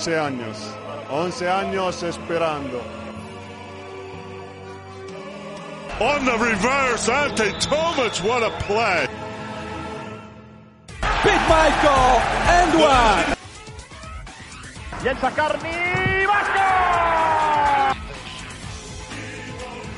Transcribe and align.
11 0.00 0.18
años, 0.18 0.56
11 1.10 1.50
años 1.50 2.02
esperando. 2.02 2.80
On 6.00 6.24
the 6.24 6.38
reverse, 6.38 7.06
Ante 7.10 7.52
Tomic, 7.60 8.16
what 8.24 8.42
a 8.42 8.50
play. 8.60 9.06
Big 11.22 11.40
Michael, 11.50 12.22
and 12.48 12.80
one. 12.80 13.36
Llença 15.02 15.30
Carni, 15.32 16.24
Vasco! 16.24 16.68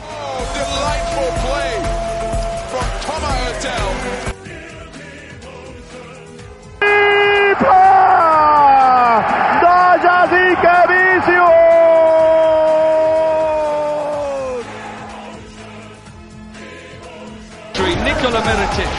Oh, 0.02 0.38
delightful 0.58 1.30
play 1.46 1.74
from 2.72 2.86
Thomas 3.06 3.64
Hurtel. 3.64 4.31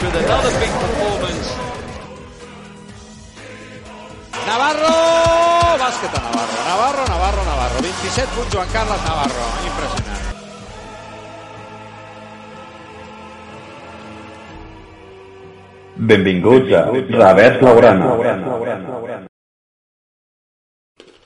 With 0.04 0.16
another 0.24 0.52
big 0.60 0.72
performance. 0.84 1.48
Navarro! 4.48 4.96
Bàsquet 5.80 6.16
a 6.18 6.20
Navarro. 6.26 6.56
Navarro, 6.68 7.04
Navarro, 7.12 7.42
Navarro. 7.50 7.76
27 7.80 8.34
punts 8.36 8.52
Joan 8.54 8.68
Carles 8.74 9.02
Navarro. 9.08 9.44
Impressionant. 9.68 10.22
Benvinguts 15.96 16.72
a 16.72 16.82
Revers 16.90 17.62
Laurana. 17.62 18.06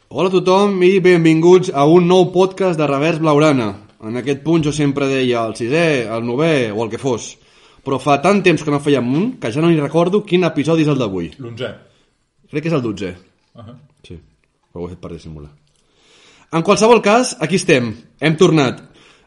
Hola 0.09 0.29
a 0.29 0.33
tothom 0.33 0.79
i 0.87 1.01
benvinguts 1.01 1.73
a 1.75 1.85
un 1.85 2.07
nou 2.07 2.31
podcast 2.33 2.79
de 2.79 2.87
Revers 2.87 3.19
Blaurana. 3.19 3.73
En 4.07 4.17
aquest 4.23 4.45
punt 4.47 4.63
jo 4.63 4.73
sempre 4.73 5.11
deia 5.11 5.43
el 5.49 5.59
sisè, 5.59 6.07
el 6.07 6.23
novè 6.23 6.71
o 6.71 6.85
el 6.85 6.95
que 6.95 7.03
fos. 7.03 7.33
Però 7.85 7.99
fa 8.03 8.19
tant 8.25 8.43
temps 8.43 8.63
que 8.65 8.73
no 8.75 8.81
fèiem 8.83 9.15
un 9.15 9.31
que 9.41 9.53
ja 9.55 9.63
no 9.63 9.71
ni 9.71 9.81
recordo 9.81 10.25
quin 10.27 10.45
episodi 10.49 10.85
és 10.85 10.91
el 10.93 10.99
d'avui. 10.99 11.31
L'onzè. 11.39 11.71
Crec 12.51 12.65
que 12.65 12.71
és 12.73 12.75
el 12.75 12.83
dotzè. 12.83 13.15
Uh 13.55 13.63
-huh. 13.63 13.77
Sí, 14.03 14.19
però 14.73 14.83
ho 14.83 14.87
he 14.87 14.91
fet 14.91 15.01
per 15.01 15.13
dissimular. 15.13 15.51
En 16.51 16.63
qualsevol 16.63 17.03
cas, 17.03 17.37
aquí 17.41 17.57
estem. 17.57 17.95
Hem 18.21 18.37
tornat. 18.37 18.81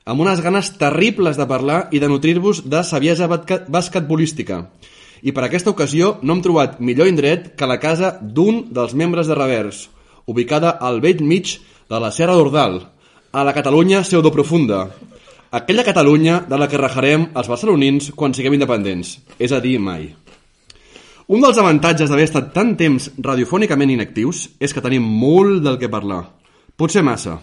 Amb 0.06 0.22
unes 0.22 0.42
ganes 0.42 0.72
terribles 0.78 1.38
de 1.38 1.46
parlar 1.46 1.88
i 1.92 2.00
de 2.00 2.08
nutrir-vos 2.10 2.64
de 2.70 2.84
saviesa 2.84 3.28
basquetbolística. 3.28 4.72
I 5.22 5.32
per 5.32 5.44
aquesta 5.46 5.70
ocasió 5.70 6.16
no 6.24 6.34
hem 6.34 6.42
trobat 6.42 6.80
millor 6.80 7.08
indret 7.08 7.52
que 7.56 7.70
la 7.70 7.78
casa 7.80 8.18
d'un 8.22 8.74
dels 8.74 8.96
membres 8.98 9.28
de 9.28 9.36
Revers, 9.36 9.90
ubicada 10.26 10.72
al 10.82 11.00
vell 11.00 11.22
mig 11.22 11.60
de 11.90 12.00
la 12.00 12.10
Serra 12.10 12.34
d'Ordal, 12.34 12.82
a 13.32 13.44
la 13.44 13.54
Catalunya 13.54 14.02
pseudoprofunda. 14.02 14.90
Aquella 15.52 15.84
Catalunya 15.84 16.46
de 16.48 16.56
la 16.56 16.70
que 16.72 16.80
rajarem 16.80 17.26
els 17.36 17.50
barcelonins 17.52 18.06
quan 18.16 18.32
siguem 18.32 18.54
independents, 18.56 19.18
és 19.36 19.52
a 19.52 19.58
dir, 19.60 19.74
mai. 19.84 20.06
Un 21.28 21.44
dels 21.44 21.58
avantatges 21.60 22.08
d'haver 22.08 22.28
estat 22.30 22.54
tant 22.56 22.72
temps 22.80 23.10
radiofònicament 23.20 23.92
inactius 23.92 24.46
és 24.64 24.72
que 24.72 24.84
tenim 24.84 25.04
molt 25.04 25.60
del 25.66 25.76
que 25.82 25.92
parlar. 25.92 26.22
Potser 26.80 27.04
massa. 27.04 27.36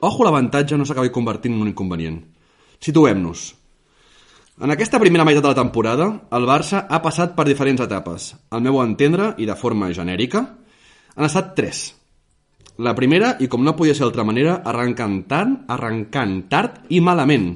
Ojo, 0.00 0.24
l'avantatge 0.26 0.74
no 0.74 0.88
s'acabi 0.90 1.14
convertint 1.14 1.54
en 1.54 1.62
un 1.62 1.70
inconvenient. 1.70 2.18
Situem-nos. 2.82 3.46
En 4.66 4.74
aquesta 4.74 4.98
primera 4.98 5.24
meitat 5.28 5.46
de 5.46 5.54
la 5.54 5.60
temporada, 5.60 6.08
el 6.34 6.50
Barça 6.50 6.82
ha 6.90 6.98
passat 7.04 7.38
per 7.38 7.46
diferents 7.46 7.84
etapes. 7.86 8.32
Al 8.50 8.66
meu 8.66 8.82
entendre, 8.82 9.36
i 9.38 9.46
de 9.46 9.54
forma 9.54 9.92
genèrica, 9.94 10.42
han 11.14 11.30
estat 11.30 11.54
tres. 11.54 11.92
La 12.76 12.92
primera, 12.92 13.36
i 13.40 13.48
com 13.48 13.62
no 13.64 13.72
podia 13.76 13.94
ser 13.96 14.04
d'altra 14.04 14.24
manera, 14.28 14.58
arrencant 14.68 15.22
tant, 15.30 15.52
arrencant 15.72 16.42
tard 16.52 16.82
i 16.92 17.00
malament, 17.00 17.54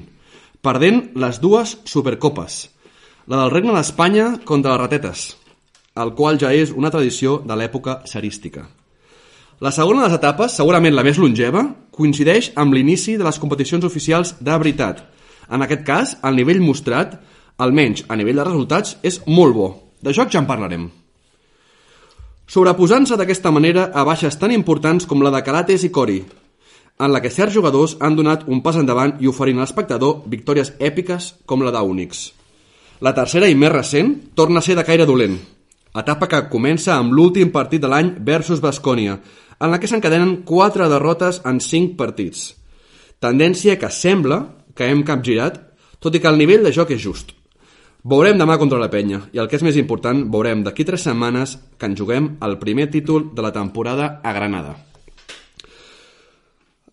perdent 0.65 1.11
les 1.21 1.37
dues 1.41 1.75
supercopes. 1.85 2.55
La 3.29 3.43
del 3.43 3.51
Regne 3.53 3.75
d'Espanya 3.75 4.31
contra 4.49 4.73
les 4.73 4.81
ratetes, 4.81 5.25
el 6.01 6.13
qual 6.17 6.39
ja 6.41 6.49
és 6.57 6.71
una 6.73 6.89
tradició 6.89 7.37
de 7.45 7.57
l'època 7.57 7.99
serística. 8.09 8.65
La 9.61 9.69
segona 9.69 10.01
de 10.01 10.07
les 10.07 10.17
etapes, 10.17 10.55
segurament 10.57 10.95
la 10.97 11.03
més 11.05 11.19
longeva, 11.21 11.67
coincideix 11.93 12.49
amb 12.57 12.73
l'inici 12.73 13.13
de 13.19 13.27
les 13.27 13.37
competicions 13.37 13.85
oficials 13.85 14.33
de 14.41 14.55
veritat. 14.57 15.03
En 15.53 15.61
aquest 15.61 15.85
cas, 15.85 16.15
el 16.25 16.41
nivell 16.41 16.63
mostrat, 16.65 17.13
almenys 17.61 18.07
a 18.09 18.17
nivell 18.17 18.41
de 18.41 18.47
resultats, 18.49 18.97
és 19.05 19.21
molt 19.27 19.53
bo. 19.53 19.69
De 20.01 20.17
joc 20.17 20.33
ja 20.33 20.41
en 20.41 20.49
parlarem. 20.49 20.89
Sobreposant-se 22.51 23.15
d'aquesta 23.15 23.47
manera 23.55 23.85
a 23.95 24.01
baixes 24.03 24.35
tan 24.35 24.51
importants 24.51 25.05
com 25.07 25.21
la 25.23 25.29
de 25.31 25.39
Calates 25.45 25.85
i 25.87 25.89
Cori, 25.95 26.17
en 26.99 27.13
la 27.13 27.21
que 27.23 27.31
certs 27.31 27.55
jugadors 27.55 27.93
han 28.03 28.17
donat 28.17 28.43
un 28.51 28.59
pas 28.65 28.75
endavant 28.75 29.13
i 29.23 29.29
oferint 29.31 29.61
a 29.61 29.63
l'espectador 29.63 30.25
victòries 30.33 30.73
èpiques 30.89 31.29
com 31.47 31.63
la 31.63 31.71
d'Unix. 31.71 32.25
La 32.99 33.15
tercera 33.15 33.47
i 33.47 33.55
més 33.55 33.71
recent 33.71 34.11
torna 34.35 34.59
a 34.59 34.67
ser 34.67 34.75
de 34.75 34.83
caire 34.83 35.07
dolent, 35.07 35.39
etapa 35.95 36.27
que 36.27 36.43
comença 36.51 36.97
amb 36.97 37.15
l'últim 37.15 37.55
partit 37.55 37.79
de 37.79 37.87
l'any 37.87 38.17
versus 38.19 38.59
Bascònia, 38.59 39.21
en 39.61 39.71
la 39.71 39.79
que 39.79 39.87
s'encadenen 39.87 40.41
4 40.43 40.91
derrotes 40.91 41.39
en 41.47 41.63
5 41.63 41.95
partits. 41.95 42.49
Tendència 43.23 43.79
que 43.79 43.95
sembla 43.95 44.43
que 44.75 44.91
hem 44.91 45.07
capgirat, 45.07 45.55
tot 46.03 46.15
i 46.15 46.19
que 46.19 46.27
el 46.27 46.41
nivell 46.41 46.67
de 46.67 46.75
joc 46.75 46.91
és 46.91 46.99
just. 46.99 47.31
Veurem 48.01 48.33
demà 48.33 48.55
contra 48.57 48.79
la 48.81 48.89
penya, 48.89 49.19
i 49.29 49.37
el 49.37 49.45
que 49.45 49.59
és 49.59 49.61
més 49.61 49.75
important, 49.77 50.23
veurem 50.33 50.63
d'aquí 50.65 50.81
3 50.87 51.03
setmanes 51.05 51.51
que 51.77 51.85
ens 51.85 51.99
juguem 51.99 52.31
el 52.41 52.55
primer 52.57 52.87
títol 52.89 53.27
de 53.37 53.43
la 53.45 53.51
temporada 53.53 54.15
a 54.25 54.31
Granada. 54.33 54.71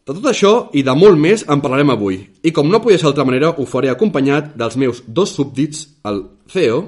De 0.04 0.12
tot 0.12 0.26
això 0.28 0.50
i 0.76 0.82
de 0.84 0.92
molt 0.92 1.16
més 1.16 1.46
en 1.48 1.62
parlarem 1.64 1.94
avui, 1.94 2.18
i 2.44 2.52
com 2.52 2.68
no 2.68 2.80
podia 2.84 3.00
ser 3.00 3.06
d'altra 3.08 3.24
manera 3.24 3.54
ho 3.56 3.64
faré 3.64 3.88
acompanyat 3.88 4.50
dels 4.60 4.76
meus 4.76 5.00
dos 5.06 5.32
súbdits, 5.32 5.86
el 6.04 6.26
CEO, 6.52 6.82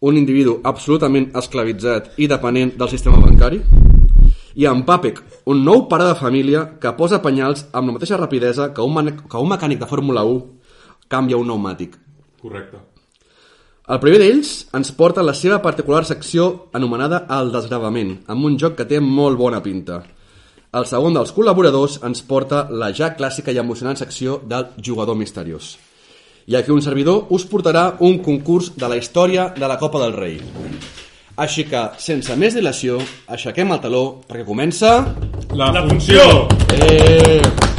un 0.00 0.16
individu 0.16 0.58
absolutament 0.64 1.28
esclavitzat 1.36 2.16
i 2.16 2.30
dependent 2.32 2.72
del 2.80 2.88
sistema 2.88 3.20
bancari, 3.20 3.60
i 4.56 4.64
en 4.68 4.80
Papek, 4.88 5.20
un 5.52 5.60
nou 5.64 5.84
pare 5.92 6.06
de 6.08 6.16
família 6.16 6.64
que 6.80 6.94
posa 6.96 7.20
penyals 7.20 7.66
amb 7.72 7.88
la 7.92 7.98
mateixa 7.98 8.16
rapidesa 8.16 8.70
que 8.72 8.80
un, 8.80 9.12
que 9.28 9.44
un 9.44 9.52
mecànic 9.52 9.84
de 9.84 9.90
Fórmula 9.92 10.24
1 10.24 10.40
canvia 11.12 11.36
un 11.36 11.48
pneumàtic. 11.48 12.00
Correcte. 12.40 12.91
El 13.90 13.98
primer 13.98 14.20
d'ells 14.22 14.50
ens 14.78 14.92
porta 14.94 15.18
a 15.22 15.26
la 15.26 15.32
seva 15.34 15.56
particular 15.62 16.04
secció 16.06 16.68
anomenada 16.78 17.24
El 17.34 17.48
desgravament, 17.50 18.12
amb 18.30 18.46
un 18.46 18.54
joc 18.54 18.76
que 18.78 18.86
té 18.86 19.00
molt 19.02 19.40
bona 19.40 19.58
pinta. 19.64 20.04
El 20.72 20.86
segon 20.86 21.18
dels 21.18 21.32
col·laboradors 21.34 21.98
ens 22.06 22.22
porta 22.22 22.68
la 22.70 22.92
ja 22.94 23.10
clàssica 23.18 23.50
i 23.50 23.58
emocionant 23.58 23.98
secció 23.98 24.38
del 24.46 24.68
jugador 24.78 25.18
misteriós. 25.18 25.74
I 26.46 26.56
aquí 26.56 26.70
un 26.70 26.82
servidor 26.82 27.26
us 27.34 27.42
portarà 27.50 27.96
un 27.98 28.20
concurs 28.22 28.70
de 28.78 28.86
la 28.86 29.00
història 29.02 29.50
de 29.58 29.66
la 29.66 29.80
Copa 29.82 29.98
del 30.04 30.14
Rei. 30.14 30.38
Així 31.42 31.66
que, 31.66 31.82
sense 31.98 32.38
més 32.38 32.54
dilació, 32.54 33.02
aixequem 33.26 33.74
el 33.74 33.82
taló 33.82 34.04
perquè 34.28 34.46
comença... 34.46 34.94
La, 35.58 35.72
la 35.74 35.86
funció! 35.90 36.46
Eh... 36.70 37.71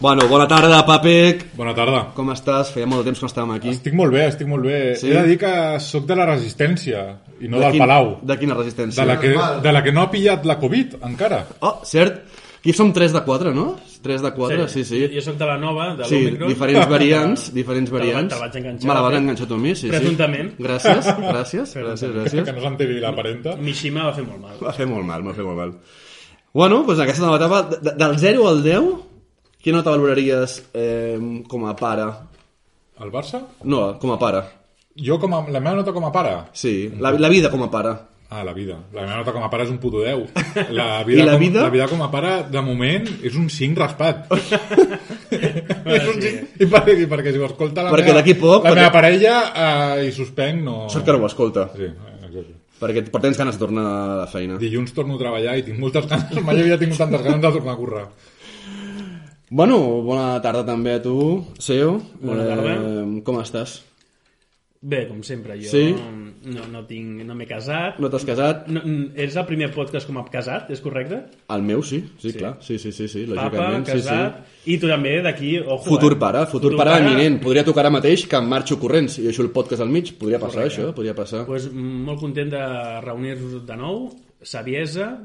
Bueno, 0.00 0.28
bona 0.28 0.46
tarda, 0.46 0.86
Papec. 0.86 1.48
Bona 1.58 1.74
tarda. 1.74 2.04
Com 2.14 2.28
estàs? 2.30 2.70
Feia 2.70 2.86
molt 2.86 3.02
de 3.02 3.08
temps 3.10 3.18
que 3.18 3.26
no 3.26 3.30
estàvem 3.32 3.54
aquí. 3.56 3.72
Estic 3.74 3.96
molt 3.98 4.12
bé, 4.14 4.28
estic 4.30 4.46
molt 4.46 4.62
bé. 4.62 4.94
Sí? 4.96 5.08
He 5.10 5.14
de 5.16 5.24
dir 5.26 5.38
que 5.40 5.50
sóc 5.82 6.04
de 6.06 6.14
la 6.14 6.26
resistència 6.28 7.00
i 7.40 7.48
no 7.50 7.58
De 7.58 7.64
del 7.64 7.72
quin- 7.74 7.82
Palau. 7.82 8.12
De 8.22 8.36
quina 8.38 8.54
resistència? 8.54 9.02
De 9.02 9.08
la, 9.08 9.18
que, 9.18 9.34
de 9.62 9.72
la 9.74 9.82
que 9.82 9.92
no 9.92 10.02
ha 10.02 10.10
pillat 10.10 10.46
la 10.46 10.56
Covid, 10.60 11.00
encara. 11.02 11.44
Oh, 11.60 11.80
cert. 11.84 12.22
Aquí 12.60 12.72
som 12.72 12.92
3 12.92 13.12
de 13.12 13.20
4, 13.22 13.52
no? 13.54 13.76
3 14.02 14.22
de 14.22 14.30
4, 14.34 14.68
sí, 14.68 14.84
sí. 14.84 15.08
Jo 15.14 15.20
sóc 15.20 15.36
de 15.38 15.46
la 15.46 15.56
nova, 15.58 15.94
de 15.96 16.04
Sí, 16.04 16.22
l'Omicron. 16.24 16.48
diferents 16.48 16.88
variants, 16.96 17.52
diferents 17.54 17.90
Te 17.90 17.96
la- 17.96 17.98
variants. 18.04 18.28
te 18.34 18.34
la 18.40 18.46
vaig 18.46 18.56
enganxar, 18.56 18.88
Me 18.88 18.94
la 18.94 19.00
vas 19.00 19.14
eh? 19.14 19.16
enganxar 19.18 19.46
tu 19.48 19.54
a 19.54 19.58
mi, 19.58 19.74
sí, 19.74 19.88
Presumptament. 19.88 20.50
sí. 20.56 20.62
Gràcies, 20.66 21.06
gràcies, 21.18 21.74
gràcies, 21.74 22.10
Que 22.12 22.18
gràcies. 22.42 22.54
no 22.54 22.60
s'enteri 22.60 23.00
la 23.00 23.14
parenta. 23.16 23.56
Mishima 23.56 24.04
va 24.06 24.12
fer 24.14 24.24
molt 24.24 24.40
mal. 24.40 24.56
Va 24.62 24.72
fer 24.72 24.86
molt 24.86 25.04
mal, 25.06 25.22
va 25.26 25.34
fer 25.34 25.44
molt 25.44 25.56
mal. 25.58 25.72
Bueno, 26.54 26.82
doncs 26.86 27.00
aquesta 27.00 27.26
nova 27.26 27.36
etapa, 27.36 27.62
de- 27.82 27.94
del 27.96 28.18
0 28.18 28.48
al 28.48 28.62
10, 28.62 28.82
quina 29.62 29.78
nota 29.80 29.90
valoraries 29.94 30.58
eh, 30.74 31.18
com 31.48 31.66
a 31.68 31.74
pare? 31.76 32.06
El 33.00 33.10
Barça? 33.14 33.42
No, 33.64 33.98
com 33.98 34.12
a 34.14 34.18
pare. 34.18 34.42
Jo, 34.98 35.18
com 35.22 35.34
a, 35.36 35.44
la 35.48 35.60
meva 35.62 35.76
nota 35.78 35.92
com 35.94 36.04
a 36.08 36.12
pare? 36.14 36.36
Sí, 36.52 36.90
la, 36.98 37.12
la 37.14 37.28
vida 37.30 37.50
com 37.50 37.62
a 37.62 37.70
pare. 37.70 37.92
Ah, 38.30 38.42
la 38.44 38.52
vida. 38.52 38.74
La 38.92 39.06
meva 39.06 39.20
nota 39.22 39.32
com 39.32 39.44
a 39.46 39.48
pare 39.48 39.64
és 39.64 39.70
un 39.72 39.78
puto 39.80 40.02
10. 40.02 40.34
La 40.74 41.02
vida, 41.08 41.22
I 41.22 41.24
la 41.24 41.36
com, 41.36 41.40
vida? 41.46 41.62
La 41.62 41.70
vida 41.72 41.86
com 41.88 42.02
a 42.04 42.10
pare, 42.12 42.32
de 42.50 42.60
moment, 42.60 43.06
és 43.24 43.36
un 43.38 43.46
5 43.48 43.78
raspat. 43.80 44.26
és 45.32 46.08
un 46.10 46.18
5. 46.20 46.46
I, 46.58 46.66
per, 46.68 46.82
I 46.92 47.06
perquè 47.08 47.32
si 47.32 47.38
ho 47.40 47.46
escolta 47.46 47.86
la 47.86 47.92
Perquè 47.94 48.12
meva, 48.12 48.24
poc, 48.40 48.64
la 48.66 48.70
perquè- 48.72 48.80
meva 48.82 48.92
parella 48.94 49.34
eh, 49.54 50.08
i 50.08 50.12
suspèn 50.12 50.60
no... 50.66 50.80
Sort 50.92 51.06
que 51.06 51.14
no 51.14 51.22
ho 51.22 51.28
escolta, 51.30 51.68
Sí, 51.76 51.86
exacte. 51.88 52.44
perquè 52.82 53.04
per 53.10 53.22
tens 53.24 53.38
ganes 53.40 53.56
de 53.56 53.62
tornar 53.64 53.86
a 53.86 54.16
la 54.24 54.26
feina. 54.30 54.58
Dilluns 54.60 54.92
torno 54.96 55.16
a 55.16 55.22
treballar 55.22 55.56
i 55.58 55.64
tinc 55.66 55.78
moltes 55.80 56.06
ganes, 56.10 56.42
mai 56.44 56.60
havia 56.60 56.76
tingut 56.82 56.98
tantes 57.00 57.22
ganes 57.24 57.40
de 57.46 57.54
tornar 57.60 57.72
a 57.74 57.80
currar. 57.80 58.04
Bueno, 59.50 59.78
bona 60.04 60.36
tarda 60.44 60.64
també 60.66 60.98
a 60.98 61.02
tu, 61.02 61.44
Seo. 61.58 61.94
Bona 62.20 62.44
tarda. 62.44 62.74
Eh, 62.76 63.22
com 63.24 63.38
estàs? 63.40 63.78
Bé, 64.80 65.08
com 65.08 65.24
sempre, 65.26 65.56
jo 65.58 65.66
Sí? 65.72 65.88
no, 66.44 66.66
no, 66.70 66.84
tinc, 66.86 67.24
no 67.26 67.34
m'he 67.34 67.48
casat. 67.50 67.96
No 67.98 68.06
t'has 68.12 68.22
casat? 68.28 68.68
No, 68.70 68.78
ets 69.18 69.34
el 69.34 69.44
primer 69.48 69.72
podcast 69.74 70.06
com 70.06 70.20
a 70.20 70.22
casat, 70.30 70.68
és 70.70 70.78
correcte? 70.80 71.18
El 71.50 71.64
meu 71.66 71.82
sí, 71.82 71.98
sí, 72.20 72.30
Sí. 72.30 72.38
clar. 72.38 72.58
Sí, 72.62 72.78
sí, 72.78 72.92
sí, 72.92 73.08
sí, 73.08 73.24
Papa, 73.26 73.48
lògicament. 73.56 73.86
sí, 73.86 73.92
casat, 73.92 74.36
sí. 74.62 74.70
i 74.74 74.78
tu 74.78 74.86
també 74.86 75.20
d'aquí, 75.20 75.58
ojo, 75.58 75.82
Futur 75.82 76.12
eh? 76.12 76.16
pare, 76.20 76.46
futur, 76.46 76.76
pare, 76.76 77.00
eminent. 77.00 77.40
Podria 77.42 77.64
tocar 77.64 77.80
ara 77.86 77.90
mateix 77.90 78.28
que 78.28 78.36
em 78.36 78.46
marxo 78.46 78.78
corrents 78.78 79.18
i 79.18 79.22
deixo 79.22 79.42
el 79.42 79.50
podcast 79.50 79.82
al 79.82 79.88
mig. 79.88 80.12
Podria 80.16 80.38
passar 80.38 80.62
Correcte. 80.62 80.82
això, 80.82 80.94
podria 80.94 81.14
passar. 81.14 81.44
Pues, 81.46 81.66
mm, 81.72 82.04
molt 82.04 82.20
content 82.20 82.50
de 82.50 83.00
reunir-nos 83.00 83.66
de 83.66 83.76
nou, 83.76 84.12
saviesa, 84.42 85.24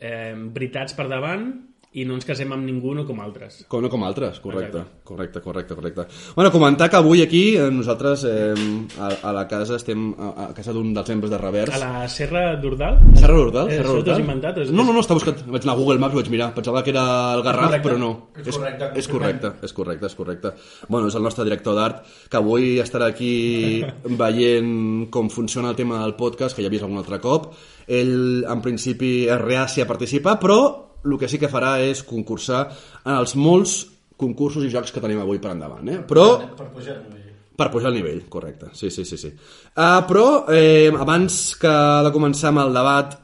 eh, 0.00 0.34
veritats 0.36 0.92
per 0.94 1.06
davant, 1.08 1.52
i 1.96 2.04
no 2.04 2.14
ens 2.18 2.26
casem 2.28 2.50
amb 2.52 2.66
ningú 2.68 2.92
no 2.94 3.06
com 3.08 3.18
altres. 3.24 3.62
Com 3.66 3.80
no 3.80 3.88
com 3.88 4.02
altres, 4.04 4.38
correcte, 4.44 4.76
Exacte. 4.82 5.00
correcte, 5.08 5.40
correcte, 5.40 5.74
correcte. 5.74 6.04
Bueno, 6.36 6.50
comentar 6.52 6.90
que 6.90 6.96
avui 6.96 7.22
aquí 7.22 7.56
eh, 7.56 7.70
nosaltres 7.72 8.24
eh, 8.28 8.52
a, 9.00 9.08
a 9.30 9.32
la 9.32 9.46
casa 9.48 9.76
estem 9.76 10.10
a, 10.18 10.28
a 10.44 10.54
casa 10.54 10.74
d'un 10.76 10.92
dels 10.94 11.08
membres 11.08 11.30
de 11.32 11.38
Revers. 11.38 11.72
A 11.74 11.78
la 11.80 12.08
Serra 12.08 12.56
d'Ordal? 12.60 12.98
Serra 13.16 13.34
d'Ordal? 13.38 13.70
Eh, 13.72 13.76
Serra 13.78 13.94
d'Ordal? 13.94 14.20
inventat? 14.20 14.58
És- 14.58 14.70
No, 14.70 14.84
no, 14.84 14.92
no, 14.92 15.00
està 15.00 15.16
buscat. 15.16 15.40
Vaig 15.48 15.64
anar 15.64 15.74
a 15.74 15.78
Google 15.80 15.98
Maps, 15.98 16.14
vaig 16.14 16.28
mirar. 16.30 16.50
Pensava 16.54 16.82
que 16.84 16.90
era 16.92 17.06
el 17.34 17.42
Garraf, 17.42 17.78
però 17.82 17.96
no. 17.98 18.10
És 18.36 18.52
correcte, 18.56 18.90
És, 18.92 18.98
és 19.06 19.08
correcte, 19.08 19.52
és 19.62 19.72
correcte, 19.72 20.06
és 20.06 20.14
correcte. 20.14 20.52
Bueno, 20.88 21.08
és 21.08 21.14
el 21.16 21.22
nostre 21.24 21.44
director 21.48 21.74
d'art, 21.74 22.04
que 22.28 22.36
avui 22.36 22.76
estarà 22.84 23.08
aquí 23.08 23.82
veient 24.22 25.08
com 25.10 25.30
funciona 25.30 25.70
el 25.70 25.76
tema 25.76 26.02
del 26.04 26.14
podcast, 26.20 26.54
que 26.54 26.62
ja 26.62 26.68
he 26.68 26.70
vist 26.76 26.84
algun 26.84 27.00
altre 27.00 27.18
cop. 27.18 27.54
Ell, 27.88 28.44
en 28.44 28.60
principi, 28.60 29.24
és 29.26 29.40
reaci 29.40 29.80
a 29.80 29.86
participar, 29.88 30.36
però 30.38 30.60
el 31.04 31.18
que 31.18 31.28
sí 31.30 31.38
que 31.38 31.50
farà 31.50 31.76
és 31.84 32.02
concursar 32.06 32.66
en 33.04 33.14
els 33.14 33.36
molts 33.38 33.78
concursos 34.18 34.64
i 34.66 34.72
jocs 34.72 34.92
que 34.92 35.02
tenim 35.02 35.22
avui 35.22 35.38
per 35.42 35.54
endavant. 35.54 35.86
Eh? 35.88 36.02
Però... 36.08 36.28
Per 36.58 36.68
pujar 36.74 36.96
el 36.96 37.06
nivell. 37.06 37.24
Per 37.58 37.70
pujar 37.74 37.90
el 37.90 37.96
nivell, 37.98 38.20
correcte. 38.30 38.72
Sí, 38.78 38.90
sí, 38.90 39.04
sí. 39.04 39.16
sí. 39.18 39.32
Uh, 39.74 40.02
però, 40.06 40.26
eh, 40.54 40.90
abans 40.94 41.56
que 41.58 41.72
de 42.06 42.12
començar 42.14 42.52
amb 42.52 42.62
el 42.62 42.76
debat 42.76 43.16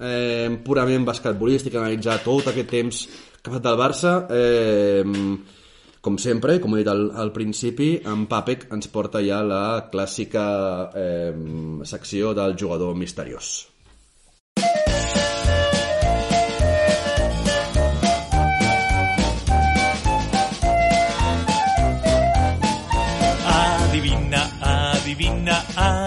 eh, 0.00 0.58
purament 0.64 1.06
basquetbolístic, 1.06 1.76
analitzar 1.78 2.18
tot 2.24 2.50
aquest 2.50 2.70
temps 2.72 3.04
que 3.40 3.50
ha 3.50 3.54
fet 3.54 3.62
del 3.62 3.78
Barça, 3.78 4.16
eh, 4.34 5.04
com 6.02 6.18
sempre, 6.22 6.58
com 6.62 6.74
he 6.74 6.82
dit 6.82 6.90
al, 6.90 7.08
al 7.18 7.32
principi, 7.34 7.96
en 8.06 8.26
Papek 8.30 8.68
ens 8.74 8.90
porta 8.92 9.22
ja 9.24 9.40
la 9.46 9.62
clàssica 9.92 10.44
eh, 10.94 11.32
secció 11.86 12.34
del 12.34 12.58
jugador 12.58 12.94
misteriós. 12.98 13.56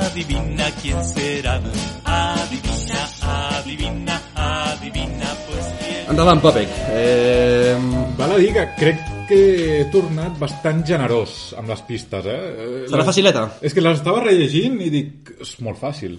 Adivina 0.10 0.66
quién 0.82 1.04
será. 1.06 1.62
Adivina, 2.04 3.02
adivina, 3.22 4.22
adivina, 4.36 5.28
pues 5.48 5.66
quién. 5.80 6.10
Endavant, 6.10 6.42
Papek. 6.42 6.70
Eh, 6.90 7.78
Val 8.18 8.32
a 8.32 8.38
dir 8.38 8.54
que 8.54 8.66
crec 8.78 9.00
que 9.30 9.42
he 9.82 9.86
tornat 9.94 10.34
bastant 10.42 10.82
generós 10.88 11.54
amb 11.58 11.70
les 11.70 11.82
pistes, 11.86 12.26
eh? 12.26 12.34
Eh, 12.34 12.86
Serà 12.90 12.98
les- 13.04 13.06
facileta? 13.12 13.44
És 13.62 13.74
que 13.74 13.82
les 13.86 14.00
estava 14.00 14.24
rellegint 14.26 14.80
i 14.82 14.90
dic, 14.90 15.36
és 15.42 15.54
molt 15.62 15.78
fàcil. 15.80 16.18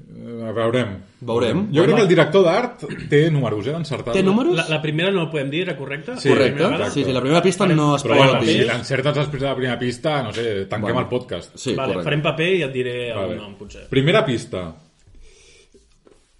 Eh, 0.00 0.52
veurem. 0.52 0.96
Veurem. 1.24 1.60
Jo 1.72 1.84
crec 1.84 1.94
que 1.96 2.02
el 2.02 2.08
director 2.10 2.42
d'art 2.44 2.82
té 3.08 3.30
números, 3.30 3.66
eh, 3.66 3.72
d'encertar. 3.72 4.12
Té 4.12 4.22
números? 4.26 4.54
La, 4.58 4.66
la 4.68 4.80
primera 4.82 5.10
no 5.14 5.22
ho 5.24 5.30
podem 5.30 5.48
dir, 5.50 5.62
era 5.62 5.76
correcta? 5.78 6.16
Sí, 6.20 6.28
Correcte. 6.28 6.60
La 6.62 6.68
primera 6.68 6.90
Sí, 6.90 7.04
sí, 7.04 7.12
la 7.12 7.20
primera 7.22 7.42
pista 7.42 7.66
no 7.66 7.94
es 7.96 8.02
Però 8.04 8.16
pot 8.18 8.24
bueno, 8.26 8.40
dir. 8.44 8.56
si 8.62 8.64
l'encertes 8.68 9.14
després 9.16 9.40
de 9.42 9.48
la 9.48 9.54
primera 9.56 9.78
pista, 9.78 10.22
no 10.22 10.32
sé, 10.32 10.66
tanquem 10.66 10.92
Bueno. 10.92 11.00
el 11.00 11.08
podcast. 11.08 11.54
Sí, 11.56 11.74
vale, 11.74 11.94
correcte. 11.94 12.04
farem 12.10 12.22
paper 12.22 12.50
i 12.56 12.62
et 12.62 12.72
diré 12.72 12.96
el 13.12 13.16
Vale. 13.18 13.36
nom, 13.36 13.54
potser. 13.56 13.86
Primera 13.88 14.24
pista. 14.26 14.74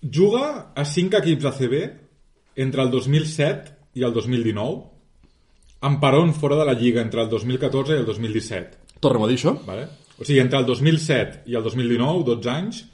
Juga 0.03 0.73
a 0.75 0.85
5 0.85 1.17
equips 1.17 1.45
ACB 1.47 1.91
entre 2.57 2.83
el 2.83 2.91
2007 2.91 3.73
i 3.95 4.03
el 4.05 4.13
2019, 4.13 4.83
amb 5.81 6.01
peron 6.01 6.35
fora 6.35 6.57
de 6.57 6.65
la 6.67 6.75
Lliga 6.75 7.01
entre 7.01 7.23
el 7.23 7.29
2014 7.31 7.95
i 7.95 7.99
el 8.03 8.07
2017. 8.07 8.79
Tornem 9.01 9.23
a 9.25 9.29
dir 9.29 9.39
això. 9.39 9.55
Vale? 9.65 9.87
O 10.19 10.25
sigui, 10.25 10.41
entre 10.41 10.59
el 10.59 10.67
2007 10.67 11.43
i 11.47 11.55
el 11.57 11.63
2019, 11.63 12.25
12 12.25 12.51
anys, 12.51 12.85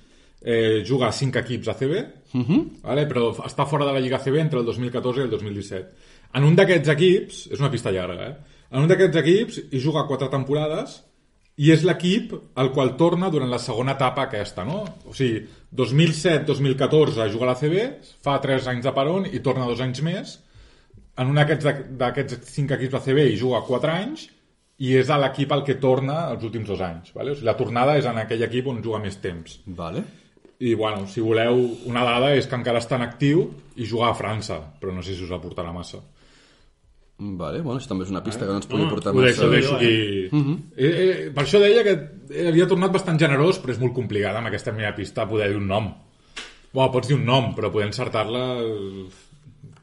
eh, 0.42 0.82
juga 0.86 1.08
a 1.08 1.12
5 1.12 1.38
equips 1.38 1.68
ACB, 1.68 1.94
Uh 2.32 2.46
-huh. 2.46 2.80
vale? 2.82 3.08
però 3.08 3.32
està 3.44 3.66
fora 3.66 3.84
de 3.84 3.92
la 3.92 4.00
Lliga 4.00 4.16
ACB 4.16 4.36
entre 4.38 4.60
el 4.60 4.64
2014 4.64 5.20
i 5.20 5.24
el 5.24 5.30
2017. 5.30 5.88
En 6.34 6.44
un 6.44 6.54
d'aquests 6.54 6.88
equips, 6.88 7.48
és 7.50 7.58
una 7.58 7.70
pista 7.70 7.90
llarga, 7.90 8.28
eh? 8.28 8.36
en 8.70 8.82
un 8.82 8.88
d'aquests 8.88 9.16
equips 9.16 9.60
hi 9.72 9.80
juga 9.80 10.06
4 10.06 10.28
temporades 10.28 11.02
i 11.56 11.72
és 11.72 11.82
l'equip 11.82 12.32
al 12.54 12.70
qual 12.72 12.96
torna 12.96 13.28
durant 13.30 13.50
la 13.50 13.58
segona 13.58 13.92
etapa 13.92 14.22
aquesta, 14.22 14.64
no? 14.64 14.84
O 15.06 15.12
sigui, 15.12 15.42
2007-2014 15.76 17.28
juga 17.28 17.44
a 17.44 17.48
l'ACB, 17.48 17.76
fa 18.22 18.38
3 18.40 18.66
anys 18.68 18.84
de 18.84 18.92
peron 18.92 19.26
i 19.26 19.40
torna 19.40 19.66
2 19.66 19.80
anys 19.80 20.02
més. 20.02 20.38
En 21.18 21.28
un 21.28 21.34
d'aquests 21.34 22.38
5 22.54 22.74
equips 22.78 22.94
ACB 22.94 23.18
hi 23.26 23.36
juga 23.36 23.60
4 23.66 23.90
anys 23.92 24.28
i 24.78 24.94
és 24.96 25.10
a 25.10 25.18
l'equip 25.18 25.52
al 25.52 25.64
que 25.64 25.74
torna 25.74 26.30
els 26.30 26.44
últims 26.44 26.68
2 26.68 26.80
anys. 26.80 27.12
Vale? 27.14 27.32
O 27.32 27.34
sigui, 27.34 27.46
la 27.46 27.56
tornada 27.58 27.98
és 27.98 28.06
en 28.06 28.22
aquell 28.22 28.42
equip 28.46 28.66
on 28.72 28.82
juga 28.82 28.98
més 29.02 29.16
temps. 29.20 29.60
Vale. 29.66 30.04
I, 30.60 30.74
bueno, 30.76 31.06
si 31.08 31.22
voleu, 31.24 31.56
una 31.88 32.04
dada 32.04 32.34
és 32.36 32.46
que 32.46 32.58
encara 32.58 32.82
està 32.82 32.98
en 32.98 33.06
actiu 33.06 33.46
i 33.80 33.86
juga 33.88 34.10
a 34.10 34.16
França, 34.16 34.58
però 34.80 34.92
no 34.92 35.00
sé 35.02 35.14
si 35.16 35.24
us 35.24 35.32
aportarà 35.32 35.72
massa. 35.72 36.02
Vale, 37.20 37.60
bueno, 37.60 37.78
això 37.80 37.90
també 37.90 38.06
és 38.06 38.12
una 38.12 38.22
pista 38.24 38.46
que 38.46 38.52
no 38.52 38.60
ens 38.60 38.68
pugui 38.68 38.84
Home, 38.86 38.92
portar 38.92 39.12
Ho 39.12 39.20
deixo, 39.20 39.44
massa. 39.44 39.48
ho 39.48 39.52
deixo 39.52 39.74
aquí. 39.76 40.60
eh, 40.76 40.90
eh, 40.90 41.30
per 41.36 41.44
això 41.44 41.60
deia 41.60 41.84
que 41.84 41.96
havia 42.48 42.68
tornat 42.68 42.92
bastant 42.92 43.20
generós, 43.20 43.60
però 43.60 43.74
és 43.74 43.80
molt 43.80 43.96
complicat 43.96 44.36
amb 44.36 44.48
aquesta 44.48 44.72
primera 44.72 44.94
pista 44.96 45.26
poder 45.28 45.50
dir 45.52 45.60
un 45.60 45.68
nom. 45.68 45.90
Bueno, 46.72 46.92
pots 46.92 47.08
dir 47.08 47.16
un 47.16 47.26
nom, 47.28 47.52
però 47.56 47.72
poder 47.72 47.88
encertar-la... 47.90 48.44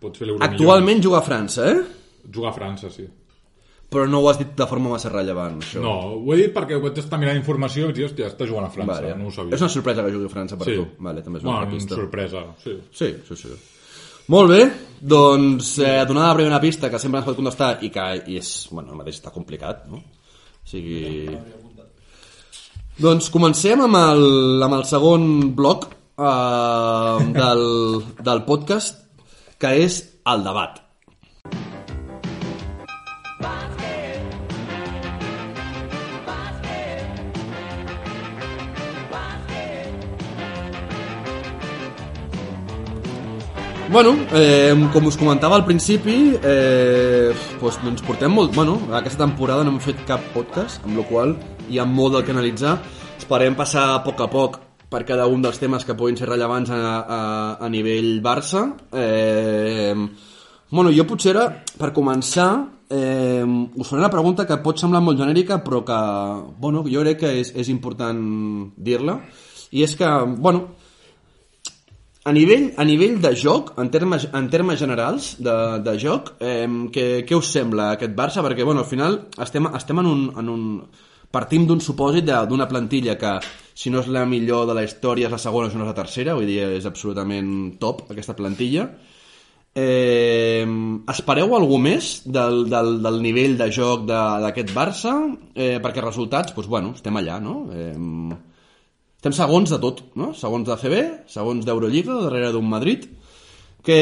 Pots 0.02 0.22
fer 0.22 0.30
l'euro 0.30 0.46
Actualment 0.46 1.02
juga 1.02 1.22
a 1.22 1.26
França, 1.26 1.70
eh? 1.70 1.78
millor. 1.78 2.34
Juga 2.38 2.50
a 2.50 2.58
França, 2.58 2.90
sí. 2.94 3.06
Però 3.88 4.04
no 4.04 4.20
ho 4.20 4.28
has 4.28 4.40
dit 4.42 4.50
de 4.58 4.66
forma 4.68 4.90
massa 4.92 5.08
rellevant, 5.14 5.62
això. 5.64 5.80
No, 5.80 5.94
ho 6.20 6.34
he 6.36 6.42
dit 6.42 6.52
perquè 6.56 6.76
vaig 6.84 6.98
estar 7.00 7.20
mirant 7.22 7.38
informació 7.40 7.88
i 7.88 7.96
dir, 7.96 8.10
hòstia, 8.10 8.28
està 8.34 8.48
jugant 8.50 8.68
a 8.68 8.72
França, 8.74 8.98
Vale. 8.98 9.14
no 9.16 9.30
ho 9.30 9.32
sabia. 9.32 9.56
És 9.56 9.64
una 9.64 9.72
sorpresa 9.72 10.04
que 10.04 10.12
jugui 10.12 10.28
a 10.28 10.32
França 10.34 10.58
per 10.60 10.68
sí. 10.68 10.76
tu. 10.76 10.88
Vale, 11.08 11.24
també 11.24 11.40
és 11.40 11.46
una 11.46 11.54
bueno, 11.54 11.72
pista. 11.72 11.96
sorpresa, 11.96 12.42
sí. 12.66 12.74
Sí, 12.92 13.14
sí, 13.30 13.38
sí. 13.46 13.56
Molt 14.28 14.52
bé, 14.52 14.60
doncs, 15.00 15.70
eh, 15.80 16.02
donada 16.10 16.34
la 16.34 16.36
primera 16.36 16.60
pista, 16.60 16.90
que 16.92 17.00
sempre 17.00 17.22
ens 17.22 17.30
pot 17.30 17.38
contestar 17.38 17.78
i 17.88 17.90
que 17.96 18.08
i 18.28 18.36
és, 18.42 18.50
bueno, 18.74 18.92
el 18.92 19.00
mateix 19.00 19.22
està 19.22 19.32
complicat, 19.32 19.86
no? 19.88 20.02
O 20.04 20.68
sigui... 20.68 21.30
Doncs 22.98 23.30
comencem 23.32 23.86
amb 23.86 23.96
el, 24.02 24.26
amb 24.68 24.80
el 24.82 24.84
segon 24.90 25.30
bloc 25.56 25.88
eh, 26.18 27.32
del, 27.40 27.64
del 28.20 28.44
podcast, 28.50 29.00
que 29.62 29.72
és 29.86 30.02
el 30.28 30.44
debat. 30.44 30.84
Bueno, 43.90 44.18
eh, 44.34 44.76
com 44.92 45.06
us 45.06 45.16
comentava 45.16 45.56
al 45.56 45.64
principi, 45.64 46.36
eh, 46.44 47.32
doncs 47.62 47.78
ens 47.88 48.02
portem 48.04 48.34
molt... 48.36 48.52
Bueno, 48.54 48.76
aquesta 48.92 49.24
temporada 49.24 49.64
no 49.64 49.72
hem 49.72 49.80
fet 49.80 50.02
cap 50.06 50.26
podcast, 50.34 50.82
amb 50.84 51.00
la 51.00 51.06
qual 51.08 51.32
hi 51.72 51.80
ha 51.80 51.86
molt 51.88 52.18
del 52.18 52.26
que 52.28 52.34
analitzar. 52.36 52.74
Esperem 53.16 53.56
passar 53.56 53.86
a 53.94 54.02
poc 54.04 54.20
a 54.20 54.28
poc 54.28 54.58
per 54.92 55.06
cada 55.08 55.30
un 55.32 55.42
dels 55.42 55.60
temes 55.62 55.88
que 55.88 55.96
puguin 55.96 56.20
ser 56.20 56.28
rellevants 56.28 56.74
a, 56.76 56.80
a, 57.00 57.20
a 57.64 57.70
nivell 57.72 58.20
Barça. 58.24 58.66
Eh, 58.92 59.96
bueno, 60.70 60.92
jo 60.92 61.08
potser 61.08 61.32
era, 61.38 61.48
per 61.80 61.94
començar, 61.96 62.50
eh, 62.92 63.46
us 63.48 63.88
faré 63.88 64.04
una 64.04 64.12
pregunta 64.12 64.44
que 64.50 64.60
pot 64.68 64.84
semblar 64.84 65.00
molt 65.06 65.24
genèrica, 65.24 65.62
però 65.64 65.86
que, 65.88 66.02
bueno, 66.60 66.84
jo 66.92 67.08
crec 67.08 67.24
que 67.24 67.38
és, 67.40 67.56
és 67.56 67.72
important 67.72 68.20
dir-la. 68.76 69.22
I 69.72 69.88
és 69.88 69.96
que, 70.00 70.12
bueno, 70.44 70.77
a 72.28 72.34
nivell, 72.36 72.72
a 72.76 72.84
nivell 72.84 73.18
de 73.24 73.34
joc, 73.40 73.72
en 73.80 73.90
termes, 73.94 74.28
en 74.36 74.50
termes 74.52 74.80
generals 74.80 75.34
de, 75.40 75.58
de 75.86 75.94
joc, 76.02 76.34
eh, 76.44 76.68
què, 76.94 77.06
què 77.28 77.38
us 77.38 77.52
sembla 77.56 77.94
aquest 77.94 78.16
Barça? 78.18 78.44
Perquè, 78.44 78.66
bueno, 78.68 78.84
al 78.84 78.90
final 78.90 79.22
estem, 79.44 79.70
estem 79.80 80.04
en 80.04 80.16
un... 80.16 80.26
En 80.44 80.56
un 80.56 80.66
partim 81.28 81.66
d'un 81.68 81.82
supòsit 81.84 82.24
d'una 82.48 82.70
plantilla 82.72 83.18
que, 83.20 83.34
si 83.78 83.92
no 83.92 84.00
és 84.00 84.08
la 84.10 84.24
millor 84.26 84.66
de 84.70 84.74
la 84.78 84.86
història, 84.88 85.28
és 85.28 85.34
la 85.36 85.42
segona, 85.42 85.70
si 85.70 85.78
no 85.78 85.84
és 85.84 85.92
la 85.92 85.98
tercera, 85.98 86.34
vull 86.38 86.48
dir, 86.48 86.62
és 86.80 86.88
absolutament 86.88 87.50
top, 87.82 88.06
aquesta 88.14 88.36
plantilla. 88.38 88.88
Eh, 89.78 90.64
espereu 91.14 91.54
alguna 91.54 91.92
més 91.92 92.14
del, 92.26 92.64
del, 92.72 92.96
del 93.04 93.20
nivell 93.22 93.58
de 93.60 93.68
joc 93.76 94.08
d'aquest 94.10 94.72
Barça? 94.74 95.14
Eh, 95.54 95.78
perquè 95.84 96.02
resultats, 96.02 96.56
doncs, 96.56 96.72
bueno, 96.72 96.96
estem 96.98 97.20
allà, 97.20 97.38
no? 97.44 97.60
Eh, 97.76 97.94
estem 99.18 99.34
segons 99.36 99.72
de 99.74 99.80
tot, 99.82 100.02
no? 100.20 100.32
Segons 100.38 100.68
de 100.68 100.76
CB, 100.78 101.00
segons 101.34 101.66
d'Eurolliga, 101.66 102.16
darrere 102.28 102.52
d'un 102.56 102.68
Madrid. 102.70 103.08
Què, 103.88 103.98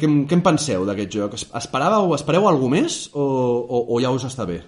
què, 0.00 0.08
què 0.30 0.36
en 0.38 0.42
penseu 0.46 0.84
d'aquest 0.86 1.10
joc? 1.16 1.34
Es- 1.38 1.48
Esperàveu, 1.58 2.12
espereu 2.16 2.46
alguna 2.48 2.78
més 2.80 2.98
o, 3.12 3.24
o, 3.24 3.80
o 3.96 4.00
ja 4.02 4.12
us 4.14 4.24
està 4.28 4.46
bé? 4.48 4.60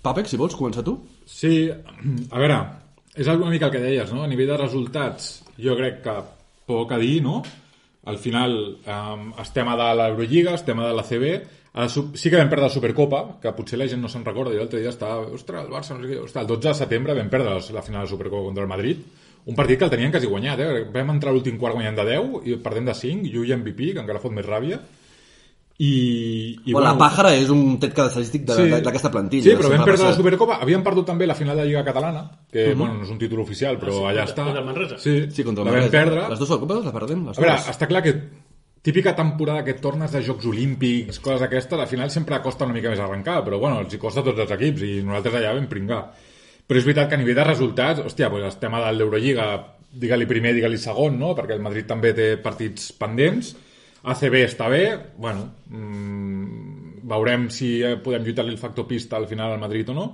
Papec, 0.00 0.28
si 0.30 0.38
vols, 0.40 0.54
comença 0.56 0.84
tu. 0.86 0.94
Sí, 1.28 1.68
a 1.68 2.38
veure, 2.40 2.58
és 3.20 3.28
una 3.28 3.50
mica 3.52 3.68
el 3.68 3.74
que 3.74 3.82
deies, 3.82 4.12
no? 4.14 4.22
A 4.24 4.30
nivell 4.30 4.48
de 4.54 4.56
resultats, 4.60 5.26
jo 5.60 5.74
crec 5.76 6.00
que 6.06 6.14
poc 6.70 6.94
a 6.96 7.00
dir, 7.02 7.18
no? 7.24 7.42
Al 8.08 8.16
final 8.16 8.54
um, 8.80 9.26
estem 9.42 9.68
a 9.68 9.74
de 9.76 9.88
l'Eurolliga, 9.98 10.54
estem 10.56 10.78
a 10.80 10.86
de 10.88 10.94
la 10.96 11.04
CB, 11.04 11.34
a 11.72 11.82
la 11.84 11.88
sub... 11.88 12.16
sí 12.16 12.30
que 12.30 12.36
vam 12.36 12.48
perdre 12.50 12.64
la 12.66 12.74
Supercopa, 12.74 13.38
que 13.40 13.52
potser 13.54 13.78
la 13.78 13.86
gent 13.88 14.00
no 14.02 14.08
se'n 14.10 14.24
recorda, 14.24 14.50
jo 14.52 14.58
l'altre 14.58 14.80
dia 14.80 14.90
estava, 14.90 15.20
ostres, 15.30 15.64
el 15.64 15.70
Barça, 15.70 15.94
no 15.96 16.02
sé 16.02 16.12
què, 16.14 16.20
ostres, 16.24 16.42
el 16.42 16.48
12 16.48 16.68
de 16.68 16.74
setembre 16.74 17.14
vam 17.14 17.28
perdre 17.30 17.50
la, 17.54 17.60
la 17.78 17.82
final 17.86 18.00
de 18.02 18.06
la 18.08 18.10
Supercopa 18.10 18.42
contra 18.48 18.62
el 18.64 18.68
Madrid, 18.68 18.98
un 19.46 19.54
partit 19.56 19.78
que 19.78 19.84
el 19.86 19.90
tenien 19.90 20.10
quasi 20.12 20.26
guanyat, 20.26 20.58
eh? 20.60 20.84
vam 20.92 21.10
entrar 21.14 21.32
l'últim 21.32 21.56
quart 21.58 21.74
guanyant 21.78 21.96
de 21.96 22.04
10 22.10 22.48
i 22.50 22.56
perdem 22.60 22.84
de 22.90 22.94
5, 22.94 23.26
i 23.30 23.38
ui 23.38 23.54
MVP, 23.56 23.92
que 23.94 24.02
encara 24.02 24.18
fot 24.20 24.32
més 24.34 24.44
ràbia, 24.46 24.80
i, 25.80 26.58
i 26.66 26.72
Bueno, 26.74 26.90
la 26.90 26.98
Pàjara 27.00 27.30
és 27.38 27.48
un 27.48 27.78
de- 27.80 27.88
de- 27.88 28.80
d'aquesta 28.84 29.10
plantilla. 29.10 29.42
Sí, 29.46 29.54
però 29.56 29.70
vam 29.72 29.80
perdre 29.86 30.02
la 30.02 30.10
passat. 30.10 30.18
Supercopa. 30.18 30.58
Havíem 30.60 30.82
perdut 30.84 31.06
també 31.08 31.26
la 31.26 31.34
final 31.34 31.56
de 31.56 31.64
Lliga 31.64 31.82
Catalana, 31.86 32.26
que, 32.52 32.74
bueno, 32.74 32.98
no 32.98 33.04
és 33.04 33.10
un 33.14 33.16
títol 33.18 33.40
oficial, 33.40 33.78
però 33.80 33.94
sí, 33.94 34.02
allà 34.04 34.26
contra- 34.26 34.26
està. 34.26 34.44
contra 34.44 34.60
el 34.60 34.66
Manresa. 34.66 34.98
Sí, 34.98 35.14
Sí, 35.30 35.42
contra 35.42 35.62
el 35.62 35.66
la 35.70 35.72
vam 35.72 35.80
Manresa. 35.80 36.04
perdre. 36.04 36.28
Les 36.28 36.38
dues 36.38 36.48
Supercopes 36.50 36.84
les 36.84 36.92
perdem, 36.92 37.26
les 37.28 37.38
A 37.38 37.40
veure, 37.40 37.56
dues. 37.56 37.68
està 37.70 37.88
clar 37.88 38.02
que 38.02 38.12
típica 38.82 39.14
temporada 39.16 39.64
que 39.64 39.74
tornes 39.74 40.12
de 40.12 40.22
Jocs 40.24 40.46
Olímpics, 40.48 41.20
coses 41.20 41.44
d'aquestes, 41.44 41.78
al 41.78 41.88
final 41.90 42.10
sempre 42.10 42.40
costa 42.40 42.64
una 42.64 42.76
mica 42.76 42.92
més 42.92 43.02
arrencar, 43.02 43.40
però 43.44 43.58
bueno, 43.60 43.80
els 43.84 43.94
hi 43.94 44.00
costa 44.00 44.24
a 44.24 44.26
tots 44.26 44.40
els 44.46 44.54
equips 44.56 44.86
i 44.86 44.92
nosaltres 45.04 45.36
allà 45.40 45.52
vam 45.56 45.68
pringar. 45.68 46.00
Però 46.66 46.78
és 46.78 46.86
veritat 46.86 47.10
que 47.10 47.18
a 47.18 47.20
nivell 47.20 47.36
de 47.36 47.44
resultats, 47.44 48.00
hòstia, 48.00 48.30
doncs 48.32 48.54
estem 48.54 48.74
a 48.74 48.80
dalt 48.84 48.96
l'Eurolliga, 48.96 49.50
digue-li 50.00 50.28
primer, 50.30 50.54
digue-li 50.56 50.78
segon, 50.78 51.18
no? 51.18 51.34
perquè 51.36 51.56
el 51.56 51.64
Madrid 51.64 51.88
també 51.90 52.14
té 52.16 52.30
partits 52.40 52.92
pendents, 52.96 53.52
ACB 54.00 54.36
està 54.46 54.70
bé, 54.72 54.84
bueno, 55.20 55.44
mmm, 55.68 57.00
veurem 57.10 57.48
si 57.52 57.80
eh, 57.84 57.96
podem 58.00 58.24
lluitar-li 58.24 58.54
el 58.54 58.60
factor 58.60 58.86
pista 58.88 59.18
al 59.18 59.26
final 59.28 59.52
al 59.52 59.60
Madrid 59.60 59.90
o 59.92 59.96
no. 59.96 60.08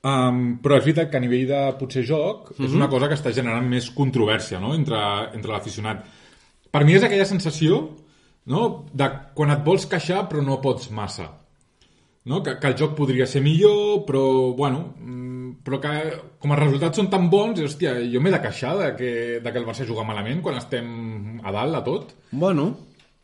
Um, 0.00 0.56
però 0.64 0.78
és 0.78 0.86
veritat 0.86 1.10
que 1.12 1.18
a 1.18 1.20
nivell 1.20 1.44
de 1.50 1.58
potser 1.76 2.06
joc 2.08 2.54
és 2.56 2.72
una 2.72 2.86
cosa 2.88 3.04
que 3.04 3.18
està 3.18 3.34
generant 3.36 3.66
més 3.68 3.90
controvèrsia 3.92 4.56
no? 4.56 4.70
entre, 4.72 4.96
entre 5.36 5.52
l'aficionat 5.52 6.06
per 6.70 6.84
mi 6.86 6.96
és 6.96 7.04
aquella 7.06 7.28
sensació 7.28 7.82
no? 8.46 8.86
de 8.92 9.08
quan 9.36 9.54
et 9.54 9.64
vols 9.66 9.86
queixar 9.90 10.26
però 10.30 10.44
no 10.44 10.60
pots 10.64 10.90
massa 10.94 11.28
no? 12.24 12.42
que, 12.42 12.56
que 12.60 12.70
el 12.70 12.78
joc 12.78 12.96
podria 12.98 13.26
ser 13.26 13.42
millor 13.44 14.04
però 14.08 14.24
bueno 14.56 14.84
mm, 14.98 15.30
però 15.64 15.80
que 15.82 15.94
com 16.40 16.54
els 16.54 16.62
resultats 16.62 17.00
són 17.00 17.10
tan 17.12 17.28
bons 17.32 17.60
hòstia, 17.60 17.96
jo 18.12 18.22
m'he 18.22 18.32
de 18.32 18.42
queixar 18.42 18.76
de 18.78 18.92
que, 18.96 19.10
de 19.42 19.52
que 19.52 19.60
el 19.60 19.66
Barça 19.66 19.88
juga 19.88 20.06
malament 20.08 20.40
quan 20.44 20.60
estem 20.60 21.40
a 21.44 21.52
dalt 21.54 21.80
a 21.80 21.84
tot 21.86 22.14
Bueno, 22.30 22.70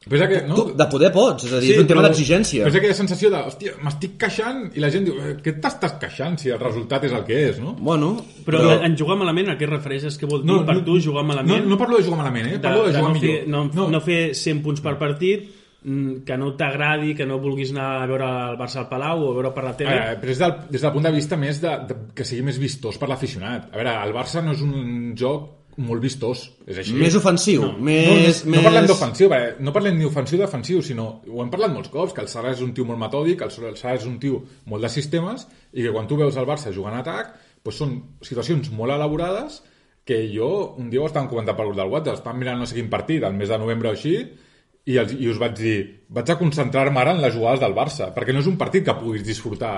Pensa 0.06 0.28
que, 0.30 0.40
no? 0.46 0.54
tu, 0.54 0.64
de 0.78 0.86
poder 0.86 1.08
pots, 1.10 1.48
és 1.48 1.52
a 1.56 1.58
dir, 1.58 1.72
és 1.74 1.80
un 1.82 1.88
tema 1.90 2.04
d'exigència. 2.04 2.62
Però 2.62 2.70
és 2.70 2.78
aquella 2.78 2.94
sensació 2.94 3.30
de, 3.32 3.40
hòstia, 3.48 3.72
m'estic 3.82 4.12
queixant 4.22 4.60
i 4.78 4.82
la 4.84 4.90
gent 4.94 5.08
diu, 5.08 5.16
"Eh, 5.18 5.32
què 5.42 5.56
t'estàs 5.58 5.96
queixant 5.98 6.38
si 6.38 6.52
el 6.54 6.60
resultat 6.62 7.08
és 7.08 7.16
el 7.16 7.24
que 7.26 7.40
és, 7.48 7.58
no? 7.58 7.74
Bueno, 7.74 8.12
Però, 8.46 8.60
però... 8.62 8.76
en 8.86 8.94
jugar 8.96 9.16
malament, 9.18 9.50
a 9.50 9.58
què 9.58 9.66
es 9.66 9.72
refereixes? 9.72 10.20
Què 10.20 10.30
vol 10.30 10.44
dir 10.46 10.60
per 10.68 10.78
tu 10.86 11.00
jugar 11.02 11.24
malament? 11.26 11.64
No, 11.64 11.74
no 11.74 11.78
parlo 11.80 11.98
de 11.98 12.04
jugar 12.04 12.20
malament, 12.22 12.46
eh? 12.54 12.60
Parlo 12.62 12.86
de, 12.86 12.92
de 12.92 12.98
jugar 13.00 13.10
no, 13.10 13.18
millor. 13.18 13.34
fer, 13.34 13.48
no, 13.48 13.64
no. 13.74 13.88
no 13.90 14.00
fer 14.00 14.20
100 14.32 14.62
punts 14.62 14.80
per 14.86 14.94
partit, 15.02 15.50
mm, 15.82 16.22
que 16.24 16.38
no 16.38 16.54
t'agradi, 16.54 17.16
que 17.18 17.26
no 17.26 17.40
vulguis 17.42 17.74
anar 17.74 17.90
a 18.04 18.06
veure 18.06 18.30
el 18.52 18.56
Barça 18.62 18.84
al 18.84 18.88
Palau 18.88 19.26
o 19.26 19.32
a 19.32 19.34
veure 19.40 19.52
per 19.58 19.64
la 19.64 19.76
tele. 19.76 19.90
Eh, 19.90 20.16
però 20.22 20.30
és 20.30 20.38
del, 20.38 20.54
des 20.70 20.86
del 20.86 20.92
punt 20.94 21.10
de 21.10 21.16
vista 21.18 21.36
més 21.36 21.60
de, 21.60 21.78
de, 21.90 22.00
que 22.14 22.24
sigui 22.24 22.46
més 22.46 22.62
vistós 22.62 22.96
per 22.96 23.10
l'aficionat. 23.10 23.72
A 23.74 23.82
veure, 23.82 23.98
el 24.06 24.14
Barça 24.14 24.38
no 24.40 24.54
és 24.54 24.62
un 24.62 25.16
joc 25.18 25.65
molt 25.76 26.02
vistós, 26.02 26.46
és 26.66 26.78
així. 26.80 26.94
Més 26.96 27.14
ofensiu, 27.18 27.62
No, 27.66 27.84
més... 27.84 28.42
no, 28.44 28.50
no, 28.50 28.56
més... 28.56 28.64
parlem 28.64 28.88
d'ofensiu, 28.88 29.28
perquè 29.32 29.64
no 29.64 29.74
parlem 29.74 29.98
ni 29.98 30.08
ofensiu 30.08 30.38
ni 30.38 30.44
defensiu, 30.44 30.82
sinó, 30.82 31.06
ho 31.28 31.42
hem 31.44 31.50
parlat 31.52 31.74
molts 31.74 31.92
cops, 31.92 32.14
que 32.16 32.24
el 32.24 32.30
Sara 32.32 32.54
és 32.56 32.62
un 32.64 32.72
tio 32.76 32.86
molt 32.88 33.00
metòdic, 33.02 33.44
el 33.44 33.52
Sara 33.52 33.94
és 33.96 34.06
un 34.08 34.18
tio 34.22 34.42
molt 34.72 34.86
de 34.86 34.90
sistemes, 34.92 35.46
i 35.76 35.84
que 35.84 35.92
quan 35.92 36.08
tu 36.08 36.16
veus 36.16 36.36
el 36.36 36.48
Barça 36.48 36.72
jugant 36.72 36.96
a 36.96 37.02
atac, 37.04 37.34
doncs 37.66 37.80
són 37.82 37.96
situacions 38.24 38.70
molt 38.72 38.94
elaborades 38.94 39.60
que 40.06 40.20
jo 40.30 40.48
un 40.78 40.88
dia 40.88 41.02
ho 41.02 41.08
estàvem 41.08 41.28
comentant 41.28 41.56
per 41.58 41.66
grup 41.66 41.78
del 41.80 41.90
WhatsApp, 41.90 42.20
estàvem 42.20 42.44
mirant 42.44 42.60
no 42.62 42.68
sé 42.70 42.76
quin 42.78 42.90
partit, 42.92 43.24
al 43.26 43.34
mes 43.34 43.50
de 43.50 43.58
novembre 43.58 43.90
o 43.90 43.96
així, 43.96 44.14
i, 44.86 44.96
els, 45.02 45.12
i 45.18 45.26
us 45.26 45.38
vaig 45.42 45.54
dir, 45.58 45.76
vaig 46.14 46.28
a 46.30 46.36
concentrar-me 46.38 47.00
ara 47.02 47.12
en 47.16 47.20
les 47.24 47.34
jugades 47.34 47.58
del 47.60 47.74
Barça, 47.74 48.12
perquè 48.14 48.30
no 48.32 48.38
és 48.38 48.46
un 48.46 48.56
partit 48.56 48.84
que 48.86 48.94
puguis 48.94 49.24
disfrutar. 49.26 49.72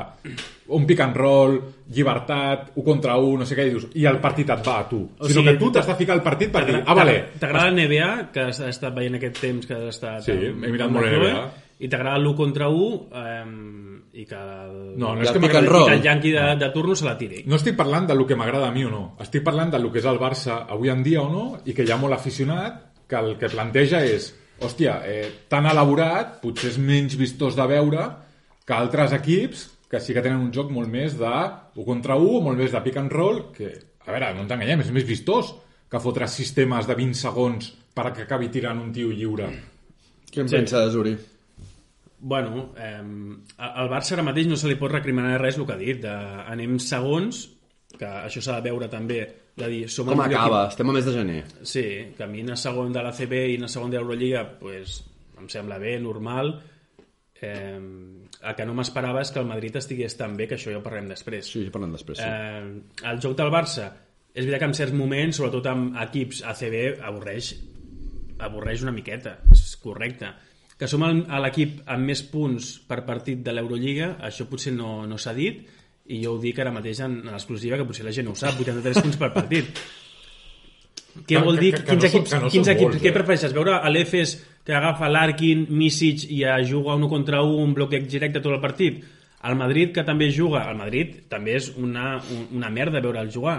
Un 0.77 0.85
pick 0.87 1.00
and 1.00 1.17
roll, 1.17 1.55
llibertat, 1.97 2.73
un 2.77 2.85
contra 2.85 3.17
un, 3.17 3.38
no 3.41 3.47
sé 3.49 3.57
què, 3.57 3.65
i 3.69 3.73
dius, 3.73 3.87
i 3.97 4.05
el 4.11 4.19
partit 4.21 4.50
et 4.53 4.67
va 4.67 4.75
a 4.83 4.88
tu. 4.91 5.00
O 5.19 5.25
sinó 5.31 5.41
sigui, 5.41 5.55
que 5.55 5.62
tu 5.62 5.71
t'has 5.73 5.87
de 5.88 5.97
ficar 5.97 6.19
al 6.19 6.23
partit 6.27 6.53
per 6.53 6.67
dir, 6.69 6.83
ah, 6.85 6.95
vale, 6.95 7.17
T'agrada 7.41 7.71
NBA, 7.73 8.11
que 8.35 8.45
has 8.50 8.61
estat 8.69 8.95
veient 8.97 9.17
aquest 9.17 9.41
temps 9.41 9.67
que 9.67 9.75
has 9.79 9.88
estat... 9.97 10.21
Sí, 10.29 10.37
amb- 10.53 10.69
he 10.69 10.75
mirat 10.77 10.93
molt 10.93 11.09
NBA. 11.09 11.47
I 11.79 11.87
t'agrada 11.88 12.19
l'1 12.19 12.35
contra 12.35 12.67
1 12.69 12.87
eh, 13.15 13.43
i 14.21 14.25
que 14.27 14.35
el, 14.35 14.73
No, 14.99 15.12
no 15.15 15.23
és 15.23 15.29
el 15.31 15.37
que 15.37 15.41
pick 15.45 15.55
and 15.55 15.69
m'agradi- 15.69 15.73
roll. 15.73 15.85
i 15.87 15.91
que 15.93 15.97
el 16.00 16.03
Yankee 16.03 16.33
de, 16.35 16.47
de 16.59 16.69
turno 16.75 16.97
se 16.99 17.07
la 17.07 17.17
tiri. 17.17 17.45
No 17.47 17.55
estic 17.57 17.77
parlant 17.79 18.09
de 18.11 18.17
lo 18.19 18.27
que 18.27 18.37
m'agrada 18.37 18.67
a 18.69 18.73
mi 18.75 18.83
o 18.85 18.91
no. 18.91 19.03
Estic 19.23 19.45
parlant 19.47 19.71
de 19.73 19.79
lo 19.79 19.93
que 19.95 20.00
és 20.03 20.09
el 20.11 20.19
Barça 20.19 20.65
avui 20.69 20.91
en 20.91 21.05
dia 21.07 21.23
o 21.23 21.31
no 21.33 21.45
i 21.65 21.73
que 21.77 21.87
hi 21.87 21.93
ha 21.95 21.97
molt 22.03 22.19
aficionat 22.19 22.83
que 23.09 23.17
el 23.17 23.37
que 23.38 23.49
planteja 23.49 24.03
és 24.05 24.33
hòstia, 24.61 25.03
eh, 25.07 25.31
tan 25.49 25.67
elaborat, 25.71 26.38
potser 26.43 26.71
és 26.73 26.79
menys 26.79 27.17
vistós 27.19 27.57
de 27.57 27.67
veure 27.71 28.09
que 28.67 28.75
altres 28.75 29.12
equips 29.17 29.69
que 29.88 30.00
sí 30.00 30.12
que 30.12 30.21
tenen 30.21 30.43
un 30.45 30.53
joc 30.53 30.69
molt 30.71 30.91
més 30.93 31.15
de 31.17 31.31
1 31.79 31.85
contra 31.87 32.17
1 32.21 32.37
o 32.38 32.43
molt 32.45 32.59
més 32.61 32.73
de 32.75 32.81
pick 32.85 32.99
and 33.00 33.12
roll 33.12 33.47
que, 33.55 33.71
a 34.05 34.12
veure, 34.12 34.35
no 34.35 34.43
ens 34.45 34.53
enganyem, 34.53 34.83
és 34.85 34.91
més 34.93 35.07
vistós 35.09 35.55
que 35.88 36.00
fotre 36.05 36.29
sistemes 36.29 36.87
de 36.87 36.95
20 36.99 37.17
segons 37.17 37.71
per 37.97 38.11
que 38.12 38.27
acabi 38.27 38.50
tirant 38.53 38.79
un 38.83 38.93
tio 38.93 39.09
lliure. 39.09 39.49
Què 40.29 40.43
en 40.43 40.49
Sí. 40.49 40.57
penses, 40.57 40.95
Uri? 40.95 41.17
Bueno, 42.21 42.75
eh, 42.77 43.00
al 43.57 43.88
Barça 43.88 44.12
ara 44.17 44.23
mateix 44.27 44.47
no 44.50 44.57
se 44.57 44.69
li 44.69 44.75
pot 44.77 44.91
recriminar 44.93 45.41
res 45.41 45.57
el 45.57 45.65
que 45.67 45.73
ha 45.73 45.79
dit. 45.81 46.00
De, 46.03 46.09
anem 46.11 46.79
segons, 46.83 47.49
que 47.99 48.05
això 48.05 48.43
s'ha 48.43 48.61
de 48.61 48.69
veure 48.71 48.88
també, 48.88 49.23
de 49.59 49.69
dir, 49.69 49.88
som 49.91 50.07
Com 50.09 50.21
acaba? 50.25 50.69
Estem 50.71 50.88
a 50.88 50.93
mes 50.97 51.05
de 51.05 51.12
gener. 51.12 51.38
equip- 51.45 51.65
Sí, 51.67 51.85
que 52.17 52.23
a 52.25 52.27
mi 52.27 52.41
anar 52.41 52.57
segon 52.57 52.93
de 52.93 53.03
la 53.03 53.12
CB 53.12 53.45
i 53.53 53.57
anar 53.57 53.69
segon 53.69 53.91
de 53.91 53.99
l'Eurolliga, 53.99 54.45
pues, 54.59 55.05
em 55.38 55.49
sembla 55.49 55.79
bé, 55.79 55.99
normal. 56.00 56.62
Eh, 57.41 57.79
el 57.79 58.55
que 58.57 58.67
no 58.67 58.75
m'esperava 58.75 59.21
és 59.23 59.31
que 59.31 59.38
el 59.38 59.47
Madrid 59.47 59.77
estigués 59.79 60.17
tan 60.19 60.37
bé, 60.37 60.49
que 60.49 60.57
això 60.57 60.73
ja 60.73 60.79
ho 60.81 60.83
parlem 60.83 61.07
després. 61.09 61.47
Sí, 61.47 61.65
ja 61.65 61.71
parlem 61.75 61.93
després, 61.95 62.19
sí. 62.19 62.25
Eh, 62.27 63.09
el 63.12 63.21
joc 63.23 63.37
del 63.38 63.50
Barça, 63.55 63.93
és 64.35 64.45
veritat 64.45 64.59
que 64.65 64.71
en 64.73 64.75
certs 64.75 64.95
moments, 64.95 65.37
sobretot 65.38 65.67
amb 65.71 65.97
equips 66.03 66.43
ACB, 66.43 66.99
avorreix, 67.03 67.53
avorreix 68.41 68.83
una 68.83 68.93
miqueta, 68.95 69.38
és 69.53 69.77
correcte. 69.83 70.33
Que 70.79 70.87
som 70.87 71.03
l'equip 71.03 71.81
amb 71.91 72.07
més 72.07 72.23
punts 72.23 72.77
per 72.87 73.00
partit 73.07 73.41
de 73.43 73.53
l'Eurolliga, 73.53 74.12
això 74.23 74.47
potser 74.47 74.73
no, 74.73 75.07
no 75.11 75.19
s'ha 75.19 75.33
dit, 75.35 75.65
i 76.09 76.23
jo 76.25 76.35
ho 76.35 76.38
dic 76.41 76.59
ara 76.59 76.71
mateix 76.73 77.00
en, 77.05 77.19
en 77.27 77.33
l'exclusiva, 77.35 77.77
que 77.77 77.85
potser 77.88 78.05
la 78.07 78.12
gent 78.17 78.27
no 78.29 78.33
ho 78.33 78.38
sap, 78.38 78.57
83 78.61 79.03
punts 79.05 79.17
per 79.21 79.29
partit. 79.35 79.69
Què 81.19 81.35
Que- 81.35 81.43
vol 81.43 81.59
dir? 81.59 81.73
que- 81.75 81.83
que 81.85 81.91
quins 81.97 82.03
no 82.03 82.09
equips, 82.09 82.31
que 82.31 82.38
no 82.41 82.50
quins 82.50 82.69
equips 82.69 82.93
molts, 82.95 83.03
què 83.03 83.09
eh? 83.11 83.12
prefereixes? 83.17 83.53
Veure 83.57 83.75
a 83.83 83.91
l'Efes 83.91 84.37
que 84.65 84.75
agafa 84.77 85.09
l'Arkin, 85.09 85.67
Misic 85.71 86.25
i 86.31 86.45
a 86.45 86.59
juga 86.65 86.95
un 86.95 87.09
contra 87.09 87.43
un, 87.43 87.59
un 87.65 87.75
bloqueig 87.75 88.07
directe 88.09 88.41
tot 88.41 88.53
el 88.55 88.61
partit? 88.61 89.03
El 89.45 89.55
Madrid, 89.57 89.93
que 89.95 90.03
també 90.05 90.31
juga, 90.35 90.65
el 90.71 90.77
Madrid 90.77 91.29
també 91.31 91.57
és 91.57 91.73
una, 91.77 92.17
un- 92.19 92.49
una 92.59 92.71
merda 92.71 93.00
veure'l 93.00 93.31
jugar. 93.33 93.59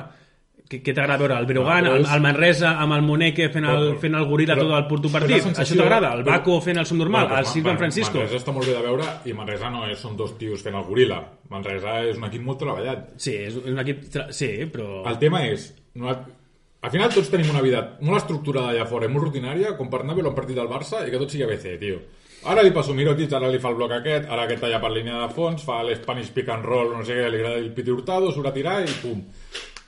Què, 0.69 0.83
què 0.85 0.93
t'agrada 0.93 1.17
veure? 1.17 1.37
El 1.41 1.47
Breogán, 1.49 1.83
No, 1.87 1.95
el, 1.97 2.03
el 2.05 2.21
Manresa 2.21 2.75
amb 2.83 2.93
el 2.93 3.01
Moneque 3.01 3.47
fent 3.49 3.65
el, 3.65 3.95
fent 3.97 4.13
el 4.19 4.25
gorila 4.29 4.53
però- 4.53 4.67
tot 4.67 4.75
el 4.77 4.83
però 5.01 5.11
partit? 5.15 5.41
sensació- 5.41 5.63
Això 5.63 5.77
t'agrada? 5.81 6.11
El 6.13 6.23
Baco 6.27 6.59
fent 6.61 6.77
el 6.77 6.85
subnormal? 6.85 7.25
Bueno, 7.27 7.39
el 7.39 7.45
Silvan 7.47 7.77
Francisco? 7.79 8.19
Manresa 8.19 8.37
està 8.37 8.53
molt 8.53 8.67
bé 8.69 8.75
de 8.75 8.83
veure 8.83 9.07
i 9.25 9.33
Manresa 9.33 9.71
no 9.73 9.87
és, 9.87 9.97
són 9.97 10.15
dos 10.15 10.37
tios 10.37 10.61
fent 10.61 10.75
el 10.77 10.83
goril·la. 10.85 11.17
Manresa 11.49 11.95
és 12.05 12.17
un 12.21 12.23
equip 12.29 12.43
molt 12.45 12.59
treballat. 12.61 13.09
Sí, 13.17 13.33
és 13.47 13.55
un 13.57 13.79
equip... 13.81 14.03
tra- 14.13 14.27
Sí, 14.31 14.51
però... 14.71 15.01
El 15.09 15.17
tema 15.17 15.41
és... 15.47 15.71
No, 15.95 16.13
al 16.13 16.91
final 16.93 17.09
tots 17.11 17.31
tenim 17.33 17.49
una 17.49 17.61
vida 17.65 17.81
molt 18.01 18.21
estructurada 18.21 18.69
allà 18.69 18.85
fora 18.87 19.09
i 19.09 19.09
molt 19.09 19.25
rutinària 19.25 19.73
com 19.75 19.89
per 19.89 20.03
anar 20.03 20.13
a 20.13 20.19
veure 20.21 20.29
un 20.29 20.35
partit 20.37 20.55
del 20.55 20.69
Barça 20.69 21.01
i 21.07 21.09
que 21.09 21.17
tot 21.17 21.33
sigui 21.33 21.43
ABC, 21.49 21.79
tio. 21.81 21.97
Ara 22.45 22.61
li 22.63 22.69
passo 22.71 22.93
Mirotic, 22.93 23.33
ara 23.33 23.49
li 23.51 23.57
fa 23.59 23.67
el 23.73 23.75
bloc 23.75 23.91
aquest, 23.97 24.29
ara 24.31 24.45
aquest 24.45 24.61
talla 24.61 24.77
per 24.79 24.91
línia 24.93 25.17
de 25.25 25.33
fons, 25.33 25.65
fa 25.65 25.81
l'Spanish 25.83 26.29
pick 26.31 26.47
and 26.53 26.63
roll, 26.63 26.93
no 26.95 27.01
sé 27.03 27.17
què, 27.17 27.25
li 27.33 27.41
agrada 27.41 27.57
el 27.59 27.73
Piti 27.73 27.91
Hurtado, 27.91 28.29
surt 28.31 28.47
a 28.47 28.53
tirar 28.53 28.77
i 28.85 28.93
pum. 29.01 29.25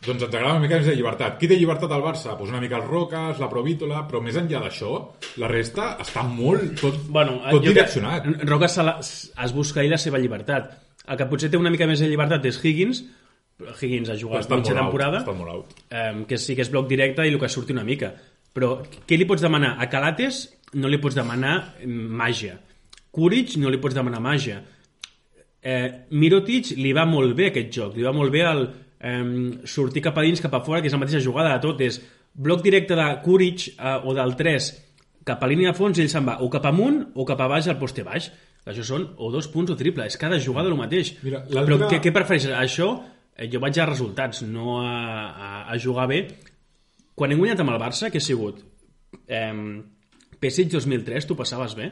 Doncs 0.01 0.23
ens 0.25 0.33
agrada 0.33 0.55
una 0.55 0.63
mica 0.63 0.79
més 0.79 0.87
de 0.89 0.95
llibertat. 0.97 1.35
Qui 1.37 1.47
té 1.49 1.57
llibertat 1.59 1.91
al 1.93 2.01
Barça? 2.01 2.33
Pues 2.37 2.49
una 2.49 2.61
mica 2.63 2.79
els 2.79 2.87
Roques, 2.89 3.37
la 3.41 3.49
Provítola, 3.51 4.01
però 4.09 4.21
més 4.25 4.37
enllà 4.39 4.63
d'això, 4.63 4.95
la 5.43 5.49
resta 5.51 5.91
està 6.01 6.23
molt 6.25 6.79
tot, 6.81 6.97
bueno, 7.05 7.37
tot 7.51 7.67
direccionat. 7.67 8.25
Que, 8.41 8.69
se 8.71 8.85
la, 8.87 8.95
es 8.97 9.53
busca 9.53 9.83
ell 9.83 9.93
la 9.93 9.99
seva 10.01 10.17
llibertat. 10.21 10.71
El 11.05 11.19
que 11.19 11.27
potser 11.29 11.51
té 11.53 11.59
una 11.61 11.69
mica 11.73 11.85
més 11.89 12.01
de 12.01 12.09
llibertat 12.09 12.45
és 12.49 12.57
Higgins, 12.63 13.03
Higgins 13.61 14.09
ha 14.09 14.17
jugat 14.17 14.47
Està 14.47 14.57
mitja 14.57 14.73
out, 14.73 14.81
temporada, 14.81 15.21
està 15.21 15.37
molt 15.37 15.53
out. 15.53 15.73
eh, 15.93 16.25
que 16.27 16.37
sí 16.41 16.55
que 16.57 16.65
és 16.65 16.71
bloc 16.73 16.87
directe 16.89 17.25
i 17.27 17.29
el 17.29 17.39
que 17.39 17.49
surti 17.49 17.73
una 17.77 17.85
mica. 17.85 18.13
Però 18.53 18.81
què 19.07 19.17
li 19.17 19.27
pots 19.29 19.45
demanar? 19.45 19.75
A 19.79 19.87
Calates 19.89 20.47
no 20.73 20.89
li 20.89 20.97
pots 20.97 21.15
demanar 21.15 21.75
màgia. 21.85 22.57
Kuric 23.11 23.57
no 23.61 23.69
li 23.69 23.77
pots 23.77 23.95
demanar 23.95 24.19
màgia. 24.23 24.63
Eh, 25.61 26.07
Mirotic 26.17 26.73
li 26.77 26.91
va 26.97 27.05
molt 27.05 27.35
bé 27.37 27.51
aquest 27.51 27.69
joc, 27.75 27.95
li 27.95 28.03
va 28.07 28.13
molt 28.15 28.33
bé 28.33 28.41
el 28.49 28.65
eh, 29.01 29.23
sortir 29.65 30.05
cap 30.05 30.17
a 30.17 30.23
dins, 30.25 30.41
cap 30.41 30.53
a 30.55 30.61
fora, 30.65 30.81
que 30.81 30.91
és 30.91 30.95
la 30.95 31.01
mateixa 31.01 31.23
jugada 31.23 31.55
de 31.55 31.63
tot, 31.65 31.81
és 31.81 31.99
bloc 32.31 32.63
directe 32.63 32.95
de 32.95 33.09
Kuric 33.25 33.67
eh, 33.73 33.97
o 34.05 34.15
del 34.17 34.37
3 34.39 34.71
cap 35.27 35.43
a 35.43 35.49
línia 35.49 35.71
de 35.71 35.77
fons, 35.77 35.99
ell 36.01 36.09
se'n 36.09 36.25
va 36.25 36.39
o 36.41 36.49
cap 36.53 36.65
amunt 36.69 37.03
o 37.13 37.25
cap 37.29 37.41
a 37.43 37.49
baix 37.51 37.69
al 37.69 37.79
poste 37.81 38.05
baix. 38.05 38.31
que 38.61 38.69
això 38.69 38.83
són 38.85 39.07
o 39.17 39.31
dos 39.33 39.47
punts 39.49 39.71
o 39.73 39.75
triple, 39.75 40.05
és 40.05 40.17
cada 40.21 40.37
jugada 40.39 40.69
el 40.69 40.77
mateix. 40.77 41.15
Mira, 41.23 41.39
Però 41.49 41.79
què, 41.89 41.97
què 41.97 42.11
prefereixes? 42.13 42.51
Això, 42.53 42.91
eh, 43.35 43.47
jo 43.49 43.59
vaig 43.59 43.79
a 43.79 43.87
resultats, 43.89 44.43
no 44.43 44.77
a, 44.85 44.91
a, 45.29 45.49
a 45.73 45.77
jugar 45.81 46.05
bé. 46.07 46.27
Quan 47.17 47.31
hem 47.31 47.41
guanyat 47.41 47.63
amb 47.63 47.73
el 47.73 47.79
Barça, 47.81 48.11
què 48.13 48.21
ha 48.21 48.25
sigut? 48.25 48.61
Eh, 49.25 49.81
Pesic 50.39 50.69
2003, 50.73 51.25
tu 51.25 51.37
passaves 51.37 51.73
bé? 51.77 51.89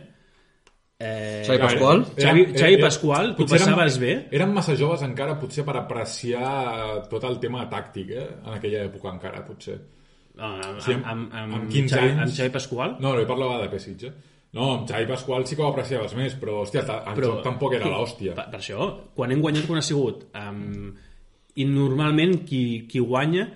Eh, 1.00 1.44
Xavi 1.48 1.60
Pasqual? 1.64 2.02
Xavi, 2.18 2.42
Xavi 2.60 2.78
Pasqual, 2.82 3.30
tu 3.38 3.46
passaves 3.48 3.96
érem, 3.96 4.02
bé? 4.04 4.16
Érem 4.36 4.52
massa 4.52 4.74
joves 4.76 5.02
encara, 5.06 5.38
potser 5.40 5.64
per 5.64 5.78
apreciar 5.80 7.06
tot 7.10 7.24
el 7.24 7.38
tema 7.40 7.62
tàctic, 7.72 8.10
eh? 8.12 8.26
En 8.44 8.58
aquella 8.58 8.82
època 8.90 9.14
encara, 9.14 9.46
potser. 9.48 9.78
Amb, 10.40 10.82
Sí, 10.84 10.92
amb, 10.98 11.06
amb, 11.08 11.32
amb, 11.34 11.54
amb 11.56 11.70
15 11.72 11.96
Xavi, 11.96 12.10
anys. 12.10 12.20
amb 12.26 12.36
Xavi 12.36 12.52
Pasqual? 12.58 12.98
No, 13.00 13.14
no, 13.14 13.22
jo 13.22 13.28
parlava 13.30 13.62
de 13.62 13.70
Pesic, 13.72 14.04
eh? 14.10 14.12
No, 14.58 14.68
amb 14.74 14.90
Xavi 14.90 15.08
Pasqual 15.08 15.46
sí 15.48 15.56
que 15.56 15.62
ho 15.64 15.70
apreciaves 15.72 16.16
més, 16.20 16.36
però, 16.36 16.58
hòstia, 16.66 16.84
ta- 16.86 17.04
el 17.14 17.22
joc 17.24 17.44
tampoc 17.44 17.74
era 17.80 17.88
l'hòstia. 17.88 18.34
Per, 18.36 18.46
per 18.52 18.60
això, 18.60 18.90
quan 19.16 19.32
hem 19.32 19.40
guanyat, 19.42 19.68
quan 19.68 19.80
ha 19.80 19.86
sigut? 19.86 20.26
Um, 20.36 20.92
I 21.56 21.66
normalment 21.66 22.42
qui, 22.48 22.86
qui 22.92 23.00
guanya 23.00 23.48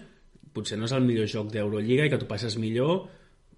potser 0.53 0.77
no 0.77 0.85
és 0.85 0.91
el 0.95 1.01
millor 1.03 1.27
joc 1.27 1.51
d'Eurolliga 1.51 2.05
i 2.05 2.09
que 2.09 2.17
tu 2.21 2.27
passes 2.29 2.55
millor 2.61 3.03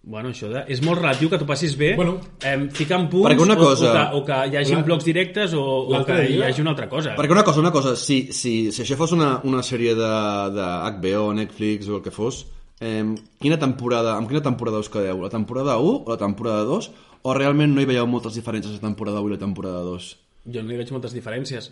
bueno, 0.05 0.29
això 0.29 0.47
de, 0.51 0.59
és 0.69 0.81
molt 0.85 0.99
relatiu 1.01 1.29
que 1.31 1.37
tu 1.41 1.45
passis 1.49 1.73
bé 1.79 1.95
Bueno, 1.97 2.19
eh, 2.45 2.67
ficant 2.77 3.07
punts 3.09 3.25
perquè 3.31 3.41
una 3.41 3.55
o- 3.55 3.61
cosa- 3.63 3.89
o, 3.89 3.93
que, 3.95 4.17
o 4.19 4.25
que 4.27 4.35
hi 4.51 4.57
hagi 4.59 4.75
La- 4.75 4.83
blocs 4.85 5.05
directes 5.07 5.53
o, 5.57 5.63
o 5.89 6.03
que 6.05 6.19
hi 6.29 6.41
hagi 6.45 6.61
una 6.61 6.75
altra 6.75 6.87
cosa 6.91 7.15
Perquè 7.17 7.33
una 7.33 7.43
cosa, 7.43 7.59
una 7.63 7.71
cosa, 7.73 7.95
si, 7.95 8.27
si, 8.31 8.71
si 8.71 8.83
això 8.83 8.95
fos 8.99 9.11
una, 9.17 9.39
una 9.43 9.63
sèrie 9.65 9.95
de, 9.97 10.11
de 10.53 10.67
HBO, 10.99 11.33
Netflix 11.33 11.89
o 11.89 11.97
el 11.97 12.03
que 12.05 12.11
fos, 12.13 12.43
eh, 12.79 13.01
quina 13.41 13.57
temporada, 13.57 14.13
amb 14.19 14.29
quina 14.29 14.43
temporada 14.45 14.77
us 14.83 14.89
quedeu? 14.93 15.23
La 15.25 15.29
temporada 15.33 15.79
1 15.81 16.03
o 16.05 16.11
la 16.13 16.17
temporada 16.21 16.61
2? 16.69 16.91
O 17.25 17.33
realment 17.33 17.73
no 17.73 17.81
hi 17.81 17.89
veieu 17.89 18.05
moltes 18.05 18.35
diferències 18.37 18.77
la 18.77 18.83
temporada 18.85 19.21
1 19.25 19.33
i 19.33 19.37
la 19.39 19.41
temporada 19.41 19.81
2? 19.89 20.11
jo 20.53 20.61
no 20.61 20.69
hi 20.69 20.77
veig 20.77 20.91
moltes 20.93 21.15
diferències 21.17 21.71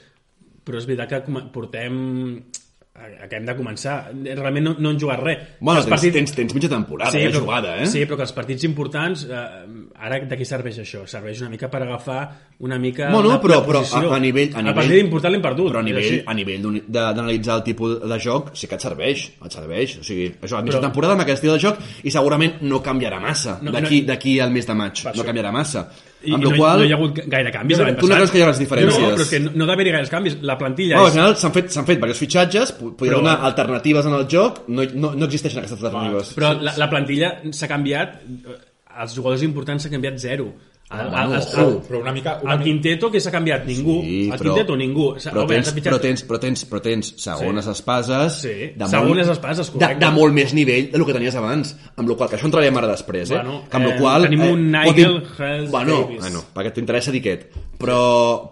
però 0.65 0.79
és 0.79 0.85
veritat 0.89 1.11
que 1.11 1.17
com- 1.29 1.51
portem 1.53 2.41
acabem 2.93 3.45
de 3.47 3.53
començar 3.57 3.93
realment 4.13 4.67
no, 4.67 4.71
no 4.77 4.91
han 4.91 4.99
jugat 5.01 5.17
res 5.23 5.39
Bueno, 5.59 5.79
Els 5.79 5.87
tens, 5.87 5.95
partits- 5.95 6.13
tens, 6.13 6.33
tens 6.37 6.53
mitja 6.53 6.69
temporada 6.69 7.09
sí, 7.11 7.23
però, 7.25 7.39
jugada, 7.41 7.71
eh? 7.81 7.87
Sí, 7.89 8.03
però 8.05 8.19
que 8.19 8.25
els 8.27 8.33
partits 8.37 8.67
importants, 8.67 9.23
eh, 9.25 9.39
ara 9.97 10.19
de 10.29 10.37
què 10.37 10.45
serveix 10.45 10.77
això? 10.83 11.01
Serveix 11.09 11.41
una 11.41 11.49
mica 11.49 11.71
per 11.73 11.81
agafar 11.81 12.19
una 12.59 12.77
mica 12.77 13.09
Bueno, 13.09 13.29
la, 13.33 13.39
però, 13.41 13.57
la 13.61 13.65
però 13.65 13.81
a, 13.81 14.03
a 14.15 14.19
nivell... 14.21 14.53
A 14.53 14.59
el 14.61 14.67
nivell 14.69 14.75
partit 14.77 15.01
important 15.07 15.33
l'hem 15.33 15.41
perdut. 15.41 15.71
Però 15.73 15.81
a 15.81 15.87
nivell, 15.89 16.21
a 16.27 16.33
nivell 16.37 16.69
d'analitzar 16.87 17.57
el 17.57 17.63
tipus 17.65 17.97
de 18.13 18.19
joc 18.21 18.53
sí 18.53 18.69
que 18.69 18.77
et 18.77 18.85
serveix, 18.85 19.25
et 19.43 19.51
serveix. 19.57 19.97
O 19.97 20.05
sigui, 20.05 20.29
això, 20.39 20.59
a 20.59 20.61
mitja 20.61 20.77
Però- 20.77 20.85
temporada 20.85 21.17
amb 21.17 21.25
aquest 21.25 21.41
estil 21.41 21.55
de 21.57 21.59
joc 21.65 21.81
i 22.05 22.13
segurament 22.13 22.61
no 22.61 22.83
canviarà 22.85 23.19
massa 23.19 23.57
No, 23.61 23.71
d'aquí 23.73 24.03
no- 24.37 24.43
al 24.45 24.51
mes 24.53 24.67
de 24.69 24.73
maig. 24.77 25.01
Per 25.01 25.15
No 25.15 25.23
això. 25.23 25.25
canviarà 25.33 25.51
massa. 25.51 25.87
I, 26.23 26.33
amb 26.33 26.43
i 26.43 26.47
no, 26.47 26.51
qual... 26.55 26.79
no 26.79 26.87
hi 26.87 26.91
ha 26.93 26.97
hagut 26.97 27.19
gaire 27.31 27.51
canvis 27.51 27.79
No, 27.79 27.87
tu 27.99 28.07
no 28.07 28.15
creus 28.19 28.31
que 28.31 28.39
hi 28.39 28.43
ha 28.45 28.49
les 28.49 28.59
diferències? 28.61 28.99
No, 29.01 29.09
però 29.13 29.25
és 29.25 29.31
que 29.33 29.39
no, 29.43 29.51
no 29.55 29.65
ha 29.65 29.71
d'haver 29.71 29.85
gaires 29.91 30.11
canvis. 30.13 30.37
La 30.41 30.57
plantilla 30.57 30.99
al 30.99 31.07
és... 31.09 31.15
final 31.17 31.35
s'han 31.41 31.55
fet, 31.55 31.71
fet 31.73 31.97
diversos 31.99 32.21
fitxatges, 32.23 32.71
po- 32.79 32.91
podria 32.95 33.15
Però- 33.17 33.23
donar 33.23 33.37
alternatives 33.49 34.07
en 34.11 34.17
el 34.19 34.27
joc, 34.31 34.61
no, 34.67 34.85
no, 34.93 35.13
no 35.19 35.25
existeixen 35.29 35.59
aquestes 35.63 35.81
alternatives. 35.83 36.33
Però 36.37 36.53
la, 36.59 36.75
la 36.79 36.89
plantilla 36.91 37.33
s'ha 37.51 37.67
canviat, 37.71 38.21
eh, 38.23 38.59
els 39.03 39.15
jugadors 39.17 39.43
importants 39.43 39.83
s'ha 39.83 39.91
canviat 39.91 40.19
zero. 40.23 40.51
El, 40.93 41.09
bueno, 41.09 41.35
el, 41.35 41.41
ojo. 41.41 41.61
el, 41.61 41.77
Però 41.87 41.99
una 42.01 42.11
mica... 42.13 42.39
Una 42.43 42.53
el. 42.53 42.63
Quinteto 42.67 43.09
que 43.09 43.19
s'ha 43.23 43.31
canviat 43.33 43.63
ningú. 43.65 43.95
el 44.03 44.37
Quinteto 44.37 44.75
ningú. 44.77 45.07
Però 45.15 45.45
tens, 45.49 45.71
però, 45.73 45.97
tens, 45.97 46.21
però, 46.27 46.37
tens, 46.43 46.65
però 46.69 46.81
tens 46.85 47.09
segones 47.23 47.69
espases 47.71 48.37
Sí, 48.43 48.53
de, 48.75 48.89
segones 48.91 49.25
molt, 49.25 49.33
espases, 49.37 49.71
de, 49.71 49.79
correcte. 49.79 50.03
de 50.05 50.11
molt 50.13 50.37
més 50.37 50.53
nivell 50.53 50.91
del 50.93 51.05
que 51.07 51.15
tenies 51.17 51.39
abans 51.39 51.73
amb 51.95 52.11
la 52.11 52.19
qual 52.19 52.29
que 52.29 52.37
això 52.37 52.45
entrarem 52.51 52.77
ara 52.77 52.91
després 52.91 53.31
eh? 53.31 53.39
Bueno, 53.39 53.57
que 53.71 53.79
amb 53.81 53.89
eh, 53.89 53.97
qual, 53.97 54.27
tenim 54.29 54.45
un 54.45 54.63
pot 54.69 54.93
Nigel 54.93 55.17
Hells 55.39 55.71
bueno, 55.73 55.99
Davis. 56.03 56.21
bueno, 56.27 56.45
perquè 56.53 56.73
t'interessa 56.77 57.11
dir 57.15 57.23
aquest 57.25 57.49
però, 57.81 57.99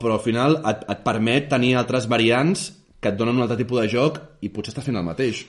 però 0.01 0.17
al 0.17 0.23
final 0.25 0.57
et, 0.65 0.85
et 0.95 1.05
permet 1.05 1.49
tenir 1.53 1.75
altres 1.77 2.09
variants 2.09 2.71
que 3.01 3.13
et 3.13 3.17
donen 3.21 3.37
un 3.37 3.45
altre 3.45 3.59
tipus 3.61 3.83
de 3.83 3.89
joc 3.91 4.17
i 4.41 4.49
potser 4.49 4.73
estàs 4.73 4.89
fent 4.89 4.97
el 4.97 5.05
mateix 5.05 5.45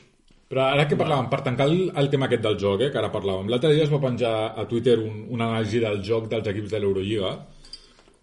Però 0.52 0.66
ara 0.68 0.84
que 0.84 0.98
parlàvem, 1.00 1.30
per 1.32 1.38
tancar 1.46 1.64
el, 1.70 1.86
el 1.96 2.10
tema 2.12 2.26
aquest 2.28 2.42
del 2.44 2.58
joc, 2.60 2.82
eh, 2.84 2.90
que 2.92 2.98
ara 3.00 3.08
parlàvem, 3.14 3.48
l'altre 3.48 3.70
dia 3.72 3.86
es 3.86 3.92
va 3.92 4.02
penjar 4.02 4.32
a 4.52 4.66
Twitter 4.68 4.98
un, 5.00 5.22
una 5.32 5.46
anàlisi 5.48 5.80
del 5.80 6.02
joc 6.04 6.26
dels 6.28 6.50
equips 6.52 6.74
de 6.74 6.80
l'Eurolliga, 6.82 7.30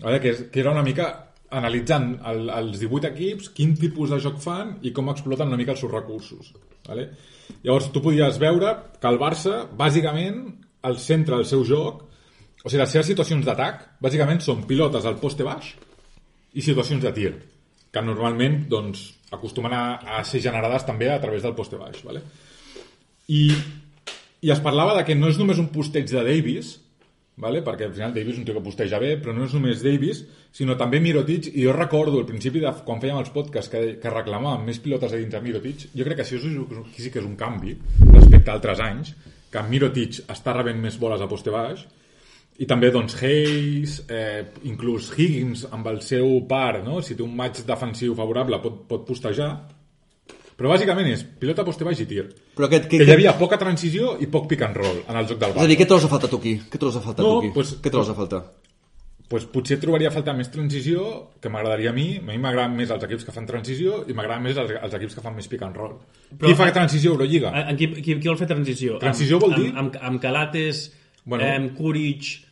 vale, 0.03 0.19
que, 0.21 0.35
és, 0.35 0.43
que 0.53 0.61
era 0.61 0.75
una 0.75 0.85
mica 0.85 1.07
analitzant 1.57 2.11
el, 2.29 2.43
els 2.53 2.77
18 2.83 3.09
equips, 3.09 3.49
quin 3.57 3.73
tipus 3.81 4.13
de 4.13 4.21
joc 4.21 4.37
fan 4.43 4.75
i 4.85 4.93
com 4.93 5.09
exploten 5.09 5.49
una 5.49 5.57
mica 5.57 5.73
els 5.73 5.81
seus 5.81 5.95
recursos. 5.95 6.53
Vale? 6.85 7.09
Llavors, 7.63 7.89
tu 7.95 8.05
podies 8.05 8.37
veure 8.37 8.75
que 9.01 9.09
el 9.09 9.17
Barça, 9.21 9.63
bàsicament, 9.81 10.43
el 10.85 11.01
centre 11.01 11.33
del 11.33 11.49
seu 11.49 11.65
joc, 11.65 12.03
o 12.61 12.67
sigui, 12.69 12.83
les 12.83 12.93
seves 12.93 13.09
situacions 13.09 13.45
d'atac, 13.47 13.85
bàsicament 14.05 14.45
són 14.45 14.67
pilotes 14.69 15.09
al 15.09 15.17
poste 15.17 15.47
baix 15.47 15.73
i 16.53 16.61
situacions 16.61 17.01
de 17.01 17.15
tir, 17.15 17.33
que 17.89 18.05
normalment 18.05 18.67
doncs, 18.69 19.07
acostumen 19.31 19.73
a, 19.73 19.83
a 20.19 20.23
ser 20.27 20.41
generades 20.43 20.85
també 20.87 21.09
a 21.11 21.19
través 21.21 21.45
del 21.45 21.55
poste 21.57 21.79
baix. 21.79 22.01
Vale? 22.05 22.23
I, 23.29 23.47
I 24.41 24.53
es 24.53 24.61
parlava 24.63 24.97
de 24.97 25.05
que 25.07 25.17
no 25.17 25.29
és 25.29 25.39
només 25.39 25.61
un 25.61 25.69
posteig 25.73 26.09
de 26.09 26.23
Davis, 26.25 26.77
vale? 27.39 27.61
perquè 27.65 27.87
al 27.87 27.95
final 27.95 28.13
Davis 28.15 28.35
és 28.35 28.41
un 28.41 28.47
tio 28.47 28.57
que 28.57 28.65
posteja 28.65 28.99
bé, 29.01 29.15
però 29.21 29.35
no 29.35 29.45
és 29.47 29.55
només 29.55 29.83
Davis, 29.85 30.23
sinó 30.55 30.75
també 30.79 30.99
Mirotic, 31.03 31.51
i 31.53 31.63
jo 31.67 31.75
recordo 31.75 32.19
al 32.19 32.27
principi 32.27 32.63
de 32.63 32.73
quan 32.85 33.01
fèiem 33.03 33.21
els 33.21 33.31
podcasts 33.35 33.71
que, 33.71 33.83
que 34.01 34.13
reclamàvem 34.13 34.65
més 34.67 34.81
pilotes 34.83 35.13
a 35.13 35.21
dins 35.21 35.31
de 35.35 35.43
Mirotic, 35.45 35.89
jo 35.93 36.07
crec 36.07 36.19
que 36.19 36.25
això 36.25 36.41
sí 36.41 37.13
que 37.13 37.21
és 37.21 37.27
un 37.27 37.37
canvi 37.39 37.77
respecte 38.09 38.49
a 38.49 38.57
altres 38.57 38.81
anys, 38.83 39.13
que 39.49 39.65
Mirotic 39.65 40.23
està 40.29 40.53
rebent 40.57 40.81
més 40.81 40.99
boles 41.01 41.21
a 41.21 41.29
poste 41.29 41.53
baix, 41.53 41.85
i 42.59 42.65
també 42.67 42.89
doncs 42.91 43.15
Hayes, 43.23 44.01
eh, 44.11 44.43
inclús 44.67 45.13
Higgins 45.17 45.65
amb 45.71 45.87
el 45.87 46.01
seu 46.03 46.41
par, 46.47 46.81
no? 46.83 47.01
si 47.01 47.15
té 47.15 47.23
un 47.23 47.35
match 47.35 47.61
defensiu 47.67 48.15
favorable 48.17 48.59
pot, 48.63 48.81
pot 48.89 49.05
postejar 49.07 49.51
però 50.59 50.73
bàsicament 50.73 51.07
és 51.07 51.21
pilota 51.39 51.63
poste 51.63 51.85
baix 51.87 52.01
i 52.03 52.05
tir 52.09 52.25
però 52.57 52.67
aquest, 52.67 52.89
que, 52.91 52.97
que 52.99 53.05
hi 53.07 53.13
havia 53.15 53.31
poca 53.39 53.55
transició 53.61 54.17
i 54.19 54.27
poc 54.27 54.49
pick 54.51 54.65
and 54.67 54.75
roll 54.75 54.99
en 55.07 55.15
el 55.15 55.27
joc 55.29 55.39
del 55.39 55.53
és 55.55 55.61
a 55.63 55.67
dir, 55.71 55.77
què 55.79 55.87
trobes 55.87 56.03
a 56.09 56.11
falta 56.11 56.27
tu 56.27 56.39
aquí? 56.41 56.57
què 56.69 56.81
trobes 56.81 56.97
a 56.99 57.03
falta 57.05 57.23
No, 57.23 57.29
tu 57.37 57.45
aquí? 57.45 57.51
pues- 57.55 57.77
què 57.79 57.93
trobes 57.93 58.09
a 58.11 58.17
falta? 58.17 58.41
pues 59.29 59.43
potser 59.45 59.77
trobaria 59.79 60.09
a 60.09 60.11
faltar 60.11 60.33
més 60.35 60.47
transició 60.49 61.29
que 61.39 61.51
m'agradaria 61.53 61.91
a 61.91 61.93
mi 61.93 62.17
a 62.17 62.21
mi 62.25 62.37
m'agraden 62.41 62.75
més 62.75 62.89
els 62.91 63.03
equips 63.05 63.23
que 63.27 63.31
fan 63.35 63.45
transició 63.45 64.01
i 64.09 64.13
m'agraden 64.17 64.43
més 64.49 64.57
els, 64.57 64.71
els 64.81 64.93
equips 64.99 65.15
que 65.15 65.21
fan 65.21 65.35
més 65.37 65.47
pick 65.47 65.61
and 65.63 65.77
roll 65.77 65.93
Però- 66.33 66.49
qui 66.49 66.55
fa 66.57 66.71
transició 66.73 67.11
a 67.11 67.13
Eurolliga? 67.13 67.51
En 67.69 67.77
qui, 67.77 67.87
qui, 68.01 68.17
qui 68.19 68.27
vol 68.27 68.37
fer 68.41 68.47
transició? 68.49 68.97
Transició 68.99 69.37
amb, 69.37 69.45
vol 69.45 69.55
dir- 69.55 69.69
Amb, 69.69 69.95
amb, 69.95 69.99
amb 70.11 70.21
Calates, 70.21 70.89
Bueno. 71.23 71.43
bueno. 71.45 71.55
amb 71.55 71.77
Courage... 71.77 72.48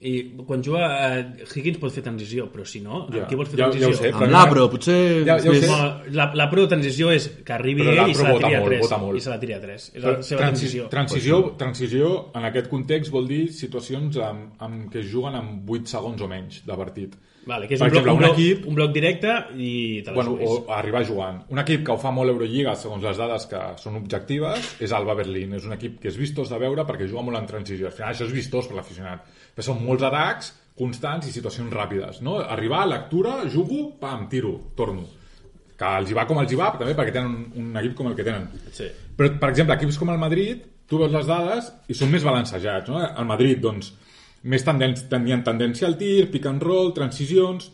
I 0.00 0.30
quan 0.46 0.60
juga 0.62 0.84
eh, 1.18 1.42
Higgins 1.56 1.80
pot 1.82 1.90
fer 1.90 2.04
transició, 2.06 2.44
però 2.52 2.62
si 2.64 2.78
no, 2.80 3.08
Ja, 3.10 3.24
amb 3.24 3.28
qui 3.28 3.34
vols 3.34 3.48
fer 3.50 3.58
ja- 3.58 3.64
ja 3.64 3.68
ho 3.68 3.72
transició? 3.72 3.96
sé, 4.04 4.12
però 4.14 4.28
amb 4.28 4.30
l'Abro, 4.36 4.68
potser 4.70 5.24
Ja- 5.26 5.38
ja 5.42 5.50
més... 5.50 5.66
la, 6.14 6.30
la 6.38 6.46
pro 6.48 6.62
de 6.62 6.68
transició 6.68 7.10
és 7.10 7.26
que 7.44 7.52
arribi 7.52 7.82
ell 7.82 8.04
i 8.10 8.14
se 8.14 8.22
l'Abro 8.22 8.38
la 8.38 8.46
tiri 8.46 8.54
a 8.54 8.60
molt, 8.60 8.70
3. 8.76 8.80
vota 8.86 8.98
molt. 9.02 9.16
I 9.18 9.20
se 9.26 9.30
la 9.30 9.40
tiri 9.40 9.52
a 9.54 9.60
3. 9.60 9.74
És 9.74 10.02
Però 10.04 10.12
la 10.16 10.22
seva 10.22 10.40
transi 10.44 10.66
transició. 10.68 10.88
transició, 10.88 11.40
transició 11.58 12.12
en 12.38 12.44
aquest 12.44 12.68
context 12.70 13.10
vol 13.10 13.26
dir 13.26 13.48
situacions 13.52 14.16
amb, 14.22 14.52
amb 14.62 14.86
que 14.92 15.00
es 15.00 15.10
juguen 15.10 15.34
amb 15.34 15.68
8 15.68 15.86
segons 15.90 16.22
o 16.22 16.28
menys 16.28 16.62
de 16.64 16.76
partit 16.76 17.18
Vale, 17.48 17.66
que 17.66 17.74
és 17.74 17.80
Per 17.80 17.86
un 17.88 17.92
bloc, 17.94 18.02
exemple, 18.04 18.12
un, 18.12 18.18
un 18.18 18.22
bloc, 18.26 18.38
equip- 18.38 18.66
un 18.68 18.74
bloc 18.74 18.90
directe 18.92 19.34
i 19.56 20.02
te 20.04 20.12
bueno, 20.12 20.34
juguis. 20.36 20.48
o 20.50 20.72
arribar 20.74 21.00
jugant. 21.08 21.38
Un 21.48 21.58
equip 21.62 21.82
que 21.86 21.92
ho 21.92 21.96
fa 21.96 22.10
molt 22.12 22.28
Eurolliga, 22.28 22.74
segons 22.76 23.02
les 23.02 23.16
dades 23.16 23.46
que 23.48 23.56
són 23.80 23.96
objectives, 23.96 24.74
és 24.84 24.92
Alba 24.92 25.14
Berlín. 25.14 25.54
És 25.54 25.64
un 25.64 25.72
equip 25.72 25.98
que 25.98 26.08
és 26.08 26.18
vistós 26.20 26.50
de 26.50 26.58
veure 26.60 26.84
perquè 26.84 27.08
juga 27.08 27.22
molt 27.24 27.38
en 27.38 27.46
transició. 27.46 27.86
Al 27.86 27.92
final 27.96 28.12
això 28.12 28.26
és 28.26 28.34
vistós 28.36 28.68
per 28.68 28.76
l'aficionat. 28.76 29.24
Però 29.58 29.66
són 29.66 29.80
molts 29.82 30.04
atacs 30.06 30.52
constants 30.78 31.26
i 31.26 31.32
situacions 31.34 31.72
ràpides. 31.74 32.20
No? 32.22 32.36
Arribar, 32.38 32.84
lectura, 32.86 33.40
jugo, 33.50 33.88
pam, 33.98 34.28
tiro, 34.30 34.52
torno. 34.78 35.02
Que 35.78 35.88
els 35.98 36.10
hi 36.12 36.14
va 36.14 36.24
com 36.28 36.38
els 36.38 36.52
hi 36.54 36.58
va, 36.58 36.68
també 36.78 36.94
perquè 36.94 37.14
tenen 37.16 37.32
un, 37.34 37.64
un 37.64 37.80
equip 37.80 37.96
com 37.98 38.06
el 38.06 38.14
que 38.14 38.26
tenen. 38.26 38.46
Sí. 38.74 38.86
Però, 39.18 39.32
per 39.42 39.48
exemple, 39.50 39.74
equips 39.74 39.98
com 39.98 40.12
el 40.14 40.20
Madrid, 40.22 40.62
tu 40.86 41.00
veus 41.02 41.10
les 41.10 41.26
dades 41.26 41.72
i 41.90 41.96
són 41.98 42.14
més 42.14 42.26
balancejats. 42.26 42.90
No? 42.90 43.02
El 43.02 43.26
Madrid, 43.26 43.58
doncs, 43.64 43.90
més 44.46 44.62
tendència, 44.62 45.08
tenien 45.10 45.42
tendència 45.46 45.90
al 45.90 45.98
tir, 45.98 46.28
pick 46.30 46.46
and 46.46 46.62
roll, 46.62 46.92
transicions, 46.94 47.72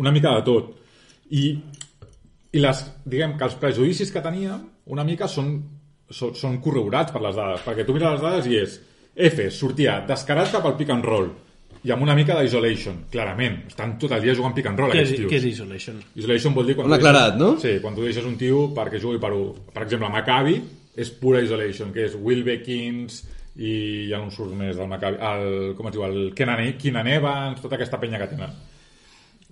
una 0.00 0.14
mica 0.16 0.32
de 0.38 0.46
tot. 0.48 0.72
I, 1.36 1.44
i 2.56 2.64
les, 2.64 2.80
diguem 3.04 3.36
que 3.36 3.50
els 3.50 3.58
prejudicis 3.60 4.12
que 4.12 4.24
teníem 4.24 4.64
una 4.96 5.04
mica 5.04 5.28
són, 5.28 5.52
són, 6.08 6.32
són 6.40 6.56
corroborats 6.64 7.12
per 7.12 7.20
les 7.24 7.36
dades, 7.36 7.60
perquè 7.68 7.84
tu 7.84 7.96
mires 7.96 8.16
les 8.16 8.24
dades 8.24 8.48
i 8.48 8.58
és 8.62 8.80
F, 9.16 9.48
sortia 9.52 10.00
descarat 10.08 10.50
cap 10.52 10.64
al 10.66 10.76
pick 10.78 10.90
and 10.94 11.04
roll 11.04 11.28
i 11.84 11.90
amb 11.90 12.04
una 12.04 12.14
mica 12.14 12.36
d'isolation, 12.38 13.00
clarament. 13.10 13.64
Estan 13.66 13.96
tot 13.98 14.12
el 14.14 14.20
dia 14.22 14.34
jugant 14.38 14.54
pick 14.54 14.68
and 14.70 14.78
roll, 14.78 14.92
aquests 14.94 15.16
tios. 15.18 15.30
què 15.32 15.40
és 15.40 15.46
isolation? 15.50 15.96
Isolation 16.14 16.54
vol 16.54 16.68
dir... 16.70 16.76
Quan 16.78 16.86
Un 16.86 16.92
tu 16.92 16.94
deixes- 16.94 17.08
aclarat, 17.10 17.38
no? 17.40 17.48
Sí, 17.58 17.72
quan 17.82 17.96
tu 17.96 18.04
deixes 18.06 18.24
un 18.28 18.36
tio 18.38 18.68
perquè 18.76 19.00
jugui 19.02 19.18
per 19.18 19.32
un... 19.34 19.48
Per 19.74 19.82
exemple, 19.82 20.08
Maccabi 20.14 20.60
és 21.02 21.10
pura 21.18 21.40
isolation, 21.42 21.90
que 21.92 22.04
és 22.06 22.14
Will 22.14 22.44
Beckins 22.46 23.22
i 23.58 23.72
ja 24.12 24.20
no 24.22 24.30
surt 24.30 24.54
més 24.56 24.78
del 24.78 24.86
Maccabi. 24.88 25.18
El, 25.18 25.74
com 25.76 25.90
es 25.90 25.96
diu? 25.98 26.06
El 26.06 26.20
Kenan, 26.38 26.62
Keenan 26.78 27.10
Evans, 27.18 27.60
tota 27.60 27.74
aquesta 27.80 27.98
penya 28.00 28.22
que 28.22 28.30
tenen. 28.30 28.54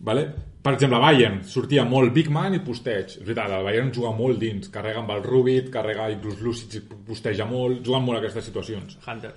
Vale? 0.01 0.23
Per 0.63 0.73
exemple, 0.79 1.03
Bayern 1.03 1.43
sortia 1.45 1.83
molt 1.85 2.15
big 2.15 2.31
man 2.33 2.55
i 2.57 2.63
posteig. 2.65 3.19
És 3.19 3.25
veritat, 3.27 3.51
el 3.59 3.67
Bayern 3.67 3.91
juga 3.93 4.15
molt 4.17 4.39
dins, 4.41 4.71
carrega 4.73 5.03
amb 5.03 5.11
el 5.19 5.27
Rubit, 5.27 5.69
carrega 5.75 6.07
inclús 6.15 6.39
Lucic 6.41 6.87
posteja 7.11 7.45
molt, 7.51 7.83
juguen 7.85 8.07
molt 8.07 8.21
a 8.21 8.23
aquestes 8.23 8.47
situacions. 8.49 8.97
Hunter. 9.05 9.35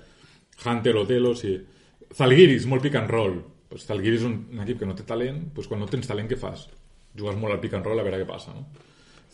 Hunter, 0.64 0.94
Otelo, 0.96 1.34
sí. 1.36 1.54
Zalgiris, 2.14 2.66
molt 2.70 2.82
pick 2.84 2.94
and 3.00 3.10
roll. 3.10 3.40
Pues, 3.68 3.88
el 3.90 4.00
Guiri 4.04 4.20
és 4.20 4.24
un, 4.28 4.36
un 4.54 4.60
equip 4.62 4.78
que 4.82 4.86
no 4.86 4.94
té 4.94 5.02
talent, 5.08 5.40
pues, 5.54 5.66
quan 5.66 5.80
no 5.82 5.88
tens 5.90 6.06
talent, 6.06 6.28
què 6.30 6.36
fas? 6.38 6.68
Jugues 7.18 7.34
molt 7.40 7.56
al 7.56 7.60
pick 7.62 7.74
and 7.74 7.86
roll 7.86 7.98
a 7.98 8.04
veure 8.06 8.20
què 8.22 8.28
passa, 8.28 8.52
no? 8.54 8.68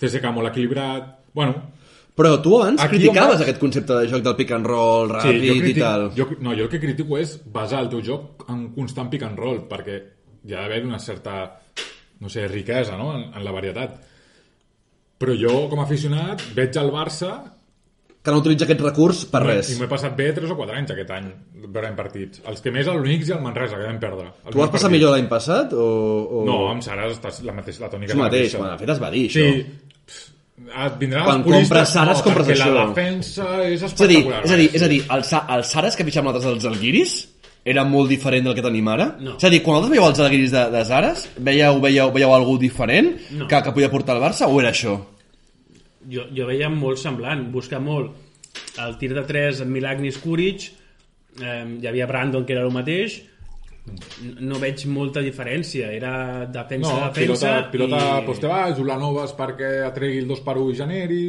CSK 0.01 0.31
molt 0.33 0.49
equilibrat... 0.53 1.11
Bueno, 1.35 1.61
Però 2.21 2.35
tu 2.43 2.57
abans 2.59 2.81
Aquí 2.83 2.97
criticaves 2.99 3.37
vas- 3.39 3.43
aquest 3.45 3.61
concepte 3.61 3.95
de 3.97 4.09
joc 4.11 4.23
del 4.25 4.35
pick 4.37 4.51
and 4.53 4.67
roll 4.67 5.09
ràpid 5.13 5.45
i 5.47 5.53
critico, 5.61 5.81
tal. 5.85 6.03
Jo, 6.17 6.27
no, 6.43 6.53
jo 6.59 6.65
el 6.67 6.69
que 6.73 6.81
critico 6.83 7.17
és 7.21 7.37
basar 7.53 7.85
el 7.85 7.89
teu 7.93 8.03
joc 8.05 8.43
en 8.51 8.65
constant 8.75 9.09
pick 9.13 9.23
and 9.25 9.39
roll, 9.41 9.63
perquè 9.71 9.95
hi 10.45 10.53
ha 10.57 10.65
d'haver 10.65 10.83
una 10.89 10.99
certa, 11.01 11.37
no 12.21 12.29
sé, 12.29 12.47
riquesa 12.51 12.99
no? 12.99 13.13
en, 13.17 13.29
en 13.31 13.45
la 13.47 13.55
varietat. 13.55 13.95
Però 15.21 15.37
jo, 15.39 15.55
com 15.71 15.81
a 15.81 15.87
aficionat, 15.87 16.43
veig 16.57 16.77
el 16.81 16.91
Barça 16.93 17.31
Que 18.23 18.31
no 18.31 18.37
utilitza 18.43 18.67
aquest 18.67 18.81
recurs 18.85 19.23
per 19.33 19.41
res. 19.47 19.71
i 19.73 19.79
m'he 19.81 19.87
passat 19.89 20.13
bé 20.17 20.27
3 20.37 20.51
o 20.53 20.57
4 20.59 20.75
anys 20.77 20.91
aquest 20.93 21.11
any 21.17 21.31
veurem 21.73 21.95
partits. 21.97 22.43
Els 22.47 22.61
que 22.61 22.71
més 22.71 22.87
l'Unix 22.87 23.29
i 23.31 23.33
el 23.33 23.41
Manresa, 23.41 23.79
que 23.81 23.87
vam 23.89 23.99
perdre. 23.99 24.27
Els 24.45 24.53
Tu 24.53 24.59
vas 24.59 24.69
passar 24.69 24.89
partits. 24.89 24.93
millor 24.93 25.15
l'any 25.17 25.29
passat? 25.31 25.73
O, 25.73 25.87
o... 26.29 26.45
No, 26.45 26.59
amb 26.69 26.83
Sara 26.85 27.07
estàs 27.09 27.41
la 27.49 27.55
mateixa, 27.57 27.81
la 27.87 27.89
tònica 27.89 28.13
És 28.13 28.17
el 28.19 28.21
mateix, 28.21 28.41
mateixa. 28.43 28.59
bueno, 28.59 28.73
de 28.75 28.79
fet 28.85 28.91
es 28.97 29.01
va 29.01 29.11
dir, 29.11 29.25
això. 29.31 29.47
Sí, 29.47 29.67
Ah, 30.77 30.91
vindran 30.91 31.25
Quan 31.25 31.37
els 31.39 31.45
puristes, 31.47 31.69
compres 31.71 31.89
Sara, 31.89 32.13
es 32.13 32.21
compres 32.23 32.47
perquè 32.47 32.57
això. 32.61 32.75
la 32.75 32.83
defensa 32.91 33.45
és 33.65 33.83
És 33.83 33.83
a 33.83 34.07
dir, 34.07 34.19
espectacular. 34.19 34.45
és 34.45 34.51
a 34.53 34.57
dir, 34.57 34.71
és 34.77 34.83
a 34.83 34.89
dir 34.89 34.99
el, 35.17 35.25
Sa- 35.25 35.47
el 35.57 35.65
Sares 35.65 35.97
que 35.97 36.05
fitxàvem 36.05 36.27
nosaltres 36.29 36.53
els 36.53 36.65
Alguiris 36.69 37.15
era 37.65 37.83
molt 37.85 38.11
diferent 38.13 38.45
del 38.45 38.55
que 38.55 38.63
tenim 38.63 38.87
ara? 38.93 39.17
No. 39.19 39.39
És 39.39 39.45
a 39.45 39.51
dir, 39.51 39.63
quan 39.63 39.79
vosaltres 39.79 39.97
veieu 39.97 40.07
els 40.11 40.21
Alguiris 40.21 40.53
de, 40.53 40.67
de 40.71 40.85
Sares, 40.85 41.25
veieu, 41.39 41.81
veieu, 41.81 42.13
veieu 42.13 42.35
algú 42.37 42.59
diferent 42.59 43.17
No. 43.31 43.49
que, 43.49 43.63
que 43.63 43.73
podia 43.73 43.91
portar 43.91 44.17
el 44.17 44.23
Barça 44.23 44.47
o 44.47 44.61
era 44.61 44.69
això? 44.71 44.99
Jo, 46.11 46.27
jo 46.35 46.47
veia 46.49 46.69
molt 46.73 47.01
semblant, 47.01 47.47
buscar 47.55 47.81
molt 47.83 48.29
el 48.83 48.97
tir 49.01 49.13
de 49.15 49.25
3 49.27 49.65
amb 49.65 49.75
Milagnis 49.75 50.19
Kuric, 50.23 50.71
eh, 51.41 51.65
hi 51.81 51.87
havia 51.87 52.09
Brandon 52.11 52.47
que 52.47 52.57
era 52.57 52.65
el 52.67 52.75
mateix, 52.75 53.21
no 54.41 54.59
veig 54.63 54.85
molta 54.93 55.23
diferència, 55.25 55.91
era 55.93 56.47
defensa, 56.47 56.91
No, 56.91 57.07
defensa... 57.09 57.21
pilota, 57.21 57.53
pilota 57.73 58.01
i... 58.21 58.27
pues 58.27 58.43
te 58.43 58.51
vas, 58.51 58.79
Ulanovas 58.79 59.33
perquè 59.39 59.71
atregui 59.87 60.21
el 60.23 60.29
2 60.31 60.45
per 60.47 60.59
1 60.59 60.75
i 60.75 60.83
generi... 60.83 61.23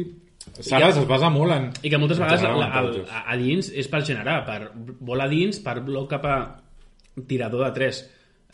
Saras 0.58 0.96
es 0.98 1.06
basa 1.06 1.28
molt 1.30 1.54
en... 1.54 1.68
I 1.86 1.90
que 1.90 1.98
moltes 2.02 2.18
vegades 2.18 2.42
generar 2.42 2.58
la, 2.58 2.66
el, 2.66 2.88
avantatges. 2.90 3.12
a, 3.14 3.20
a 3.30 3.36
dins 3.38 3.68
és 3.78 3.88
per 3.88 4.00
generar, 4.06 4.40
per 4.46 4.72
bola 4.98 5.28
a 5.28 5.30
dins, 5.30 5.60
per 5.62 5.76
bloc 5.86 6.08
cap 6.10 6.26
a 6.26 6.38
tirador 7.30 7.62
de 7.62 7.70
3. 7.76 8.00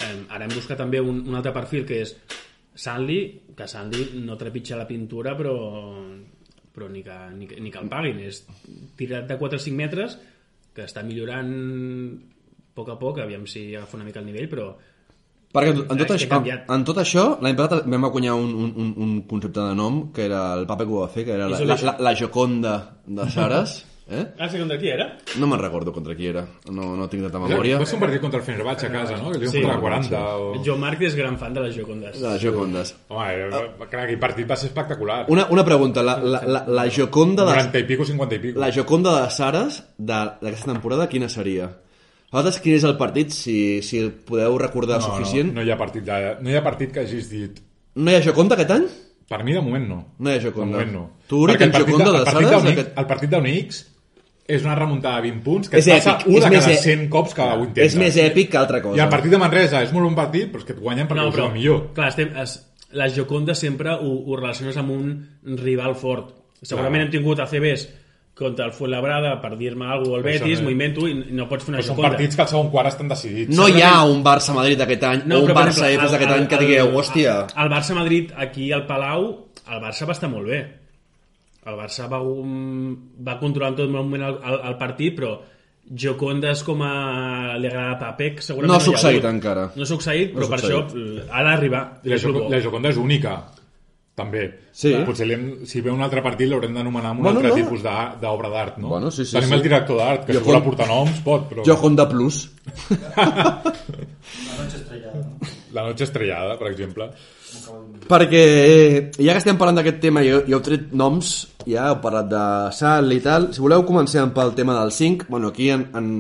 Eh, 0.05 0.11
ara 0.37 0.45
hem 0.45 0.53
buscat 0.53 0.79
també 0.79 1.01
un, 1.01 1.23
un 1.25 1.39
altre 1.39 1.55
perfil 1.57 1.87
que 1.89 2.03
és 2.05 2.13
Sanli, 2.79 3.21
que 3.59 3.67
Sanli 3.67 4.05
no 4.23 4.37
trepitja 4.39 4.79
la 4.79 4.87
pintura 4.87 5.35
però, 5.39 5.55
però 6.75 6.89
ni, 6.93 7.03
que, 7.03 7.17
ni, 7.35 7.49
que, 7.51 7.59
ni 7.61 7.73
que 7.75 7.81
el 7.83 7.91
paguin. 7.91 8.21
És 8.23 8.45
tirat 8.99 9.27
de 9.31 9.39
4 9.41 9.59
o 9.59 9.65
5 9.67 9.79
metres 9.79 10.19
que 10.77 10.87
està 10.87 11.03
millorant 11.03 11.51
a 11.51 12.77
poc 12.79 12.93
a 12.95 12.99
poc, 13.01 13.19
aviam 13.19 13.49
si 13.51 13.73
agafa 13.75 13.99
una 13.99 14.07
mica 14.07 14.23
el 14.23 14.31
nivell, 14.31 14.47
però 14.53 14.69
Perquè 15.49 15.71
en 15.73 15.97
tot, 15.97 16.11
això, 16.13 16.39
en 16.45 16.83
tot 16.85 16.99
això, 17.01 17.23
l'any 17.41 17.55
passat 17.57 17.87
vam 17.89 18.05
acunyar 18.05 18.35
un, 18.37 18.51
un, 18.53 18.73
un, 18.83 18.89
un 19.01 19.13
concepte 19.31 19.63
de 19.65 19.77
nom, 19.79 20.03
que 20.13 20.27
era 20.27 20.43
el 20.59 20.67
paper 20.69 20.85
que 20.85 20.93
ho 20.93 20.99
va 21.01 21.09
fer, 21.15 21.25
que 21.25 21.33
era 21.39 21.47
la, 21.49 21.61
la, 21.65 21.77
la, 21.89 21.95
la 22.05 22.13
Joconda 22.21 22.75
de 23.07 23.31
Sares. 23.33 23.79
Eh? 24.11 24.25
Ah, 24.39 24.49
sí, 24.49 24.57
contra 24.57 24.79
qui 24.81 24.89
era? 24.89 25.19
No 25.37 25.47
me'n 25.47 25.61
recordo 25.61 25.93
contra 25.93 26.15
qui 26.17 26.25
era, 26.31 26.47
no, 26.73 26.95
no 26.97 27.09
tinc 27.13 27.25
tanta 27.27 27.39
Va 27.43 27.49
memòria. 27.51 27.77
ser 27.85 27.97
un 27.99 28.01
partit 28.01 28.21
contra 28.23 28.39
el 28.41 28.45
Fenerbahçe 28.47 28.87
a 28.87 28.91
casa, 28.93 29.17
no? 29.19 29.31
Que 29.33 29.39
li 29.43 29.49
Sí. 29.49 29.61
contra 29.61 29.79
40 29.81 30.23
o... 30.39 30.47
Joe 30.65 30.79
Marc 30.79 31.03
és 31.03 31.15
gran 31.15 31.37
fan 31.37 31.53
de 31.53 31.61
les 31.67 31.77
Jocondes. 31.77 32.17
La 32.25 32.39
Jocondes. 32.41 32.95
Home, 33.09 33.27
eh, 33.35 33.51
clar, 33.91 34.05
aquell 34.07 34.19
partit 34.19 34.49
va 34.51 34.57
ser 34.57 34.71
espectacular. 34.71 35.27
Una, 35.29 35.45
una 35.51 35.65
pregunta, 35.65 36.03
la, 36.03 36.17
la, 36.23 36.41
la, 36.47 36.65
la 36.67 36.87
Joconda 36.89 37.45
de, 37.45 37.53
40 37.53 37.79
i 37.79 37.85
pico, 37.85 38.05
50 38.07 38.35
i 38.35 38.39
pico. 38.39 38.59
la 38.61 38.71
Joconda 38.73 39.13
de 39.23 39.31
Sares 39.31 39.83
de- 39.99 40.15
d'aquesta 40.41 40.73
temporada, 40.73 41.07
quina 41.09 41.29
seria? 41.29 41.69
Vosaltres 42.33 42.61
quin 42.65 42.75
és 42.77 42.85
el 42.85 42.97
partit, 42.97 43.31
si, 43.31 43.83
si 43.83 43.99
el 43.99 44.11
podeu 44.13 44.57
recordar 44.59 45.01
no, 45.01 45.05
suficient? 45.11 45.53
No, 45.53 45.61
no, 45.61 45.67
hi 45.67 45.71
ha 45.71 45.77
partit 45.77 46.05
de, 46.09 46.37
no 46.41 46.49
hi 46.51 46.57
ha 46.57 46.65
partit 46.65 46.93
que 46.93 47.01
hagis 47.05 47.29
dit... 47.29 47.61
No 47.97 48.11
hi 48.11 48.17
ha 48.17 48.25
Joconda 48.25 48.57
aquest 48.57 48.71
any? 48.71 48.89
Per 49.29 49.43
mi, 49.45 49.53
de 49.53 49.61
moment, 49.61 49.85
no. 49.87 50.01
No 50.19 50.31
hi 50.31 50.37
ha 50.37 50.39
De 50.41 50.47
Joconda. 50.49 50.79
moment, 50.79 50.93
no. 50.93 51.07
Tu, 51.29 51.37
Uri, 51.45 51.57
tens 51.61 51.77
Joconda 51.77 52.07
de- 52.07 52.13
de 52.13 52.19
el 52.19 52.25
partit 52.25 52.49
Sares? 52.49 52.63
d'Unix- 52.65 52.79
Aquest... 52.81 53.89
El 54.49 54.57
és 54.57 54.65
una 54.65 54.75
remuntada 54.75 55.21
de 55.21 55.31
20 55.31 55.43
punts 55.45 55.69
que 55.69 55.77
És 55.79 55.87
et 55.87 55.99
passa 55.99 56.15
èpic, 56.17 56.27
un 56.31 56.37
és 56.39 56.45
de 56.45 56.51
cada 56.57 56.73
e- 56.73 56.77
100 56.83 57.09
cops 57.13 57.35
que 57.35 57.43
ho 57.43 57.61
intentes. 57.61 57.85
És 57.93 57.97
més 58.01 58.17
èpic 58.17 58.51
que 58.51 58.57
altra 58.57 58.81
cosa. 58.83 58.97
I 58.97 59.05
el 59.05 59.11
partit 59.13 59.31
de 59.31 59.39
Manresa 59.39 59.83
és 59.85 59.93
molt 59.93 60.07
bon 60.09 60.15
partit, 60.17 60.51
però 60.51 60.59
és 60.63 60.65
que 60.65 60.73
et 60.73 60.81
guanyen 60.81 61.07
perquè 61.07 61.21
no, 61.21 61.29
ho 61.29 61.33
però... 61.37 61.53
millor. 61.53 61.83
Clar, 61.95 62.09
estem, 62.09 62.31
es, 62.41 62.55
la 62.93 63.11
Joconda 63.13 63.55
sempre 63.55 63.93
ho, 63.93 64.13
ho 64.27 64.37
relaciones 64.37 64.77
amb 64.81 64.91
un 64.91 65.59
rival 65.61 65.95
fort. 65.95 66.31
Segurament 66.63 67.03
Clar. 67.03 67.05
hem 67.05 67.11
tingut 67.13 67.41
ACBs 67.45 67.89
contra 68.39 68.65
el 68.67 68.73
Fuenlabrada 68.73 69.41
per 69.43 69.57
dir-me 69.59 69.85
alguna 69.85 70.23
cosa, 70.23 70.31
el 70.31 70.41
Betis, 70.41 70.59
no- 70.61 70.65
m'ho 70.65 70.71
invento 70.71 71.09
i 71.09 71.15
no 71.35 71.49
pots 71.51 71.65
fer 71.65 71.73
una 71.75 71.81
Però 71.83 71.89
són 71.91 72.01
partits 72.07 72.37
que 72.39 72.43
al 72.43 72.49
segon 72.49 72.71
quart 72.71 72.89
estan 72.89 73.09
decidits. 73.09 73.55
No 73.55 73.67
hi 73.69 73.83
ha 73.83 74.05
un 74.07 74.23
Barça-Madrid 74.25 74.79
d'aquest 74.79 75.03
any 75.05 75.23
o 75.27 75.41
un 75.41 75.47
però, 75.49 75.55
per 75.55 75.57
Barça 75.65 75.89
exemple, 75.91 75.95
Efes 75.99 76.11
d'aquest 76.13 76.31
el- 76.31 76.37
any 76.41 76.47
que 76.49 76.55
el- 76.55 76.61
digueu, 76.67 76.87
el- 76.89 76.95
hòstia... 76.97 77.35
El 77.57 77.69
Barça-Madrid 77.69 78.33
aquí 78.37 78.73
al 78.73 78.87
Palau, 78.87 79.25
el 79.69 79.81
Barça 79.83 80.07
va 80.07 80.13
estar 80.17 80.31
molt 80.31 80.47
bé. 80.47 80.61
El 81.69 81.77
Barça 81.79 82.09
va, 82.11 82.19
um, 82.25 82.97
va 83.27 83.39
controlar 83.41 83.73
en 83.75 83.79
tot 83.83 83.91
moment 83.93 84.23
el, 84.31 84.39
el, 84.43 84.59
el 84.73 84.77
partit, 84.81 85.15
però 85.19 85.37
Jocondes 85.89 86.61
com 86.67 86.83
a 86.85 87.57
li 87.57 87.69
agrada 87.71 87.95
a 87.95 87.99
Papec 88.01 88.43
segurament 88.45 88.75
No 88.75 88.77
ha 88.77 88.85
succeït 88.85 89.23
hagut. 89.25 89.31
encara. 89.31 89.63
no 89.75 89.87
ha 89.87 89.89
succeït, 89.89 90.35
No 90.35 90.41
però 90.43 90.49
ha 90.49 90.51
per 90.53 90.59
succeït. 90.61 90.91
això 90.97 91.23
eh, 91.23 91.29
ha 91.33 91.45
d'arribar 91.47 91.81
la, 92.05 92.19
bo. 92.35 92.43
la 92.53 92.61
Joconda 92.61 92.89
és 92.93 92.99
única, 93.01 93.33
també. 94.19 94.43
Sí. 94.75 94.93
Potser 95.07 95.27
li 95.31 95.35
hem, 95.37 95.47
si 95.71 95.81
ve 95.81 95.91
un 95.95 96.03
altre 96.05 96.21
partit 96.23 96.49
l'haurem 96.51 96.75
d'anomenar 96.77 97.13
amb 97.15 97.21
un 97.21 97.25
Bueno, 97.31 97.39
altre 97.41 97.55
no. 97.55 97.57
tipus 97.63 97.83
d'obra 98.21 98.49
d'art, 98.53 98.77
no? 98.83 98.89
Bueno, 98.93 99.11
sí, 99.11 99.25
sí, 99.25 99.33
Tenim 99.39 99.49
sí. 99.49 99.55
el 99.55 99.63
director 99.63 99.97
d'art, 99.97 100.27
que 100.27 100.35
Jo 100.37 100.41
si 100.43 100.47
vol 100.51 100.57
aportar 100.61 100.89
noms, 100.91 101.21
pot, 101.25 101.49
però... 101.53 101.65
Joconda 101.65 102.09
Plus. 102.11 102.49
La 105.79 105.87
noche 105.87 106.05
estrellada, 106.09 106.59
per 106.59 106.73
exemple. 106.73 107.09
Perquè 108.09 108.43
eh, 108.43 108.99
ja 109.21 109.33
que 109.35 109.41
estem 109.43 109.57
parlant 109.61 109.79
d'aquest 109.81 110.01
tema 110.03 110.23
i 110.25 110.31
jo, 110.31 110.43
jo 110.49 110.59
heu 110.59 110.65
tret 110.65 110.91
noms, 110.97 111.33
ja 111.69 111.89
heu 111.93 111.99
parlat 112.03 112.29
de 112.31 112.43
Sal 112.77 113.13
i 113.15 113.21
tal, 113.25 113.51
si 113.55 113.63
voleu 113.65 113.85
comencem 113.89 114.31
pel 114.37 114.55
tema 114.57 114.77
del 114.81 114.93
5, 114.93 115.27
bueno, 115.33 115.51
aquí 115.53 115.71
en, 115.75 115.87
en, 115.97 116.11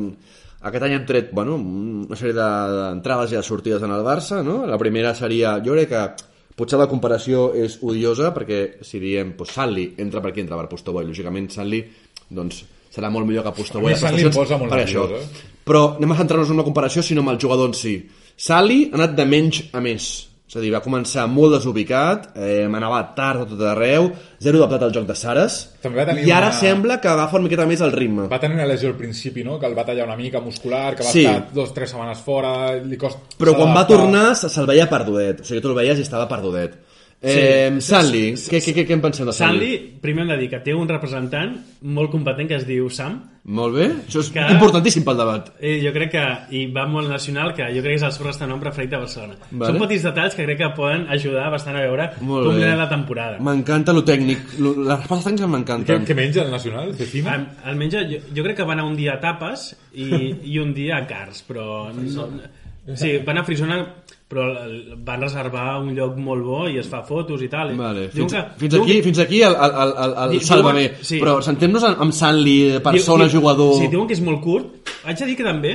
aquest 0.68 0.84
any 0.88 0.96
hem 0.98 1.04
tret 1.08 1.30
bueno, 1.36 1.56
una 1.58 2.16
sèrie 2.18 2.34
de- 2.36 2.78
d'entrades 2.78 3.32
i 3.32 3.38
de 3.38 3.44
sortides 3.46 3.84
en 3.84 3.92
el 3.94 4.04
Barça, 4.06 4.42
no? 4.44 4.60
La 4.68 4.78
primera 4.80 5.14
seria, 5.16 5.56
jo 5.64 5.76
crec 5.76 5.92
que 5.92 6.02
potser 6.58 6.78
la 6.80 6.88
comparació 6.90 7.52
és 7.54 7.78
odiosa 7.86 8.32
perquè 8.34 8.82
si 8.84 8.98
diem, 9.02 9.34
pues, 9.38 9.52
Sanli 9.54 9.92
entra 10.02 10.20
per 10.24 10.32
aquí, 10.32 10.42
entra 10.44 10.58
per 10.58 10.68
Postoboi, 10.72 11.04
lògicament 11.06 11.50
Sanli 11.54 11.84
doncs, 12.28 12.64
serà 12.92 13.08
molt 13.14 13.28
millor 13.28 13.44
que 13.46 13.52
Postoboi 13.60 13.92
A 13.92 13.96
mi 13.96 14.00
Sanli 14.00 14.24
posa 14.34 14.58
molt 14.58 14.72
per 14.72 14.80
nerviós, 14.82 15.12
això. 15.12 15.20
eh? 15.22 15.54
Però 15.68 15.84
anem 15.98 16.12
a 16.12 16.16
centrar-nos 16.18 16.48
en 16.50 16.56
una 16.58 16.64
comparació, 16.66 17.02
sinó 17.04 17.20
amb 17.22 17.34
el 17.36 17.38
jugador 17.42 17.68
en 17.68 17.74
si. 17.76 17.94
Sali 18.38 18.88
ha 18.92 18.96
anat 19.00 19.16
de 19.18 19.24
menys 19.26 19.64
a 19.74 19.80
més. 19.82 20.04
És 20.48 20.56
a 20.56 20.62
dir, 20.64 20.70
va 20.72 20.78
començar 20.80 21.26
molt 21.28 21.52
desubicat, 21.58 22.30
eh, 22.40 22.62
anava 22.64 23.02
tard 23.16 23.42
a 23.42 23.46
tot 23.50 23.60
arreu, 23.68 24.06
zero 24.40 24.62
de 24.62 24.68
plat 24.70 24.82
al 24.86 24.94
joc 24.94 25.04
de 25.10 25.14
Sares, 25.18 25.56
També 25.82 25.98
va 26.00 26.06
tenir 26.08 26.24
i 26.26 26.30
ara 26.32 26.46
una- 26.48 26.56
sembla 26.56 26.96
que 27.02 27.08
agafa 27.08 27.36
una 27.36 27.44
miqueta 27.44 27.66
més 27.66 27.82
el 27.84 27.92
ritme. 27.92 28.28
Va 28.28 28.38
tenir 28.40 28.54
una 28.56 28.64
lesió 28.64 28.88
al 28.88 28.94
principi, 28.96 29.44
no? 29.44 29.58
Que 29.60 29.66
el 29.66 29.76
va 29.76 29.84
tallar 29.84 30.06
una 30.06 30.16
mica 30.16 30.40
muscular, 30.40 30.94
que 30.96 31.02
va 31.04 31.10
Sí. 31.10 31.26
estar 31.26 31.52
dos 31.52 31.68
o 31.68 31.72
tres 31.74 31.90
setmanes 31.90 32.18
fora, 32.24 32.74
li 32.80 32.96
costa... 32.96 33.20
Però 33.38 33.54
quan 33.54 33.74
va 33.76 33.86
tornar 33.86 34.34
se- 34.36 34.48
se'l 34.48 34.64
veia 34.66 34.88
perdudet. 34.88 35.42
O 35.42 35.44
sigui, 35.44 35.60
tu 35.60 35.68
el 35.68 35.74
veies 35.74 35.98
i 35.98 36.02
estava 36.02 36.26
perdudet. 36.26 36.78
Eh, 37.20 37.72
Sí. 37.74 37.80
Sanli, 37.90 38.34
què, 38.34 38.60
què, 38.62 38.72
què, 38.76 38.84
què 38.86 38.92
en 38.94 39.00
pensem 39.02 39.26
de 39.26 39.32
Sanli? 39.34 39.58
Sanli, 39.58 39.98
primer 40.00 40.22
hem 40.22 40.28
de 40.30 40.36
dir 40.38 40.48
que 40.52 40.60
té 40.62 40.72
un 40.72 40.86
representant 40.86 41.56
molt 41.82 42.12
competent 42.12 42.46
que 42.46 42.54
es 42.54 42.66
diu 42.66 42.88
Sam, 42.90 43.16
Molt 43.48 43.74
bé, 43.74 43.86
això 44.06 44.20
és 44.20 44.28
Que- 44.30 44.44
importantíssim 44.52 45.02
pel 45.06 45.16
debat. 45.16 45.48
i 45.64 45.80
jo 45.80 45.90
crec 45.90 46.10
que 46.12 46.24
i 46.54 46.66
va 46.70 46.86
molt 46.86 47.08
nacional, 47.08 47.54
que 47.54 47.62
jo 47.64 47.80
crec 47.80 47.82
que 47.82 47.94
és 47.94 48.02
el 48.02 48.12
seu 48.12 48.26
restaurant 48.26 48.60
preferit 48.60 48.90
de 48.90 48.98
Barcelona. 48.98 49.34
Vale. 49.50 49.72
Són 49.72 49.80
petits 49.88 50.02
detalls 50.04 50.34
que 50.36 50.44
crec 50.44 50.58
que 50.58 50.68
poden 50.76 51.06
ajudar 51.08 51.50
bastant 51.50 51.76
a 51.76 51.80
veure 51.80 52.10
Molt 52.20 52.46
com 52.46 52.58
era 52.60 52.76
la 52.76 52.88
temporada. 52.90 53.38
M'encanta 53.40 53.92
lo 53.94 54.04
tècnic, 54.04 54.58
lo, 54.60 54.74
les 54.76 54.98
respostes 54.98 55.24
tècniques 55.32 55.46
Què, 55.46 55.50
m'encanten. 55.50 56.04
què 56.06 56.14
menja 56.14 56.42
el 56.44 56.50
Nacional? 56.50 56.94
Cecina? 56.94 57.32
Al- 57.34 57.48
Almenys 57.72 57.94
jo, 57.94 58.18
jo 58.36 58.44
crec 58.44 58.56
que 58.58 58.62
van 58.64 58.78
anar 58.78 58.90
un 58.90 58.96
dia 58.96 59.14
a 59.14 59.20
tapes 59.20 59.74
i, 59.94 60.36
i 60.44 60.58
un 60.58 60.74
dia 60.74 60.98
a 60.98 61.06
cars, 61.06 61.42
però... 61.48 61.90
No, 61.94 62.28
sí, 62.96 63.16
van 63.24 63.38
a 63.38 63.44
Frisona, 63.44 63.80
però 64.28 64.44
van 65.06 65.22
reservar 65.24 65.78
un 65.80 65.94
lloc 65.96 66.16
molt 66.20 66.42
bo 66.44 66.58
i 66.68 66.76
es 66.78 66.88
fa 66.88 67.02
fotos 67.02 67.40
i 67.42 67.48
tal. 67.48 67.70
Vale, 67.78 68.08
Diuen 68.12 68.28
fins, 68.28 68.32
que- 68.34 68.58
fins, 68.60 68.72
diuen 68.74 68.84
aquí, 68.84 68.96
que- 68.98 69.02
fins 69.06 69.18
aquí 69.24 69.42
el, 69.42 69.54
el, 69.54 69.72
el, 69.82 69.92
el, 70.04 70.12
el 70.24 70.30
Diuen- 70.34 70.44
Sálvame. 70.44 70.82
sí. 71.00 71.20
Però 71.22 71.38
sentem-nos 71.42 71.84
amb, 71.88 72.12
Sanli, 72.12 72.56
persona, 72.84 73.24
diu- 73.24 73.38
jugador... 73.40 73.74
Sí, 73.78 73.86
diuen 73.88 74.06
que 74.06 74.14
és 74.18 74.20
molt 74.20 74.42
curt. 74.44 74.90
Haig 75.04 75.18
de 75.18 75.26
dir 75.30 75.36
que 75.36 75.44
també 75.44 75.72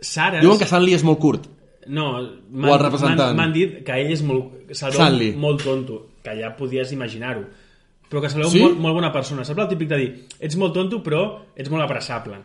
Sares... 0.00 0.42
Diuen 0.42 0.58
que 0.58 0.66
Sanli 0.66 0.94
és 0.98 1.04
molt 1.06 1.18
curt. 1.22 1.46
No, 1.86 2.08
m'han- 2.50 3.52
dit 3.54 3.78
que 3.86 3.92
ell 4.02 4.10
és 4.12 4.22
molt... 4.26 4.66
Sanli. 4.74 5.30
molt 5.38 5.62
tonto, 5.62 6.00
que 6.24 6.34
ja 6.40 6.50
podies 6.58 6.90
imaginar-ho. 6.92 7.44
Però 8.08 8.20
que 8.22 8.28
se 8.30 8.38
veu 8.38 8.46
Sí? 8.50 8.60
molt, 8.62 8.78
molt 8.78 8.94
bona 8.94 9.10
persona. 9.12 9.42
Saps 9.44 9.58
el 9.64 9.68
típic 9.68 9.88
de 9.90 9.96
dir, 9.98 10.10
ets 10.38 10.54
molt 10.56 10.72
tonto 10.74 11.00
però 11.02 11.22
ets 11.56 11.68
molt 11.72 11.82
abraçable. 11.82 12.36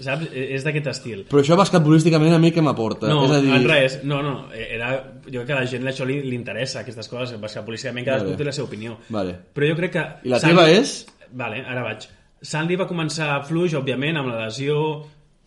Saps? 0.00 0.26
E- 0.32 0.48
És 0.54 0.64
d'aquest 0.66 0.86
estil. 0.92 1.22
Però 1.30 1.40
això 1.40 1.56
basquetbolísticament 1.56 2.34
a 2.34 2.38
mi 2.38 2.50
què 2.52 2.60
m'aporta? 2.60 3.08
No, 3.08 3.24
és 3.24 3.30
a 3.30 3.40
dir, 3.40 3.52
en 3.56 3.64
res, 3.68 4.00
no, 4.04 4.22
no, 4.22 4.34
era, 4.52 4.90
jo 5.24 5.40
crec 5.40 5.46
que 5.46 5.52
a 5.56 5.60
la 5.62 5.66
gent 5.66 5.88
això 5.88 6.04
li, 6.04 6.20
li 6.22 6.36
interessa, 6.36 6.80
aquestes 6.80 7.08
coses, 7.08 7.32
perquè 7.40 7.64
políticament 7.64 8.04
cadascú 8.04 8.32
Vale. 8.34 8.36
té 8.42 8.44
la 8.44 8.52
seva 8.52 8.68
opinió. 8.68 8.98
Vale. 9.08 9.38
Però 9.54 9.70
jo 9.72 9.76
crec 9.80 9.92
que... 9.96 10.04
I 10.24 10.34
la 10.34 10.40
teva 10.44 10.68
és? 10.70 11.06
Vale, 11.32 11.64
ara 11.64 11.82
vaig. 11.86 12.04
Sandy 12.42 12.76
va 12.76 12.86
començar 12.88 13.42
fluix, 13.48 13.72
òbviament, 13.76 14.16
amb 14.20 14.28
la 14.32 14.44
lesió, 14.46 14.76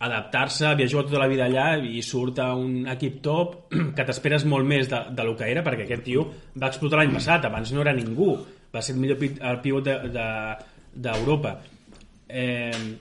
adaptar-se, 0.03 0.73
jugat 0.89 1.07
tota 1.07 1.19
la 1.21 1.27
vida 1.31 1.45
allà 1.45 1.77
i 1.79 2.01
surt 2.03 2.39
a 2.43 2.49
un 2.57 2.87
equip 2.91 3.21
top 3.23 3.55
que 3.95 4.03
t'esperes 4.03 4.45
molt 4.49 4.65
més 4.67 4.89
de, 4.91 4.99
de 5.15 5.23
lo 5.23 5.35
que 5.39 5.47
era 5.49 5.63
perquè 5.63 5.85
aquest 5.87 6.03
tio 6.03 6.25
va 6.59 6.67
explotar 6.67 6.99
l'any 6.99 7.13
passat, 7.15 7.45
abans 7.47 7.71
no 7.71 7.81
era 7.85 7.93
ningú 7.95 8.33
va 8.73 8.81
ser 8.81 8.95
el 8.95 9.01
millor 9.01 9.21
el 9.21 9.59
pivot 9.62 9.86
d'Europa 9.86 11.53
de, 11.53 11.62
de, 11.62 12.39
eh, 12.41 12.97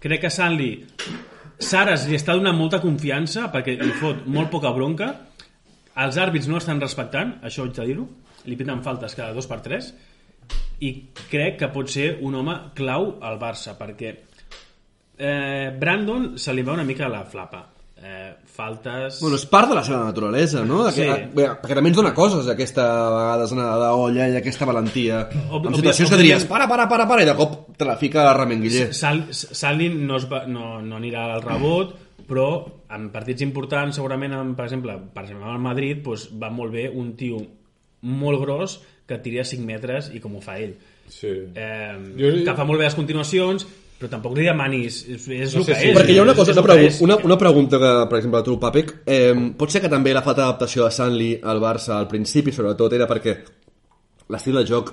crec 0.00 0.26
que 0.26 0.30
Sanli 0.30 0.70
Saras 1.56 2.04
li 2.04 2.18
està 2.18 2.34
donant 2.36 2.56
molta 2.56 2.82
confiança 2.82 3.46
perquè 3.52 3.78
li 3.80 3.94
fot 3.96 4.26
molt 4.28 4.50
poca 4.52 4.72
bronca. 4.76 5.08
Els 5.96 6.18
àrbits 6.20 6.50
no 6.52 6.58
estan 6.60 6.82
respectant 6.82 7.38
això 7.48 7.64
haig 7.64 7.72
de 7.78 7.86
dir-ho, 7.88 8.04
li 8.44 8.58
piten 8.60 8.82
faltes 8.84 9.16
cada 9.16 9.32
dos 9.32 9.48
per 9.48 9.62
tres. 9.64 9.88
I 10.84 10.90
crec 11.30 11.56
que 11.62 11.70
pot 11.72 11.88
ser 11.88 12.18
un 12.20 12.36
home 12.36 12.58
clau 12.76 13.14
al 13.24 13.40
Barça 13.40 13.72
perquè 13.78 14.12
eh, 14.12 15.72
Brandon 15.80 16.34
se 16.36 16.52
li 16.52 16.62
va 16.62 16.76
una 16.76 16.84
mica 16.84 17.08
la 17.08 17.24
flapa 17.24 17.64
eh, 18.02 18.34
faltes 18.44 19.20
Bueno, 19.22 19.36
és 19.36 19.46
part 19.46 19.68
de 19.70 19.74
la 19.74 19.82
seva 19.84 20.04
naturalesa, 20.04 20.64
no? 20.64 20.84
De 20.84 20.92
que, 20.94 21.06
Sí. 21.06 21.28
bé, 21.34 21.46
perquè 21.62 21.74
també 21.74 21.88
ens 21.90 21.96
dona 21.96 22.12
coses, 22.14 22.46
aquesta 22.48 22.84
vegada 23.10 23.46
anada 23.52 23.88
d'olla 23.90 24.28
i 24.28 24.36
aquesta 24.36 24.64
valentia. 24.68 25.28
Ob- 25.50 25.66
en 25.68 25.74
situacions 25.74 26.10
que 26.10 26.16
diries, 26.16 26.44
para, 26.44 26.68
para, 26.68 26.88
para, 26.88 27.06
para, 27.08 27.22
i 27.22 27.26
de 27.26 27.34
cop 27.34 27.76
te 27.76 27.84
la 27.84 27.96
fica 27.96 28.28
a 28.30 28.34
Ramenguiller. 28.34 28.92
Sal, 28.94 29.26
Salin 29.32 30.06
no, 30.06 30.16
es 30.16 30.26
va, 30.30 30.44
no, 30.46 30.80
no 30.82 30.96
anirà 30.96 31.34
al 31.34 31.42
rebot 31.42 31.94
però 32.26 32.64
en 32.90 33.10
partits 33.12 33.42
importants 33.42 33.94
segurament, 33.94 34.32
en, 34.34 34.54
per 34.56 34.64
exemple, 34.66 34.96
per 35.14 35.22
exemple 35.24 35.46
al 35.46 35.60
Madrid 35.62 36.00
doncs, 36.02 36.28
va 36.40 36.50
molt 36.50 36.72
bé 36.72 36.88
un 36.90 37.14
tio 37.16 37.38
molt 38.02 38.40
gros 38.40 38.80
que 39.06 39.18
tira 39.18 39.44
5 39.44 39.64
metres 39.64 40.10
i 40.12 40.18
com 40.20 40.34
ho 40.36 40.40
fa 40.42 40.58
ell 40.58 40.74
Sí. 41.08 41.28
eh, 41.54 41.94
Jo- 42.18 42.44
que 42.44 42.54
fa 42.56 42.64
molt 42.64 42.80
bé 42.80 42.84
les 42.86 42.96
continuacions 42.96 43.64
però 43.98 44.10
tampoc 44.12 44.34
li 44.36 44.44
demanis 44.44 45.02
és, 45.08 45.26
és 45.28 45.54
No 45.54 45.60
el 45.62 45.64
sé 45.66 45.72
que 45.72 45.78
si- 45.80 45.88
és 45.90 45.96
Perquè 45.96 46.12
hi 46.14 46.18
ha 46.18 46.22
una 46.26 46.34
cosa, 46.34 46.52
una, 46.52 46.62
pregu 46.62 46.86
és. 46.86 47.00
una, 47.00 47.16
una 47.24 47.38
pregunta 47.38 47.78
que, 47.80 47.92
per 48.10 48.18
exemple, 48.18 48.40
a 48.40 48.44
tu, 48.44 48.58
Papec, 48.60 48.94
eh, 49.06 49.34
pot 49.56 49.70
ser 49.72 49.80
que 49.80 49.88
també 49.88 50.12
la 50.12 50.22
falta 50.22 50.42
d'adaptació 50.42 50.84
de 50.84 50.90
Sanli 50.90 51.30
al 51.42 51.60
Barça 51.60 51.96
al 51.96 52.08
principi, 52.08 52.52
sobretot, 52.52 52.92
era 52.92 53.06
perquè 53.08 53.36
l'estil 54.28 54.54
de 54.60 54.64
joc 54.66 54.92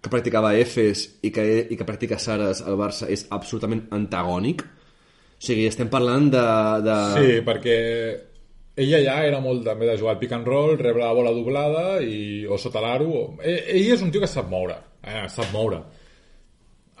que 0.00 0.10
practicava 0.12 0.54
Efes 0.56 1.06
i 1.22 1.30
que, 1.32 1.44
i 1.70 1.76
que 1.76 1.84
practica 1.88 2.18
Saras 2.18 2.60
al 2.62 2.76
Barça 2.76 3.08
és 3.08 3.26
absolutament 3.32 3.86
antagònic. 3.90 4.62
O 4.64 5.44
sigui, 5.44 5.66
estem 5.66 5.88
parlant 5.92 6.30
de... 6.32 6.42
de... 6.84 6.96
Sí, 7.16 7.40
perquè 7.44 7.76
ella 8.76 9.00
ja 9.04 9.16
era 9.26 9.40
molt 9.40 9.64
també 9.64 9.86
de 9.86 9.96
jugar 9.98 10.14
al 10.14 10.20
pick 10.20 10.32
and 10.36 10.46
roll, 10.48 10.76
rebre 10.80 11.04
la 11.04 11.12
bola 11.16 11.30
doblada 11.32 12.00
i, 12.02 12.44
o 12.46 12.56
sota 12.58 12.80
l'aro. 12.84 13.08
o- 13.10 13.26
Ell, 13.42 13.60
ell 13.76 13.92
és 13.94 14.02
un 14.02 14.10
tio 14.10 14.20
que 14.22 14.28
sap 14.30 14.48
moure, 14.50 14.76
eh, 15.02 15.24
sap 15.32 15.52
moure. 15.52 15.82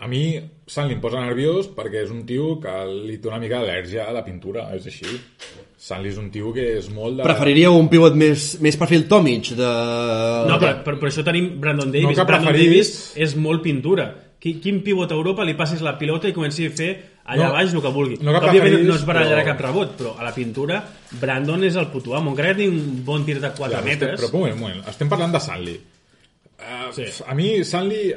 A 0.04 0.08
mi 0.10 0.24
Sant 0.68 0.88
li 0.88 0.96
posa 1.00 1.20
nerviós 1.20 1.66
perquè 1.76 2.02
és 2.06 2.10
un 2.12 2.22
tio 2.28 2.54
que 2.60 2.72
li 2.88 3.18
té 3.20 3.28
una 3.28 3.38
mica 3.40 3.58
d'al·lèrgia 3.60 4.06
a 4.08 4.12
la 4.16 4.22
pintura, 4.24 4.62
és 4.76 4.86
així. 4.88 5.10
Sant 5.84 6.04
és 6.08 6.16
un 6.20 6.30
tio 6.32 6.54
que 6.56 6.64
és 6.78 6.86
molt 6.92 7.18
de... 7.18 7.24
Preferiríeu 7.26 7.76
un 7.76 7.90
pivot 7.92 8.14
més, 8.16 8.54
més 8.64 8.76
perfil 8.80 9.04
Tomic 9.10 9.50
de... 9.58 9.68
No, 10.48 10.56
però 10.62 10.70
per, 10.86 10.94
per 11.02 11.10
això 11.10 11.24
tenim 11.26 11.50
Brandon 11.60 11.92
Davis. 11.92 12.06
No 12.08 12.14
que 12.16 12.24
Brandon 12.30 12.48
preferís- 12.54 12.70
Davis 12.72 13.26
és 13.26 13.34
molt 13.36 13.60
pintura. 13.64 14.06
Qui, 14.40 14.54
quin 14.64 14.80
pivot 14.84 15.12
a 15.12 15.16
Europa 15.18 15.44
li 15.44 15.52
passis 15.56 15.80
la 15.84 15.94
pilota 16.00 16.28
i 16.28 16.34
comenci 16.36 16.66
a 16.68 16.72
fer 16.76 16.88
allà 17.24 17.46
No, 17.50 17.52
baix 17.58 17.72
el 17.76 17.80
que 17.84 17.92
vulgui. 17.92 18.18
no 18.20 18.32
que 18.32 18.40
Òbviament 18.40 18.60
preferís, 18.64 18.88
no 18.88 18.96
es 18.96 19.04
barallarà 19.08 19.40
però- 19.44 19.48
cap 19.52 19.62
rebot, 19.68 19.94
però 20.00 20.14
a 20.20 20.24
la 20.26 20.32
pintura 20.36 20.80
Brandon 21.20 21.64
és 21.68 21.76
el 21.80 21.88
puto 21.92 22.16
amo. 22.16 22.32
Encara 22.32 22.56
que 22.56 22.68
un 22.72 23.02
bon 23.04 23.24
tir 23.28 23.36
de 23.40 23.52
4 23.52 23.68
Ja, 23.68 23.80
però 23.80 23.92
estem- 23.92 23.92
metres... 23.92 24.20
Però 24.20 24.32
un 24.32 24.40
moment, 24.40 24.56
un 24.56 24.64
moment. 24.66 24.84
Estem 24.88 25.12
parlant 25.12 25.32
de 25.36 25.40
Sanli. 25.44 25.76
Uh, 26.56 26.92
Sí. 26.96 27.04
sí. 27.12 27.22
A 27.28 27.34
mi 27.36 27.48
Sanli 27.64 28.14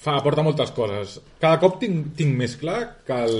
fa, 0.00 0.16
aporta 0.16 0.44
moltes 0.46 0.72
coses. 0.76 1.18
Cada 1.42 1.60
cop 1.62 1.78
tinc, 1.82 2.12
tinc 2.18 2.36
més 2.36 2.56
clar 2.60 2.80
que 3.06 3.18
el, 3.26 3.36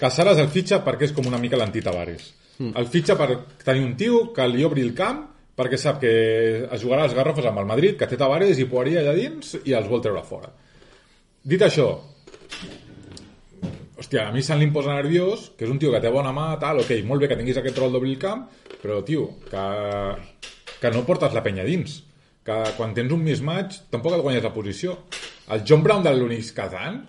que 0.00 0.12
Saras 0.12 0.40
el 0.40 0.48
fitxa 0.52 0.80
perquè 0.86 1.10
és 1.10 1.16
com 1.16 1.28
una 1.28 1.40
mica 1.42 1.60
l'anti-Tavares. 1.60 2.30
Mm. 2.60 2.72
El 2.80 2.88
fitxa 2.92 3.16
per 3.20 3.28
tenir 3.64 3.84
un 3.84 3.96
tio 4.00 4.24
que 4.36 4.48
li 4.48 4.64
obri 4.66 4.84
el 4.86 4.94
camp 4.96 5.26
perquè 5.60 5.76
sap 5.76 5.98
que 6.00 6.12
es 6.64 6.80
jugarà 6.80 7.04
als 7.04 7.14
Garrofes 7.16 7.44
amb 7.48 7.60
el 7.60 7.68
Madrid, 7.68 7.98
que 8.00 8.08
té 8.08 8.16
Tavares 8.16 8.58
i 8.58 8.68
Poirier 8.68 9.02
allà 9.02 9.12
dins 9.16 9.58
i 9.60 9.76
els 9.76 9.90
vol 9.90 10.00
treure 10.00 10.22
fora. 10.24 10.48
Dit 11.44 11.60
això, 11.64 11.90
hòstia, 14.00 14.26
a 14.28 14.32
mi 14.32 14.40
em 14.40 14.72
posa 14.72 14.94
nerviós, 14.96 15.50
que 15.56 15.66
és 15.66 15.70
un 15.70 15.78
tio 15.78 15.92
que 15.92 16.00
té 16.00 16.08
bona 16.12 16.32
mà, 16.32 16.54
tal, 16.60 16.80
ok, 16.80 17.02
molt 17.04 17.20
bé 17.20 17.28
que 17.28 17.36
tinguis 17.36 17.58
aquest 17.60 17.76
rol 17.78 17.92
d'obrir 17.92 18.14
el 18.14 18.22
camp, 18.22 18.46
però, 18.80 19.02
tio, 19.04 19.26
que, 19.50 19.64
que 20.80 20.90
no 20.94 21.04
portes 21.04 21.36
la 21.36 21.44
penya 21.44 21.64
dins. 21.64 22.00
Que 22.46 22.56
quan 22.76 22.94
tens 22.96 23.12
un 23.12 23.22
mismatch 23.24 23.84
tampoc 23.92 24.16
et 24.16 24.24
guanyes 24.24 24.44
la 24.46 24.54
posició. 24.54 24.96
El 25.52 25.64
John 25.66 25.82
Brown 25.84 26.04
de 26.06 26.14
l'Unix 26.16 26.52
Kazan, 26.56 27.02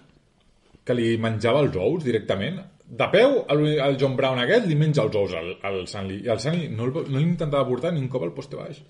que 0.83 0.97
li 0.97 1.15
menjava 1.21 1.61
els 1.63 1.77
ous 1.79 2.03
directament, 2.03 2.59
de 2.91 3.07
peu, 3.07 3.37
el, 3.53 3.95
John 3.99 4.17
Brown 4.17 4.41
aquest 4.43 4.65
li 4.67 4.75
menja 4.75 5.05
els 5.05 5.15
ous 5.15 5.35
al, 5.39 5.53
al 5.67 5.85
Sanli. 5.87 6.17
I 6.25 6.33
el 6.33 6.41
Sanli 6.43 6.67
no, 6.75 6.89
no 6.91 7.05
li 7.15 7.23
intentava 7.23 7.63
portar 7.69 7.93
ni 7.95 8.01
un 8.03 8.09
cop 8.11 8.25
al 8.27 8.33
poste 8.35 8.59
baix. 8.59 8.81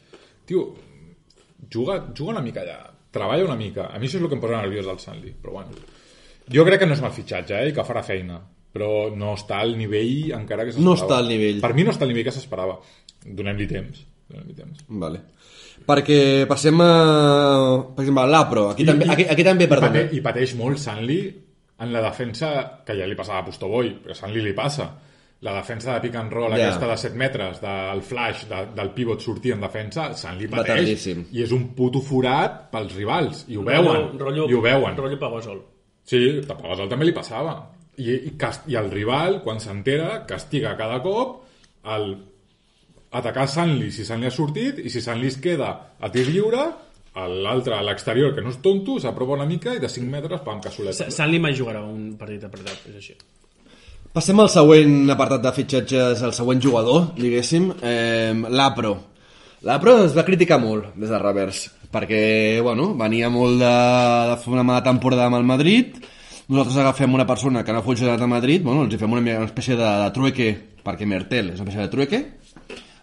Tio, 0.49 0.63
juga, 1.69 1.99
juga 2.17 2.33
una 2.33 2.41
mica 2.41 2.63
allà, 2.63 2.79
treballa 3.13 3.45
una 3.45 3.59
mica. 3.59 3.91
A 3.91 3.99
mi 4.01 4.09
això 4.09 4.17
és 4.17 4.23
el 4.23 4.31
que 4.31 4.39
em 4.39 4.41
posa 4.41 4.63
nerviós 4.63 4.89
del 4.89 5.03
Sanli, 5.03 5.35
però 5.37 5.59
bueno. 5.59 5.77
Jo 6.51 6.65
crec 6.65 6.81
que 6.81 6.89
no 6.89 6.97
és 6.97 7.03
mal 7.03 7.13
fitxatge, 7.13 7.59
eh, 7.59 7.69
i 7.69 7.75
que 7.77 7.85
farà 7.85 8.01
feina, 8.03 8.39
però 8.73 9.11
no 9.13 9.35
està 9.37 9.61
al 9.61 9.75
nivell 9.77 10.33
encara 10.39 10.65
que 10.65 10.73
s'esperava. 10.73 10.89
No 10.89 10.97
està 10.97 11.21
al 11.21 11.29
nivell. 11.29 11.61
Per 11.61 11.73
mi 11.77 11.85
no 11.85 11.93
està 11.93 12.07
al 12.07 12.15
nivell 12.15 12.25
que 12.25 12.33
s'esperava. 12.33 12.79
Donem-li 13.21 13.69
temps. 13.69 14.01
Donem-li 14.31 14.57
temps. 14.57 14.87
Vale. 15.03 15.21
Perquè 15.87 16.19
passem 16.49 16.81
a... 16.83 16.91
Per 17.95 18.03
exemple, 18.03 18.23
a 18.23 18.29
l'Apro. 18.29 18.67
Aquí, 18.73 18.85
també, 18.87 19.07
aquí, 19.09 19.25
aquí 19.29 19.45
també, 19.45 19.67
i, 19.67 19.71
perdona. 19.71 19.93
pate, 19.93 20.17
I 20.17 20.21
pateix 20.25 20.55
molt 20.59 20.81
Sanli 20.81 21.21
en 21.81 21.93
la 21.93 22.03
defensa, 22.05 22.51
que 22.85 22.95
ja 22.97 23.07
li 23.09 23.17
passava 23.17 23.41
a 23.41 23.47
Pustoboy, 23.47 23.95
però 24.03 24.13
a 24.15 24.19
Sanli 24.19 24.43
li 24.45 24.53
passa. 24.57 24.91
La 25.41 25.55
defensa 25.55 25.95
de 25.95 26.03
pick 26.03 26.15
and 26.19 26.29
roll, 26.29 26.53
yeah. 26.53 26.67
aquesta 26.69 26.85
de 26.91 26.95
7 27.01 27.17
metres, 27.17 27.61
del 27.63 28.03
flash, 28.05 28.43
de, 28.45 28.59
del 28.77 28.91
pivot 28.93 29.23
sortir 29.25 29.55
en 29.55 29.63
defensa, 29.65 30.11
Sanli 30.13 30.49
pateix. 30.51 31.07
I 31.33 31.41
és 31.41 31.53
un 31.57 31.71
puto 31.77 32.03
forat 32.05 32.67
pels 32.73 32.93
rivals. 32.99 33.45
I 33.49 33.57
ho 33.57 33.65
veuen. 33.65 34.11
Rollo, 34.21 34.45
I 34.45 34.57
ho 34.57 34.61
veuen. 34.61 34.97
Rollo 34.99 35.17
Pagosol. 35.21 35.63
Sí, 36.05 36.21
a 36.41 36.57
Pavasol 36.57 36.89
també 36.91 37.07
li 37.07 37.15
passava. 37.15 37.55
I, 37.97 38.13
i, 38.13 38.33
cast- 38.39 38.69
i 38.69 38.77
el 38.77 38.89
rival, 38.93 39.41
quan 39.45 39.59
s'entera, 39.61 40.21
castiga 40.29 40.75
cada 40.77 41.01
cop 41.03 41.41
el 41.95 42.13
atacar 43.11 43.47
Sanli 43.49 43.91
si 43.91 44.05
Sanli 44.07 44.29
ha 44.29 44.31
sortit 44.31 44.79
i 44.79 44.89
si 44.89 45.01
Sanli 45.03 45.27
es 45.27 45.37
queda 45.43 45.71
a 45.99 46.09
tir 46.11 46.29
lliure 46.29 46.63
l'altre 47.11 47.75
a 47.75 47.83
l'exterior, 47.83 48.31
que 48.33 48.41
no 48.43 48.53
és 48.53 48.61
tonto, 48.63 48.95
s'apropa 48.99 49.35
una 49.35 49.45
mica 49.45 49.73
i 49.75 49.81
de 49.83 49.89
5 49.91 50.07
metres, 50.07 50.41
pam, 50.45 50.61
cassoleta. 50.63 51.09
Sanli 51.11 51.41
mai 51.43 51.55
jugarà 51.57 51.81
un 51.83 52.13
partit 52.19 52.45
apretat, 52.47 52.85
és 52.87 52.95
així. 52.95 53.17
Passem 54.15 54.39
al 54.39 54.49
següent 54.51 55.11
apartat 55.11 55.43
de 55.43 55.51
fitxatges, 55.55 56.23
el 56.23 56.33
següent 56.35 56.63
jugador, 56.63 57.11
diguéssim, 57.19 57.69
eh, 57.83 58.31
l'Apro. 58.47 58.95
L'Apro 59.67 59.97
es 60.05 60.15
va 60.15 60.25
criticar 60.27 60.57
molt 60.59 60.95
des 60.95 61.11
de 61.11 61.19
revers, 61.19 61.65
perquè, 61.91 62.23
bueno, 62.63 62.93
venia 62.95 63.29
molt 63.29 63.59
de, 63.59 63.75
de 64.31 64.39
fer 64.41 64.55
una 64.55 64.65
mala 64.67 64.83
temporada 64.83 65.27
amb 65.27 65.39
el 65.39 65.47
Madrid, 65.47 65.99
nosaltres 66.47 66.79
agafem 66.81 67.13
una 67.15 67.27
persona 67.27 67.63
que 67.63 67.71
no 67.71 67.79
ha 67.79 67.85
funcionat 67.85 68.19
a 68.19 68.27
Madrid, 68.27 68.63
bueno, 68.63 68.83
els 68.83 68.95
hi 68.95 68.99
fem 68.99 69.11
una, 69.11 69.21
una 69.21 69.47
espècie 69.47 69.75
de, 69.79 69.87
de 70.03 70.11
trueque, 70.15 70.51
perquè 70.83 71.07
Mertel 71.07 71.53
és 71.53 71.59
una 71.59 71.69
espècie 71.69 71.85
de 71.85 71.91
trueque, 71.93 72.21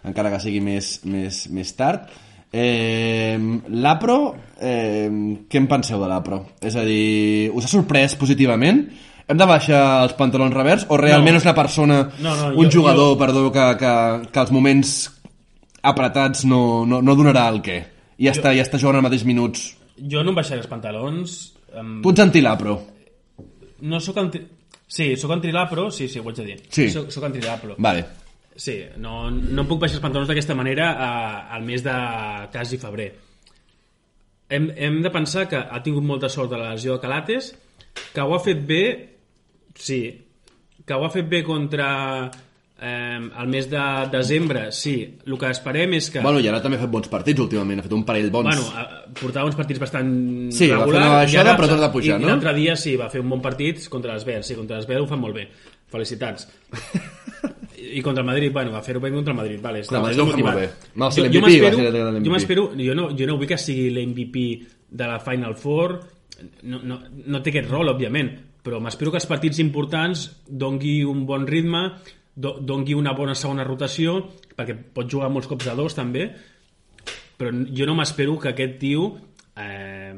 encara 0.07 0.31
que 0.31 0.39
sigui 0.43 0.61
més, 0.63 0.99
més, 1.05 1.45
més 1.51 1.73
tard. 1.75 2.07
Eh, 2.51 3.37
L'Apro, 3.69 4.35
eh, 4.59 5.09
què 5.49 5.57
en 5.61 5.67
penseu 5.69 5.99
de 6.01 6.07
l'Apro? 6.09 6.39
És 6.65 6.75
a 6.75 6.83
dir, 6.87 7.51
us 7.53 7.65
ha 7.65 7.71
sorprès 7.71 8.15
positivament? 8.17 8.87
Hem 9.29 9.37
de 9.37 9.45
baixar 9.45 9.83
els 10.07 10.15
pantalons 10.17 10.53
revers 10.55 10.87
o 10.89 10.97
realment 10.97 11.35
No. 11.35 11.37
és 11.37 11.45
una 11.45 11.53
persona, 11.53 11.99
No, 12.19 12.35
no, 12.35 12.47
un 12.57 12.65
jo- 12.71 12.79
jugador, 12.79 13.13
jo- 13.13 13.19
perdó, 13.19 13.51
que, 13.53 13.67
que, 13.77 13.93
que 14.31 14.39
als 14.39 14.51
moments 14.51 15.11
apretats 15.83 16.45
no, 16.45 16.85
no, 16.85 17.01
no 17.01 17.15
donarà 17.15 17.47
el 17.53 17.61
què? 17.61 17.77
I 18.17 18.25
ja, 18.25 18.33
està, 18.33 18.51
ja 18.57 18.63
està 18.65 18.79
jugant 18.81 18.97
als 18.99 19.05
mateixos 19.05 19.27
minuts. 19.29 19.67
Jo 20.09 20.23
no 20.23 20.31
em 20.33 20.35
baixaré 20.41 20.59
els 20.63 20.67
pantalons. 20.71 21.53
Em... 21.77 21.99
Tu 22.01 22.09
ets 22.15 22.19
anti-l'Apro. 22.25 22.79
No 23.81 23.99
sóc 24.03 24.17
anti... 24.17 24.41
Sí, 24.89 25.11
sóc 25.21 25.29
anti-lapro, 25.35 25.91
sí, 25.93 26.07
sí, 26.09 26.17
ho 26.17 26.25
haig 26.27 26.35
de 26.41 26.45
dir. 26.47 26.57
Sí. 26.73 26.87
Soc, 26.89 27.11
soc 27.13 27.23
anti-lapro. 27.29 27.75
Vale. 27.77 28.07
Sí, 28.59 28.73
no, 28.99 29.29
no 29.31 29.63
em 29.63 29.67
puc 29.69 29.79
baixar 29.79 29.99
els 29.99 30.03
pantalons 30.03 30.27
d'aquesta 30.27 30.55
manera 30.59 30.89
a, 30.99 31.09
al 31.55 31.63
mes 31.63 31.83
de 31.85 31.93
quasi 32.51 32.77
febrer. 32.81 33.09
Hem, 34.49 34.65
hem 34.75 34.97
de 35.05 35.11
pensar 35.13 35.45
que 35.47 35.55
ha 35.61 35.79
tingut 35.85 36.03
molta 36.03 36.27
sort 36.33 36.51
de 36.51 36.57
la 36.59 36.73
lesió 36.73 36.97
de 36.97 37.03
Calates, 37.03 37.53
que 38.13 38.21
ho 38.25 38.33
ha 38.35 38.39
fet 38.43 38.59
bé, 38.67 38.81
sí, 39.79 40.01
que 40.85 40.97
ho 40.97 41.05
ha 41.05 41.11
fet 41.13 41.29
bé 41.29 41.39
contra 41.45 41.87
eh, 42.81 43.19
el 43.21 43.47
mes 43.53 43.69
de 43.71 43.83
desembre, 44.11 44.65
sí. 44.75 44.95
El 45.27 45.37
que 45.39 45.53
esperem 45.53 45.93
és 45.99 46.09
que... 46.11 46.23
Bueno, 46.25 46.41
i 46.43 46.49
ara 46.51 46.59
també 46.65 46.79
ha 46.79 46.83
fet 46.83 46.91
bons 46.97 47.07
partits 47.13 47.39
últimament, 47.45 47.79
ha 47.79 47.85
fet 47.87 47.95
un 47.95 48.03
parell 48.09 48.27
bons. 48.33 48.49
Bueno, 48.49 48.67
a- 48.75 49.05
portava 49.21 49.47
uns 49.47 49.55
partits 49.59 49.79
bastant 49.85 50.11
Sí, 50.51 50.67
va 50.67 50.81
fer 50.81 50.81
regular. 50.81 51.05
una 51.05 51.15
baixada, 51.21 51.53
ara- 51.53 51.61
però 51.61 51.69
torna 51.77 51.87
a 51.87 51.93
pujar, 51.95 52.17
i, 52.17 52.25
no? 52.25 52.27
I 52.27 52.33
l'altre 52.33 52.57
dia 52.59 52.75
sí, 52.75 52.97
va 52.99 53.07
fer 53.13 53.21
un 53.23 53.29
bon 53.37 53.45
partit 53.45 53.85
contra 53.93 54.17
l'Esbel. 54.17 54.43
Sí, 54.43 54.57
contra 54.59 54.81
l'Esbel 54.81 55.05
ho 55.05 55.07
fan 55.07 55.21
molt 55.23 55.37
bé. 55.39 55.47
Felicitats. 55.93 56.49
I 57.97 58.01
contra 58.01 58.21
el 58.21 58.27
Madrid, 58.27 58.51
bueno, 58.51 58.71
va 58.71 58.81
fer-ho 58.81 58.99
bé 58.99 59.11
contra 59.11 59.31
el 59.31 59.37
Madrid. 59.37 59.59
Vale, 59.61 59.79
Contra 59.81 59.97
el 59.97 60.03
Madrid 60.03 60.19
ho 60.19 60.25
fa 60.25 60.31
motivat. 60.31 60.53
molt 60.53 60.65
bé. 60.65 61.01
Va 61.01 61.11
ser 61.11 61.23
Jo- 61.25 61.31
jo 61.33 61.41
m'espero-. 61.45 62.23
Jo 62.25 62.31
m'espero, 62.31 62.71
jo 62.77 62.95
no, 62.95 63.09
jo 63.17 63.25
no 63.27 63.37
vull 63.37 63.47
que 63.47 63.57
sigui 63.57 63.89
l'MVP 63.89 64.67
de 64.89 65.07
la 65.07 65.19
Final 65.19 65.55
Four, 65.55 65.99
no, 66.63 66.79
no, 66.83 66.99
no 67.25 67.41
té 67.41 67.49
aquest 67.51 67.69
rol, 67.69 67.89
òbviament, 67.89 68.31
però 68.63 68.79
m'espero 68.81 69.11
que 69.11 69.17
els 69.17 69.25
partits 69.27 69.59
importants 69.59 70.41
dongui 70.47 71.03
un 71.03 71.25
bon 71.25 71.45
ritme, 71.47 71.93
do, 72.35 72.57
dongui 72.61 72.93
una 72.93 73.13
bona 73.13 73.33
segona 73.35 73.63
rotació, 73.63 74.29
perquè 74.55 74.75
pot 74.93 75.09
jugar 75.09 75.29
molts 75.29 75.47
cops 75.47 75.67
a 75.67 75.75
dos 75.75 75.95
també, 75.95 76.29
però 77.37 77.51
jo 77.73 77.85
no 77.85 77.95
m'espero 77.95 78.37
que 78.39 78.49
aquest 78.49 78.77
tio 78.79 79.17
eh, 79.55 80.13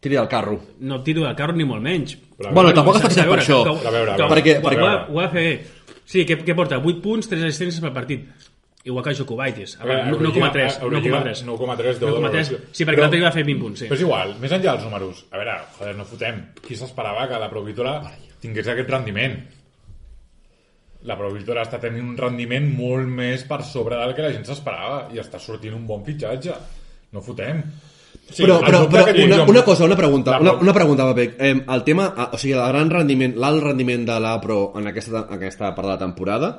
Tiri 0.00 0.16
del 0.16 0.26
carro. 0.28 0.60
no 0.80 1.02
tiro 1.02 1.22
del 1.22 1.34
carro 1.36 1.52
ni 1.54 1.64
molt 1.64 1.80
menys. 1.82 2.16
Però 2.36 2.52
Bueno, 2.52 2.72
tampoc 2.74 2.96
està 2.96 3.08
fixat 3.08 3.28
per 3.28 3.38
això. 3.38 3.62
que- 3.62 3.86
A 3.86 3.90
veure, 3.90 4.10
a 4.12 4.16
que- 4.16 4.22
veure. 4.22 4.34
Perquè- 4.34 4.58
ho, 4.58 4.62
perquè- 4.62 4.82
ho, 4.82 4.86
ha, 4.88 5.06
ho 5.08 5.20
ha 5.20 5.22
de 5.22 5.28
fer. 5.28 5.66
Sí, 6.04 6.24
què, 6.26 6.36
què 6.44 6.54
porta? 6.58 6.78
8 6.82 7.00
punts, 7.04 7.28
3 7.30 7.44
assistències 7.46 7.80
per 7.84 7.92
partit. 7.94 8.26
Igual 8.84 9.04
que 9.06 9.14
Jokubaitis. 9.14 9.76
A 9.80 9.84
veure, 9.86 10.02
A 10.02 10.06
no- 10.10 10.18
veure, 10.18 10.32
9,3. 10.34 10.78
Eurolliga, 10.82 11.20
9,3. 11.22 11.42
9,3 11.46 11.98
deu 12.00 12.08
de 12.08 12.14
9,3. 12.16 12.48
valoració. 12.50 12.58
Sí, 12.72 12.84
perquè 12.84 12.98
l'altre 13.04 13.20
va 13.22 13.30
fer 13.32 13.44
20 13.46 13.60
punts, 13.62 13.78
sí. 13.78 13.86
Però 13.86 13.94
és 13.94 14.02
igual, 14.02 14.34
més 14.42 14.50
enllà 14.52 14.72
dels 14.74 14.84
números. 14.88 15.24
A 15.30 15.38
veure, 15.38 15.54
joder, 15.78 15.94
no 15.96 16.04
fotem. 16.04 16.40
Qui 16.66 16.74
s'esperava 16.76 17.28
que 17.30 17.38
la 17.38 17.48
Provítola 17.48 17.94
tingués 18.42 18.66
aquest 18.68 18.90
rendiment? 18.90 19.38
La 21.04 21.16
Provítola 21.18 21.62
està 21.66 21.78
tenint 21.82 22.04
un 22.12 22.16
rendiment 22.18 22.66
molt 22.76 23.06
més 23.10 23.42
per 23.44 23.62
sobre 23.66 23.96
del 23.98 24.14
que 24.14 24.22
la 24.22 24.32
gent 24.34 24.44
s'esperava 24.46 25.08
i 25.14 25.18
està 25.22 25.38
sortint 25.42 25.74
un 25.74 25.86
bon 25.86 26.04
fitxatge. 26.06 26.54
No 27.12 27.20
fotem. 27.20 27.62
Sí, 28.32 28.42
però, 28.42 28.58
però, 28.64 28.80
però 28.88 29.04
una, 29.24 29.42
una 29.52 29.62
cosa, 29.66 29.84
una 29.84 29.96
pregunta, 29.96 30.38
una, 30.40 30.52
una 30.64 30.72
pregunta, 30.72 31.06
Pep. 31.14 31.36
Eh, 31.40 31.52
el 31.74 31.84
tema, 31.84 32.12
ah, 32.16 32.30
o 32.32 32.38
sigui, 32.40 32.54
el 32.56 32.64
gran 32.72 32.90
rendiment, 32.90 33.34
l'alt 33.36 33.62
rendiment 33.62 34.04
de 34.08 34.18
l'Apro 34.24 34.58
en 34.80 34.86
aquesta, 34.90 35.26
en 35.28 35.36
aquesta 35.38 35.74
part 35.76 35.86
de 35.86 35.92
la 35.94 35.98
temporada 36.00 36.52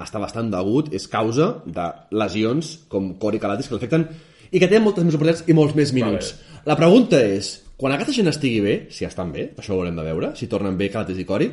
està 0.00 0.18
bastant 0.22 0.48
degut, 0.52 0.92
és 0.96 1.04
causa 1.12 1.50
de 1.66 1.86
lesions 2.16 2.70
com 2.88 3.12
Cori 3.20 3.38
Calatis 3.42 3.68
que 3.68 3.76
l'afecten 3.76 4.06
i 4.50 4.58
que 4.58 4.66
tenen 4.66 4.86
moltes 4.86 5.04
més 5.04 5.14
oportunitats 5.14 5.44
i 5.48 5.54
molts 5.56 5.74
més 5.76 5.92
minuts. 5.92 6.30
La 6.66 6.76
pregunta 6.78 7.20
és, 7.20 7.50
quan 7.76 7.92
aquesta 7.94 8.12
gent 8.16 8.28
estigui 8.32 8.62
bé, 8.64 8.74
si 8.92 9.04
estan 9.04 9.30
bé, 9.32 9.50
això 9.60 9.74
ho 9.76 9.78
haurem 9.82 9.96
de 10.00 10.06
veure, 10.08 10.32
si 10.36 10.48
tornen 10.48 10.76
bé 10.80 10.88
Calatis 10.92 11.20
i 11.20 11.26
Cori, 11.28 11.50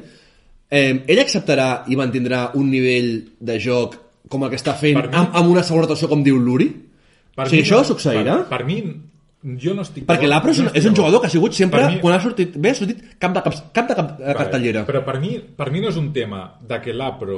eh, 0.70 1.04
ell 1.08 1.20
acceptarà 1.22 1.84
i 1.92 1.96
mantindrà 2.00 2.52
un 2.60 2.72
nivell 2.72 3.12
de 3.40 3.60
joc 3.60 4.00
com 4.28 4.44
el 4.44 4.50
que 4.52 4.58
està 4.60 4.74
fent 4.80 4.98
mi- 4.98 5.12
amb, 5.12 5.36
amb 5.36 5.52
una 5.52 5.64
segona 5.64 5.86
rotació 5.86 6.10
com 6.12 6.24
diu 6.24 6.40
l'Uri? 6.40 6.68
Per 7.38 7.46
o 7.46 7.50
sigui, 7.52 7.62
mi 7.62 7.68
això 7.68 7.84
succeirà? 7.86 8.40
Per, 8.48 8.58
per 8.58 8.66
mi, 8.66 8.80
jo 9.44 9.74
no 9.78 9.84
estic... 9.86 10.06
Perquè 10.10 10.28
l'Apro 10.30 10.52
és, 10.52 10.60
no 10.66 10.72
és 10.74 10.86
un 10.90 10.96
jugador 10.98 11.22
que 11.22 11.28
ha 11.30 11.34
sigut 11.34 11.54
sempre, 11.54 11.84
mi- 11.92 12.00
quan 12.02 12.16
ha 12.16 12.22
sortit 12.24 12.56
bé, 12.58 12.72
ha 12.74 12.80
sortit 12.80 13.04
cap 13.22 13.36
de, 13.36 13.44
cap, 13.46 13.60
cap 13.76 13.88
de 13.92 13.96
cap, 14.00 14.16
Vale, 14.20 14.36
cartellera. 14.42 14.86
Però 14.90 15.04
per 15.06 15.20
mi, 15.24 15.38
per 15.40 15.70
mi 15.72 15.84
no 15.84 15.92
és 15.94 16.00
un 16.00 16.12
tema 16.16 16.42
de 16.68 16.80
que 16.84 16.96
l'Apro 16.96 17.38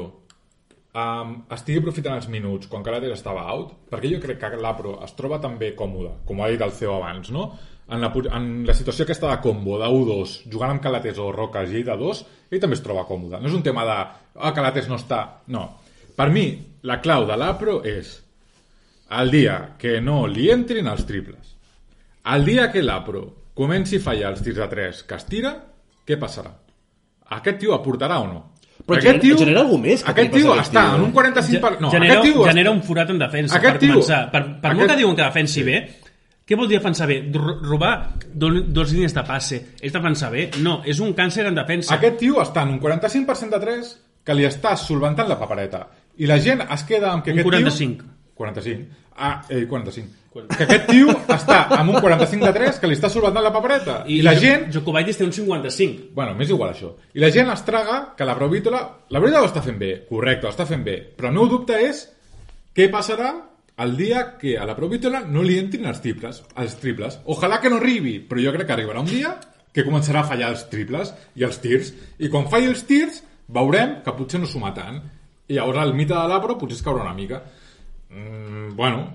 um, 0.96 1.34
estigui 1.56 1.82
aprofitant 1.84 2.16
els 2.20 2.30
minuts 2.32 2.70
quan 2.72 2.86
Calates 2.86 3.18
estava 3.18 3.44
out, 3.52 3.76
perquè 3.92 4.14
jo 4.14 4.22
crec 4.24 4.40
que 4.42 4.62
l'Apro 4.62 4.96
es 5.06 5.14
troba 5.18 5.42
també 5.44 5.74
còmode, 5.78 6.16
com 6.26 6.40
ha 6.42 6.50
dit 6.52 6.62
el 6.66 6.72
CEO 6.76 6.96
abans, 7.02 7.30
no? 7.36 7.50
En 7.90 8.04
la, 8.04 8.12
en 8.38 8.50
la 8.68 8.74
situació 8.78 9.04
aquesta 9.04 9.32
de 9.32 9.40
combo, 9.42 9.80
de 9.82 9.88
1-2, 9.90 10.34
jugant 10.54 10.76
amb 10.76 10.82
Calates 10.84 11.18
o 11.18 11.32
Roques 11.34 11.72
i 11.74 11.82
de 11.84 11.96
2, 11.98 12.24
ell 12.54 12.62
també 12.62 12.78
es 12.78 12.84
troba 12.86 13.08
còmode. 13.10 13.40
No 13.42 13.50
és 13.50 13.56
un 13.58 13.64
tema 13.66 13.82
de, 13.88 13.96
ah, 14.38 14.52
Calates 14.54 14.88
no 14.92 15.00
està... 15.02 15.24
No. 15.50 15.64
Per 16.16 16.28
mi, 16.30 16.44
la 16.86 17.00
clau 17.02 17.26
de 17.26 17.38
l'Apro 17.40 17.80
és 17.88 18.12
el 19.18 19.32
dia 19.34 19.56
que 19.82 19.98
no 20.06 20.28
li 20.30 20.52
entrin 20.54 20.86
els 20.92 21.02
triples. 21.10 21.56
El 22.26 22.46
dia 22.46 22.72
que 22.72 22.82
l'Apro 22.84 23.24
comenci 23.54 23.98
a 23.98 24.04
fallar 24.04 24.32
els 24.34 24.42
tirs 24.44 24.58
de 24.58 24.68
3 24.68 25.04
que 25.04 25.16
es 25.16 25.26
tira, 25.26 25.54
què 26.08 26.18
passarà? 26.20 26.52
Aquest 27.38 27.60
tio 27.60 27.74
aportarà 27.76 28.20
o 28.20 28.28
no? 28.28 28.40
Però 28.80 28.96
Perquè 28.98 29.20
genera- 29.20 29.38
genera 29.38 29.62
algú 29.62 29.78
més 29.78 30.04
que 30.04 30.12
Aquest 30.12 30.32
tio 30.34 30.54
aquest 30.54 30.72
està 30.74 30.86
tio. 30.88 30.96
en 30.96 31.02
un 31.04 31.12
45 31.12 31.62
per... 31.62 31.82
No, 31.82 31.90
genera, 31.92 32.14
aquest 32.20 32.34
tio 32.34 32.46
genera 32.48 32.72
un 32.72 32.82
forat 32.84 33.10
en 33.10 33.20
defensa, 33.20 33.56
Aquest 33.58 33.72
per 33.74 33.80
tio- 33.80 33.94
començar. 33.94 34.32
Per, 34.32 34.42
per 34.46 34.56
aquest- 34.72 34.78
molt 34.80 34.90
que 34.90 34.98
diuen 34.98 35.16
que 35.16 35.24
defensi 35.24 35.64
bé, 35.64 35.80
què 36.48 36.56
vol 36.58 36.68
dir 36.68 36.78
defensar 36.80 37.08
bé? 37.08 37.18
Ro- 37.34 37.60
Robar 37.62 38.14
do- 38.34 38.62
dos 38.64 38.92
línies 38.94 39.14
de 39.14 39.24
passe. 39.24 39.60
És 39.82 39.94
defensar 39.94 40.32
bé? 40.32 40.50
No, 40.64 40.82
és 40.86 41.00
un 41.00 41.14
càncer 41.14 41.46
en 41.46 41.56
defensa. 41.56 41.94
Aquest 41.96 42.18
tio 42.18 42.42
està 42.42 42.64
en 42.64 42.70
un 42.70 42.80
45% 42.80 43.50
de 43.50 43.60
3 43.60 43.92
que 44.24 44.34
li 44.34 44.46
està 44.46 44.76
solventant 44.78 45.28
la 45.30 45.38
papereta. 45.38 45.88
I 46.18 46.26
la 46.26 46.40
gent 46.40 46.62
es 46.72 46.84
queda 46.84 47.12
amb 47.12 47.24
que 47.24 47.32
Un 47.32 47.40
aquest 47.40 47.50
45. 47.52 48.04
tio... 48.04 48.14
45. 48.36 48.88
Ah, 49.20 49.42
eh, 49.50 49.66
45. 49.68 50.16
Que 50.56 50.64
aquest 50.64 50.86
tio 50.88 51.10
està 51.34 51.56
amb 51.76 51.90
un 51.92 51.98
45 52.00 52.46
de 52.46 52.54
3 52.56 52.78
que 52.80 52.88
li 52.88 52.96
està 52.96 53.10
solventant 53.12 53.44
la 53.44 53.52
papereta. 53.52 53.96
I, 54.08 54.22
la 54.24 54.36
Jo- 54.38 54.44
gent... 54.46 54.68
Jokubaitis 54.72 55.18
té 55.20 55.26
un 55.26 55.34
55. 55.36 56.12
Bueno, 56.16 56.36
m'és 56.38 56.52
igual 56.54 56.72
això. 56.72 56.94
I 57.18 57.20
la 57.24 57.32
gent 57.34 57.50
es 57.52 57.64
traga 57.68 57.98
que 58.16 58.28
la 58.30 58.36
Provítola... 58.38 58.80
La 59.10 59.20
Provítola 59.20 59.44
ho 59.44 59.50
està 59.50 59.64
fent 59.66 59.80
bé, 59.82 59.92
correcte, 60.08 60.48
ho 60.48 60.54
està 60.54 60.68
fent 60.70 60.86
bé. 60.86 60.96
Però 61.18 61.28
el 61.32 61.36
meu 61.36 61.50
dubte 61.52 61.76
és 61.90 62.06
què 62.78 62.88
passarà 62.94 63.34
el 63.84 63.98
dia 63.98 64.24
que 64.40 64.54
a 64.60 64.66
la 64.70 64.76
Provítola 64.78 65.22
no 65.26 65.42
li 65.44 65.58
entrin 65.60 65.90
els 65.90 66.00
triples. 66.06 66.44
Els 66.56 66.78
triples. 66.80 67.20
Ojalà 67.26 67.60
que 67.60 67.70
no 67.74 67.82
arribi, 67.82 68.20
però 68.22 68.40
jo 68.46 68.54
crec 68.56 68.68
que 68.70 68.78
arribarà 68.78 69.02
un 69.04 69.10
dia 69.10 69.34
que 69.74 69.84
començarà 69.86 70.22
a 70.24 70.30
fallar 70.30 70.54
els 70.54 70.68
triples 70.70 71.12
i 71.36 71.44
els 71.48 71.60
tirs. 71.64 71.92
I 72.20 72.30
quan 72.30 72.48
falli 72.54 72.70
els 72.70 72.86
tirs, 72.88 73.24
veurem 73.50 73.98
que 74.06 74.14
potser 74.16 74.40
no 74.44 74.48
suma 74.48 74.72
tant. 74.78 75.02
I 75.50 75.58
llavors 75.58 75.82
el 75.82 75.96
mite 75.98 76.14
de 76.14 76.28
l'Apro 76.30 76.56
potser 76.62 76.78
es 76.78 76.86
caurà 76.86 77.02
una 77.08 77.16
mica. 77.18 77.42
Mm, 78.10 78.76
bueno, 78.76 79.08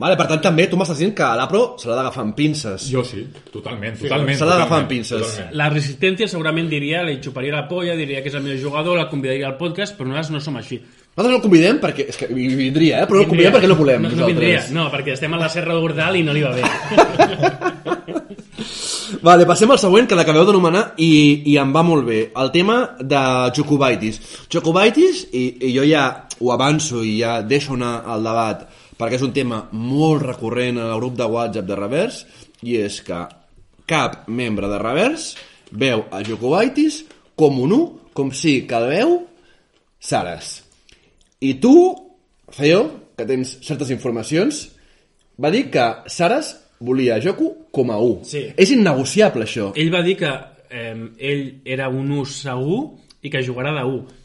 Vale, 0.00 0.14
per 0.16 0.24
tant, 0.30 0.40
també 0.40 0.64
tu 0.70 0.78
m'estàs 0.80 0.96
dient 0.96 1.10
que 1.12 1.26
l'Apro 1.36 1.74
se 1.80 1.88
l'ha 1.90 1.96
d'agafar 1.98 2.22
amb 2.24 2.32
pinces. 2.36 2.86
jo 2.88 3.02
sí, 3.04 3.26
totalment, 3.52 3.98
totalment. 4.00 4.38
s'ha 4.38 4.46
d'agafar 4.48 4.64
totalment, 4.64 4.86
amb 4.86 4.88
pinces. 4.88 5.20
totalment. 5.26 5.56
La 5.60 5.68
resistència 5.68 6.28
segurament 6.30 6.70
diria, 6.70 7.02
li 7.04 7.18
xuparia 7.20 7.52
la 7.52 7.66
polla, 7.68 7.96
diria 7.98 8.22
que 8.22 8.32
és 8.32 8.38
el 8.38 8.42
millor 8.46 8.62
jugador, 8.62 8.96
la 8.96 9.10
convidaria 9.10 9.46
al 9.50 9.58
podcast, 9.58 9.98
però 9.98 10.08
nosaltres 10.08 10.32
no 10.32 10.40
som 10.40 10.56
així. 10.56 10.80
Nosaltres 10.80 11.34
no 11.34 11.36
el 11.36 11.44
convidem 11.44 11.82
perquè... 11.82 12.08
És 12.08 12.16
que 12.16 12.30
hi 12.32 12.48
vindria, 12.56 13.02
eh? 13.02 13.10
Però 13.10 13.20
no 13.20 13.26
el 13.26 13.28
convidem 13.34 13.52
perquè 13.58 13.68
no 13.68 13.76
volem. 13.76 14.08
No, 14.08 14.14
no 14.22 14.30
vindria, 14.32 14.64
no, 14.72 14.88
perquè 14.94 15.18
estem 15.18 15.36
a 15.36 15.42
la 15.42 15.52
Serra 15.52 15.76
d'Ordal 15.76 16.16
i 16.16 16.24
no 16.24 16.32
li 16.32 16.46
va 16.48 16.54
bé. 16.56 16.64
Vale, 19.20 19.44
passem 19.44 19.68
al 19.68 19.76
següent, 19.76 20.06
que 20.08 20.16
l'acabeu 20.16 20.46
d'anomenar 20.48 20.94
i, 21.04 21.42
i 21.52 21.58
em 21.60 21.74
va 21.74 21.82
molt 21.84 22.06
bé. 22.06 22.20
El 22.40 22.48
tema 22.54 22.76
de 23.04 23.20
Jokubaitis. 23.52 24.16
Jokubaitis, 24.48 25.26
i, 25.36 25.42
i 25.68 25.72
jo 25.74 25.84
ja 25.84 26.04
ho 26.40 26.52
avanço 26.54 27.02
i 27.04 27.18
ja 27.18 27.34
deixo 27.44 27.74
anar 27.76 27.98
al 28.08 28.24
debat, 28.24 28.62
perquè 28.96 29.18
és 29.18 29.26
un 29.26 29.34
tema 29.36 29.58
molt 29.76 30.24
recurrent 30.24 30.80
en 30.80 30.86
el 30.86 30.96
grup 31.02 31.18
de 31.18 31.28
WhatsApp 31.28 31.68
de 31.68 31.76
Revers, 31.76 32.22
i 32.64 32.78
és 32.80 32.96
que 33.04 33.18
cap 33.92 34.22
membre 34.32 34.72
de 34.72 34.80
Revers 34.80 35.34
veu 35.84 36.06
a 36.08 36.22
Jokubaitis 36.24 37.02
com 37.36 37.60
un 37.60 37.76
u, 37.76 37.82
com 38.16 38.32
si 38.32 38.62
que 38.64 38.80
el 38.80 38.88
veu 38.88 39.14
Sares. 40.00 40.62
I 41.44 41.58
tu, 41.60 41.74
Feo, 42.56 42.86
que 43.20 43.28
tens 43.28 43.58
certes 43.68 43.92
informacions, 43.92 44.64
va 45.36 45.52
dir 45.52 45.66
que 45.68 45.90
Saras 46.08 46.54
volia 46.80 47.20
Joku 47.22 47.50
com 47.70 47.92
a 47.92 47.98
1. 48.00 48.24
Sí. 48.24 48.44
És 48.56 48.72
innegociable, 48.74 49.44
això. 49.46 49.70
ell 49.76 49.92
va 49.92 50.02
dir 50.02 50.16
que 50.20 50.30
eh, 50.70 50.96
ell 51.18 51.44
era 51.64 51.88
un 51.88 52.10
ús 52.20 52.40
segur 52.46 52.80
i 53.22 53.30
que 53.30 53.44
jugarà 53.44 53.74
de 53.76 53.84
1. 53.84 54.16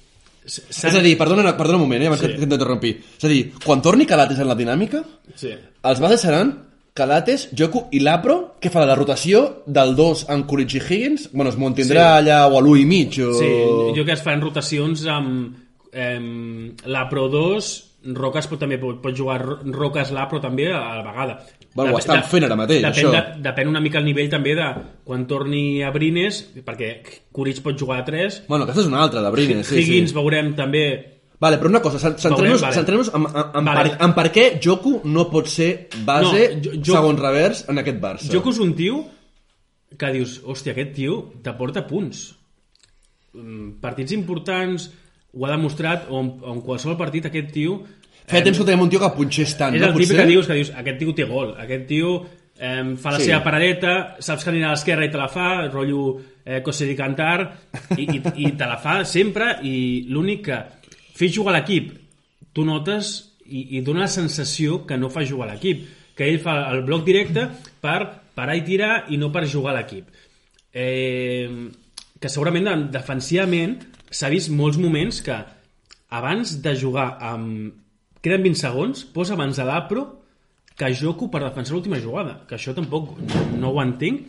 És 0.45 0.83
a 0.85 1.01
dir, 1.01 1.15
perdona, 1.17 1.55
perdona 1.57 1.79
un 1.79 1.87
moment, 1.87 2.03
eh, 2.03 2.07
abans 2.07 2.21
sí. 2.21 2.29
que 2.29 2.45
t'interrompi. 2.45 2.93
És 3.17 3.25
a 3.25 3.31
dir, 3.31 3.41
quan 3.63 3.81
torni 3.81 4.05
Calates 4.05 4.39
en 4.39 4.47
la 4.47 4.55
dinàmica, 4.57 5.03
Sí. 5.35 5.51
els 5.83 5.99
bases 5.99 6.21
seran 6.21 6.53
Calates, 6.95 7.49
Joku 7.51 7.89
i 7.91 7.99
l'Apro, 7.99 8.55
que 8.61 8.69
fa 8.71 8.85
la 8.85 8.95
rotació 8.95 9.63
del 9.65 9.95
2 9.97 10.29
amb 10.31 10.45
Coolidge 10.47 10.77
i 10.77 10.81
Higgins. 10.81 11.29
Bueno, 11.33 11.49
es 11.51 11.57
mantindrà 11.57 12.05
sí. 12.05 12.21
allà 12.21 12.47
o 12.47 12.55
a 12.55 12.61
l'1 12.61 12.79
i 12.79 12.85
mig. 12.85 13.19
O... 13.19 13.33
Sí, 13.35 13.49
jo 13.97 14.05
que 14.05 14.13
es 14.13 14.23
fan 14.23 14.39
rotacions 14.39 15.03
amb 15.11 15.57
eh, 15.91 16.71
la 16.85 17.09
Pro 17.09 17.27
2, 17.27 17.73
Roques 18.13 18.45
pot, 18.47 18.59
també 18.61 18.77
pot, 18.77 18.99
pot 19.01 19.15
jugar 19.17 19.39
Ro- 19.41 19.57
Roques 19.73 20.11
l'Apro 20.13 20.37
també 20.39 20.67
a 20.71 20.79
la 20.99 21.03
vegada. 21.07 21.39
Bueno, 21.73 21.95
ho 21.95 21.97
estan 21.97 22.21
fent 22.29 22.43
ara 22.45 22.55
mateix, 22.55 22.83
depèn, 22.83 22.93
això. 23.07 23.11
De, 23.11 23.41
depèn 23.47 23.67
una 23.71 23.81
mica 23.81 23.97
el 23.97 24.05
nivell 24.05 24.29
també 24.29 24.53
de 24.55 24.67
quan 25.03 25.25
torni 25.27 25.81
a 25.83 25.89
Brines, 25.91 26.43
perquè 26.65 26.91
Coolidge 27.33 27.63
pot 27.65 27.77
jugar 27.79 27.99
a 28.03 28.05
3, 28.05 28.43
Bueno, 28.47 28.63
aquesta 28.67 28.81
és 28.81 28.87
una 28.91 29.01
altra, 29.01 29.21
de 29.25 29.31
Brines. 29.33 29.67
Sí, 29.67 29.79
Higgins 29.81 30.11
sí. 30.13 30.15
veurem 30.15 30.53
també 30.55 30.85
Vale, 31.39 31.57
però 31.59 31.67
una 31.67 31.81
cosa, 31.83 31.97
cen- 31.99 32.15
centrem-nos 32.17 32.61
vale. 32.61 32.73
centrem 32.77 33.01
en, 33.01 33.25
en, 33.25 33.25
en, 33.59 33.65
Vale. 33.65 33.89
per, 33.89 34.05
en 34.05 34.13
per 34.15 34.27
què 34.31 34.45
Joku 34.63 35.01
no 35.03 35.25
pot 35.29 35.49
ser 35.51 35.89
base 36.05 36.45
No, 36.55 36.61
jo- 36.77 36.93
segons 36.93 37.19
revers 37.19 37.65
en 37.67 37.81
aquest 37.81 37.99
Barça. 37.99 38.29
Joko 38.31 38.53
és 38.55 38.59
un 38.63 38.71
tio 38.73 39.01
que 39.97 40.11
dius, 40.15 40.37
hòstia, 40.45 40.71
aquest 40.71 40.93
tio 40.95 41.17
t'aporta 41.43 41.83
punts. 41.87 42.35
Mm, 43.33 43.79
Partits 43.81 44.13
importants, 44.15 44.89
ho 45.35 45.45
ha 45.45 45.51
demostrat, 45.51 46.05
o 46.09 46.19
en, 46.21 46.29
o 46.41 46.53
en 46.53 46.61
qualsevol 46.63 46.95
partit 46.97 47.25
aquest 47.27 47.51
tio... 47.51 47.81
Feia 48.27 48.43
temps 48.43 48.57
que 48.57 48.65
tenim 48.65 48.81
un 48.85 48.89
tio 48.89 48.99
que 48.99 49.09
punxés 49.15 49.51
tant, 49.57 49.75
És 49.75 49.81
no? 49.81 49.87
el 49.91 49.99
típic 49.99 50.17
que 50.17 50.25
dius, 50.25 50.47
que 50.49 50.55
dius, 50.57 50.71
aquest 50.75 50.97
tio 51.01 51.13
té 51.13 51.25
gol, 51.29 51.51
aquest 51.61 51.83
tio 51.87 52.13
eh, 52.57 52.95
fa 52.97 53.11
la 53.11 53.19
Sí. 53.19 53.25
seva 53.29 53.43
paradeta, 53.43 54.15
saps 54.19 54.43
que 54.43 54.49
anirà 54.49 54.71
a 54.71 54.75
l'esquerra 54.75 55.05
i 55.05 55.11
te 55.11 55.17
la 55.21 55.27
fa, 55.29 55.67
rotllo 55.67 56.21
eh, 56.45 56.61
Cosé 56.65 56.87
di 56.89 56.95
Cantar, 56.97 57.51
i, 57.97 58.07
i, 58.17 58.21
i 58.47 58.51
te 58.57 58.65
la 58.65 58.77
fa 58.81 59.03
sempre, 59.05 59.59
i 59.63 60.05
l'únic 60.09 60.45
que 60.49 60.57
fer 61.15 61.29
jugar 61.31 61.53
l'equip, 61.53 61.91
tu 62.55 62.65
notes 62.65 63.13
i, 63.45 63.77
i 63.77 63.81
dona 63.85 64.05
la 64.07 64.11
sensació 64.11 64.85
que 64.87 64.97
no 64.97 65.09
fa 65.13 65.21
jugar 65.27 65.51
l'equip, 65.51 65.85
que 66.15 66.25
ell 66.31 66.39
fa 66.41 66.71
el 66.71 66.81
bloc 66.87 67.03
directe 67.05 67.45
per 67.83 67.99
parar 68.35 68.55
i 68.57 68.63
tirar 68.65 69.03
i 69.11 69.17
no 69.21 69.29
per 69.31 69.45
jugar 69.47 69.75
l'equip. 69.75 70.07
Eh, 70.73 71.49
que 72.19 72.29
segurament 72.31 72.65
de- 72.67 72.89
defensivament 72.97 73.77
s'ha 74.09 74.29
vist 74.31 74.49
molts 74.49 74.77
moments 74.81 75.21
que 75.21 75.37
abans 76.09 76.57
de 76.63 76.73
jugar 76.79 77.17
amb... 77.21 77.73
queden 78.25 78.41
20 78.41 78.57
segons, 78.57 79.05
posa 79.13 79.35
abans 79.37 79.57
de 79.59 79.65
l'Apro 79.67 80.05
que 80.75 80.89
Joku 80.97 81.29
per 81.31 81.43
defensar 81.43 81.75
l'última 81.75 81.99
jugada, 82.01 82.41
que 82.49 82.57
això 82.57 82.73
tampoc 82.75 83.13
no, 83.55 83.69
ho 83.71 83.79
entenc, 83.83 84.25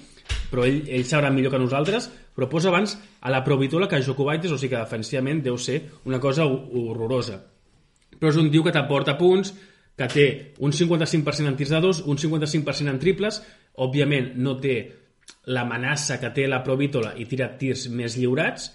però 0.52 0.66
ell, 0.68 0.82
ell 0.86 1.06
sabrà 1.08 1.30
millor 1.34 1.50
que 1.54 1.58
nosaltres, 1.58 2.06
però 2.36 2.46
posa 2.52 2.68
abans 2.70 2.94
a 3.24 3.32
la 3.32 3.40
Provitola 3.42 3.88
que 3.90 3.98
a 3.98 4.04
Jokubaitis, 4.04 4.52
o 4.52 4.58
sigui 4.60 4.74
que 4.76 4.82
defensivament 4.84 5.40
deu 5.42 5.56
ser 5.58 5.80
una 6.06 6.20
cosa 6.22 6.46
ho- 6.46 6.60
horrorosa. 6.84 7.40
Però 8.20 8.30
és 8.30 8.38
un 8.38 8.52
tio 8.52 8.62
que 8.62 8.74
t'aporta 8.74 9.16
punts, 9.18 9.54
que 9.96 10.06
té 10.12 10.26
un 10.62 10.70
55% 10.76 11.48
en 11.48 11.56
tirs 11.56 11.72
de 11.72 11.80
dos, 11.80 12.02
un 12.06 12.20
55% 12.20 12.92
en 12.92 13.00
triples, 13.02 13.40
òbviament 13.82 14.34
no 14.36 14.54
té 14.60 14.76
l'amenaça 15.50 16.20
que 16.22 16.30
té 16.36 16.46
la 16.46 16.62
Provítola 16.62 17.14
i 17.18 17.26
tira 17.26 17.48
tirs 17.58 17.88
més 17.90 18.14
lliurats, 18.20 18.70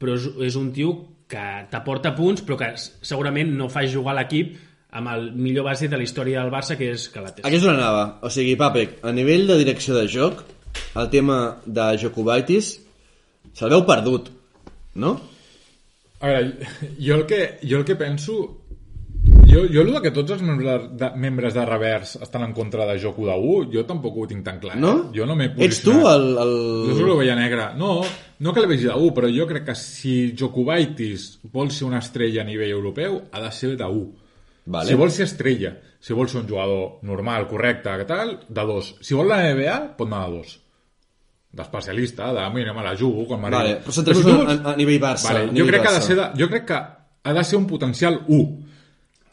però 0.00 0.16
és, 0.18 0.26
és 0.48 0.56
un 0.58 0.72
tio 0.74 0.94
que 1.30 1.44
t'aporta 1.70 2.14
punts, 2.16 2.44
però 2.44 2.58
que 2.60 2.70
segurament 2.78 3.52
no 3.56 3.70
fa 3.72 3.84
jugar 3.88 4.16
l'equip 4.18 4.56
amb 4.94 5.10
el 5.10 5.30
millor 5.34 5.66
base 5.66 5.88
de 5.90 5.98
la 5.98 6.06
història 6.06 6.42
del 6.42 6.52
Barça, 6.52 6.76
que 6.78 6.92
és 6.94 7.08
Calates. 7.10 7.44
Aquí 7.46 7.58
és 7.58 7.66
on 7.66 7.74
anava. 7.74 8.04
O 8.22 8.30
sigui, 8.30 8.54
Papek, 8.60 9.00
a 9.02 9.12
nivell 9.14 9.48
de 9.50 9.58
direcció 9.58 9.96
de 9.96 10.06
joc, 10.10 10.44
el 11.00 11.10
tema 11.10 11.38
de 11.66 11.88
Jokubaitis 11.98 12.74
se'l 13.54 13.72
veu 13.74 13.82
perdut, 13.88 14.30
no? 15.02 15.16
A 16.20 16.30
veure, 16.30 16.68
jo 17.06 17.18
el 17.18 17.26
que, 17.30 17.40
jo 17.62 17.80
el 17.82 17.88
que 17.88 17.98
penso... 18.00 18.36
Jo, 19.54 19.60
jo 19.70 19.82
el 19.86 19.92
que 20.02 20.10
tots 20.10 20.32
els 20.34 20.42
membres 20.42 20.88
de, 20.98 21.08
membres 21.22 21.54
de 21.54 21.64
Revers 21.68 22.16
estan 22.26 22.42
en 22.48 22.52
contra 22.56 22.84
de 22.88 22.96
Joku 22.98 23.26
de 23.28 23.36
1, 23.38 23.68
jo 23.72 23.84
tampoc 23.86 24.16
ho 24.18 24.26
tinc 24.26 24.42
tan 24.44 24.58
clar. 24.58 24.74
eh? 24.76 24.80
No? 24.82 24.94
Jo 25.14 25.26
no 25.30 25.36
m'he 25.38 25.46
Ets 25.54 25.80
tu 25.84 25.92
posicionat. 25.94 26.16
el... 26.18 26.26
el... 26.42 26.56
Jo 26.90 26.96
sóc 26.98 27.12
el 27.12 27.18
veia 27.22 27.36
negre. 27.38 27.68
No, 27.78 28.00
no 28.40 28.52
que 28.56 28.66
vegi 28.66 28.88
de 28.90 28.96
1, 28.98 29.12
però 29.14 29.30
jo 29.30 29.46
crec 29.46 29.64
que 29.70 29.76
si 29.78 30.34
Jokubaitis 30.36 31.28
vol 31.54 31.70
ser 31.70 31.86
una 31.86 32.00
estrella 32.02 32.42
a 32.42 32.48
nivell 32.48 32.74
europeu, 32.74 33.20
ha 33.30 33.40
de 33.46 33.52
ser 33.54 33.76
de 33.78 33.84
1. 33.86 34.10
Vale. 34.66 34.88
Si 34.88 34.94
vol 34.98 35.10
ser 35.12 35.26
estrella, 35.28 35.74
si 36.00 36.12
vol 36.16 36.28
ser 36.28 36.40
un 36.40 36.48
jugador 36.48 36.98
normal, 37.02 37.46
correcte, 37.46 37.94
que 38.00 38.04
tal, 38.10 38.40
de 38.48 38.64
2. 38.72 38.94
Si 39.04 39.14
vol 39.14 39.28
la 39.28 39.38
NBA, 39.54 39.78
pot 39.98 40.08
anar 40.10 40.26
de 40.30 40.38
2. 40.42 40.60
D'especialista, 41.54 42.32
de, 42.34 42.48
mira, 42.50 42.72
me 42.74 42.82
la 42.82 42.96
jugo, 42.98 43.26
quan 43.28 43.40
m'arriba. 43.44 43.60
Vale, 43.62 43.74
però 43.84 43.92
centrem-nos 43.94 44.48
a- 44.50 44.72
a- 44.72 44.76
nivell 44.76 44.98
Barça, 45.00 45.28
Vale, 45.30 45.44
a 45.44 45.46
jo 45.46 45.52
nivell 45.52 45.68
crec 45.70 45.82
que 45.82 45.88
ha 45.88 45.92
de 45.92 45.98
Barça. 46.00 46.06
ser 46.08 46.16
de, 46.18 46.28
jo 46.42 46.48
crec 46.50 46.64
que 46.66 46.80
ha 47.24 47.32
de 47.38 47.44
ser 47.44 47.58
un 47.60 47.66
potencial 47.70 48.22
1. 48.26 48.73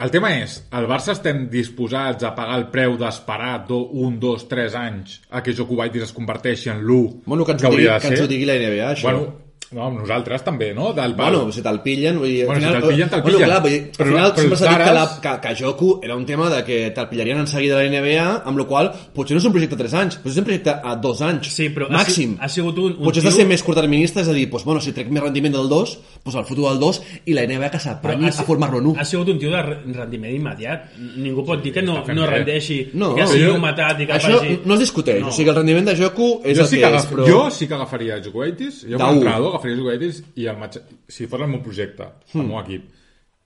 El 0.02 0.10
tema 0.10 0.32
és, 0.34 0.56
el 0.74 0.88
Barça 0.90 1.14
estem 1.14 1.44
disposats 1.52 2.24
a 2.26 2.32
pagar 2.34 2.56
el 2.58 2.64
preu 2.74 2.96
d'esperar 2.98 3.68
do- 3.68 3.84
un, 4.02 4.16
dos, 4.20 4.48
tres 4.50 4.74
anys 4.74 5.20
a 5.30 5.44
que 5.46 5.54
Jokubaitis 5.54 6.08
es 6.08 6.14
converteixi 6.18 6.72
en 6.74 6.80
l'1 6.82 7.22
Bueno, 7.28 7.46
que 7.46 7.52
ens, 7.54 7.64
ho 7.64 7.70
digui, 7.76 7.86
que 8.02 8.08
ens 8.16 8.22
ho 8.24 8.28
digui 8.32 8.48
la 8.50 8.56
NBA, 8.58 8.88
això. 8.96 9.04
Bueno, 9.12 9.51
no, 9.72 9.86
amb 9.88 10.00
nosaltres 10.02 10.44
també, 10.44 10.74
no? 10.76 10.92
Del 10.94 11.14
Bueno, 11.16 11.52
si 11.52 11.62
te'l 11.64 11.80
pillen... 11.82 12.18
Vull 12.20 12.28
dir, 12.28 12.46
Bueno, 12.46 12.68
al 12.68 12.74
si 12.74 12.80
te'l 12.82 12.90
pillen, 12.92 13.10
te'l 13.10 13.22
Bueno, 13.22 13.38
pillen. 13.38 13.50
clar, 13.50 13.62
vull 13.62 13.72
dir, 13.72 13.82
Però- 13.96 14.02
al 14.02 14.12
final 14.12 14.32
però 14.32 14.42
sempre 14.42 14.58
s'ha 14.58 14.70
dit 14.72 14.84
que, 14.84 14.94
la, 14.98 15.06
que, 15.24 15.34
que 15.48 15.56
Joku 15.64 15.90
era 16.04 16.16
un 16.16 16.26
tema 16.26 16.50
de 16.50 16.64
que 16.68 16.80
te'l 16.92 17.08
pillarien 17.10 17.40
en 17.40 17.48
seguida 17.48 17.80
a 17.80 17.84
la 17.84 17.90
NBA, 17.90 18.26
amb 18.46 18.58
la 18.60 18.66
qual 18.66 18.92
potser 19.16 19.36
no 19.36 19.40
és 19.40 19.46
un 19.48 19.54
projecte 19.56 19.76
a 19.76 19.82
3 19.84 19.94
anys, 20.02 20.16
potser 20.18 20.32
és 20.34 20.42
un 20.44 20.48
projecte 20.50 20.76
a 20.84 20.96
2 20.96 21.22
anys. 21.30 21.48
Sí, 21.56 21.70
però 21.70 21.88
ha 21.88 21.94
Màxim. 22.02 22.36
si- 22.36 22.38
ha 22.42 22.50
sigut 22.50 22.78
un- 22.78 22.92
un 22.98 23.04
potser 23.06 23.22
has 23.22 23.24
de 23.26 23.30
tio- 23.32 23.38
ser 23.38 23.48
més 23.48 23.64
curtterminista, 23.64 24.22
és 24.22 24.28
a 24.28 24.34
dir, 24.34 24.50
doncs, 24.50 24.66
bueno, 24.66 24.82
si 24.82 24.92
trec 24.92 25.08
més 25.10 25.24
rendiment 25.24 25.54
del 25.56 25.70
2, 25.70 25.98
doncs 26.26 26.36
el 26.36 26.46
foto 26.46 26.68
del 26.70 26.80
2 26.80 27.02
i 27.26 27.34
la 27.34 27.44
NBA 27.48 27.72
que 27.72 27.80
s'apanyi 27.80 28.28
a 28.28 28.32
formar-lo 28.44 28.80
en 28.80 28.86
1. 28.88 29.00
ha 29.00 29.06
sigut 29.06 29.30
un 29.30 29.40
tio 29.40 29.52
de 29.52 29.62
re- 29.62 29.80
rendiment 29.94 30.36
immediat. 30.36 30.92
Ningú 31.16 31.46
pot 31.46 31.64
dir 31.64 31.72
que 31.74 31.82
no, 31.82 32.04
no 32.06 32.28
rendeixi, 32.28 32.90
No, 32.94 33.16
que 33.16 33.26
sigui 33.28 33.46
jo- 33.46 33.56
un 33.56 33.62
matat 33.62 34.02
i 34.02 34.06
que 34.06 34.14
Això 34.14 34.60
no 34.66 34.74
es 34.74 34.80
discuteix. 34.82 35.22
No. 35.22 35.30
O 35.30 35.32
sigui, 35.32 35.50
el 35.50 35.56
rendiment 35.56 35.86
de 35.88 35.96
Joku 35.96 36.42
és 36.44 36.58
jo 36.58 36.64
el 36.64 36.68
sí 36.68 36.76
que, 36.78 36.90
que, 36.90 36.96
és, 36.98 37.06
però... 37.10 37.26
jo 37.28 37.50
sí 37.52 37.68
que 37.68 37.74
agafaria 37.74 38.20
Jokubaitis, 38.22 38.86
jo 38.90 38.98
com 38.98 39.06
a 39.06 39.10
D'u. 39.12 39.16
entrenador 39.22 39.56
agafaria 39.62 39.78
Jokubaitis 39.78 40.24
i 40.42 40.48
el 40.52 40.58
matx... 40.58 40.82
si 41.08 41.28
fos 41.32 41.42
el 41.46 41.52
meu 41.54 41.62
projecte, 41.64 42.08
el 42.36 42.44
meu 42.50 42.60
equip, 42.62 42.90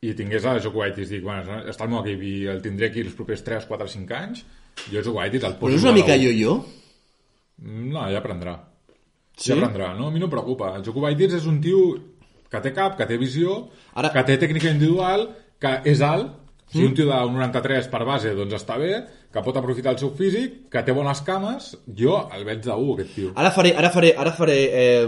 i 0.06 0.14
tingués 0.18 0.46
a 0.48 0.56
Jokubaitis, 0.64 1.10
dic, 1.12 1.24
bueno, 1.26 1.60
està 1.72 1.86
el 1.86 1.92
meu 1.92 2.02
equip 2.04 2.24
i 2.24 2.34
el 2.52 2.62
tindré 2.64 2.90
aquí 2.92 3.04
els 3.06 3.16
propers 3.18 3.44
3, 3.44 3.68
4, 3.68 3.88
5 3.98 4.18
anys, 4.20 4.46
jo 4.92 5.02
Jokubaitis 5.02 5.44
el 5.44 5.56
poso 5.60 5.66
Però 5.68 5.76
no 5.76 5.82
és 5.82 5.88
una 5.88 5.96
mica 5.98 6.16
U. 6.16 6.24
yo-yo? 6.26 6.56
No, 7.66 8.04
ja 8.12 8.20
aprendrà. 8.20 8.56
Sí? 9.36 9.52
Ja 9.52 9.58
aprendrà, 9.60 9.94
no? 9.98 10.08
A 10.08 10.12
mi 10.14 10.20
no 10.22 10.28
em 10.30 10.34
preocupa. 10.34 10.74
Jokubaitis 10.84 11.34
és 11.40 11.46
un 11.50 11.60
tio 11.64 11.82
que 12.52 12.62
té 12.64 12.72
cap, 12.76 12.96
que 13.00 13.06
té 13.10 13.18
visió, 13.20 13.66
Ara- 14.00 14.12
que 14.14 14.24
té 14.28 14.38
tècnica 14.40 14.72
individual, 14.72 15.30
que 15.60 15.72
és 15.92 16.02
alt, 16.06 16.34
si 16.72 16.84
un 16.84 16.94
tio 16.98 17.06
de 17.08 17.18
93 17.32 17.88
per 17.92 18.04
base, 18.08 18.32
doncs 18.36 18.56
està 18.58 18.76
bé, 18.82 18.94
que 19.32 19.42
pot 19.44 19.56
aprofitar 19.60 19.92
el 19.94 20.00
seu 20.00 20.10
físic, 20.18 20.66
que 20.72 20.82
té 20.84 20.92
bones 20.96 21.22
cames, 21.28 21.74
jo 21.96 22.16
el 22.36 22.44
veig 22.48 22.62
de 22.64 22.72
1, 22.74 22.94
aquest 22.96 23.14
tio. 23.16 23.32
Ara 23.36 23.52
faré, 23.56 23.74
ara 23.78 23.92
faré, 23.94 24.14
ara 24.18 24.32
faré 24.36 24.58
eh, 24.72 25.08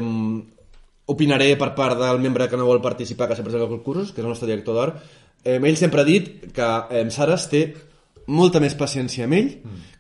opinaré 1.08 1.54
per 1.60 1.72
part 1.78 1.98
del 2.00 2.20
membre 2.24 2.50
que 2.52 2.58
no 2.60 2.66
vol 2.68 2.82
participar, 2.84 3.30
que 3.30 3.36
s'ha 3.38 3.46
presentat 3.46 3.68
al 3.70 3.74
concursos, 3.78 4.12
que 4.12 4.22
és 4.22 4.26
el 4.26 4.32
nostre 4.34 4.50
director 4.50 4.76
d'art. 4.76 5.04
Eh, 5.44 5.60
ell 5.62 5.78
sempre 5.80 6.02
ha 6.04 6.08
dit 6.08 6.50
que 6.54 6.72
eh, 6.92 7.06
Saras 7.14 7.46
té 7.52 7.62
molta 8.28 8.60
més 8.60 8.74
paciència 8.76 9.24
amb 9.24 9.38
ell 9.38 9.46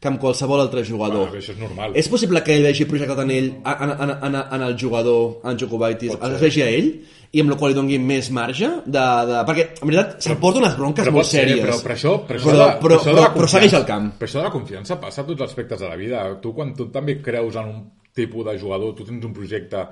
que 0.01 0.10
amb 0.10 0.20
qualsevol 0.20 0.60
altre 0.60 0.82
jugador. 0.84 1.30
Bueno, 1.30 1.39
això 1.39 1.53
és 1.53 1.62
normal. 1.62 1.93
És 1.95 2.10
possible 2.12 2.41
que 2.43 2.58
ell 2.58 2.66
vegi 2.68 2.84
projectat 2.89 3.22
en 3.24 3.32
ell, 3.32 3.47
en, 3.64 3.93
en, 3.93 4.12
en, 4.28 4.36
en 4.58 4.66
el 4.66 4.76
jugador, 4.80 5.38
en 5.47 5.55
Jokubaitis, 5.62 6.18
es 6.20 6.41
vegi 6.43 6.66
a 6.66 6.68
ell, 6.68 6.89
i 7.32 7.39
amb 7.43 7.53
la 7.53 7.58
qual 7.60 7.72
li 7.72 7.78
doni 7.78 7.97
més 8.03 8.28
marge 8.36 8.68
de, 8.86 9.05
de... 9.30 9.39
perquè 9.47 9.64
en 9.80 9.88
veritat 9.89 10.14
se'l 10.24 10.38
porta 10.43 10.60
unes 10.62 10.76
bronques 10.80 11.03
Però 11.08 11.12
molt 11.16 11.28
sèries 11.28 11.60
però, 11.64 11.80
però 11.84 11.95
això, 11.95 12.14
però 12.28 12.39
això, 12.39 12.51
Però- 12.51 12.60
de, 12.60 12.76
però- 12.84 12.99
això 12.99 13.16
de 13.16 13.22
però- 13.22 13.32
però 13.36 13.49
segueix 13.51 13.74
al 13.80 13.88
camp. 13.88 14.12
Però 14.20 14.28
això 14.30 14.39
de 14.41 14.45
la 14.49 14.53
confiança 14.53 14.99
passa 14.99 15.24
a 15.24 15.28
tots 15.28 15.41
els 15.41 15.49
aspectes 15.49 15.80
de 15.84 15.88
la 15.88 15.95
vida. 15.99 16.26
Tu, 16.43 16.53
quan 16.55 16.76
tu 16.76 16.88
també 16.91 17.18
creus 17.24 17.55
en 17.60 17.72
un 17.72 17.82
tipus 18.16 18.43
de 18.47 18.58
jugador, 18.60 18.93
tu 18.95 19.03
tens 19.08 19.24
un 19.28 19.34
projecte, 19.36 19.86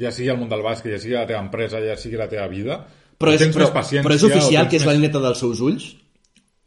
ja 0.00 0.10
sigui 0.14 0.28
al 0.32 0.38
món 0.40 0.50
del 0.50 0.62
bàsquet, 0.66 0.92
ja 0.96 0.98
sigui 1.02 1.14
la 1.16 1.26
teva 1.26 1.40
empresa, 1.44 1.80
ja 1.84 1.96
sigui 1.96 2.16
la 2.20 2.28
teva 2.28 2.48
vida, 2.48 2.82
però 3.18 3.32
és, 3.34 3.40
tens 3.40 3.56
però, 3.56 3.66
més 3.68 3.74
paciència... 3.74 4.04
però 4.06 4.14
és 4.18 4.26
oficial 4.28 4.68
que 4.68 4.76
és 4.76 4.84
la 4.86 4.92
més- 4.92 5.00
lineta 5.00 5.22
dels 5.24 5.38
seus 5.42 5.60
ulls? 5.64 5.88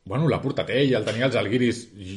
Bueno, 0.03 0.25
l'ha 0.27 0.39
portat 0.41 0.67
ell, 0.73 0.95
el 0.97 1.03
tenia 1.05 1.27
els 1.27 1.35
Alguiris... 1.37 1.83
I, 1.93 2.15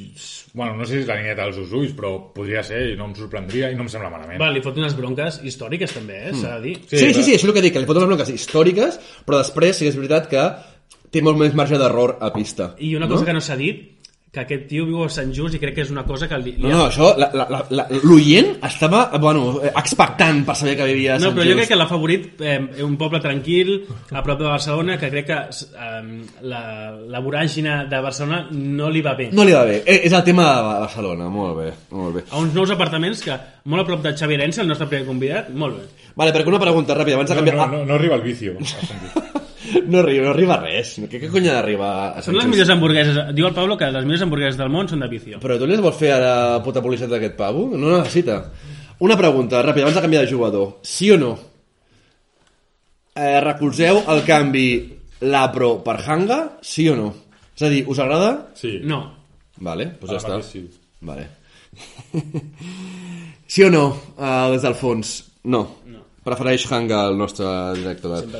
bueno, 0.56 0.72
no 0.78 0.86
sé 0.88 0.94
si 0.96 1.00
és 1.02 1.06
la 1.10 1.18
lineta 1.20 1.44
dels 1.44 1.58
seus 1.60 1.72
ulls, 1.76 1.92
però 1.94 2.14
podria 2.34 2.62
ser 2.64 2.80
i 2.94 2.96
no 2.96 3.10
em 3.10 3.12
sorprendria 3.18 3.68
i 3.70 3.76
no 3.76 3.84
em 3.84 3.90
sembla 3.92 4.08
malament. 4.10 4.40
Va, 4.40 4.48
li 4.50 4.62
fot 4.64 4.78
unes 4.80 4.96
bronques 4.96 5.36
històriques 5.44 5.92
també, 5.92 6.22
eh? 6.30 6.32
s'ha 6.32 6.54
de 6.56 6.62
dir. 6.64 6.74
Sí, 6.80 6.96
sí, 6.96 6.96
sí, 6.96 7.04
però- 7.12 7.24
sí, 7.28 7.34
això 7.36 7.44
és 7.44 7.50
el 7.50 7.54
que 7.58 7.64
dic, 7.66 7.74
que 7.76 7.82
li 7.84 7.88
foten 7.90 8.02
unes 8.06 8.10
bronques 8.14 8.32
històriques, 8.32 8.96
però 9.28 9.42
després 9.42 9.76
sí 9.76 9.84
que 9.84 9.92
és 9.92 9.98
veritat 10.00 10.30
que 10.32 10.46
té 11.12 11.22
molt 11.22 11.38
més 11.38 11.52
marge 11.54 11.76
d'error 11.78 12.16
a 12.24 12.32
pista. 12.34 12.72
I 12.80 12.94
una 12.96 13.06
cosa 13.12 13.28
que 13.28 13.36
no 13.36 13.44
s'ha 13.44 13.54
dit, 13.60 13.84
que 14.34 14.42
aquest 14.42 14.64
tio 14.70 14.84
viu 14.88 15.04
a 15.04 15.08
Sant 15.12 15.30
Just 15.34 15.54
i 15.54 15.60
crec 15.62 15.76
que 15.76 15.84
és 15.86 15.90
una 15.94 16.02
cosa 16.04 16.26
que 16.28 16.36
li... 16.42 16.56
li 16.58 16.66
No, 16.66 16.72
no, 16.74 16.86
això, 16.90 17.12
l'oient 18.02 18.50
estava, 18.66 19.04
bueno, 19.22 19.60
expectant 19.70 20.42
per 20.46 20.56
saber 20.58 20.74
que 20.78 20.88
vivia 20.90 21.14
a 21.14 21.18
No, 21.20 21.28
Sant 21.30 21.36
però 21.36 21.44
jo 21.46 21.52
Just. 21.54 21.60
crec 21.62 21.70
que 21.72 21.78
l'ha 21.78 21.86
favorit 21.90 22.42
eh, 22.42 22.56
un 22.84 22.96
poble 23.00 23.20
tranquil, 23.22 23.72
a 24.10 24.22
prop 24.26 24.40
de 24.42 24.48
Barcelona, 24.50 24.98
que 24.98 25.10
crec 25.12 25.28
que 25.30 25.38
eh, 25.38 26.02
la, 26.50 26.62
la 27.14 27.22
voràgina 27.24 27.84
de 27.90 28.00
Barcelona 28.04 28.44
no 28.50 28.90
li 28.90 29.02
va 29.06 29.14
bé. 29.18 29.30
No 29.32 29.46
li 29.46 29.54
va 29.54 29.64
bé. 29.68 29.80
Eh, 29.86 30.00
és 30.08 30.12
el 30.12 30.24
tema 30.26 30.48
de 30.50 30.66
Barcelona, 30.86 31.28
molt 31.30 31.56
bé, 31.60 31.70
molt 31.94 32.18
bé. 32.18 32.26
A 32.30 32.42
uns 32.42 32.54
nous 32.56 32.74
apartaments 32.74 33.22
que, 33.24 33.38
molt 33.70 33.84
a 33.84 33.88
prop 33.92 34.02
de 34.04 34.14
Xavi 34.18 34.38
Arença, 34.40 34.62
el 34.64 34.68
nostre 34.74 34.90
primer 34.90 35.06
convidat, 35.06 35.50
molt 35.54 35.78
bé. 35.78 36.10
Vale, 36.18 36.34
perquè 36.34 36.50
una 36.50 36.62
pregunta 36.62 36.94
ràpida, 36.98 37.16
abans 37.18 37.30
de 37.30 37.34
No, 37.38 37.42
canviar... 37.44 37.70
no, 37.70 37.78
no, 37.78 37.84
no 37.88 37.94
arriba 38.00 38.16
el 38.18 38.22
vicio. 38.26 38.58
Ah, 39.64 39.80
no, 39.86 40.00
arriba, 40.00 40.26
no 40.26 40.32
arriba 40.34 40.58
res. 40.60 40.94
Què, 41.08 41.20
què 41.22 41.30
cony 41.32 41.48
ha 41.48 41.54
d'arribar 41.58 41.90
a 42.10 42.20
Sant 42.20 42.32
Són 42.34 42.40
les 42.40 42.50
millors 42.50 42.72
hamburgueses, 42.74 43.20
diu 43.36 43.48
el 43.48 43.56
Pablo 43.56 43.78
que 43.80 43.88
les 43.94 44.04
millors 44.04 44.26
hamburgueses 44.26 44.58
del 44.60 44.72
món 44.74 44.90
són 44.90 45.00
de 45.04 45.08
vicio. 45.08 45.40
Però 45.42 45.56
tu 45.58 45.68
li 45.68 45.78
vols 45.80 45.98
fer 45.98 46.12
a 46.16 46.20
la 46.22 46.36
puta 46.64 46.82
publicitat 46.84 47.14
d'aquest 47.14 47.36
pavo? 47.38 47.70
No 47.72 47.96
necessita. 47.96 48.38
Una 49.04 49.16
pregunta, 49.18 49.62
ràpida, 49.64 49.86
abans 49.88 49.96
de 49.98 50.04
canviar 50.04 50.22
de 50.26 50.32
jugador. 50.32 50.78
Sí 50.84 51.10
o 51.14 51.18
no? 51.20 51.32
Eh, 53.14 53.40
recolzeu 53.40 54.02
el 54.10 54.24
canvi 54.26 54.68
l'Apro 55.24 55.76
per 55.86 56.00
Hanga? 56.02 56.40
Sí 56.62 56.88
o 56.90 56.96
no? 56.98 57.12
És 57.54 57.62
a 57.62 57.70
dir, 57.70 57.84
us 57.88 58.00
agrada? 58.02 58.32
Sí. 58.58 58.80
No, 58.82 59.04
Vale, 59.62 59.86
doncs 60.00 60.10
ja 60.10 60.18
Ara 60.18 60.38
està. 60.40 60.48
sí. 60.48 60.64
Vale. 61.04 61.28
sí 63.46 63.62
o 63.62 63.70
no? 63.70 63.86
Uh, 64.16 64.50
des 64.54 64.62
del 64.64 64.74
fons. 64.74 65.14
No. 65.44 65.60
Prefereix 66.24 66.62
Hanga 66.72 67.02
el 67.10 67.18
nostre 67.20 67.46
director 67.76 68.14
d'art. 68.14 68.36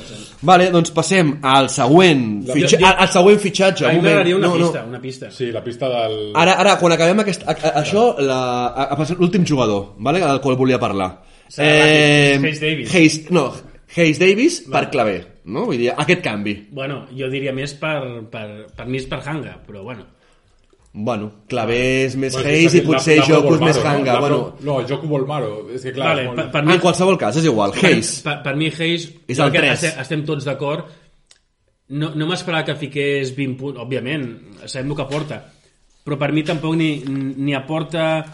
Vale, 0.49 0.70
doncs 0.72 0.93
passem 0.97 1.35
al 1.45 1.68
següent, 1.68 2.22
fitxa... 2.49 2.78
jo- 2.78 2.87
al, 2.89 2.95
al 3.05 3.11
següent 3.12 3.43
fitxatge. 3.43 3.85
a 3.85 3.91
mi 3.93 3.99
Un 3.99 4.01
moment. 4.01 4.09
m'agradaria 4.09 4.39
una 4.39 4.49
no, 4.49 4.57
pista, 4.62 4.82
no. 4.82 4.89
una 4.95 5.01
pista. 5.03 5.30
Sí, 5.30 5.51
la 5.53 5.62
pista 5.66 5.91
del... 5.93 6.16
Ara, 6.41 6.57
ara, 6.64 6.78
quan 6.80 6.97
acabem 6.97 7.20
aquest, 7.20 7.45
a, 7.45 7.53
a, 7.53 7.74
això, 7.82 8.07
la, 8.24 8.41
a, 8.72 8.89
a, 8.97 9.09
l'últim 9.18 9.45
jugador, 9.45 9.93
vale, 9.99 10.24
del 10.24 10.41
qual 10.41 10.57
volia 10.57 10.80
parlar. 10.80 11.11
Serà 11.53 11.76
Hayes 11.85 12.61
Davis. 12.64 12.95
Hayes, 12.95 13.20
no, 13.37 13.51
Hayes 13.95 14.18
Davis 14.18 14.62
per 14.72 14.87
claver, 14.91 15.20
no? 15.45 15.66
Vull 15.68 15.78
dir, 15.85 15.93
aquest 15.93 16.24
canvi. 16.24 16.57
Bueno, 16.72 17.03
jo 17.12 17.28
diria 17.30 17.53
més 17.53 17.76
per, 17.78 17.99
per, 18.32 18.47
per 18.74 18.89
mi 18.89 18.99
és 19.03 19.07
per 19.12 19.20
Hanga, 19.28 19.59
però 19.66 19.85
bueno. 19.85 20.09
Bueno, 20.97 21.31
claver 21.51 21.79
és 22.07 22.13
més 22.15 22.33
Bueno, 22.37 22.49
Hayes 22.49 22.75
i 22.79 22.81
potser 22.87 23.17
la- 23.19 23.39
Volmaro, 23.43 23.65
més 23.67 23.79
no? 23.83 23.91
Hanga. 23.91 24.13
La 24.15 24.21
Bueno, 24.21 24.37
No, 24.63 24.77
Joku 24.87 25.09
Volmaro. 25.11 25.69
És 25.75 25.83
que 25.83 25.93
clar, 25.93 26.13
Vale, 26.13 26.23
és 26.23 26.29
molt... 26.29 26.39
per, 26.39 26.51
per 26.53 26.63
mi, 26.69 26.73
en 26.77 26.81
qualsevol 26.85 27.19
cas, 27.19 27.37
és 27.41 27.45
igual. 27.51 27.73
per, 27.75 27.89
Hayes. 27.91 28.13
per, 28.23 28.37
per 28.45 28.55
mi 28.57 28.69
Hayes 28.71 29.09
És 29.27 29.39
el 29.43 29.51
crec 29.51 29.53
que 29.53 29.65
tres. 29.67 29.83
estem, 29.83 30.01
estem 30.05 30.23
tots 30.29 30.45
d'acord 30.47 30.87
no, 31.89 32.13
no 32.15 32.27
m'esperava 32.31 32.65
que 32.65 32.77
fiqués 32.79 33.35
20 33.37 33.59
punts 33.61 33.81
òbviament, 33.83 34.25
sabem 34.71 34.91
el 34.95 34.97
que 34.97 35.03
aporta 35.05 35.41
però 36.05 36.17
per 36.21 36.31
mi 36.37 36.43
tampoc 36.47 36.75
ni, 36.77 37.03
ni 37.05 37.55
aporta 37.59 38.25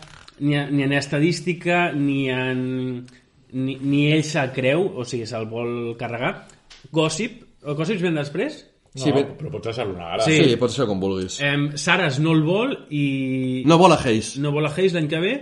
ni, 0.40 0.54
a- 0.58 0.68
ni 0.70 0.82
en 0.84 0.92
estadística 0.92 1.90
ni 1.96 2.28
en 2.30 3.06
ni, 3.52 3.74
ni 3.80 4.04
ell 4.12 4.22
se'l 4.22 4.52
creu, 4.54 4.84
o 5.00 5.04
sigui, 5.04 5.24
se'l 5.26 5.48
vol 5.50 5.96
carregar 5.98 6.46
Gossip, 6.92 7.40
el 7.64 7.74
Gossip 7.74 8.00
ven 8.04 8.14
després? 8.20 8.66
No, 8.92 9.04
Sí, 9.04 9.12
bé. 9.14 9.22
però 9.38 9.50
pots 9.52 9.68
deixar-lo 9.70 9.94
anar 9.94 10.14
ara. 10.16 10.24
Sí. 10.26 10.36
Sí, 10.44 10.56
pot 10.58 10.72
ser 10.74 10.86
com 10.90 10.98
vulguis. 10.98 11.36
Eh, 11.40 11.52
Saras 11.78 12.18
no 12.18 12.32
el 12.34 12.42
vol 12.42 12.72
i 12.90 13.62
No 13.66 13.78
vol 13.78 13.92
a 13.94 13.98
Hayes. 14.02 14.36
no 14.42 14.50
vol 14.50 14.66
a 14.66 14.72
Hayes 14.74 14.94
l'any 14.96 15.06
que 15.08 15.20
ve 15.22 15.34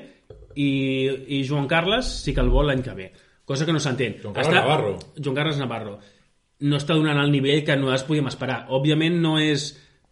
i, 0.55 0.68
i 1.38 1.42
Joan 1.49 1.66
Carles 1.66 2.05
sí 2.24 2.34
que 2.34 2.40
el 2.44 2.51
vol 2.53 2.66
l'any 2.68 2.82
que 2.84 2.92
ve. 2.94 3.12
Cosa 3.49 3.64
que 3.64 3.72
no 3.72 3.80
s'entén. 3.80 4.18
Joan 4.22 4.34
Carles 4.34 4.53
Navarro. 4.55 4.99
Joan 5.16 5.34
Carles 5.36 5.59
Navarro. 5.59 5.99
No 6.61 6.76
està 6.76 6.92
donant 6.99 7.20
el 7.22 7.30
nivell 7.32 7.62
que 7.64 7.76
nosaltres 7.76 8.05
podíem 8.09 8.26
esperar. 8.28 8.66
Òbviament 8.68 9.16
no 9.22 9.38
és, 9.40 9.70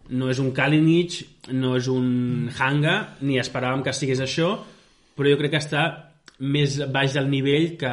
no 0.09 0.31
és 0.31 0.39
un 0.41 0.53
Kalinic, 0.57 1.19
no 1.53 1.75
és 1.77 1.89
un 1.93 2.49
Hanga, 2.57 3.17
ni 3.21 3.37
esperàvem 3.43 3.83
que 3.85 3.93
sigués 3.93 4.21
això, 4.25 4.55
però 5.17 5.29
jo 5.29 5.37
crec 5.41 5.51
que 5.57 5.61
està 5.61 5.83
més 6.39 6.79
baix 6.93 7.13
del 7.19 7.29
nivell 7.29 7.77
que... 7.77 7.93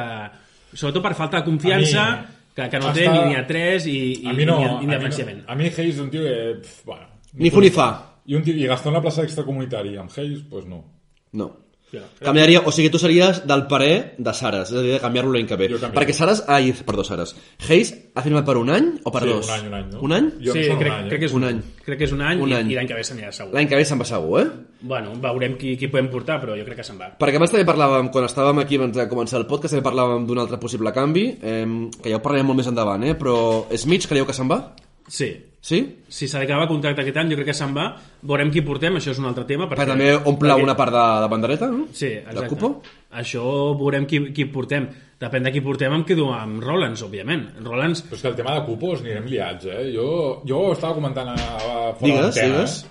Sobretot 0.74 1.02
per 1.04 1.14
falta 1.14 1.38
de 1.42 1.44
confiança, 1.46 2.04
A 2.04 2.16
mi 2.16 2.33
que, 2.54 2.68
que 2.70 2.78
no 2.80 2.92
té 2.94 3.04
està- 3.04 3.14
ni, 3.16 3.32
ni 3.32 3.36
a 3.40 3.44
3 3.46 3.86
i, 3.90 3.96
i, 4.22 4.26
A 4.30 4.32
mi 4.32 4.44
no, 4.46 4.58
ni, 4.58 4.64
a 4.64 4.78
ni 4.80 4.86
mi 4.86 4.92
no. 4.94 5.44
A 5.46 5.54
mi 5.58 5.64
Hayes 5.68 5.94
és 5.96 6.00
un 6.00 6.10
tio 6.10 6.22
que... 6.22 6.36
Pf, 6.62 6.84
bueno, 6.86 7.08
Ni 7.34 7.50
ni 7.50 7.70
fa. 7.74 7.88
I, 8.26 8.36
un 8.38 8.42
tio, 8.46 8.54
i 8.56 8.66
gastar 8.70 8.92
una 8.92 9.02
plaça 9.02 9.24
extracomunitària 9.26 10.00
amb 10.00 10.10
Hayes, 10.16 10.44
pues 10.48 10.64
no. 10.70 10.84
No. 11.32 11.50
Ja. 11.92 12.00
Canviaria, 12.18 12.60
o 12.66 12.72
sigui, 12.74 12.88
tu 12.90 12.98
series 12.98 13.44
del 13.46 13.66
parer 13.70 14.14
de 14.18 14.32
Saras, 14.34 14.72
és 14.72 14.78
a 14.78 14.82
dir, 14.82 14.92
de 14.96 14.98
canviar-lo 14.98 15.30
l'any 15.30 15.46
que 15.46 15.54
ve. 15.60 15.68
Perquè 15.94 16.14
Saras, 16.16 16.40
ai, 16.50 16.72
perdó, 16.86 17.04
Saras. 17.06 17.36
Hayes 17.68 17.92
ha 18.16 18.22
firmat 18.24 18.44
per 18.48 18.56
un 18.58 18.70
any 18.74 18.88
o 19.04 19.12
per 19.14 19.22
Sí, 19.22 19.28
dos? 19.28 19.46
un 19.46 19.54
any, 19.54 19.66
un 19.68 19.74
any, 19.78 19.84
no? 19.92 20.00
Un 20.00 20.12
any? 20.16 20.30
Jo 20.42 20.56
Sí, 20.56 20.64
crec, 20.64 20.80
un 20.80 20.90
any, 20.90 21.04
eh? 21.04 21.08
crec 21.12 21.20
que 21.20 21.26
és 21.26 21.32
Un 21.38 21.44
any. 21.44 21.60
Crec 21.84 21.98
que 22.00 22.04
és 22.08 22.12
un 22.16 22.22
any, 22.22 22.40
Un 22.42 22.50
i, 22.50 22.54
any. 22.58 22.72
i 22.72 22.74
l'any 22.74 22.88
que 22.90 22.94
ve 22.98 23.04
s'anirà 23.04 23.30
segur. 23.30 23.54
L'any 23.54 23.68
que 23.70 23.76
ve 23.76 23.84
se'n 23.84 24.00
va 24.02 24.08
segur, 24.10 24.40
eh? 24.40 24.50
Bueno, 24.80 25.14
veurem 25.22 25.56
qui, 25.56 25.76
qui 25.78 25.86
podem 25.86 26.10
portar, 26.10 26.40
però 26.42 26.58
jo 26.58 26.64
crec 26.66 26.82
que 26.82 26.88
se'n 26.90 26.98
va. 26.98 27.12
Perquè 27.20 27.36
abans 27.38 27.54
també 27.54 27.64
parlàvem, 27.64 28.10
quan 28.10 28.24
estàvem 28.26 28.58
aquí 28.64 28.76
abans 28.80 28.96
de 28.96 29.08
començar 29.08 29.38
el 29.38 29.46
podcast, 29.46 29.74
també 29.76 29.86
parlàvem 29.86 30.26
d'un 30.26 30.38
altre 30.42 30.58
possible 30.58 30.90
canvi, 30.92 31.28
eh, 31.42 31.64
que 32.02 32.10
ja 32.10 32.16
ho 32.18 32.22
parlarem 32.22 32.46
molt 32.50 32.58
més 32.58 32.66
endavant, 32.74 33.04
eh? 33.04 33.14
però 33.14 33.66
Smith 33.76 34.08
creieu 34.08 34.26
que 34.26 34.34
se'n 34.34 34.48
va? 34.50 34.74
Sí. 35.06 35.30
Sí? 35.64 35.78
Si 36.12 36.26
s'ha 36.28 36.42
d'acabar 36.42 36.66
contracte 36.68 37.00
aquest 37.00 37.16
any, 37.16 37.30
jo 37.32 37.36
crec 37.38 37.46
que 37.48 37.54
se'n 37.56 37.70
va. 37.72 37.86
Veurem 38.28 38.50
qui 38.52 38.60
portem, 38.60 38.98
això 38.98 39.14
és 39.14 39.20
un 39.22 39.24
altre 39.30 39.46
tema. 39.48 39.64
Perquè 39.70 39.86
també 39.88 40.10
omple 40.14 40.50
perquè- 40.50 40.62
una 40.66 40.74
part 40.76 40.92
de, 40.92 41.04
de 41.22 41.28
bandereta, 41.32 41.68
no? 41.72 41.86
Sí, 41.90 42.10
De 42.10 42.18
exacte. 42.34 42.50
cupo? 42.52 42.82
Això 43.16 43.44
veurem 43.80 44.04
qui, 44.06 44.20
qui 44.36 44.44
portem. 44.52 44.90
Depèn 45.24 45.46
de 45.46 45.52
qui 45.54 45.62
portem, 45.64 45.94
em 45.96 46.04
quedo 46.04 46.26
amb 46.36 46.60
Rollins, 46.62 47.00
òbviament. 47.06 47.46
Rollins, 47.64 48.02
Però 48.10 48.18
és 48.18 48.22
que 48.26 48.28
el 48.28 48.36
tema 48.36 48.58
de 48.58 48.64
cupos 48.66 49.00
anirem 49.00 49.24
liats, 49.30 49.64
eh? 49.72 49.86
Jo, 49.94 50.42
jo 50.44 50.60
estava 50.74 50.92
comentant 50.98 51.28
a, 51.32 51.34
a 51.38 51.92
fora 51.94 52.10
Digues, 52.10 52.20
d'antena, 52.26 52.56
digues. 52.58 52.76
eh? 52.84 52.88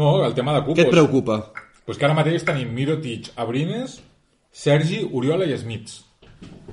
No, 0.00 0.24
el 0.24 0.32
tema 0.34 0.54
de 0.56 0.60
cupos. 0.64 0.78
Què 0.80 0.86
et 0.86 0.94
preocupa? 0.96 1.40
Pues 1.84 1.98
que 1.98 2.06
ara 2.08 2.14
mateix 2.16 2.44
tenim 2.48 2.72
Mirotic, 2.72 3.32
Abrines, 3.36 4.00
Sergi, 4.50 5.02
Oriola 5.12 5.44
i 5.44 5.58
Smits. 5.58 6.00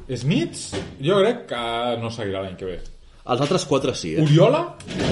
Smits, 0.07 0.69
jo 1.03 1.19
crec 1.19 1.47
que 1.49 1.63
no 1.99 2.09
seguirà 2.13 2.45
l'any 2.45 2.55
que 2.55 2.65
ve. 2.69 2.77
Els 3.27 3.41
altres 3.43 3.65
quatre 3.67 3.93
sí, 3.93 4.13
eh? 4.15 4.21
Oriola? 4.23 4.61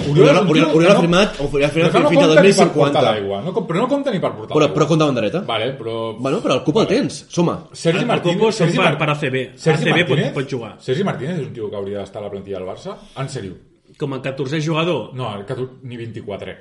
Oriola- 0.09 0.41
Oriola- 0.47 0.73
Oriola 0.73 0.93
ha 0.95 1.01
firmat- 1.01 1.39
Oriola 1.43 1.67
ha 1.67 1.69
firmat 1.73 1.93
no 1.93 2.09
fins 2.09 2.21
a 2.23 2.27
compta 2.27 2.27
ni 2.27 2.35
per 2.35 2.43
2050. 2.45 2.73
portar 2.79 3.03
l'aigua, 3.03 3.41
No, 3.43 3.53
però 3.67 3.79
no 3.81 3.87
compta 3.91 4.11
ni 4.11 4.19
per 4.19 4.31
portar 4.31 4.47
Però, 4.53 4.59
l'aigua. 4.59 4.73
però 4.75 4.87
compta 4.87 5.05
bandereta. 5.05 5.39
Vale, 5.41 5.71
però... 5.73 5.95
Bueno, 6.17 6.39
però 6.41 6.53
el 6.55 6.63
cupo 6.63 6.81
el 6.81 6.87
tens, 6.87 7.25
suma. 7.27 7.67
Sergi 7.73 7.99
El 7.99 8.05
Martínez... 8.07 8.39
són 8.41 8.53
Sergi 8.53 8.77
per- 8.77 8.85
Mar- 8.85 8.97
per 8.97 9.09
ACB. 9.09 9.35
Sergi 9.57 9.83
ACB 9.83 9.91
pot- 9.91 10.09
Martínez, 10.09 10.33
pot 10.33 10.49
jugar. 10.49 10.75
Sergi 10.79 11.03
Martínez 11.03 11.39
és 11.39 11.47
un 11.47 11.53
tio 11.53 11.69
que 11.69 11.75
hauria 11.75 11.99
d'estar 11.99 12.21
a 12.21 12.25
la 12.25 12.31
plantilla 12.31 12.59
del 12.59 12.67
Barça? 12.67 12.95
En 13.17 13.27
sèrio? 13.27 13.57
com 13.97 14.13
a 14.13 14.21
14è 14.21 14.59
jugador, 14.61 15.13
No, 15.13 15.35
el 15.37 15.45
14, 15.45 15.79
ni 15.83 15.95
24. 15.97 16.55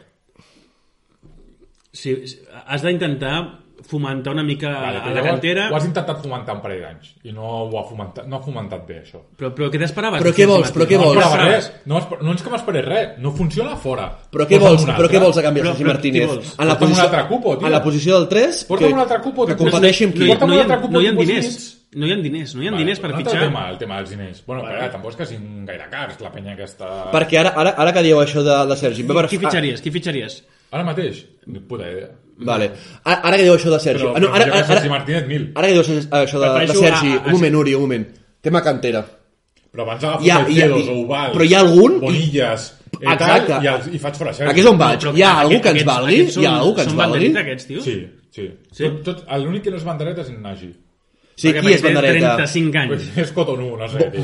si, 1.92 2.26
si- 2.26 2.40
has 2.66 2.82
d'intentar 2.82 3.60
fomentar 3.84 4.32
una 4.32 4.42
mica 4.42 4.70
Vale, 4.70 4.98
a 4.98 5.06
la 5.06 5.12
llavors 5.12 5.30
cantera... 5.32 5.68
Ho 5.70 5.76
has 5.76 5.84
intentat 5.84 6.20
fomentar 6.22 6.54
un 6.56 6.62
parell 6.62 6.80
d'anys 6.84 7.10
i 7.28 7.32
no 7.36 7.44
ho 7.66 7.78
ha 7.78 7.84
fomentat, 7.88 8.26
no 8.30 8.38
ha 8.38 8.42
fomentat 8.44 8.86
bé, 8.88 9.00
això. 9.02 9.20
Però, 9.36 9.50
però 9.56 9.68
què 9.72 9.80
t'esperaves? 9.82 10.22
Però 10.22 10.32
què 10.36 10.46
vols? 10.48 10.72
Però 10.72 10.86
què 10.88 10.98
No 10.98 11.08
vols? 11.10 11.20
esperava 11.20 11.50
res. 11.50 11.70
No, 11.90 11.98
esper- 12.00 12.20
no 12.22 12.32
és 12.34 12.42
que 12.42 12.50
m'esperés 12.54 12.84
res. 12.88 13.14
No 13.18 13.32
funciona 13.36 13.76
fora. 13.76 14.08
Però 14.32 14.46
què 14.48 14.58
vols, 14.62 14.86
però 14.86 15.10
què 15.10 15.20
vols 15.20 15.36
a 15.38 15.42
canvi 15.44 15.60
de 15.60 15.66
Però- 15.66 15.74
Sergi 15.74 15.84
Martínez? 15.90 16.54
En 16.58 16.68
la 16.68 16.78
posició, 16.78 17.04
altre 17.04 17.26
cupo, 17.28 17.56
tio. 17.58 17.66
en 17.66 17.72
la 17.72 17.82
posició 17.82 18.18
del 18.18 18.28
3, 18.28 18.64
Porta'm 18.68 18.88
que, 18.88 18.94
un 18.94 19.00
altre 19.00 19.20
cupo, 19.20 19.46
que 19.46 19.56
competeixi 19.56 20.04
amb 20.04 20.14
no, 20.14 20.20
qui? 20.20 20.28
no, 20.28 20.44
un 20.46 20.52
hi, 20.54 20.60
ha, 20.60 20.76
no 20.88 21.00
hi 21.00 21.06
ha 21.08 21.12
diners. 21.12 21.70
No 21.94 22.06
hi 22.08 22.12
ha 22.12 22.16
diners, 22.18 22.54
no 22.56 22.62
hi 22.62 22.66
ha 22.66 22.70
Vale, 22.72 22.82
diners 22.82 22.98
per 22.98 23.10
fitxar. 23.14 23.40
Tema, 23.44 23.68
el 23.70 23.76
tema 23.78 23.96
dels 24.00 24.10
diners. 24.10 24.40
Bueno, 24.46 24.62
Vale. 24.64 24.80
però, 24.80 24.90
tampoc 24.96 25.12
és 25.12 25.16
que 25.20 25.26
siguin 25.30 25.64
gaire 25.68 25.84
cars, 25.92 26.16
la 26.20 26.32
penya 26.32 26.54
aquesta... 26.56 26.88
Perquè 27.12 27.38
ara, 27.38 27.52
ara, 27.54 27.70
ara 27.78 27.92
que 27.94 28.02
dieu 28.02 28.18
això 28.18 28.42
de, 28.42 28.56
de 28.66 28.76
Sergi... 28.80 29.04
Qui, 29.06 29.26
qui 29.30 29.38
fitxaries? 29.38 29.80
Qui 29.84 29.92
fitxaries? 29.94 30.40
Ara 30.74 30.84
mateix? 30.90 31.24
Ni 31.46 31.60
puta 31.70 31.86
idea. 31.90 32.10
Vale. 32.44 32.66
Ara, 33.04 33.20
ara 33.28 33.36
que 33.38 33.44
dieu 33.46 33.54
això 33.54 33.70
de 33.70 33.78
Sergi... 33.82 34.02
Però, 34.02 34.14
Ah, 34.16 34.20
no, 34.24 34.30
ara, 34.34 34.44
ara, 34.50 34.62
Sergi 34.66 34.88
ara, 34.88 34.90
Martínez, 34.96 35.26
mil. 35.30 35.44
ara 35.54 35.68
que 35.68 35.74
dieu 35.76 35.82
això, 35.84 36.40
de, 36.40 36.66
de 36.66 36.74
Sergi... 36.74 37.12
a- 37.14 37.20
a- 37.20 37.26
Un 37.30 37.36
moment, 37.38 37.54
Uri, 37.60 37.74
un 37.78 37.84
moment. 37.86 38.06
Tema 38.42 38.62
cantera. 38.64 39.04
Però 39.74 39.82
abans 39.86 40.02
agafo 40.04 40.24
ha- 40.32 40.40
Caicedos 40.44 40.88
o 40.90 40.96
Ubal, 41.04 41.30
però 41.34 41.44
hi 41.46 41.54
ha 41.54 41.60
algun- 41.62 42.00
Bonillas, 42.02 42.66
i, 42.94 43.04
Exacte. 43.04 43.46
tal, 43.52 43.64
i, 43.64 43.68
els, 43.70 43.86
i 43.94 43.98
faig 44.02 44.14
fora 44.18 44.32
Sergi. 44.34 44.50
Aquí 44.50 44.60
és 44.64 44.66
on 44.70 44.78
vaig. 44.78 45.06
Hi 45.14 45.22
ha 45.22 45.32
algú 45.44 45.60
que 45.62 45.72
ens 45.74 45.84
valgui? 45.88 46.18
Hi 46.20 46.26
ha 46.26 46.34
són- 46.36 46.46
algú 46.58 46.74
que 46.74 46.82
ens 46.84 46.90
són 46.90 46.98
valgui? 46.98 47.18
banderita, 47.28 47.40
aquests, 47.46 47.66
tio? 47.70 47.80
Sí, 47.86 47.96
sí. 48.34 48.50
Sí? 48.72 48.90
L'únic 49.44 49.62
que 49.64 49.70
no 49.70 49.76
és 49.80 49.84
bandereta 49.86 50.22
és 50.26 50.28
en 50.34 50.42
Nagy. 50.42 50.68
Sí, 51.36 51.48
Perquè 51.50 51.60
qui 51.64 51.72
és 51.74 51.82
bandereta? 51.82 52.34
35 52.36 52.78
anys. 52.78 52.92
Pues 52.94 53.18
és 53.24 53.32
Cotonou, 53.34 53.76
no 53.78 53.88
sé. 53.88 53.98
Bo- 53.98 54.10
tio. 54.10 54.22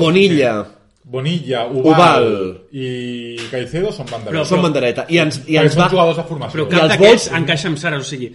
Bonilla. 1.03 1.65
Ubal, 1.67 1.91
Ubal. 1.91 2.27
i 2.71 3.35
Caicedo 3.51 3.91
són 3.91 4.05
bandereta. 4.09 4.31
Però- 4.37 4.45
Són 4.47 4.61
bandereta. 4.61 5.05
I 5.09 5.17
ens, 5.17 5.41
i 5.47 5.57
ens 5.57 5.73
són 5.73 5.83
va... 5.83 5.89
jugadors 5.89 6.17
de 6.17 6.23
formació. 6.29 6.59
Però 6.59 6.67
cap 6.69 6.87
d'aquests 6.91 7.29
vols- 7.29 7.39
encaixa 7.41 7.67
amb 7.71 7.77
Sara, 7.81 7.97
o 7.97 8.03
sigui, 8.05 8.29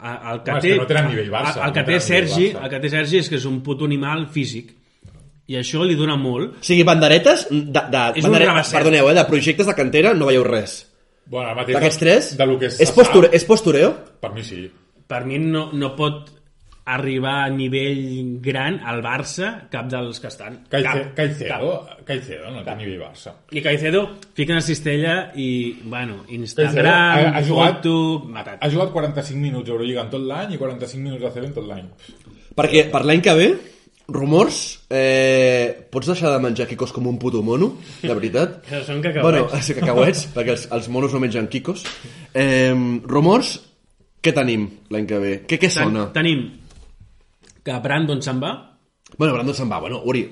el 0.00 0.42
que 0.44 0.52
és 0.56 0.62
té... 0.62 0.68
que 0.74 0.76
no 0.80 0.86
tenen 0.90 1.08
nivell 1.10 1.30
Barça, 1.32 1.56
El, 1.60 1.66
el 1.68 1.72
que 1.72 1.80
no 1.80 1.86
té 1.86 2.00
Sergi, 2.00 2.50
el 2.50 2.68
que 2.70 2.80
té 2.80 2.90
Sergi 2.92 3.18
és 3.18 3.28
que 3.28 3.36
és 3.40 3.44
un 3.48 3.60
puto 3.66 3.84
animal 3.88 4.26
físic. 4.32 4.74
I 5.50 5.56
això 5.58 5.82
li 5.82 5.96
dona 5.98 6.14
molt. 6.16 6.60
O 6.60 6.64
sigui, 6.64 6.84
banderetes... 6.86 7.48
De, 7.50 7.82
de, 7.90 8.02
És 8.14 8.24
un 8.24 8.30
bandere-. 8.30 8.62
Perdoneu, 8.70 9.08
eh, 9.10 9.14
de 9.18 9.24
projectes 9.26 9.66
de 9.66 9.74
cantera 9.74 10.12
no 10.14 10.28
veieu 10.30 10.44
res. 10.46 10.86
Bueno, 11.26 11.54
D'aquests 11.66 11.98
tres? 11.98 12.36
De 12.38 12.46
lo 12.46 12.58
que 12.58 12.66
és, 12.70 12.76
se 12.78 12.92
posture, 12.94 13.28
és 13.32 13.44
postureo? 13.44 13.90
Per 14.20 14.30
mi 14.34 14.44
sí. 14.46 14.68
Per 15.10 15.24
mi 15.26 15.38
no, 15.42 15.70
no 15.72 15.92
pot 15.96 16.30
arribar 16.94 17.44
a 17.44 17.50
nivell 17.52 18.38
gran 18.42 18.80
al 18.84 19.00
Barça 19.04 19.52
cap 19.72 19.88
dels 19.90 20.20
que 20.20 20.28
estan. 20.30 20.60
Caice, 20.70 20.86
cap, 20.88 21.14
Caicedo, 21.16 21.72
Caicedo 22.08 22.52
no 22.54 22.64
té 22.66 22.76
nivell 22.78 23.00
Barça. 23.02 23.34
I 23.54 23.62
Caicedo 23.64 24.04
fica 24.36 24.56
una 24.56 24.64
cistella 24.64 25.16
i, 25.34 25.80
bueno, 25.84 26.24
Caicedo 26.26 26.40
Instagram, 26.40 27.32
ha, 27.32 27.38
ha, 27.38 27.42
jugat, 27.46 27.80
foto... 27.80 28.26
Matat. 28.30 28.58
ha 28.60 28.70
jugat 28.72 28.94
45 28.94 29.40
minuts 29.40 29.68
d'Eurolliga 29.68 30.04
en 30.06 30.14
tot 30.14 30.24
l'any 30.26 30.56
i 30.56 30.60
45 30.60 31.02
minuts 31.04 31.24
de 31.24 31.34
CB 31.34 31.50
en 31.50 31.58
tot 31.58 31.68
l'any. 31.70 31.90
Perquè 32.58 32.86
per 32.92 33.04
l'any 33.06 33.22
que 33.24 33.36
ve, 33.38 33.48
rumors, 34.10 34.60
eh, 34.90 35.86
pots 35.90 36.10
deixar 36.10 36.34
de 36.34 36.42
menjar 36.42 36.66
quicos 36.68 36.92
com 36.92 37.06
un 37.06 37.18
puto 37.22 37.42
mono, 37.46 37.72
de 38.02 38.12
veritat? 38.12 38.60
Que 38.68 38.82
són 38.86 39.02
cacauets. 39.02 39.24
Bueno, 39.24 39.62
sí, 39.62 39.76
cacauets, 39.78 40.26
perquè 40.34 40.56
els, 40.56 40.68
els 40.74 40.88
monos 40.92 41.14
no 41.14 41.22
mengen 41.22 41.48
quicos. 41.52 41.86
Eh, 42.34 42.74
rumors, 43.06 43.58
què 44.20 44.34
tenim 44.36 44.66
l'any 44.92 45.06
que 45.08 45.20
ve? 45.22 45.34
Què, 45.48 45.56
què 45.56 45.70
Ten, 45.70 45.76
sona? 45.78 46.08
tenim 46.12 46.42
que 47.64 47.78
Brandon 47.84 48.22
se'n 48.22 48.40
va. 48.42 48.52
Bueno, 49.16 49.34
Brandon 49.34 49.54
se'n 49.56 49.70
va. 49.70 49.80
Bueno, 49.80 50.00
Uri, 50.04 50.22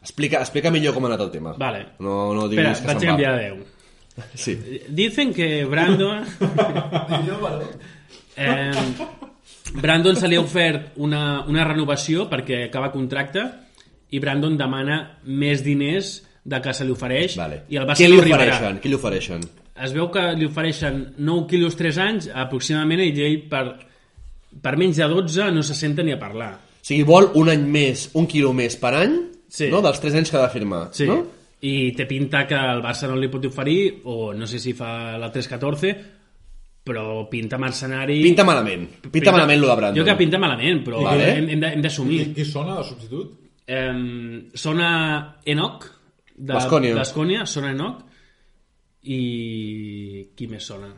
explica, 0.00 0.40
explica 0.40 0.70
millor 0.70 0.94
com 0.94 1.04
ha 1.04 1.12
anat 1.12 1.26
el 1.26 1.30
tema. 1.34 1.54
Vale. 1.58 1.86
No, 1.98 2.32
no 2.34 2.46
Espera, 2.46 2.72
diguis 2.72 2.80
que 2.80 2.92
vaig 2.92 3.06
canviar 3.10 3.36
de 3.36 3.44
Déu. 3.48 3.60
Sí. 4.34 4.52
Dicen 4.88 5.32
que 5.32 5.64
Brandon... 5.64 6.24
eh, 8.36 8.72
Brandon 9.80 10.16
se 10.16 10.28
li 10.28 10.36
ha 10.36 10.42
ofert 10.42 10.98
una, 11.00 11.44
una 11.48 11.64
renovació 11.64 12.26
perquè 12.28 12.66
acaba 12.66 12.90
contracte 12.92 13.44
i 14.10 14.18
Brandon 14.20 14.58
demana 14.58 14.98
més 15.24 15.62
diners 15.64 16.18
de 16.44 16.60
que 16.60 16.74
se 16.74 16.84
li 16.84 16.92
ofereix 16.92 17.36
Vale. 17.38 17.62
i 17.70 17.78
el 17.78 17.86
Barça 17.88 18.02
Què 18.02 18.10
li 18.10 18.18
no 18.18 18.24
arribarà. 18.24 18.56
ofereixen? 18.56 18.80
Què 18.82 18.90
li 18.90 18.98
ofereixen? 18.98 19.46
Es 19.80 19.94
veu 19.96 20.10
que 20.12 20.24
li 20.36 20.48
ofereixen 20.48 20.98
9 21.16 21.46
quilos 21.48 21.78
3 21.78 22.00
anys 22.04 22.28
aproximadament 22.34 23.04
i 23.06 23.14
ell 23.24 23.38
per, 23.48 23.62
per 24.60 24.74
menys 24.80 24.98
de 25.00 25.08
12 25.08 25.48
no 25.54 25.62
se 25.64 25.76
senta 25.78 26.04
ni 26.04 26.12
a 26.12 26.18
parlar. 26.20 26.58
Sigui, 26.90 27.04
vol 27.06 27.30
un 27.38 27.48
any 27.52 27.62
més, 27.70 28.08
un 28.18 28.26
quilo 28.30 28.52
més 28.56 28.74
per 28.80 28.94
any, 28.98 29.18
Sí. 29.50 29.68
no? 29.70 29.80
dels 29.82 29.98
3 30.02 30.14
anys 30.18 30.30
que 30.30 30.36
ha 30.38 30.46
de 30.46 30.52
firmar, 30.52 30.88
Sí. 30.94 31.06
no? 31.06 31.20
I 31.62 31.92
té 31.92 32.06
pinta 32.08 32.46
que 32.48 32.56
el 32.56 32.80
Barça 32.82 33.06
no 33.10 33.16
li 33.20 33.28
pot 33.28 33.44
oferir, 33.46 34.00
o 34.04 34.32
no 34.34 34.46
sé 34.48 34.58
si 34.58 34.72
fa 34.72 35.18
la 35.20 35.28
3-14, 35.30 35.90
però 36.82 37.28
pinta 37.28 37.58
mercenari... 37.60 38.22
Pinta 38.24 38.42
malament. 38.48 38.86
Pinta, 39.12 39.30
malament, 39.30 39.60
lo 39.60 39.68
de 39.68 39.76
Brandon. 39.76 40.00
Jo 40.00 40.06
que 40.08 40.16
pinta 40.16 40.38
malament, 40.40 40.80
però 40.86 41.02
Vale. 41.04 41.26
hem, 41.36 41.50
hem 41.62 41.82
d'assumir. 41.84 42.32
Qui, 42.34 42.44
sona 42.48 42.78
de 42.78 42.84
substitut? 42.88 43.34
Eh, 43.66 44.48
sona 44.54 45.36
Enoch, 45.44 45.84
de. 46.34 46.54
Baskonia, 46.96 47.44
sona 47.46 47.70
Enoch, 47.76 48.00
i 49.04 49.20
qui 50.36 50.46
més 50.50 50.64
sona? 50.66 50.90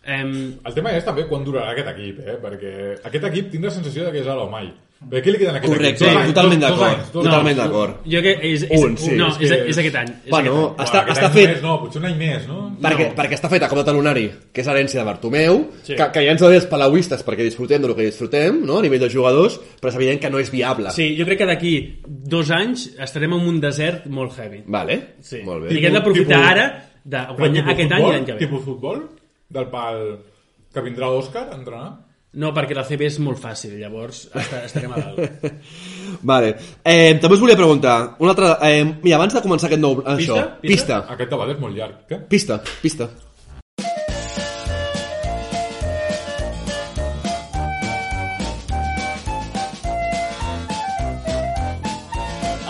Eh, 0.00 0.24
El 0.64 0.74
tema 0.76 0.92
és 0.96 1.04
també 1.04 1.26
quan 1.28 1.44
durarà 1.44 1.74
aquest 1.74 1.90
equip, 1.92 2.20
eh? 2.24 2.38
perquè 2.42 2.72
aquest 3.04 3.26
equip 3.30 3.50
tinc 3.52 3.64
la 3.68 3.70
sensació 3.74 4.06
de 4.06 4.12
que 4.14 4.22
és 4.24 4.26
ara 4.32 4.46
o 4.46 4.50
mai. 4.52 4.70
Perquè 5.00 5.22
què 5.24 5.32
li 5.32 5.38
queden 5.40 5.54
a 5.54 5.58
aquest 5.58 5.72
Correcte, 5.72 6.08
anys, 6.10 6.26
totalment 6.28 6.60
d'acord. 6.60 7.04
Totalment 7.14 7.56
d'acord. 7.56 7.94
jo 8.04 8.20
que 8.20 8.32
és, 8.50 8.62
és, 8.68 8.82
Un, 8.84 8.96
sí, 9.00 9.14
no, 9.16 9.28
és 9.28 9.38
és, 9.40 9.50
és, 9.50 9.62
és- 9.70 9.78
aquest 9.78 9.94
any. 9.96 10.10
És 10.26 10.30
Bueno, 10.30 10.50
aquest 10.52 10.80
any. 10.80 10.86
Està, 10.86 11.00
aquest 11.00 11.16
està 11.16 11.26
any 11.26 11.32
fet... 11.32 11.46
Només, 11.48 11.62
no, 11.62 11.76
potser 11.80 12.00
un 12.02 12.04
any 12.10 12.16
més, 12.18 12.46
no? 12.46 12.58
Perquè, 12.82 13.06
No. 13.08 13.14
perquè 13.16 13.32
està 13.38 13.48
fet 13.48 13.62
a 13.62 13.68
cop 13.68 13.78
de 13.78 13.84
talonari, 13.84 14.26
que 14.52 14.60
és 14.60 14.68
herència 14.68 15.00
de 15.00 15.06
Bartomeu, 15.06 15.70
Sí. 15.82 15.94
que, 15.96 16.10
que 16.12 16.24
ja 16.26 16.30
ens 16.32 16.40
dir 16.44 16.52
els 16.60 16.66
palauistes 16.66 17.24
perquè 17.24 17.42
disfrutem 17.48 17.80
del 17.82 17.94
que 17.96 18.02
disfrutem, 18.10 18.60
no? 18.66 18.78
a 18.78 18.82
nivell 18.82 19.00
de 19.00 19.08
jugadors, 19.08 19.58
però 19.80 19.88
és 19.88 19.96
evident 19.96 20.20
que 20.20 20.28
no 20.30 20.38
és 20.38 20.50
viable. 20.50 20.90
Sí, 20.90 21.16
jo 21.18 21.24
crec 21.24 21.38
que 21.38 21.46
d'aquí 21.46 21.72
dos 22.06 22.50
anys 22.50 22.90
estarem 23.00 23.32
en 23.32 23.40
un 23.48 23.58
desert 23.58 24.04
molt 24.06 24.36
heavy. 24.38 24.62
Vale? 24.66 25.14
Sí. 25.22 25.40
Molt 25.42 25.64
I 25.70 25.74
bé. 25.74 25.80
que 25.80 25.86
hem 25.86 25.94
d'aprofitar 25.94 26.36
Tipus- 26.36 26.50
ara 26.52 26.84
de 27.04 27.24
guanyar 27.38 27.70
aquest 27.70 27.90
any 27.92 27.98
i 27.98 28.02
futbol? 28.02 28.12
l'any 28.12 28.24
que 28.26 28.32
ve. 28.34 28.38
Tipus 28.38 28.64
futbol? 28.64 29.02
Del 29.48 29.66
pal 29.72 30.18
que 30.74 30.80
vindrà 30.82 31.08
Òscar 31.08 31.48
a 31.50 31.56
entrenar? 31.56 32.09
No, 32.38 32.52
perquè 32.54 32.76
la 32.78 32.84
CB 32.86 33.08
és 33.08 33.16
molt 33.18 33.40
fàcil, 33.42 33.72
llavors 33.80 34.20
està, 34.38 34.60
estarem 34.68 34.92
a 34.94 35.00
dalt. 35.02 35.48
Vale. 36.30 36.52
Eh, 36.86 37.16
també 37.18 37.34
us 37.34 37.42
volia 37.42 37.58
preguntar, 37.58 37.96
una 38.22 38.36
altra... 38.36 38.52
Eh, 38.68 38.84
mira, 39.02 39.16
abans 39.18 39.34
de 39.34 39.42
començar 39.42 39.66
aquest 39.66 39.82
nou... 39.82 39.98
Això, 40.04 40.36
Pista? 40.38 40.60
pista. 40.62 41.00
Aquest 41.16 41.34
debat 41.34 41.50
és 41.56 41.58
molt 41.64 41.74
llarg. 41.74 42.04
Què? 42.06 42.20
Pista, 42.30 42.60
pista. 42.84 43.10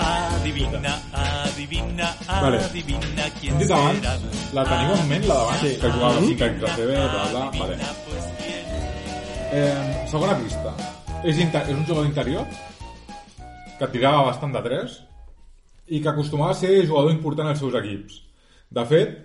Adivina, 0.00 0.98
adivina, 1.12 2.14
Vale. 2.26 2.58
adivina 2.64 3.24
quién 3.40 3.52
Hem 3.54 3.58
dit 3.60 3.70
abans, 3.70 4.24
la 4.56 4.64
teniu 4.64 4.94
en 4.96 5.08
ment, 5.08 5.26
la 5.28 5.34
d'abans, 5.34 5.60
Sí. 5.60 5.76
que 5.80 5.90
jugava 5.90 6.16
a 6.16 6.20
5 6.20 6.44
equips 6.44 6.60
de 6.60 6.68
CB, 6.76 6.92
bla, 6.96 7.24
bla, 7.32 7.50
vale. 7.58 7.76
Eh, 9.50 10.06
segona 10.06 10.36
pista. 10.38 10.70
És, 11.26 11.38
inter 11.42 11.64
és 11.66 11.74
un 11.74 11.82
jugador 11.82 12.06
interior 12.06 12.44
que 13.80 13.88
tirava 13.90 14.28
bastant 14.28 14.52
de 14.54 14.60
3 14.62 14.92
i 15.90 15.98
que 15.98 16.10
acostumava 16.12 16.54
a 16.54 16.58
ser 16.60 16.84
jugador 16.84 17.10
important 17.10 17.50
als 17.50 17.58
seus 17.58 17.74
equips. 17.80 18.20
De 18.70 18.84
fet, 18.86 19.16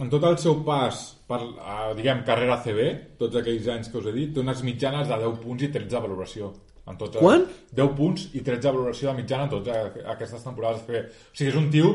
en 0.00 0.08
tot 0.08 0.24
el 0.24 0.38
seu 0.40 0.62
pas 0.64 1.02
per, 1.28 1.42
a, 1.60 1.76
diguem, 1.98 2.22
carrera 2.24 2.56
CB, 2.64 2.88
tots 3.20 3.36
aquells 3.36 3.68
anys 3.74 3.92
que 3.92 4.00
us 4.00 4.08
he 4.08 4.14
dit, 4.16 4.32
té 4.32 4.40
unes 4.40 4.64
mitjanes 4.64 5.10
de 5.10 5.20
10 5.26 5.36
punts 5.42 5.66
i 5.66 5.70
13 5.74 5.92
de 5.92 6.02
valoració. 6.06 6.48
En 6.88 6.96
tots, 6.96 7.20
Quant? 7.20 7.44
10 7.76 7.92
punts 7.98 8.24
i 8.32 8.40
13 8.40 8.64
de 8.70 8.72
valoració 8.72 9.10
de 9.10 9.18
mitjana 9.20 9.50
en 9.50 9.52
totes 9.58 10.00
aquestes 10.14 10.48
temporades. 10.48 10.80
O 10.88 11.36
sigui, 11.36 11.52
és 11.52 11.60
un 11.60 11.68
tio 11.74 11.92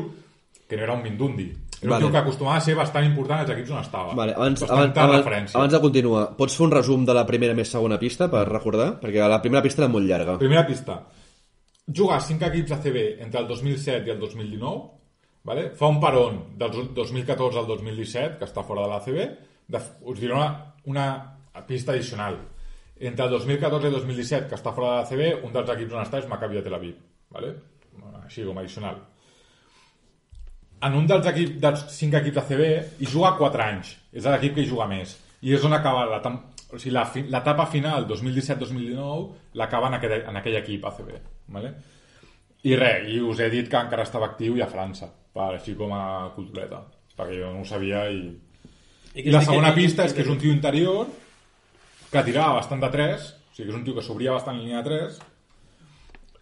que 0.68 0.76
no 0.76 0.82
era 0.82 0.94
un 0.94 1.02
mindundi. 1.02 1.52
Era 1.82 1.90
Vale. 1.90 2.04
un 2.04 2.10
tio 2.10 2.12
que 2.12 2.22
acostumava 2.22 2.56
a 2.56 2.64
ser 2.64 2.74
bastant 2.78 3.04
important 3.04 3.42
als 3.42 3.50
equips 3.52 3.72
on 3.74 3.80
estava. 3.82 4.14
Vale, 4.16 4.32
abans, 4.34 4.62
abans, 4.64 4.96
abans, 4.96 5.54
abans 5.54 5.74
de 5.74 5.80
continuar, 5.82 6.22
pots 6.38 6.56
fer 6.56 6.64
un 6.64 6.72
resum 6.72 7.04
de 7.04 7.16
la 7.16 7.26
primera 7.28 7.56
més 7.58 7.68
segona 7.68 7.98
pista 8.00 8.30
per 8.32 8.46
recordar? 8.48 8.94
Perquè 9.02 9.28
la 9.28 9.40
primera 9.44 9.62
pista 9.62 9.84
era 9.84 9.92
molt 9.92 10.08
llarga. 10.08 10.38
Primera 10.40 10.64
pista. 10.66 11.02
Jugar 11.84 12.22
5 12.24 12.48
equips 12.48 12.72
de 12.72 12.78
CB 12.86 13.04
entre 13.26 13.42
el 13.42 13.48
2007 13.48 14.08
i 14.08 14.14
el 14.14 14.20
2019, 14.22 14.80
vale? 15.44 15.68
fa 15.76 15.92
un 15.92 16.00
peron 16.00 16.40
del 16.56 16.94
2014 16.96 17.60
al 17.60 17.66
2017, 17.68 18.38
que 18.40 18.48
està 18.48 18.64
fora 18.64 18.86
de 18.86 18.94
la 18.94 19.02
CB, 19.04 19.28
de, 19.68 19.84
us 20.08 20.20
diré 20.20 20.32
una, 20.32 20.72
una 20.88 21.06
pista 21.68 21.92
addicional. 21.92 22.38
Entre 22.96 23.26
el 23.26 23.30
2014 23.36 23.84
i 23.84 23.92
el 23.92 23.98
2017, 23.98 24.48
que 24.48 24.56
està 24.56 24.72
fora 24.72 24.94
de 24.94 25.02
la 25.02 25.08
CB, 25.10 25.44
un 25.44 25.52
dels 25.52 25.74
equips 25.76 25.98
on 25.98 26.06
està 26.06 26.22
és 26.22 26.30
Maccabi 26.30 26.56
de 26.56 26.64
Tel 26.64 26.78
Aviv. 26.78 26.96
Vale? 27.34 27.52
Així 28.24 28.46
com 28.46 28.56
addicional. 28.56 29.02
En 30.84 30.96
un 30.98 31.06
dels, 31.08 31.26
equip, 31.30 31.54
dels 31.62 31.84
5 31.96 32.18
equips 32.20 32.36
de 32.40 32.42
CB 32.48 32.64
hi 33.00 33.06
juga 33.08 33.34
4 33.38 33.62
anys. 33.64 33.94
És 34.12 34.26
l'equip 34.28 34.54
que 34.56 34.64
hi 34.64 34.68
juga 34.68 34.86
més. 34.90 35.14
I 35.44 35.54
és 35.56 35.64
on 35.64 35.72
acaba 35.76 36.04
la, 36.10 36.18
o 36.20 36.78
sigui, 36.78 36.92
la 36.94 37.04
fi- 37.08 37.24
l'etapa 37.30 37.66
final 37.72 38.06
2017-2019 38.10 39.56
l'acaba 39.60 39.88
en, 39.88 39.98
aquell, 39.98 40.16
en 40.28 40.40
aquell 40.40 40.56
equip 40.60 40.84
ACB. 40.90 41.10
Vale? 41.56 41.74
I 42.64 42.76
res, 42.80 43.08
i 43.12 43.20
us 43.20 43.40
he 43.44 43.50
dit 43.52 43.68
que 43.68 43.76
encara 43.80 44.04
estava 44.06 44.30
actiu 44.32 44.56
i 44.56 44.62
a 44.64 44.68
França, 44.70 45.08
per, 45.34 45.50
així 45.58 45.74
com 45.76 45.92
a 45.92 46.30
cultureta, 46.36 46.80
perquè 47.16 47.36
jo 47.42 47.52
no 47.52 47.60
ho 47.64 47.68
sabia 47.68 48.06
i... 48.10 48.22
I 49.20 49.30
la 49.30 49.44
segona 49.44 49.70
pista 49.76 50.02
és 50.08 50.12
que 50.16 50.24
és 50.24 50.30
un 50.32 50.40
tio 50.40 50.50
interior 50.50 51.06
que 52.10 52.22
tirava 52.26 52.56
bastant 52.58 52.80
de 52.82 52.88
3, 52.90 53.28
o 53.30 53.54
sigui 53.54 53.68
que 53.68 53.72
és 53.72 53.78
un 53.78 53.84
tio 53.86 53.94
que 53.94 54.02
s'obria 54.02 54.32
bastant 54.34 54.56
en 54.56 54.64
línia 54.64 54.80
de 54.82 54.90
3 54.90 55.20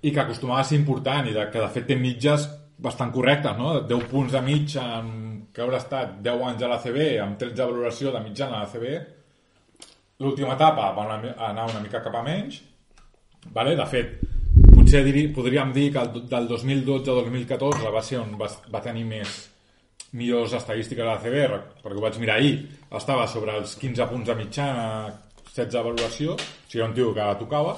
i 0.09 0.11
que 0.15 0.23
acostumava 0.23 0.63
a 0.63 0.65
ser 0.65 0.79
important 0.79 1.29
i 1.29 1.35
de, 1.35 1.45
que 1.53 1.61
de 1.61 1.69
fet 1.75 1.87
té 1.91 1.97
mitges 1.99 2.47
bastant 2.79 3.13
correctes, 3.13 3.57
no? 3.59 3.81
10 3.89 4.09
punts 4.11 4.33
de 4.33 4.41
mig 4.43 4.77
amb, 4.81 5.33
que 5.53 5.63
haurà 5.63 5.79
estat 5.83 6.19
10 6.25 6.45
anys 6.49 6.65
a 6.65 6.71
la 6.71 6.81
CB 6.81 7.09
amb 7.23 7.39
13 7.41 7.59
de 7.59 7.67
valoració 7.69 8.13
de 8.13 8.23
mitjana 8.25 8.59
a 8.59 8.65
la 8.65 8.71
CB 8.73 8.95
l'última 10.25 10.55
etapa 10.57 10.91
va 10.97 11.07
anar 11.51 11.69
una 11.69 11.83
mica 11.83 12.01
cap 12.03 12.15
a 12.17 12.23
menys 12.25 12.61
vale? 13.53 13.77
de 13.77 13.87
fet 13.87 14.21
potser 14.73 15.03
diri, 15.05 15.27
podríem 15.35 15.73
dir 15.73 15.91
que 15.93 16.01
el, 16.01 16.23
del 16.31 16.49
2012 16.49 17.11
al 17.11 17.25
2014 17.27 17.93
va 17.95 18.03
ser 18.03 18.21
on 18.23 18.37
va, 18.41 18.49
va 18.73 18.85
tenir 18.85 19.05
més 19.09 19.35
millors 20.17 20.55
estadístiques 20.57 21.05
a 21.05 21.15
la 21.15 21.21
CB 21.21 21.45
perquè 21.83 21.99
ho 21.99 22.05
vaig 22.05 22.21
mirar 22.23 22.39
ahir 22.41 22.57
estava 23.03 23.27
sobre 23.29 23.59
els 23.61 23.77
15 23.81 24.09
punts 24.09 24.29
de 24.31 24.39
mitjana 24.39 24.87
16 25.53 25.73
de 25.75 25.85
valoració 25.85 26.37
o 26.37 26.41
sigui, 26.41 26.85
un 26.87 26.97
tio 26.97 27.13
que 27.17 27.29
tocava 27.41 27.77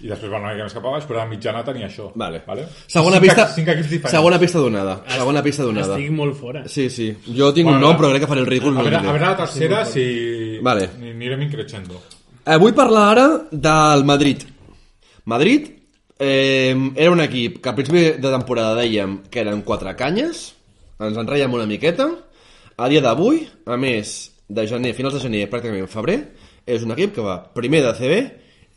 i 0.00 0.08
després 0.08 0.30
va 0.32 0.38
una 0.40 0.52
mica 0.54 0.64
més 0.64 0.72
cap 0.74 0.84
a 0.86 0.90
baix, 0.94 1.04
però 1.04 1.20
de 1.22 1.28
mitjana 1.30 1.62
tenia 1.64 1.86
això. 1.88 2.10
Vale. 2.14 2.42
vale? 2.46 2.66
Segona 2.86 3.16
cinc, 3.18 3.26
pista, 3.26 3.46
Cinc 3.54 3.68
equips 3.68 3.90
diferents. 3.90 4.10
segona 4.16 4.38
pista 4.38 4.58
donada. 4.58 4.94
Segona 5.08 5.42
pista 5.42 5.62
donada. 5.62 5.96
Estic 5.96 6.10
molt 6.16 6.36
fora. 6.38 6.62
Sí, 6.68 6.88
sí. 6.90 7.10
Jo 7.36 7.52
tinc 7.52 7.66
un 7.68 7.74
Bueno, 7.74 7.86
nom, 7.86 7.92
la- 7.92 7.98
però 7.98 8.10
crec 8.10 8.22
que 8.22 8.26
faré 8.28 8.40
el 8.40 8.46
ridícul. 8.46 8.70
A 8.72 8.78
no 8.78 8.82
veure, 8.84 8.96
a 8.96 9.12
veure 9.12 9.26
la 9.26 9.36
tercera 9.36 9.84
si... 9.84 10.58
Vale. 10.62 10.88
Ni- 10.98 11.10
Anirem 11.10 11.42
increixendo. 11.42 12.00
Eh, 12.46 12.56
vull 12.56 12.72
parlar 12.74 13.04
ara 13.12 13.26
del 13.52 14.04
Madrid. 14.04 14.42
Madrid 15.24 15.68
eh, 16.18 16.74
era 16.96 17.10
un 17.10 17.20
equip 17.20 17.60
que 17.62 17.68
al 17.68 17.74
principi 17.74 18.02
de 18.20 18.30
temporada 18.32 18.74
dèiem 18.80 19.18
que 19.30 19.40
eren 19.44 19.62
quatre 19.62 19.94
canyes, 19.96 20.54
ens 21.00 21.16
en 21.16 21.26
reiem 21.28 21.52
una 21.54 21.66
miqueta. 21.66 22.08
A 22.80 22.88
dia 22.88 23.02
d'avui, 23.04 23.42
a 23.68 23.76
més 23.76 24.30
de 24.48 24.64
gener, 24.66 24.94
finals 24.96 25.14
de 25.18 25.20
gener, 25.20 25.44
pràcticament 25.52 25.86
febrer, 25.92 26.18
és 26.66 26.82
un 26.82 26.92
equip 26.96 27.14
que 27.14 27.20
va 27.24 27.38
primer 27.54 27.82
de 27.84 27.92
CB 27.98 28.20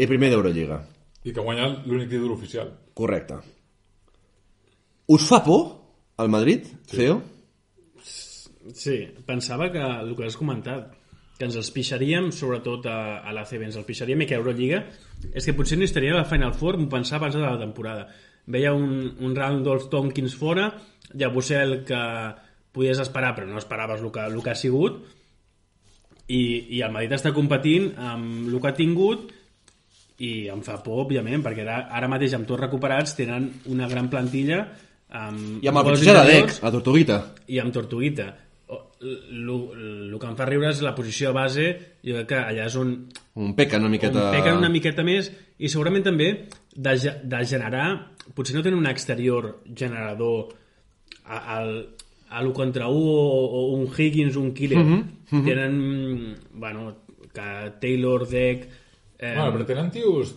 i 0.03 0.07
primer 0.07 0.29
d'Eurolliga. 0.33 0.81
I 1.23 1.31
que 1.31 1.43
guanya 1.43 1.69
l'únic 1.85 2.09
títol 2.11 2.33
oficial. 2.35 2.71
Correcte. 2.93 3.39
Us 5.13 5.27
fa 5.27 5.43
por 5.43 5.63
el 6.19 6.29
Madrid, 6.29 6.67
sí. 6.85 6.97
CEO? 6.97 7.21
Sí, 8.73 8.97
pensava 9.27 9.69
que 9.71 9.79
el 9.79 10.13
que 10.15 10.27
has 10.27 10.37
comentat, 10.39 10.93
que 11.37 11.47
ens 11.47 11.57
els 11.59 11.71
pixaríem, 11.75 12.29
sobretot 12.31 12.85
a, 12.87 12.99
a 13.19 13.33
la 13.35 13.43
CB, 13.47 13.67
ens 13.67 13.79
els 13.79 13.87
pixaríem 13.87 14.23
i 14.23 14.27
que 14.29 14.37
a 14.37 14.39
Eurolliga, 14.39 14.83
és 15.33 15.43
que 15.43 15.55
potser 15.57 15.79
no 15.79 15.87
estaria 15.87 16.13
a 16.13 16.21
la 16.21 16.29
Final 16.29 16.55
Four, 16.55 16.77
m'ho 16.79 16.91
pensava 16.91 17.25
abans 17.25 17.35
de 17.35 17.43
la 17.43 17.59
temporada. 17.59 18.07
Veia 18.47 18.71
un, 18.75 19.11
un 19.19 19.35
Randolph 19.35 19.89
Tompkins 19.91 20.37
fora, 20.39 20.69
llavors 21.13 21.51
el 21.57 21.81
que 21.87 21.99
podies 22.73 23.03
esperar, 23.03 23.33
però 23.35 23.47
no 23.49 23.59
esperaves 23.59 24.01
el 24.01 24.11
que, 24.11 24.23
el 24.23 24.39
que 24.43 24.53
ha 24.53 24.59
sigut, 24.59 25.03
i, 26.27 26.43
i 26.77 26.81
el 26.81 26.93
Madrid 26.93 27.17
està 27.17 27.33
competint 27.35 27.91
amb 27.99 28.47
el 28.47 28.59
que 28.61 28.69
ha 28.69 28.77
tingut 28.77 29.31
i 30.19 30.47
em 30.53 30.61
fa 30.61 30.77
por, 30.83 31.05
òbviament, 31.05 31.41
perquè 31.43 31.63
ara, 31.65 31.87
ara 31.89 32.07
mateix 32.11 32.33
amb 32.37 32.45
tots 32.47 32.61
recuperats 32.61 33.15
tenen 33.17 33.49
una 33.73 33.87
gran 33.89 34.09
plantilla 34.09 34.67
amb, 35.09 35.63
I 35.63 35.67
amb 35.69 35.77
el 35.81 35.95
fitxatge 35.95 36.13
de 36.19 36.31
Dec, 36.31 36.55
la 36.63 36.71
Tortuguita. 36.71 37.17
i 37.47 37.59
amb 37.59 37.73
Tortuguita 37.73 38.33
el 39.03 40.17
que 40.19 40.27
em 40.29 40.35
fa 40.37 40.45
riure 40.47 40.69
és 40.71 40.81
la 40.81 40.93
posició 40.95 41.31
de 41.31 41.35
base 41.35 41.65
jo 42.05 42.13
crec 42.15 42.27
que 42.29 42.39
allà 42.39 42.67
és 42.69 42.75
on, 42.79 42.93
Un 43.35 43.53
peca 43.57 43.77
una 43.81 43.89
miqueta... 43.91 44.29
on 44.29 44.37
pequen 44.37 44.57
una 44.61 44.69
miqueta 44.71 45.03
més 45.03 45.31
i 45.59 45.69
segurament 45.69 46.05
també 46.05 46.29
de, 46.75 46.93
de 47.23 47.41
generar 47.49 47.87
potser 48.33 48.55
no 48.55 48.63
tenen 48.63 48.79
un 48.79 48.87
exterior 48.87 49.59
generador 49.75 50.53
a, 51.25 51.41
al, 51.57 51.73
a 52.29 52.41
l'1 52.41 52.53
contra 52.55 52.87
1 52.87 52.95
o, 52.95 53.43
o 53.59 53.65
un 53.75 53.89
Higgins, 53.91 54.37
un 54.39 54.53
Killer 54.53 54.79
Mhm, 54.79 55.03
mhm. 55.31 55.45
tenen 55.45 56.35
bueno, 56.53 56.95
que 57.33 57.73
Taylor, 57.81 58.27
Deck 58.27 58.69
eh, 59.23 59.31
Bueno, 59.37 59.53
però 59.55 59.65
tenen 59.69 59.89
tios 59.93 60.33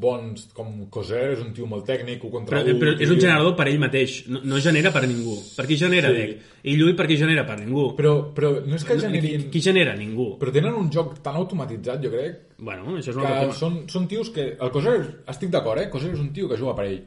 bons, 0.00 0.46
com 0.56 0.72
Coser, 0.92 1.34
és 1.34 1.42
un 1.44 1.50
tio 1.56 1.68
molt 1.68 1.84
tècnic, 1.88 2.24
un 2.24 2.32
contra 2.32 2.62
però, 2.62 2.72
un, 2.72 2.80
però 2.80 2.94
és 2.96 3.12
un 3.12 3.20
generador 3.20 3.52
per 3.58 3.66
ell 3.68 3.80
mateix 3.82 4.16
no, 4.32 4.40
no 4.48 4.60
genera 4.64 4.92
per 4.94 5.04
ningú 5.04 5.36
per 5.56 5.66
qui 5.68 5.76
genera 5.80 6.10
Sí. 6.10 6.16
Deck? 6.16 6.48
I 6.70 6.76
Llull 6.76 6.96
per 6.96 7.06
qui 7.10 7.16
genera 7.20 7.44
per 7.48 7.58
ningú 7.60 7.86
Però, 7.96 8.14
però 8.36 8.52
no 8.64 8.76
és 8.76 8.84
que 8.84 8.96
generin... 9.00 9.44
qui, 9.44 9.50
qui 9.52 9.62
genera? 9.64 9.94
Ningú 9.96 10.32
Però 10.40 10.54
tenen 10.56 10.76
un 10.76 10.88
joc 10.92 11.18
tan 11.24 11.36
automatitzat, 11.40 12.00
jo 12.04 12.14
crec, 12.14 12.40
bueno, 12.58 12.96
això 12.96 13.12
és 13.12 13.20
un 13.20 13.24
altre 13.26 13.44
tema 13.44 13.60
són, 13.60 13.78
són 13.92 14.08
tios 14.08 14.32
que... 14.34 14.50
El 14.60 14.72
Coser, 14.72 14.96
estic 15.30 15.52
d'acord, 15.52 15.84
eh? 15.84 15.90
Coser 15.92 16.14
és 16.14 16.20
un 16.20 16.32
tio 16.36 16.48
que 16.48 16.58
juga 16.60 16.74
per 16.76 16.88
ell. 16.88 16.98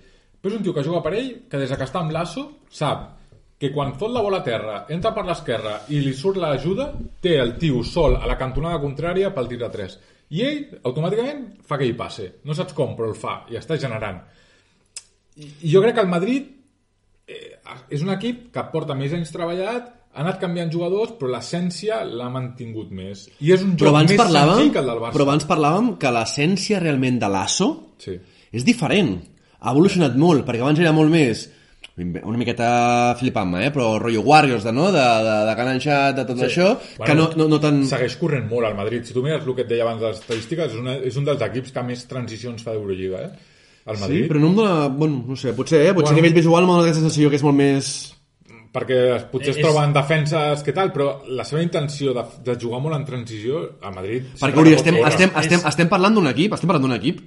Però 0.41 0.53
és 0.53 0.59
un 0.59 0.65
tio 0.65 0.73
que 0.75 0.86
juga 0.86 1.01
per 1.05 1.13
ell 1.17 1.29
que 1.49 1.61
des 1.61 1.73
que 1.73 1.86
està 1.86 2.01
amb 2.01 2.13
l'asso 2.15 2.47
sap 2.73 3.11
que 3.63 3.69
quan 3.71 3.93
fot 3.95 4.11
la 4.11 4.19
bola 4.19 4.41
a 4.41 4.43
terra, 4.43 4.73
entra 4.91 5.13
per 5.15 5.23
l'esquerra 5.23 5.77
i 5.95 6.01
li 6.03 6.11
surt 6.17 6.36
l'ajuda, 6.41 6.89
té 7.23 7.38
el 7.39 7.53
tio 7.61 7.79
sol 7.88 8.17
a 8.17 8.27
la 8.27 8.36
cantonada 8.36 8.81
contrària 8.81 9.29
pel 9.31 9.47
tir 9.47 9.59
de 9.61 9.69
3. 9.71 9.93
I 10.34 10.41
ell, 10.41 10.61
automàticament, 10.89 11.43
fa 11.67 11.77
que 11.77 11.86
hi 11.86 11.93
passe. 11.97 12.29
No 12.47 12.55
saps 12.57 12.73
com, 12.77 12.95
però 12.97 13.11
el 13.11 13.17
fa, 13.19 13.43
i 13.53 13.57
està 13.59 13.77
generant. 13.81 14.21
I, 15.38 15.49
jo 15.71 15.81
crec 15.84 15.95
que 15.97 16.03
el 16.05 16.09
Madrid 16.09 16.47
eh, 17.27 17.57
és 17.93 18.01
un 18.05 18.09
equip 18.13 18.47
que 18.53 18.63
porta 18.73 18.95
més 18.97 19.13
anys 19.13 19.31
treballat, 19.34 19.91
ha 20.13 20.21
anat 20.21 20.39
canviant 20.41 20.69
jugadors, 20.73 21.15
però 21.17 21.31
l'essència 21.34 22.03
l'ha 22.05 22.27
mantingut 22.34 22.91
més. 22.93 23.27
I 23.41 23.53
és 23.55 23.63
un 23.65 23.73
joc 23.81 23.95
més 23.97 24.13
parlàvem, 24.19 24.59
senzill 24.59 24.73
que 24.75 24.81
el 24.84 24.89
del 24.91 25.01
Barça. 25.01 25.15
però 25.17 25.25
abans 25.27 25.47
parlàvem 25.49 25.88
que 26.01 26.11
l'essència 26.13 26.81
realment 26.84 27.17
de 27.21 27.29
l'ASO 27.34 27.69
Sí. 28.03 28.17
és 28.53 28.65
diferent. 28.65 29.15
Ha 29.63 29.71
evolucionat 29.71 30.15
molt, 30.19 30.45
perquè 30.45 30.61
abans 30.61 30.79
era 30.79 30.91
molt 30.93 31.09
més 31.09 31.47
una 31.95 32.37
miqueta 32.41 33.13
flipant-me, 33.19 33.67
eh? 33.67 33.71
però 33.71 33.99
rotllo 34.01 34.21
Warriors, 34.25 34.63
de, 34.65 34.71
no? 34.73 34.87
de, 34.91 34.97
de, 35.27 35.35
de 35.45 35.55
cananxat, 35.59 36.15
de 36.17 36.23
tot 36.25 36.39
sí. 36.39 36.47
això, 36.47 36.71
bueno, 36.97 37.05
que 37.05 37.15
no, 37.19 37.27
no, 37.43 37.47
no 37.51 37.59
tan... 37.61 37.83
Segueix 37.85 38.15
corrent 38.17 38.47
molt 38.49 38.65
al 38.65 38.73
Madrid. 38.79 39.03
Si 39.05 39.13
tu 39.13 39.21
mires 39.21 39.45
el 39.45 39.53
que 39.53 39.61
et 39.67 39.69
deia 39.69 39.85
abans 39.85 40.01
de 40.01 40.07
les 40.09 40.17
estadístiques, 40.23 40.71
és, 40.73 40.79
una, 40.81 40.95
és 40.97 41.19
un 41.21 41.27
dels 41.27 41.43
equips 41.45 41.75
que 41.75 41.83
més 41.85 42.07
transicions 42.09 42.65
fa 42.65 42.73
d'Eurolliga, 42.73 43.21
eh? 43.27 43.51
Sí, 43.83 43.99
Madrid. 43.99 44.25
però 44.31 44.39
no 44.41 44.49
em 44.49 44.57
dona... 44.57 44.87
Bueno, 44.87 45.21
no 45.27 45.35
sé, 45.37 45.53
potser, 45.53 45.83
eh? 45.85 45.93
Potser 45.93 46.13
Bueno. 46.13 46.17
a 46.17 46.21
nivell 46.21 46.33
visual 46.39 46.65
m'ha 46.65 46.77
donat 46.79 46.87
aquesta 46.87 47.03
sensació 47.03 47.29
que 47.29 47.37
és 47.37 47.45
molt 47.45 47.59
més... 47.61 47.91
perquè 48.73 48.99
potser 49.29 49.51
es 49.53 49.59
És- 49.59 49.61
troben 49.67 49.93
defenses 49.93 50.63
que 50.65 50.73
tal, 50.73 50.89
però 50.95 51.19
la 51.29 51.45
seva 51.45 51.61
intenció 51.61 52.13
de, 52.17 52.23
de 52.47 52.57
jugar 52.57 52.79
molt 52.81 52.97
en 52.97 53.05
transició 53.05 53.61
a 53.85 53.91
Madrid... 53.93 54.31
Perquè, 54.41 54.63
Uri, 54.65 54.73
estem, 54.79 54.97
estem, 55.05 55.29
És- 55.29 55.45
estem, 55.45 55.67
estem 55.69 55.91
parlant 55.91 56.17
d'un 56.17 56.31
equip, 56.31 56.55
estem 56.57 56.71
parlant 56.71 56.87
d'un 56.89 56.97
equip 56.97 57.21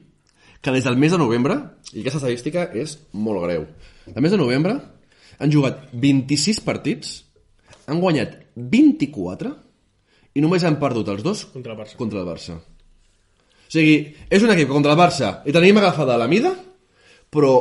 que 0.66 0.74
des 0.74 0.84
del 0.84 0.98
mes 0.98 1.14
de 1.14 1.20
novembre, 1.22 1.60
i 1.94 2.02
aquesta 2.02 2.18
estadística 2.18 2.66
és 2.74 2.96
molt 3.14 3.44
greu, 3.46 3.68
el 4.10 4.22
mes 4.22 4.34
de 4.34 4.40
novembre 4.40 4.74
han 5.38 5.52
jugat 5.52 5.86
26 5.94 6.58
partits, 6.66 7.20
han 7.86 8.00
guanyat 8.02 8.34
24 8.56 9.52
i 10.36 10.42
només 10.42 10.64
han 10.66 10.80
perdut 10.80 11.08
els 11.12 11.22
dos 11.22 11.44
Contra 11.52 11.76
el 11.76 11.78
Barça. 11.78 11.96
contra 12.00 12.20
el 12.20 12.26
Barça. 12.26 12.58
O 12.58 13.72
sigui, 13.72 14.14
és 14.30 14.42
un 14.42 14.52
equip 14.54 14.70
contra 14.70 14.94
el 14.94 14.98
Barça 14.98 15.40
i 15.46 15.54
tenim 15.54 15.78
agafada 15.78 16.18
la 16.18 16.28
mida, 16.30 16.52
però 17.30 17.54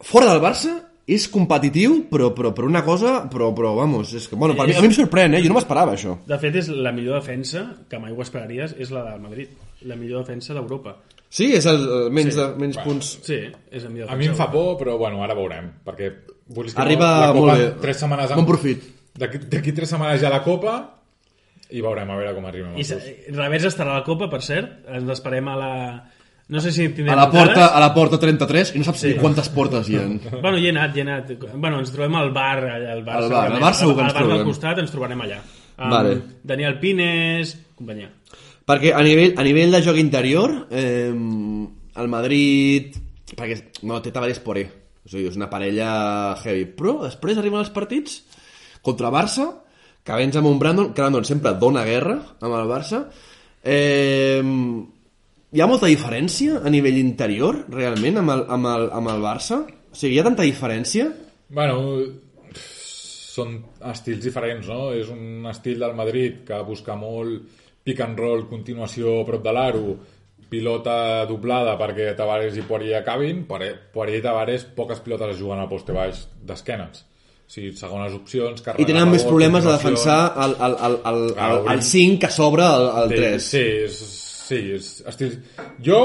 fora 0.00 0.32
del 0.32 0.42
Barça 0.42 0.74
és 1.04 1.26
competitiu, 1.28 2.06
però, 2.08 2.30
però, 2.32 2.54
però 2.56 2.68
una 2.68 2.80
cosa... 2.84 3.26
Però, 3.28 3.50
però 3.56 3.74
vamos, 3.76 4.14
és 4.16 4.24
que, 4.28 4.36
bueno, 4.40 4.54
per 4.56 4.66
mi, 4.70 4.72
a 4.72 4.80
mi 4.80 4.88
em 4.88 4.94
sorprèn, 4.96 5.36
eh? 5.36 5.42
Jo 5.44 5.50
no 5.52 5.58
m'esperava 5.58 5.92
això. 5.92 6.14
De 6.24 6.38
fet, 6.40 6.56
és 6.62 6.70
la 6.72 6.94
millor 6.96 7.20
defensa, 7.20 7.66
que 7.90 8.00
mai 8.00 8.14
ho 8.14 8.22
esperaries, 8.24 8.72
és 8.80 8.92
la 8.94 9.02
del 9.10 9.20
Madrid. 9.20 9.52
La 9.84 9.98
millor 10.00 10.24
defensa 10.24 10.56
d'Europa. 10.56 10.96
Sí, 11.34 11.48
és 11.58 11.64
el, 11.66 11.80
el 11.82 12.10
menys, 12.14 12.34
sí. 12.36 12.40
de, 12.40 12.48
menys 12.62 12.76
punts... 12.84 13.12
Sí, 13.26 13.40
és 13.74 13.82
la 13.82 13.90
millor. 13.90 14.10
A 14.12 14.18
mi 14.18 14.28
em 14.30 14.36
fa 14.38 14.46
por, 14.52 14.76
però 14.78 14.94
bueno, 15.00 15.22
ara 15.26 15.34
veurem, 15.34 15.72
perquè 15.86 16.12
vulguis 16.54 16.76
que 16.76 16.82
Arriba 16.84 17.08
no, 17.08 17.20
la 17.20 17.30
Copa 17.32 17.40
molt 17.40 17.62
bé. 17.64 17.70
tres 17.82 18.02
setmanes... 18.04 18.34
Bon 18.38 18.46
profit. 18.46 18.84
D'aquí 19.18 19.74
tres 19.74 19.90
setmanes 19.90 20.22
ja 20.22 20.30
la 20.30 20.44
Copa 20.46 20.76
i 21.74 21.80
veurem 21.82 22.10
a 22.12 22.18
veure 22.20 22.34
com 22.36 22.44
arribem. 22.46 22.76
I. 22.78 22.84
Revers 23.34 23.66
estarà 23.72 23.96
a 23.96 24.02
la 24.02 24.04
Copa, 24.06 24.28
per 24.30 24.42
cert. 24.46 24.84
Ens 24.94 25.10
esperem 25.16 25.48
a 25.50 25.56
la... 25.58 25.72
No 26.54 26.60
sé 26.60 26.70
si 26.76 26.84
tindrem 26.92 27.14
A 27.16 27.22
la, 27.22 27.30
porta, 27.32 27.66
a 27.72 27.78
la 27.80 27.88
porta 27.96 28.18
33 28.20 28.74
i 28.76 28.80
no 28.82 28.84
saps 28.84 29.00
sí. 29.00 29.14
ni 29.14 29.18
quantes 29.18 29.48
portes 29.48 29.88
hi 29.88 29.96
ha. 29.96 30.02
Bueno, 30.44 30.58
hi 30.60 30.68
he 30.68 30.74
anat, 30.74 30.92
hi 30.94 31.00
he 31.00 31.06
anat. 31.06 31.30
Bueno, 31.54 31.78
ens 31.80 31.90
trobem 31.94 32.18
al 32.20 32.30
bar, 32.36 32.58
allà, 32.68 32.92
al 32.98 33.00
bar, 33.06 33.16
Al 33.22 33.30
bar, 33.32 33.44
al 33.56 33.62
bar 33.64 33.74
segur 33.78 33.94
que 33.96 34.04
ens 34.04 34.12
Al 34.12 34.18
bar 34.18 34.26
trobem. 34.26 34.42
del 34.42 34.50
costat 34.52 34.82
ens 34.84 34.92
trobarem 34.92 35.24
allà. 35.24 35.38
Amb 35.80 35.96
Vale. 35.96 36.12
Daniel 36.46 36.76
Pines, 36.82 37.56
companyia. 37.78 38.12
Perquè 38.64 38.94
a 38.96 39.02
nivell, 39.04 39.34
a 39.36 39.44
nivell 39.44 39.74
de 39.74 39.82
joc 39.84 39.98
interior, 40.00 40.54
eh, 40.70 41.12
el 41.12 42.08
Madrid... 42.12 42.96
Perquè 43.34 43.84
no, 43.88 43.98
té 44.00 44.12
Tavares 44.14 44.40
Poré. 44.44 44.64
O 45.04 45.10
sigui, 45.10 45.26
és 45.28 45.36
una 45.36 45.50
parella 45.52 45.90
heavy. 46.40 46.64
Però 46.76 46.96
després 47.02 47.40
arriben 47.40 47.60
els 47.60 47.72
partits 47.74 48.22
contra 48.84 49.12
Barça, 49.12 49.50
que 50.04 50.16
vens 50.20 50.36
amb 50.36 50.48
un 50.48 50.58
Brandon, 50.60 50.92
que 50.92 51.02
Brandon 51.02 51.24
sempre 51.28 51.54
dona 51.60 51.84
guerra 51.88 52.18
amb 52.40 52.56
el 52.56 52.68
Barça. 52.70 53.04
Eh, 53.64 54.40
hi 55.54 55.62
ha 55.62 55.68
molta 55.70 55.88
diferència 55.90 56.60
a 56.60 56.72
nivell 56.72 57.00
interior, 57.00 57.64
realment, 57.72 58.20
amb 58.20 58.32
el, 58.34 58.44
amb 58.56 58.70
el, 58.70 58.86
amb 59.00 59.12
el 59.12 59.24
Barça? 59.24 59.60
O 59.64 59.96
sigui, 59.96 60.16
hi 60.16 60.22
ha 60.22 60.28
tanta 60.28 60.46
diferència? 60.46 61.10
Bueno, 61.54 62.00
són 63.34 63.58
estils 63.90 64.24
diferents, 64.24 64.68
no? 64.70 64.88
És 64.96 65.10
un 65.12 65.44
estil 65.50 65.80
del 65.82 65.94
Madrid 65.98 66.42
que 66.48 66.60
busca 66.66 66.96
molt 66.98 67.63
pick 67.84 68.00
and 68.00 68.18
roll, 68.18 68.46
continuació 68.48 69.20
a 69.20 69.24
prop 69.28 69.42
de 69.44 69.52
l'aro, 69.52 69.96
pilota 70.50 71.24
doblada 71.28 71.74
perquè 71.80 72.12
Tavares 72.16 72.56
i 72.56 72.62
Poirier 72.68 73.00
acabin, 73.00 73.42
Poirier 73.48 74.20
i 74.20 74.22
Tavares 74.24 74.64
poques 74.76 75.00
pilotes 75.04 75.34
es 75.34 75.40
juguen 75.40 75.60
al 75.62 75.68
poste 75.68 75.92
baix 75.96 76.24
d'esquenes. 76.46 77.04
O 77.44 77.50
sigui, 77.54 77.74
segones 77.76 78.14
opcions, 78.16 78.62
I 78.80 78.86
tenen 78.88 79.02
a 79.04 79.10
més 79.10 79.24
problemes 79.26 79.66
de 79.66 79.74
continuació. 79.74 79.76
defensar 79.76 80.46
el, 80.46 80.54
el, 80.64 80.76
el, 80.86 80.94
el, 81.10 81.24
el, 81.46 81.66
el 81.74 81.82
5 81.84 82.20
que 82.22 82.30
s'obre 82.32 82.64
al, 82.64 82.86
al 83.02 83.10
Sí, 83.12 83.18
3. 83.20 83.48
Sí, 83.50 83.64
és, 83.84 83.98
sí, 84.48 84.60
és 84.78 84.88
estil... 85.12 85.34
Jo 85.84 85.98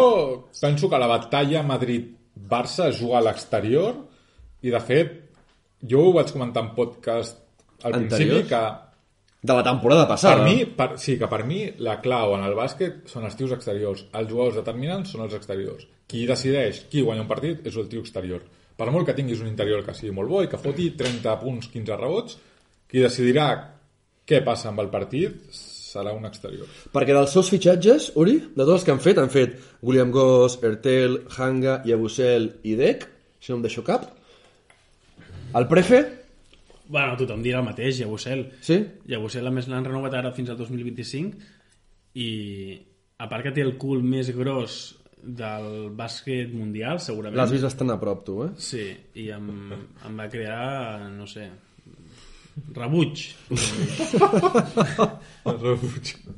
penso 0.59 0.89
que 0.91 0.99
la 0.99 1.07
batalla 1.07 1.63
Madrid-Barça 1.63 2.89
es 2.91 2.99
juga 2.99 3.21
a 3.21 3.25
l'exterior 3.29 3.95
i, 4.61 4.69
de 4.73 4.81
fet, 4.83 5.15
jo 5.87 6.09
ho 6.09 6.13
vaig 6.17 6.31
comentar 6.35 6.65
en 6.65 6.73
podcast 6.75 7.39
al 7.87 7.95
Anteriors? 7.95 8.17
principi 8.19 8.49
que 8.51 8.63
De 9.41 9.55
la 9.55 9.63
temporada 9.63 10.05
passada. 10.07 10.35
per 10.35 10.49
mi, 10.49 10.65
per, 10.65 10.89
sí, 10.99 11.17
que 11.17 11.27
per 11.31 11.45
mi 11.47 11.61
la 11.79 12.01
clau 12.03 12.35
en 12.35 12.43
el 12.43 12.57
bàsquet 12.57 13.07
són 13.07 13.23
els 13.23 13.37
tios 13.39 13.53
exteriors. 13.55 14.05
Els 14.11 14.29
jugadors 14.29 14.59
determinants 14.59 15.13
són 15.15 15.23
els 15.23 15.35
exteriors. 15.37 15.87
Qui 16.09 16.25
decideix 16.27 16.83
qui 16.91 17.05
guanya 17.05 17.23
un 17.23 17.29
partit 17.29 17.65
és 17.65 17.77
el 17.79 17.87
tio 17.87 18.03
exterior. 18.03 18.43
Per 18.75 18.91
molt 18.91 19.07
que 19.07 19.15
tinguis 19.15 19.39
un 19.39 19.47
interior 19.47 19.85
que 19.85 19.95
sigui 19.95 20.11
molt 20.15 20.29
bo 20.29 20.43
i 20.43 20.51
que 20.51 20.59
foti 20.59 20.91
30 20.99 21.39
punts, 21.39 21.71
15 21.71 21.99
rebots, 21.99 22.37
qui 22.89 23.03
decidirà 23.03 23.49
què 24.27 24.43
passa 24.43 24.69
amb 24.69 24.83
el 24.83 24.91
partit 24.91 25.39
serà 25.89 26.13
un 26.13 26.27
exterior. 26.27 26.67
Perquè 26.93 27.15
dels 27.15 27.31
seus 27.33 27.49
fitxatges, 27.49 28.11
Uri, 28.19 28.37
de 28.53 28.61
tots 28.61 28.75
els 28.77 28.85
que 28.85 28.93
han 28.93 29.01
fet, 29.03 29.17
han 29.21 29.31
fet 29.33 29.55
William 29.81 30.11
Goss, 30.13 30.59
Ertel, 30.63 31.21
Hanga, 31.37 31.79
Yabusel 31.87 32.51
i 32.67 32.75
Dec, 32.79 33.07
si 33.39 33.53
no 33.53 33.59
em 33.59 33.65
deixo 33.65 33.83
cap. 33.87 34.05
El 35.57 35.65
Prefe, 35.71 36.03
Bueno, 36.89 37.15
tothom 37.19 37.43
dirà 37.45 37.59
el 37.61 37.67
mateix, 37.67 37.99
Llagosel. 38.01 38.47
sí? 38.65 38.79
Llagosel, 39.09 39.45
a 39.45 39.53
més, 39.53 39.67
l'han 39.69 39.85
renovat 39.85 40.15
ara 40.17 40.31
fins 40.33 40.49
al 40.49 40.57
2025 40.57 41.37
i 42.17 42.29
a 43.21 43.27
part 43.29 43.45
que 43.45 43.53
té 43.53 43.61
el 43.61 43.75
cul 43.77 44.01
més 44.01 44.31
gros 44.35 44.79
del 45.21 45.89
bàsquet 45.93 46.51
mundial, 46.55 46.99
segurament. 47.03 47.37
L'has 47.37 47.51
vist 47.53 47.67
bastant 47.67 47.91
a 47.93 47.99
prop, 48.01 48.23
tu, 48.25 48.39
eh? 48.47 48.51
Sí, 48.57 48.85
i 49.21 49.29
em, 49.35 49.49
em 50.07 50.17
va 50.17 50.29
crear, 50.31 51.09
no 51.13 51.27
sé, 51.29 51.49
rebuig. 52.75 53.25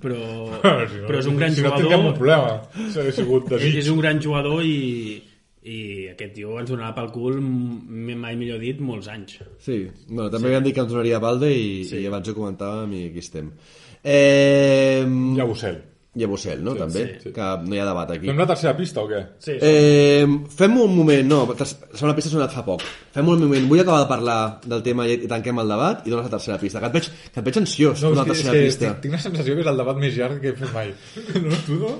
Però, 0.01 0.19
però 0.61 1.19
és 1.19 1.27
un 1.29 1.37
gran 1.37 1.53
si 1.55 1.63
no 1.63 1.73
tindríem 1.75 2.07
un 2.07 2.15
jugador. 2.15 2.17
problema. 2.17 2.89
Si 2.91 3.11
sigut 3.21 3.49
desig. 3.53 3.77
És 3.83 3.89
un 3.93 4.01
gran 4.01 4.19
jugador 4.23 4.65
i, 4.65 5.21
i 5.61 6.09
aquest 6.09 6.33
tio 6.39 6.55
ens 6.57 6.71
donarà 6.71 6.95
pel 6.95 7.11
cul, 7.13 7.37
mai 7.41 8.35
millor 8.39 8.61
dit, 8.61 8.81
molts 8.81 9.11
anys. 9.13 9.37
Sí, 9.61 9.83
bueno, 10.07 10.29
també 10.33 10.49
sí. 10.49 10.55
vam 10.55 10.65
dir 10.65 10.73
que 10.73 10.83
ens 10.85 10.93
donaria 10.93 11.21
Balde 11.21 11.51
i, 11.53 11.69
sí. 11.85 12.01
i 12.01 12.09
abans 12.09 12.31
ho 12.31 12.37
comentàvem 12.37 12.97
i 12.97 13.05
aquí 13.11 13.21
estem. 13.21 13.53
Eh, 14.01 15.05
Llabusel. 15.37 15.77
Yabusel, 16.11 16.59
no? 16.59 16.73
també, 16.75 17.05
sí, 17.07 17.19
sí. 17.23 17.31
que 17.31 17.45
no 17.63 17.71
hi 17.75 17.79
ha 17.79 17.85
debat 17.87 18.09
aquí. 18.11 18.27
Fem 18.27 18.39
la 18.41 18.45
tercera 18.49 18.73
pista 18.75 18.99
o 18.99 19.07
què? 19.07 19.19
Sí, 19.39 19.53
Eh, 19.63 20.25
fem 20.51 20.73
un 20.81 20.91
moment, 20.95 21.23
no, 21.29 21.37
la 21.55 21.63
segona 21.65 22.11
pista 22.17 22.27
s'ha 22.29 22.35
donat 22.35 22.51
fa 22.51 22.65
poc. 22.65 22.81
Fem 23.15 23.29
un 23.31 23.39
moment, 23.39 23.67
vull 23.69 23.79
acabar 23.79 24.01
de 24.03 24.09
parlar 24.09 24.35
del 24.65 24.81
tema 24.83 25.05
i, 25.07 25.15
tanquem 25.31 25.61
el 25.63 25.71
debat 25.71 26.03
i 26.05 26.11
dones 26.11 26.25
la 26.27 26.33
tercera 26.33 26.57
pista. 26.59 26.81
Que 26.83 26.89
et 26.91 26.97
veig, 26.97 27.07
que 27.31 27.39
et 27.39 27.45
veig 27.47 27.59
ansiós 27.61 28.03
no, 28.03 28.11
la 28.17 28.25
tercera 28.27 28.51
que 28.57 28.65
pista. 28.67 28.89
Tinc, 28.89 28.99
tinc 29.05 29.15
la 29.15 29.21
sensació 29.23 29.55
que 29.55 29.63
és 29.63 29.69
el 29.71 29.79
debat 29.79 30.01
més 30.03 30.17
llarg 30.19 30.41
que 30.43 30.51
he 30.51 30.57
fet 30.59 30.73
mai. 30.75 30.91
No, 31.41 31.55
tu 31.65 31.77
no? 31.79 31.93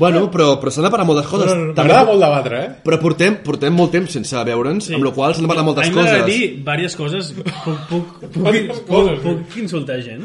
Bueno, 0.00 0.24
però, 0.32 0.48
però 0.62 0.72
s'han 0.72 0.88
de 0.88 0.90
parlar 0.96 1.06
moltes 1.10 1.28
coses. 1.28 1.52
No, 1.52 1.54
no, 1.58 1.66
no, 1.68 1.74
També- 1.76 1.92
M'agrada 1.92 2.08
molt 2.08 2.24
debatre, 2.24 2.62
eh? 2.64 2.72
Però 2.88 2.98
portem, 3.04 3.36
portem 3.44 3.76
molt 3.76 3.92
temps 3.92 4.16
sense 4.16 4.44
veure'ns, 4.48 4.88
sí. 4.88 4.96
amb 4.96 5.04
la 5.04 5.12
qual 5.12 5.36
s'han 5.36 5.44
de 5.44 5.52
parlar 5.52 5.66
moltes 5.68 5.84
a 5.84 5.90
mi 5.92 5.96
m'agrada 6.00 6.24
coses. 6.24 6.32
dir 6.32 6.50
diverses 6.56 6.96
coses. 6.96 7.30
Puc, 7.36 7.52
puc, 7.92 8.16
puc, 8.24 8.32
puc, 8.32 8.82
coses, 8.88 9.20
puc, 9.20 9.20
sí. 9.20 9.46
puc 9.52 9.60
insultar 9.66 10.00
gent? 10.08 10.24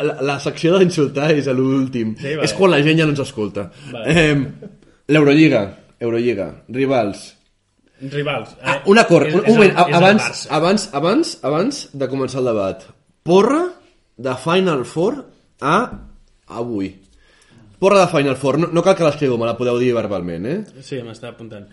La, 0.00 0.16
la 0.32 0.38
secció 0.42 0.78
d'insultar 0.80 1.30
és 1.36 1.46
a 1.48 1.54
l'últim. 1.58 2.14
Sí, 2.18 2.30
vale. 2.34 2.44
És 2.48 2.54
quan 2.54 2.70
la 2.72 2.80
gent 2.82 2.98
ja 2.98 3.04
no 3.06 3.12
ens 3.16 3.20
escolta. 3.26 3.70
Vale. 3.92 4.14
Eh, 4.14 4.36
L'Eurolliga, 5.08 5.62
Eurolliga, 6.00 6.50
rivals. 6.68 7.34
Rivals. 8.00 8.50
Eh, 8.60 8.62
Ah, 8.62 8.82
una 8.86 9.04
cor, 9.08 9.26
és- 9.26 9.34
un, 9.34 9.40
és 9.44 9.48
un 9.50 9.54
moment, 9.56 9.72
és 9.72 9.86
el 9.88 9.94
abans, 9.94 10.46
abans, 10.50 10.88
abans, 10.94 11.38
abans 11.42 11.88
de 11.92 12.08
començar 12.08 12.38
el 12.40 12.44
debat. 12.52 12.84
Porra 13.22 13.64
de 14.16 14.34
Final 14.36 14.84
Four 14.84 15.24
a 15.60 15.74
avui. 16.46 16.92
Porra 17.78 18.00
de 18.04 18.06
Final 18.12 18.36
Four, 18.36 18.58
no, 18.58 18.68
no 18.72 18.82
cal 18.82 18.94
que 18.96 19.04
l'escriviu, 19.04 19.36
me 19.38 19.46
la 19.46 19.56
podeu 19.56 19.78
dir 19.78 19.92
verbalment, 19.94 20.46
eh? 20.46 20.64
Sí, 20.82 20.96
m'està 21.02 21.28
apuntant. 21.30 21.66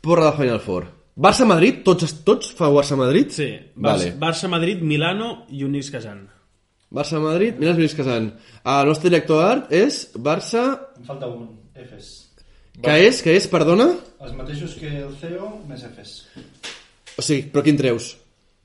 Porra 0.00 0.30
de 0.30 0.36
Final 0.36 0.60
Four. 0.60 0.86
Barça-Madrid, 1.14 1.82
tots, 1.84 2.24
tots 2.24 2.52
fa 2.56 2.68
Barça-Madrid? 2.72 3.30
Sí, 3.30 3.48
Barça, 3.76 4.06
Vale. 4.08 4.14
Barça 4.18 4.48
Madrid, 4.48 4.80
Milano 4.82 5.44
i 5.50 5.62
Unix 5.64 5.90
Kazan. 5.90 6.22
Barça-Madrid, 6.92 7.56
mira 7.60 7.72
els 7.72 7.80
Lluís 7.80 7.96
Casant. 7.96 8.28
El 8.68 8.88
nostre 8.90 9.08
director 9.08 9.40
d'art 9.40 9.72
és 9.72 10.02
Barça... 10.20 10.64
Em 11.00 11.06
falta 11.08 11.30
un, 11.32 11.46
Efes. 11.74 12.10
Que 12.82 12.96
és, 13.06 13.20
que 13.24 13.32
és, 13.36 13.46
perdona? 13.52 13.88
Els 14.22 14.34
mateixos 14.36 14.74
que 14.80 14.90
el 15.02 15.14
CEO, 15.20 15.48
més 15.68 15.84
Efes. 15.88 16.18
O 17.16 17.24
sigui, 17.24 17.46
però 17.52 17.64
quin 17.64 17.80
treus? 17.80 18.12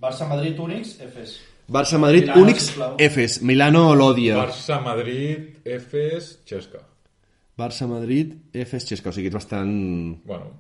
Barça, 0.04 0.28
Madrid, 0.30 0.60
Unix, 0.60 0.98
Efes. 1.04 1.38
Barça-Madrid, 1.68 2.30
Unix. 2.40 2.70
Efes. 3.04 3.42
Milano 3.44 3.90
l'odia. 3.96 4.38
Barça, 4.40 4.80
Madrid, 4.84 5.58
Efes, 5.68 6.38
Xesca. 6.48 6.84
Barça-Madrid, 7.60 8.38
Efes, 8.54 8.86
Xesca. 8.88 9.12
O 9.12 9.16
sigui, 9.16 9.32
ets 9.32 9.40
bastant... 9.40 9.74
Bueno, 10.28 10.54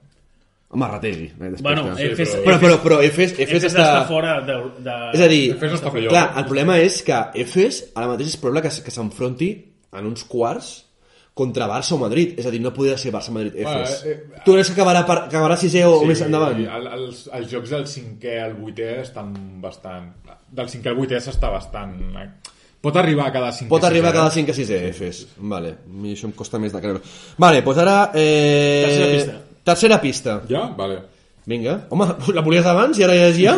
Home, 0.70 0.88
rategui. 0.92 1.30
Eh, 1.32 1.50
després 1.54 1.62
Bueno, 1.64 1.84
que- 1.96 2.10
Efes, 2.12 2.34
Però, 2.44 2.58
però, 2.60 2.78
però 2.84 2.98
Efes, 3.02 3.32
Efes, 3.38 3.46
Efes 3.48 3.68
està... 3.70 3.86
està 3.86 4.02
fora 4.10 4.34
de... 4.44 4.58
de... 4.84 4.96
És 5.14 5.22
a 5.24 5.30
dir, 5.32 5.44
Efes 5.54 5.72
no 5.72 5.78
està 5.80 5.92
playoff. 5.94 6.12
clar, 6.12 6.26
el 6.42 6.46
problema 6.50 6.76
és 6.84 6.98
que 7.08 7.22
Efes 7.46 7.86
ara 7.96 8.10
mateix 8.12 8.34
és 8.34 8.42
probable 8.42 8.66
que, 8.68 8.74
que 8.84 8.92
s'enfronti 8.92 9.48
en 9.96 10.10
uns 10.10 10.26
quarts 10.28 10.74
contra 11.38 11.68
Barça 11.70 11.94
o 11.96 12.00
Madrid. 12.02 12.34
És 12.42 12.46
a 12.50 12.52
dir, 12.52 12.60
no 12.60 12.74
podria 12.76 12.98
ser 12.98 13.14
Barça-Madrid-Efes. 13.16 13.96
Bueno, 14.04 14.18
eh, 14.36 14.42
tu 14.44 14.58
creus 14.58 14.68
que 14.74 14.76
acabarà, 14.76 15.06
per, 15.08 15.18
acabarà 15.30 15.56
sisè 15.62 15.86
o, 15.88 16.02
o 16.02 16.06
més 16.10 16.20
endavant? 16.26 16.60
El, 16.66 16.88
els, 16.98 17.24
els 17.32 17.50
jocs 17.52 17.72
del 17.78 17.88
cinquè 17.88 18.40
al 18.44 18.58
vuitè 18.60 18.98
estan 19.06 19.32
bastant... 19.64 20.12
Del 20.52 20.68
cinquè 20.72 20.92
al 20.92 21.00
vuitè 21.00 21.22
s'està 21.24 21.52
bastant... 21.54 21.96
eh, 22.18 22.30
Pot 22.82 22.96
arribar 23.00 23.26
a 23.30 23.34
cada 23.34 23.52
cinquè. 23.56 23.70
Pot 23.72 23.84
arribar 23.88 24.12
a 24.12 24.16
cada 24.20 24.30
eh? 24.30 24.36
5 24.36 24.52
a 24.52 24.56
6 24.58 24.70
Efes. 24.92 25.22
Vale, 25.54 25.72
a 25.82 25.96
mi 26.04 26.12
això 26.14 26.28
em 26.30 26.34
costa 26.38 26.60
més 26.62 26.74
de 26.76 26.82
creure. 26.84 27.02
Vale, 27.42 27.64
doncs 27.66 27.80
ara... 27.86 27.96
Eh... 28.14 28.84
Tercera 28.86 29.08
pista. 29.16 29.38
Tercera 29.68 30.00
pista. 30.00 30.42
Ja? 30.48 30.74
Vale. 30.78 31.02
Vinga. 31.46 31.88
Home, 31.90 32.06
la 32.38 32.42
volies 32.42 32.66
abans 32.72 33.00
i 33.00 33.04
ara 33.04 33.16
ja 33.18 33.26
és 33.34 33.40
ja? 33.42 33.56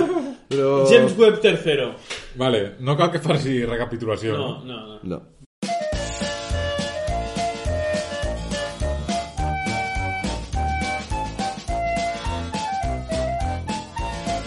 Però... 0.50 0.70
James 0.90 1.14
Webb 1.20 1.38
tercero. 1.44 1.92
Vale, 2.42 2.64
no 2.82 2.96
cal 2.98 3.12
que 3.14 3.22
faci 3.22 3.60
recapitulació. 3.70 4.34
No, 4.34 4.50
no, 4.66 4.80
no. 4.88 4.98
No. 5.06 5.22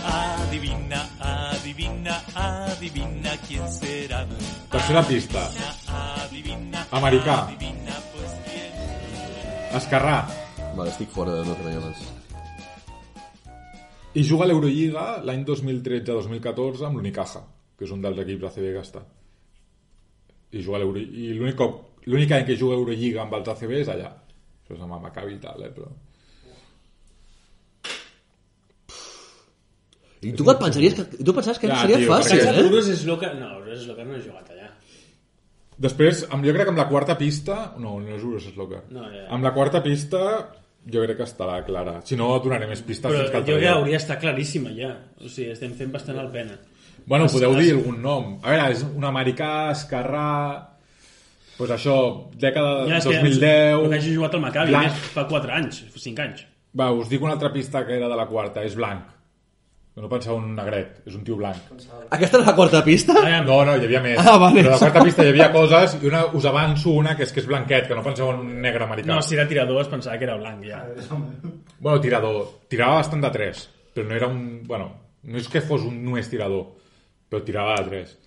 Adivina, 0.02 1.06
adivina, 1.20 2.18
adivina 2.34 3.38
quién 3.46 3.70
será. 3.70 4.26
Tercera 4.70 5.02
pista. 5.06 5.48
Adivina, 6.26 6.86
Americà. 6.90 7.44
adivina, 7.46 7.94
pues 8.12 8.32
quién. 8.50 9.76
Esquerrà. 9.78 10.41
Vale, 10.76 10.90
estic 10.90 11.10
fora 11.12 11.34
de 11.36 11.44
no 11.46 11.54
treballar 11.58 11.92
I 14.14 14.22
juga 14.28 14.44
a 14.44 14.48
l'Eurolliga 14.50 15.04
l'any 15.24 15.42
2013-2014 15.48 16.84
amb 16.88 16.98
l'Unicaja, 17.00 17.42
que 17.78 17.86
és 17.86 17.92
un 17.94 18.02
dels 18.04 18.18
equips 18.24 18.44
ACB 18.50 18.66
que 18.74 18.82
està. 18.82 19.02
I 20.52 20.60
juga. 20.64 20.82
I 20.84 21.32
l'únic 21.38 21.56
cop- 21.56 22.04
l'únic 22.04 22.32
any 22.36 22.44
que 22.48 22.56
juga 22.60 22.76
a 22.76 22.80
Eurolliga 22.80 23.22
amb 23.22 23.38
els 23.38 23.48
ACB 23.54 23.72
és 23.80 23.88
allà. 23.88 24.10
Això 24.62 24.76
és 24.76 24.82
amb 24.84 24.98
el 24.98 25.00
Maccabi 25.06 25.34
i 25.36 25.40
tal, 25.40 25.64
eh, 25.64 25.70
però... 25.72 25.88
I 30.22 30.30
tu 30.38 30.46
et 30.52 30.58
pensaries 30.60 30.94
que, 30.94 31.04
tu 31.24 31.32
pensaves 31.34 31.58
que 31.58 31.66
Ja, 31.66 31.80
seria 31.80 31.96
tio, 31.98 32.12
fàcil, 32.12 32.38
eh? 32.46 32.66
Urus 32.68 32.88
és 32.92 33.00
loca... 33.08 33.32
No, 33.34 33.56
Urus 33.58 33.80
és 33.80 33.88
loca 33.88 34.04
no 34.06 34.14
he 34.14 34.20
jugat 34.22 34.52
allà. 34.54 34.68
Després, 35.82 36.26
amb, 36.30 36.44
jo 36.46 36.52
crec 36.54 36.68
que 36.68 36.70
amb 36.76 36.78
la 36.78 36.86
quarta 36.86 37.16
pista... 37.18 37.72
No, 37.80 37.96
no 37.98 38.12
és 38.14 38.22
Ures 38.22 38.44
Sloker. 38.52 38.84
No, 38.94 39.08
ja, 39.08 39.24
ja. 39.24 39.30
Amb 39.34 39.42
la 39.42 39.50
quarta 39.56 39.80
pista 39.82 40.20
jo 40.90 41.02
crec 41.04 41.16
que 41.16 41.26
estarà 41.28 41.60
clara. 41.64 42.00
Si 42.04 42.16
no, 42.16 42.32
donaré 42.42 42.66
més 42.66 42.82
pistes 42.82 43.10
Però 43.12 43.20
fins 43.22 43.30
que 43.30 43.36
el 43.38 43.44
jo 43.44 43.52
crec 43.58 43.62
que 43.62 43.68
hauria 43.76 43.98
d'estar 43.98 44.18
claríssima 44.18 44.70
ja. 44.76 44.92
O 45.22 45.28
sigui, 45.28 45.50
estem 45.52 45.72
fent 45.78 45.92
bastant 45.92 46.18
el 46.18 46.30
pena. 46.34 46.58
Bueno, 47.06 47.26
Es- 47.26 47.32
podeu 47.32 47.52
es- 47.56 47.64
dir 47.64 47.72
algun 47.76 48.00
nom. 48.02 48.38
A 48.42 48.50
veure, 48.50 48.70
és 48.72 48.82
un 48.84 49.04
americà, 49.04 49.70
esquerrà... 49.72 50.68
Pues 51.58 51.70
això, 51.70 51.94
dècada 52.40 52.86
Ja, 52.88 52.96
és 52.98 53.04
que 53.06 53.18
2010... 53.20 53.88
que 53.90 53.96
hagi 53.98 54.14
jugat 54.16 54.34
al 54.34 54.40
Maccabi 54.40 54.70
Blanc. 54.72 54.86
més 54.88 55.10
fa 55.14 55.26
4 55.28 55.52
anys, 55.52 55.82
5 55.94 56.22
anys. 56.24 56.46
Va, 56.78 56.90
us 56.96 57.08
dic 57.10 57.20
una 57.22 57.34
altra 57.36 57.52
pista 57.52 57.84
que 57.86 57.94
era 57.98 58.08
de 58.08 58.16
la 58.16 58.24
quarta, 58.26 58.64
és 58.64 58.74
blanc. 58.74 59.04
No 59.92 60.08
penseu 60.08 60.38
en 60.38 60.46
un 60.48 60.54
negret, 60.56 61.02
és 61.04 61.16
un 61.18 61.20
tio 61.26 61.34
blanc. 61.36 61.66
Aquesta 62.16 62.38
era 62.38 62.46
la 62.46 62.54
quarta 62.56 62.80
pista? 62.86 63.12
No, 63.44 63.58
no, 63.68 63.74
hi 63.76 63.84
havia 63.84 64.00
més. 64.00 64.16
Ah, 64.22 64.38
vale. 64.40 64.62
Però 64.62 64.72
la 64.72 64.78
quarta 64.80 65.02
pista 65.04 65.26
hi 65.26 65.32
havia 65.34 65.50
coses 65.52 65.98
i 65.98 66.08
una, 66.08 66.22
us 66.32 66.46
avanço 66.48 66.94
una 66.96 67.12
que 67.18 67.26
és 67.26 67.34
que 67.34 67.42
és 67.42 67.48
blanquet, 67.50 67.90
que 67.90 67.98
no 67.98 68.04
penseu 68.06 68.30
en 68.32 68.40
un 68.40 68.54
negre 68.64 68.86
americà. 68.86 69.10
No, 69.10 69.20
si 69.20 69.36
era 69.36 69.44
tirador 69.50 69.82
es 69.82 69.92
pensava 69.92 70.16
que 70.16 70.24
era 70.24 70.38
blanc 70.40 70.64
ja. 70.64 70.80
Bueno, 71.78 72.00
tirador. 72.00 72.40
Tirava 72.72 73.02
bastant 73.02 73.26
de 73.26 73.34
3, 73.36 73.62
però 73.92 74.08
no 74.08 74.16
era 74.16 74.32
un... 74.32 74.42
Bueno, 74.64 74.88
no 75.28 75.44
és 75.44 75.52
que 75.52 75.60
fos 75.60 75.84
un 75.84 76.00
només 76.06 76.32
tirador, 76.32 76.70
però 77.28 77.44
tirava 77.44 77.76
de 77.82 77.88
3. 77.92 78.18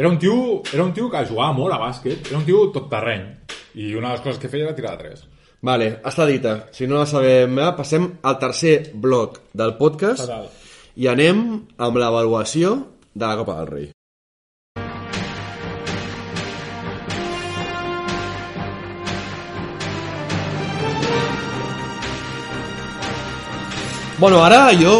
Era 0.00 0.08
un 0.08 0.16
tio, 0.18 0.62
era 0.72 0.84
un 0.84 0.96
tio 0.96 1.12
que 1.12 1.26
jugava 1.28 1.52
molt 1.56 1.76
a 1.76 1.82
bàsquet, 1.82 2.30
era 2.30 2.40
un 2.40 2.48
tio 2.48 2.70
tot 2.72 2.88
terreny, 2.92 3.34
i 3.76 3.92
una 3.94 4.14
de 4.14 4.16
les 4.16 4.24
coses 4.24 4.40
que 4.40 4.48
feia 4.48 4.70
era 4.70 4.76
tirar 4.76 4.96
de 4.96 5.10
3. 5.12 5.26
Vale, 5.66 5.96
està 6.08 6.24
dita. 6.28 6.62
Si 6.72 6.88
no 6.88 7.02
la 7.02 7.08
sabem, 7.08 7.58
eh? 7.60 7.72
passem 7.76 8.14
al 8.24 8.36
tercer 8.40 8.78
bloc 8.94 9.42
del 9.56 9.76
podcast 9.76 10.24
Fatal. 10.24 10.48
I 10.96 11.08
anem 11.12 11.42
amb 11.86 12.00
l'avaluació 12.02 12.74
de 13.14 13.26
la 13.26 13.36
Copa 13.42 13.58
del 13.60 13.70
Rei. 13.74 13.86
Bueno, 24.18 24.42
ara 24.42 24.70
jo 24.72 24.94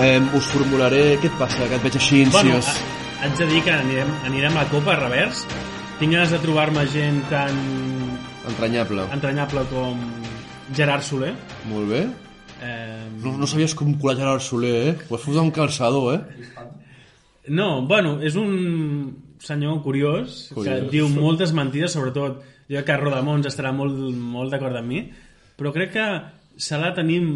eh, 0.00 0.20
us 0.34 0.46
formularé... 0.48 1.18
Què 1.20 1.28
et 1.28 1.34
passa, 1.38 1.66
que 1.68 1.76
et 1.76 1.82
veig 1.84 1.98
així 2.00 2.22
Bueno, 2.32 2.56
ansiós? 2.56 2.70
a- 2.72 3.24
haig 3.26 3.36
de 3.40 3.46
dir 3.50 3.60
que 3.66 3.72
anirem, 3.74 4.08
anirem 4.24 4.56
a 4.56 4.62
la 4.64 4.70
Copa 4.72 4.94
a 4.94 5.00
revers. 5.02 5.42
Tinc 6.00 6.12
ganes 6.16 6.32
de 6.32 6.40
trobar-me 6.42 6.86
gent 6.92 7.20
tan 7.30 7.52
Entranyable. 8.48 9.04
entranyable 9.12 9.66
com 9.70 10.00
Gerard 10.76 11.04
Soler. 11.04 11.34
Molt 11.68 11.88
bé. 11.92 12.02
Eh, 12.64 13.10
No, 13.24 13.36
no 13.40 13.46
sabies 13.48 13.74
com 13.76 13.92
colar 14.00 14.16
Gerard 14.18 14.42
Soler, 14.44 14.74
eh? 14.88 14.94
Ho 15.08 15.16
has 15.16 15.22
fotut 15.22 15.40
un 15.42 15.52
calçador, 15.54 16.14
eh? 16.16 16.48
No, 17.52 17.82
bueno, 17.86 18.16
és 18.24 18.36
un 18.40 18.54
senyor 19.44 19.82
curiós, 19.84 20.48
Curiós. 20.56 20.86
que 20.86 20.90
diu 20.94 21.08
moltes 21.12 21.52
mentides, 21.52 21.92
sobretot 21.92 22.40
jo 22.64 22.80
crec 22.80 22.86
que 22.88 22.96
Rodamons 22.96 23.44
estarà 23.50 23.74
molt, 23.76 23.98
molt 24.16 24.54
d'acord 24.54 24.76
amb 24.80 24.88
mi, 24.88 25.02
però 25.58 25.72
crec 25.74 25.92
que 25.98 26.06
se 26.56 26.78
l'ha 26.80 26.94
tenim... 26.96 27.28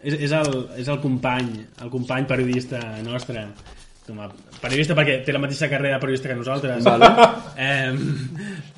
És, 0.00 0.14
és, 0.16 0.32
el, 0.32 0.54
és 0.80 0.88
el 0.88 0.96
company, 1.02 1.50
el 1.84 1.90
company 1.92 2.24
periodista 2.24 2.78
nostre, 3.04 3.42
com 4.06 4.22
a 4.24 4.30
periodista 4.62 4.94
perquè 4.96 5.18
té 5.26 5.34
la 5.34 5.42
mateixa 5.42 5.68
carrera 5.68 5.98
de 5.98 6.00
periodista 6.06 6.30
que 6.30 6.38
nosaltres, 6.38 6.86
Vale. 6.86 7.10
eh, 7.66 7.92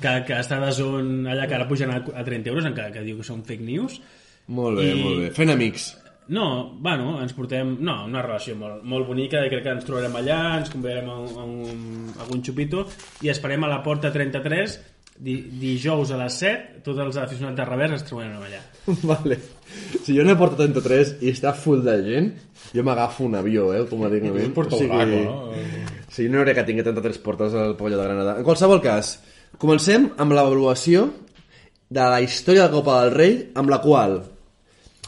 que, 0.01 0.17
que 0.27 0.41
està 0.41 0.59
de 0.59 0.73
zona 0.75 1.31
allà 1.31 1.47
que 1.47 1.55
ara 1.55 1.69
pugen 1.69 1.93
a, 1.95 2.01
a 2.03 2.25
30 2.27 2.51
euros, 2.51 2.67
encara 2.67 2.91
que 2.91 3.05
diu 3.05 3.21
que 3.21 3.27
són 3.29 3.45
fake 3.47 3.63
news. 3.63 4.01
Molt 4.47 4.79
bé, 4.79 4.89
I- 4.91 5.03
molt 5.03 5.19
bé. 5.21 5.29
Fent 5.35 5.49
amics. 5.53 5.91
No, 6.33 6.45
bueno, 6.79 7.17
ens 7.21 7.33
portem... 7.35 7.75
No, 7.83 8.05
una 8.07 8.21
relació 8.23 8.55
molt, 8.55 8.83
molt 8.87 9.05
bonica 9.09 9.41
i 9.43 9.49
crec 9.51 9.63
que 9.65 9.73
ens 9.75 9.83
trobarem 9.85 10.13
allà, 10.15 10.37
ens 10.61 10.69
convidarem 10.71 11.09
a, 11.11 11.17
un, 11.19 11.33
a, 11.35 11.43
un, 11.43 12.13
a 12.15 12.27
un 12.31 12.41
xupito 12.43 12.85
i 13.21 13.29
esperem 13.33 13.65
a 13.65 13.69
la 13.71 13.81
porta 13.83 14.11
33 14.13 14.77
di, 15.19 15.35
dijous 15.61 16.13
a 16.15 16.17
les 16.21 16.37
7 16.39 16.79
tots 16.85 17.01
els 17.03 17.17
aficionats 17.21 17.59
de 17.59 17.65
revers 17.67 17.97
ens 17.97 18.05
trobarem 18.07 18.39
allà. 18.39 18.61
Vale. 19.11 19.37
Si 20.05 20.15
jo 20.15 20.23
n'he 20.23 20.37
portat 20.39 20.63
33 20.71 21.17
i 21.27 21.33
està 21.35 21.51
full 21.59 21.83
de 21.83 21.97
gent, 22.07 22.31
jo 22.73 22.87
m'agafo 22.87 23.27
un 23.27 23.35
avió, 23.41 23.67
eh, 23.75 23.83
com 23.91 24.07
a 24.07 24.11
dignament. 24.13 24.47
Un 24.47 24.55
portabraco, 24.55 25.19
no? 25.27 25.37
Sí, 26.13 26.29
no 26.31 26.41
crec 26.45 26.61
que 26.61 26.65
tingui 26.71 26.87
33 26.87 27.19
portes 27.25 27.53
al 27.59 27.75
Pavelló 27.75 27.99
de 27.99 28.07
Granada. 28.07 28.37
En 28.39 28.47
qualsevol 28.47 28.79
cas, 28.81 29.17
comencem 29.59 30.07
amb 30.23 30.33
l'avaluació 30.39 31.09
de 31.93 32.05
la 32.15 32.21
història 32.23 32.63
de 32.63 32.71
la 32.71 32.73
Copa 32.79 33.01
del 33.03 33.11
Rei, 33.13 33.35
amb 33.59 33.69
la 33.69 33.81
qual 33.83 34.21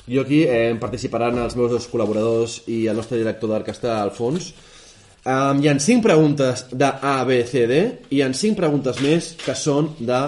jo 0.07 0.21
aquí 0.21 0.43
eh, 0.45 0.75
participaran 0.79 1.39
els 1.41 1.55
meus 1.57 1.71
dos 1.73 1.89
col·laboradors 1.89 2.61
i 2.69 2.85
el 2.91 2.97
nostre 2.99 3.17
director 3.17 3.49
d'art 3.49 3.65
que 3.65 3.73
està 3.73 3.99
al 4.01 4.13
fons. 4.13 4.51
Um, 5.25 5.57
hi 5.63 5.71
ha 5.71 5.73
cinc 5.81 6.03
preguntes 6.05 6.67
de 6.69 6.85
A, 6.85 7.17
B, 7.25 7.39
C, 7.49 7.65
D 7.65 7.79
i 8.13 8.19
hi 8.19 8.21
ha 8.21 8.29
cinc 8.37 8.59
preguntes 8.59 9.01
més 9.01 9.31
que 9.41 9.55
són 9.57 9.95
de 9.97 10.19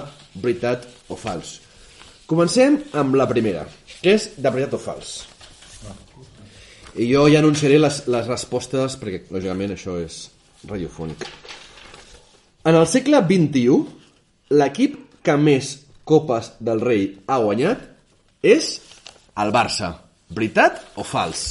veritat 0.41 0.87
o 1.13 1.17
fals. 1.19 1.59
Comencem 2.27 2.79
amb 2.97 3.15
la 3.15 3.27
primera, 3.29 3.67
que 4.01 4.15
és 4.17 4.31
de 4.35 4.49
veritat 4.49 4.73
o 4.73 4.81
fals. 4.81 5.11
I 6.97 7.05
jo 7.11 7.27
ja 7.29 7.43
anunciaré 7.43 7.77
les, 7.77 8.01
les 8.09 8.25
respostes, 8.25 8.97
perquè, 8.97 9.27
lògicament, 9.29 9.75
això 9.75 9.99
és 10.01 10.23
radiofònic. 10.65 11.27
En 12.65 12.75
el 12.75 12.87
segle 12.89 13.21
XXI, 13.21 13.77
l'equip 14.57 14.97
que 15.23 15.37
més 15.37 15.75
Copes 16.07 16.53
del 16.63 16.81
Rei 16.81 17.05
ha 17.27 17.37
guanyat 17.43 17.85
és 18.41 18.73
el 19.43 19.51
Barça. 19.55 19.93
Veritat 20.33 20.81
o 20.99 21.05
fals? 21.07 21.45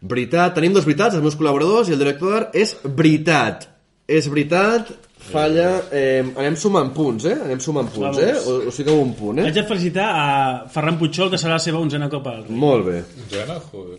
Veritat, 0.00 0.54
tenim 0.56 0.72
dos 0.72 0.86
veritats, 0.86 1.16
els 1.18 1.24
meus 1.24 1.36
col·laboradors 1.36 1.90
i 1.90 1.94
el 1.96 2.00
director 2.00 2.48
és 2.56 2.76
veritat. 2.84 3.66
És 4.10 4.26
veritat, 4.32 4.88
falla... 5.30 5.66
Eh, 5.94 6.22
anem 6.40 6.56
sumant 6.58 6.88
punts, 6.96 7.26
eh? 7.28 7.36
Anem 7.44 7.60
sumant 7.62 7.90
punts, 7.92 8.16
Vamos. 8.16 8.22
eh? 8.24 8.38
O, 8.48 8.70
o 8.70 8.72
sigui 8.74 8.88
que 8.88 8.96
un 8.96 9.12
punt, 9.18 9.38
eh? 9.42 9.48
Haig 9.50 9.58
de 9.60 9.66
felicitar 9.68 10.06
a 10.16 10.24
Ferran 10.72 10.96
Puigol, 10.98 11.28
que 11.30 11.38
serà 11.38 11.58
la 11.58 11.62
seva 11.62 11.82
onzena 11.84 12.08
Copa 12.10 12.32
del 12.38 12.46
Rei. 12.48 12.56
Molt 12.64 12.86
bé. 12.88 13.02
Jena, 13.30 13.58
joder. 13.70 13.98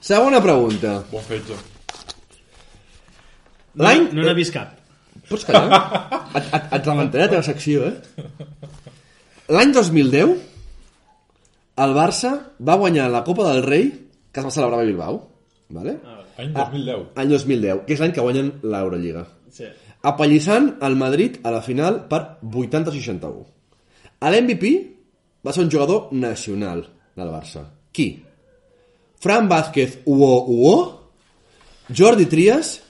Segona 0.00 0.40
pregunta. 0.44 0.94
Bon 1.10 1.24
fetge. 1.26 1.58
L'any... 3.80 4.06
No 4.16 4.24
n'ha 4.24 4.36
vist 4.38 4.54
cap. 4.54 4.76
Pots 5.28 5.44
callar? 5.46 5.80
et, 6.38 6.46
et, 6.46 6.70
et 6.78 6.86
rebentaré 6.88 7.26
la 7.26 7.32
teva 7.34 7.42
secció, 7.46 7.90
eh? 7.90 7.98
L'any 9.50 9.74
2010, 9.74 10.32
el 11.80 11.94
Barça 11.96 12.32
va 12.60 12.78
guanyar 12.80 13.08
la 13.10 13.24
Copa 13.24 13.48
del 13.50 13.62
Rei 13.64 13.90
que 14.30 14.40
es 14.40 14.46
va 14.46 14.50
celebrar 14.54 14.80
a 14.80 14.86
Bilbao. 14.86 15.20
Vale? 15.70 15.96
Any 16.38 16.52
2010. 16.54 17.06
Any 17.16 17.30
2010, 17.34 17.84
que 17.86 17.94
és 17.94 18.02
l'any 18.02 18.14
que 18.14 18.24
guanyen 18.24 18.50
l'Eurolliga. 18.62 19.24
Sí. 19.54 19.68
Apallissant 20.10 20.70
el 20.86 20.96
Madrid 20.96 21.38
a 21.44 21.52
la 21.54 21.60
final 21.62 22.04
per 22.10 22.22
80-61. 22.46 23.42
A 24.20 24.30
l'MVP 24.32 24.70
va 25.44 25.52
ser 25.52 25.64
un 25.64 25.72
jugador 25.72 26.08
nacional 26.12 26.84
del 27.16 27.32
Barça. 27.32 27.64
Qui? 27.92 28.08
Fran 29.20 29.48
Vázquez 29.48 30.00
Uo 30.06 30.32
Uo, 30.48 30.76
Jordi 31.92 32.26
Trias, 32.26 32.80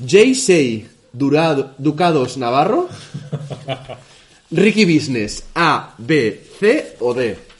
J.C. 0.00 0.86
Durado, 1.12 1.70
Ducados 1.78 2.36
Navarro, 2.36 2.88
Ricky 4.50 4.84
Business, 4.84 5.44
A, 5.54 5.94
B, 5.98 6.42
C 6.58 6.96
o 7.00 7.14
D. 7.14 7.53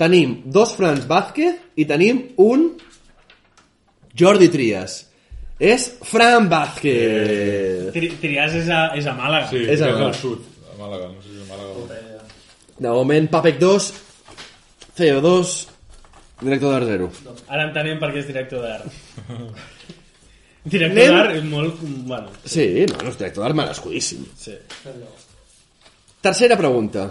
Tenim 0.00 0.42
dos 0.50 0.72
Franz 0.74 1.06
Vázquez 1.06 1.54
i 1.78 1.84
tenim 1.86 2.22
un 2.42 2.72
Jordi 4.18 4.48
Trias. 4.50 5.04
És 5.58 5.84
Fran 6.02 6.48
Vázquez. 6.50 7.92
Tri 7.94 8.08
Trias 8.20 8.56
és 8.58 8.68
a, 8.74 8.80
és 8.98 9.06
a 9.06 9.14
Màlaga. 9.14 9.48
Sí, 9.52 9.60
És 9.70 9.80
a 9.80 9.92
Màlaga. 9.92 10.08
al 10.10 10.16
sud. 10.18 10.42
A 10.72 10.78
Màlaga, 10.80 11.10
no 11.12 11.22
sé 11.22 11.28
si 11.30 11.36
és 11.38 11.44
a 11.44 11.52
Màlaga. 11.52 12.24
De 12.74 12.90
moment, 12.90 13.28
Papec 13.30 13.60
2, 13.62 13.92
CO2, 14.98 15.54
Director 16.42 16.72
d'art 16.74 16.88
0. 16.90 17.06
Ara 17.46 17.68
entenem 17.68 18.00
per 18.02 18.08
què 18.10 18.18
és 18.18 18.26
director 18.26 18.64
d'art. 18.66 18.90
director 20.74 20.98
Anem- 20.98 21.14
d'art 21.14 21.36
és 21.38 21.44
molt... 21.46 21.78
Bueno, 22.10 22.32
Sí, 22.44 22.66
no, 22.90 22.98
no 23.04 23.12
és 23.12 23.18
director 23.20 23.44
d'art 23.46 23.54
merescudíssim. 23.62 24.26
sí. 24.36 24.56
Tercera 26.24 26.56
pregunta. 26.58 27.06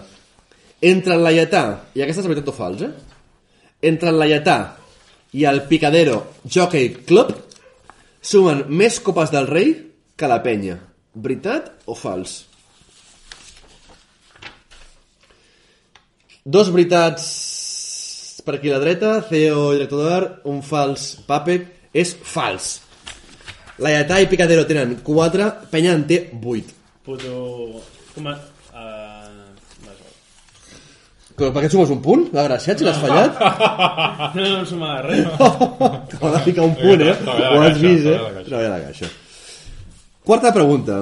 Entre 0.83 1.15
el 1.15 1.23
Laietà, 1.23 1.63
i 1.95 2.03
aquesta 2.03 2.23
és 2.23 2.27
veritat 2.27 2.51
o 2.51 2.55
fals, 2.55 2.83
eh? 2.83 2.91
Entre 3.87 4.11
el 4.11 4.19
Laietà 4.19 4.57
i 5.33 5.45
el 5.49 5.63
Picadero 5.69 6.19
Jockey 6.43 6.89
Club 7.07 7.31
sumen 8.23 8.65
més 8.67 8.99
copes 9.03 9.31
del 9.31 9.47
rei 9.47 9.73
que 10.19 10.29
la 10.29 10.41
penya. 10.43 10.77
Veritat 11.13 11.71
o 11.87 11.95
fals? 11.95 12.41
Dos 16.43 16.69
veritats 16.75 17.27
per 18.43 18.57
aquí 18.57 18.69
a 18.69 18.75
la 18.75 18.83
dreta, 18.83 19.13
CEO 19.29 19.71
director 19.77 20.03
d'art, 20.03 20.39
un 20.51 20.59
fals 20.65 21.13
Papec, 21.27 21.69
és 21.95 22.11
fals. 22.11 22.81
Laietà 23.79 24.19
i 24.21 24.27
Picadero 24.29 24.65
tenen 24.69 24.97
4, 25.05 25.51
penya 25.71 25.95
en 25.95 26.07
té 26.09 26.25
8. 26.35 26.81
Puto... 27.07 27.37
Com 28.13 28.27
a... 28.29 28.35
Però 31.33 31.49
per 31.49 31.63
què 31.63 31.69
et 31.69 31.73
sumes 31.73 31.91
un 31.93 32.01
punt? 32.03 32.27
Desgraciat, 32.33 32.79
si 32.79 32.87
l'has 32.87 33.01
fallat? 33.01 33.39
No, 34.33 34.41
no 34.41 34.59
em 34.59 34.65
suma 34.65 34.93
de 34.95 35.01
res. 35.07 35.25
T'ho 36.13 36.29
de 36.33 36.39
ficar 36.45 36.63
un 36.65 36.77
punt, 36.77 37.01
eh? 37.01 37.15
Ho 37.25 37.59
la 37.59 37.65
has 37.67 37.81
vist, 37.81 38.07
eh? 38.09 38.19
treballa 38.45 38.69
la 38.75 38.79
caixa. 38.85 39.09
La. 39.09 39.19
Quarta 40.23 40.53
pregunta. 40.55 41.01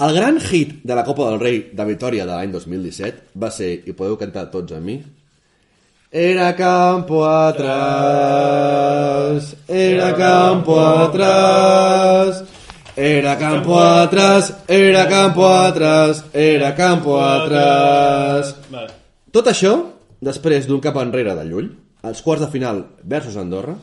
El 0.00 0.14
gran 0.16 0.40
hit 0.40 0.82
de 0.84 0.94
la 0.96 1.04
Copa 1.04 1.30
del 1.30 1.40
Rei 1.40 1.62
de 1.76 1.84
Vitoria 1.88 2.26
de 2.28 2.34
l'any 2.34 2.52
2017 2.52 3.40
va 3.40 3.50
ser, 3.54 3.72
i 3.88 3.92
podeu 3.96 4.16
cantar 4.20 4.46
tots 4.52 4.76
amb 4.76 4.86
mi, 4.88 4.98
Era 6.12 6.56
campo 6.56 7.24
atrás, 7.24 7.70
era 9.68 10.12
campo 10.16 10.80
atrás, 10.80 12.42
era 12.96 13.38
campo 13.38 13.78
atrás, 13.78 14.54
era 14.66 15.06
campo 15.08 15.46
atrás, 15.46 16.24
era 16.34 16.74
campo 16.74 17.20
atrás. 17.22 18.56
Vale. 18.68 18.99
Tot 19.30 19.46
això, 19.46 19.72
després 20.18 20.66
d'un 20.66 20.82
cap 20.82 20.96
enrere 20.98 21.36
de 21.38 21.46
Llull, 21.46 21.70
als 22.02 22.22
quarts 22.24 22.42
de 22.42 22.50
final 22.50 22.82
versus 23.06 23.36
Andorra, 23.38 23.76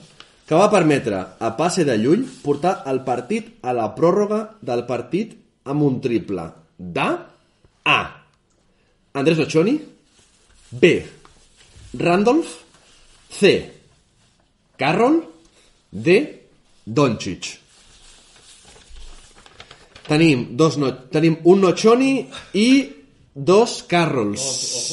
que 0.48 0.56
va 0.56 0.72
permetre 0.72 1.20
a 1.40 1.52
passe 1.60 1.86
de 1.88 1.96
Llull 2.00 2.26
portar 2.44 2.82
el 2.92 3.02
partit 3.08 3.54
a 3.64 3.74
la 3.76 3.90
pròrroga 3.96 4.42
del 4.62 4.86
partit 4.88 5.36
amb 5.68 5.84
un 5.88 6.00
triple 6.04 6.48
de 6.78 7.08
A. 7.88 8.00
Andrés 9.18 9.40
Ochoni 9.44 9.78
B. 10.72 10.92
Randolph 12.00 12.52
C. 13.32 13.54
Carroll 14.78 15.22
D. 15.92 16.18
Doncic 16.86 17.48
Tenim, 20.08 20.46
dos 20.56 20.78
no, 20.80 20.94
tenim 21.12 21.36
un 21.52 21.60
Nochoni 21.66 22.12
i 22.56 22.68
dos 23.38 23.84
Carrolls. 23.88 24.42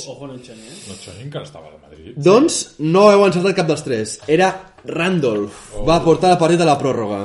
Ojo, 0.05 0.13
ojo 0.13 0.27
no 0.29 0.35
Xani, 0.37 0.67
eh? 0.69 0.77
No, 0.89 0.95
Xonin 1.01 1.31
que 1.33 1.41
estava 1.41 1.71
al 1.71 1.79
Madrid. 1.81 2.13
Doncs 2.17 2.59
no 2.85 3.07
heu 3.11 3.25
encertat 3.25 3.57
cap 3.57 3.71
dels 3.71 3.85
tres. 3.87 4.19
Era 4.29 4.51
Randolph. 4.85 5.71
Va 5.89 5.97
portar 6.05 6.35
el 6.35 6.39
partit 6.43 6.61
a 6.61 6.67
la 6.69 6.77
pròrroga. 6.81 7.23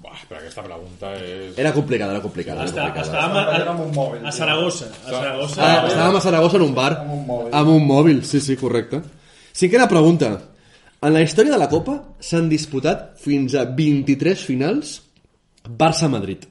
Buah, 0.00 0.20
però 0.28 0.38
aquesta 0.38 0.62
pregunta 0.62 1.10
és... 1.18 1.58
Era 1.58 1.72
complicada, 1.74 2.14
era 2.14 2.22
complicada. 2.22 2.62
Era 2.62 2.70
Està, 2.70 2.86
complicada. 2.86 3.10
estàvem 3.10 3.40
a, 3.40 3.56
Era 3.58 3.74
amb 3.74 3.82
un 3.88 3.90
mòbil, 3.96 4.22
a, 4.22 4.28
a. 4.30 4.36
Saragossa. 4.36 4.86
A 5.02 5.10
Saragossa. 5.10 5.58
Ah, 5.66 5.80
estàvem 5.90 6.20
a 6.20 6.22
Saragossa 6.28 6.60
en 6.60 6.66
un 6.68 6.76
bar. 6.78 6.92
Amb 7.02 7.16
un 7.16 7.26
mòbil. 7.32 7.50
Amb 7.60 7.74
un 7.74 7.90
mòbil, 7.90 8.22
sí, 8.30 8.40
sí, 8.44 8.56
correcte. 8.60 9.02
Cinquena 9.52 9.88
pregunta. 9.90 10.30
En 11.02 11.14
la 11.16 11.24
història 11.26 11.56
de 11.56 11.58
la 11.58 11.68
Copa 11.72 11.98
s'han 12.22 12.46
disputat 12.48 13.10
fins 13.18 13.58
a 13.58 13.66
23 13.66 14.46
finals 14.46 15.00
Barça-Madrid. 15.66 16.46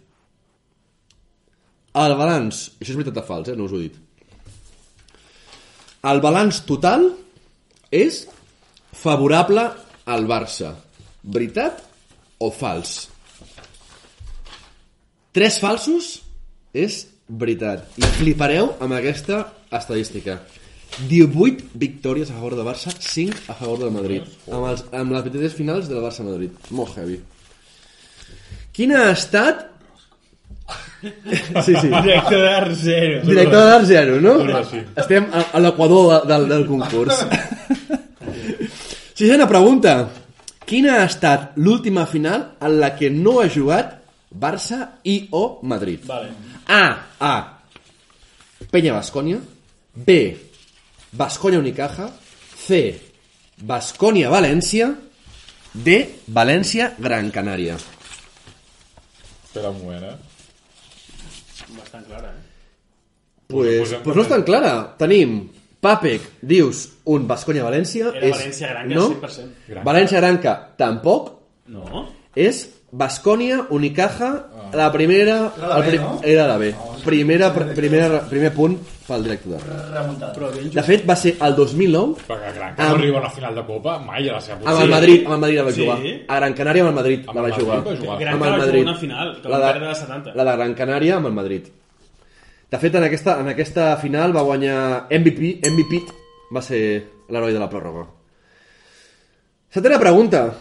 El 1.99 2.13
balanç, 2.20 2.67
això 2.78 2.93
és 2.93 2.97
veritat 2.99 3.24
o 3.24 3.26
fals, 3.26 3.49
eh? 3.49 3.55
no 3.57 3.65
us 3.65 3.74
ho 3.74 3.80
he 3.80 3.88
dit. 3.88 3.97
El 6.00 6.22
balanç 6.24 6.62
total 6.64 7.10
és 7.91 8.22
favorable 8.95 9.66
al 10.08 10.28
Barça. 10.30 10.72
Veritat 11.24 11.82
o 12.39 12.47
fals? 12.56 13.10
Tres 15.36 15.60
falsos 15.60 16.14
és 16.72 17.02
veritat. 17.28 17.84
I 18.00 18.08
flipareu 18.16 18.72
amb 18.80 18.95
aquesta 18.95 19.43
estadística. 19.76 20.39
18 21.10 21.76
victòries 21.80 22.32
a 22.32 22.38
favor 22.38 22.56
de 22.58 22.66
Barça, 22.66 22.91
5 22.91 23.52
a 23.52 23.56
favor 23.60 23.84
del 23.84 23.91
Madrid. 23.93 24.24
Amb, 24.50 24.72
els, 24.72 24.86
amb 24.95 25.14
les 25.14 25.28
23 25.28 25.58
finals 25.60 25.91
del 25.91 26.02
Barça-Madrid. 26.04 26.56
Molt 26.72 26.97
heavy. 26.97 27.20
Quina 28.76 29.04
ha 29.06 29.12
estat... 29.16 29.68
Sí, 31.66 31.74
sí. 31.76 31.88
Director 31.88 32.41
d'art 32.43 32.74
zero. 32.76 33.22
Director 33.24 33.66
d'art 33.70 33.86
zero, 33.88 34.20
no? 34.22 34.64
Sí. 34.68 34.82
Estem 35.00 35.30
a, 35.32 35.45
a 35.56 35.62
l'equador 35.64 36.10
de, 36.12 36.18
del, 36.34 36.47
del 36.50 36.66
concurs. 36.68 37.22
Sisena 39.20 39.47
pregunta. 39.47 39.95
Quina 40.70 41.00
ha 41.00 41.06
estat 41.10 41.56
l'última 41.58 42.06
final 42.06 42.43
en 42.62 42.78
la 42.80 42.91
que 42.95 43.10
no 43.10 43.39
ha 43.41 43.47
jugat 43.50 43.95
Barça 44.30 45.00
i 45.10 45.24
o 45.34 45.60
Madrid? 45.66 46.04
Vale. 46.06 46.30
A. 46.68 46.84
A. 47.20 47.36
Peña 48.70 48.93
Basconia. 48.93 49.39
B. 49.95 50.38
Basconia 51.12 51.60
Unicaja. 51.60 52.12
C. 52.60 53.02
Basconia 53.58 54.30
València. 54.30 54.91
D. 55.74 56.00
València 56.28 56.93
Gran 57.00 57.32
Canària. 57.34 57.80
Espera 59.50 59.72
un 59.74 59.82
moment, 59.82 60.04
eh? 60.12 60.29
Bastant 61.90 62.06
clara, 62.06 62.30
eh? 62.30 62.46
Pues, 63.50 63.80
posem 63.82 64.04
pues 64.06 64.16
no 64.16 64.22
és 64.22 64.30
tan 64.30 64.44
clara. 64.46 64.74
Tenim 65.00 65.40
Papec, 65.82 66.22
dius, 66.46 66.84
un 67.10 67.26
Basconia-València. 67.26 68.12
Era 68.14 68.28
és, 68.28 68.36
València 68.36 68.70
Granca, 68.70 68.96
no? 68.96 69.06
100%. 69.16 69.80
València-Granca, 69.88 70.54
tampoc. 70.78 71.32
No? 71.74 72.04
És 72.38 72.68
Basconia, 72.92 73.64
Unicaja, 73.74 74.30
la 74.74 74.92
primera... 74.94 75.40
Era 75.58 75.68
la 75.72 75.78
el 75.80 75.82
B, 75.82 75.90
pri- 75.90 76.00
no? 76.04 76.20
Era 76.24 76.46
la 76.52 76.58
B. 76.62 76.70
Primera, 77.04 77.54
pr 77.54 77.74
primera, 77.76 78.22
primer 78.30 78.52
punt 78.54 78.78
pel. 79.08 79.24
Però 79.26 80.50
ben 80.54 80.70
De 80.74 80.84
fet, 80.84 81.06
va 81.10 81.16
ser 81.16 81.36
el 81.41 81.56
2009 81.56 82.16
Perquè 82.28 82.54
Gran 82.56 82.76
Amb- 82.76 82.89
no 82.89 82.95
arriba 82.95 83.18
a 83.18 83.22
una 83.22 83.30
final 83.30 83.56
de 83.56 83.64
Copa 83.66 83.97
mai 84.00 84.30
a 84.30 84.34
la 84.34 84.41
seva 84.41 84.60
amb 84.66 84.82
el 84.84 84.89
Madrid, 84.89 85.24
amb 85.26 85.34
el 85.34 85.39
Madrid 85.39 85.58
la 85.58 85.64
va 85.64 85.72
Sí. 85.72 85.82
jugar. 85.82 85.97
A 86.28 86.36
Gran 86.39 86.54
Canària 86.54 86.82
amb 86.84 86.89
el 86.89 86.95
Madrid 86.95 87.20
Amb 87.28 87.36
la 87.36 87.41
va 87.41 87.52
jugar. 87.52 87.78
va 87.84 87.95
jugar. 87.95 88.20
Gran 88.20 88.34
Amb 88.34 88.43
el 88.43 88.50
Canària 88.50 88.52
va 88.52 88.66
Madrid. 88.66 88.80
jugar 88.82 88.91
una 88.91 89.00
final, 89.00 89.41
que 89.41 89.50
la 89.50 89.58
de, 89.60 89.64
perdre 89.74 89.88
de 89.88 89.95
70. 89.95 90.34
La 90.36 90.43
de 90.45 90.58
Gran 90.58 90.74
Canària 90.76 91.16
amb 91.16 91.26
el 91.28 91.34
Madrid. 91.34 91.64
De 92.72 92.78
fet, 92.78 92.95
en 92.95 93.04
aquesta, 93.04 93.39
en 93.41 93.47
aquesta 93.47 93.97
final 93.97 94.36
va 94.36 94.41
guanyar 94.43 95.08
MVP, 95.10 95.60
MVP 95.64 96.04
va 96.54 96.62
ser 96.62 97.04
l'heroi 97.30 97.52
de 97.54 97.60
la 97.60 97.70
pròrroga. 97.70 98.06
Setena 99.70 100.00
pregunta. 100.00 100.54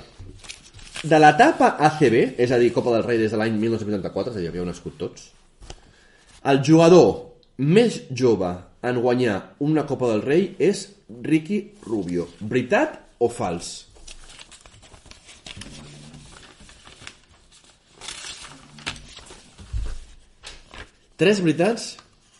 De 1.02 1.18
l'etapa 1.20 1.76
ACB, 1.78 2.34
és 2.38 2.50
a 2.50 2.58
dir, 2.58 2.72
Copa 2.72 2.90
del 2.90 3.04
Rei 3.04 3.18
des 3.18 3.30
de 3.30 3.36
l'any 3.38 3.52
1984, 3.54 4.32
és 4.32 4.36
a 4.36 4.40
dir, 4.40 4.48
havíeu 4.48 4.64
nascut 4.66 4.96
tots, 4.98 5.28
el 6.44 6.62
jugador 6.64 7.08
més 7.58 8.00
jove 8.14 8.52
en 8.88 9.00
guanyar 9.02 9.38
una 9.64 9.84
Copa 9.86 10.08
del 10.12 10.22
Rei 10.22 10.54
és 10.58 10.86
Ricky 11.22 11.62
Rubio. 11.86 12.28
Veritat 12.40 13.00
o 13.18 13.28
fals? 13.28 13.72
Tres 21.18 21.40
veritats? 21.42 21.96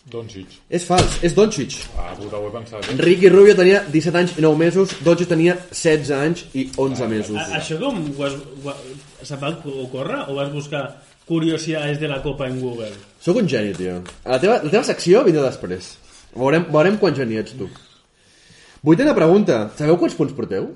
Doncic. 0.09 0.55
És 0.73 0.85
fals, 0.89 1.19
és 1.27 1.35
Doncic. 1.37 1.75
Ah, 2.01 2.15
puta, 2.17 2.39
ho 2.39 2.47
he 2.49 2.53
pensat. 2.55 2.87
Eh? 2.89 2.95
Ricky 3.03 3.29
Rubio 3.33 3.53
tenia 3.59 3.83
17 3.93 4.21
anys 4.23 4.37
i 4.39 4.45
9 4.45 4.57
mesos, 4.63 4.95
Doncic 5.05 5.29
tenia 5.29 5.57
16 5.75 6.13
anys 6.17 6.45
i 6.57 6.69
11 6.81 7.09
mesos. 7.11 7.37
A, 7.43 7.59
això 7.59 7.77
com 7.83 7.99
ho 8.15 8.25
has, 8.25 8.39
ho, 8.39 8.71
ha- 8.73 9.27
se't 9.27 9.43
va 9.43 9.51
ocórrer 9.83 10.23
o 10.31 10.39
vas 10.39 10.53
buscar 10.55 10.87
curiositats 11.29 12.01
de 12.01 12.09
la 12.09 12.23
Copa 12.25 12.49
en 12.49 12.57
Google? 12.63 12.95
Sóc 13.21 13.37
un 13.41 13.49
geni, 13.51 13.73
tio. 13.75 13.99
La 14.25 14.39
teva, 14.41 14.61
la 14.63 14.71
teva 14.71 14.85
secció 14.87 15.25
vindrà 15.27 15.43
després. 15.49 15.97
Veurem, 16.37 16.69
veurem 16.71 16.99
quan 17.01 17.17
geni 17.17 17.39
ets, 17.41 17.57
tu. 17.59 17.67
Vuitena 18.87 19.15
pregunta. 19.17 19.65
Sabeu 19.79 19.99
quants 19.99 20.15
punts 20.19 20.37
porteu? 20.37 20.69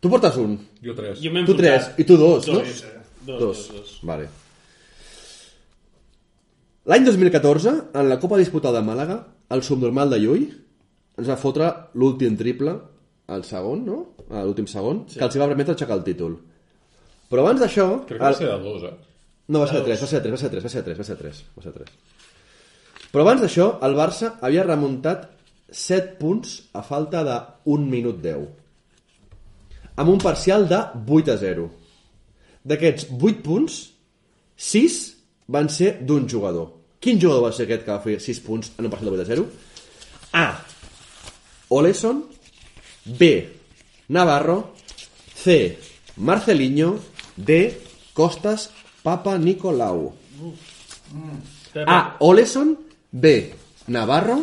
Tu 0.00 0.10
portes 0.12 0.36
un. 0.40 0.56
Jo 0.84 0.94
tres. 0.96 1.20
Jo 1.20 1.44
Tu 1.44 1.56
tres. 1.58 1.90
I 2.00 2.04
tu 2.08 2.16
dos, 2.20 2.48
no? 2.48 2.60
Dos. 2.62 2.80
Dos, 3.24 3.38
dos, 3.40 3.60
dos. 3.72 3.92
Vale. 4.04 4.28
L'any 6.84 7.04
2014, 7.06 7.70
en 7.96 8.08
la 8.10 8.18
Copa 8.20 8.36
disputada 8.40 8.80
a 8.82 8.84
Màlaga, 8.84 9.16
el 9.54 9.62
subnormal 9.64 10.10
de 10.12 10.18
Llull 10.20 10.42
ens 11.16 11.28
va 11.30 11.36
fotre 11.40 11.68
l'últim 11.96 12.34
triple, 12.36 12.74
el 13.32 13.44
segon, 13.48 13.84
no? 13.86 13.98
A 14.28 14.42
L'últim 14.44 14.66
segon, 14.68 15.04
sí. 15.08 15.16
que 15.20 15.24
els 15.24 15.38
va 15.40 15.46
permetre 15.48 15.72
aixecar 15.76 15.96
el 15.96 16.04
títol. 16.04 16.34
Però 17.30 17.44
abans 17.44 17.62
d'això... 17.62 17.86
Crec 18.08 18.18
que 18.18 18.24
va 18.24 18.32
el- 18.34 18.36
ser 18.40 18.50
de 18.50 18.58
dos, 18.66 18.84
eh? 18.90 19.13
No, 19.48 19.60
va 19.60 19.68
ser 19.68 19.80
de 19.80 19.84
3, 19.90 20.00
va 20.00 20.08
ser 20.08 20.20
de 20.20 20.28
3, 20.28 20.34
va 20.34 20.40
ser 20.40 20.50
de 20.50 20.54
3, 20.56 20.64
va 20.64 20.72
ser 20.72 20.82
de 20.82 20.88
3, 20.88 20.98
va 20.98 21.04
ser 21.04 21.16
de 21.16 21.22
3, 21.22 21.44
va 21.56 21.62
ser 21.62 21.72
de 21.72 21.78
3. 21.84 21.94
Però 23.14 23.22
abans 23.22 23.44
d'això, 23.44 23.70
el 23.86 23.94
Barça 23.94 24.34
havia 24.42 24.66
remuntat 24.66 25.28
7 25.70 26.16
punts 26.18 26.60
a 26.74 26.82
falta 26.82 27.22
de 27.26 27.36
1 27.70 27.90
minut 27.90 28.20
10. 28.22 28.46
amb 29.96 30.10
un 30.10 30.18
parcial 30.18 30.68
de 30.68 30.78
8 31.06 31.32
a 31.32 31.36
0. 31.38 31.68
D'aquests 32.64 33.06
8 33.14 33.42
punts, 33.44 33.76
6 34.56 34.96
van 35.54 35.68
ser 35.70 35.98
d'un 36.02 36.28
jugador. 36.28 36.72
Quin 36.98 37.20
jugador 37.20 37.44
va 37.44 37.52
ser 37.52 37.66
aquest 37.68 37.84
que 37.84 37.92
va 37.92 38.02
fer 38.02 38.18
6 38.20 38.40
punts 38.46 38.72
en 38.78 38.88
un 38.88 38.90
parcial 38.90 39.12
de 39.12 39.22
8 39.22 39.22
a 39.22 39.30
0? 39.30 39.46
A. 40.32 40.46
Oleson 41.68 42.24
B. 43.04 43.30
Navarro 44.08 44.74
C. 45.36 45.78
Marcelinho 46.16 46.98
D. 47.36 47.80
Costas 48.14 48.70
Papa 49.04 49.36
Nicolau 49.36 50.14
A. 51.86 52.16
Oleson 52.24 52.72
B. 53.12 53.52
Navarro 53.92 54.42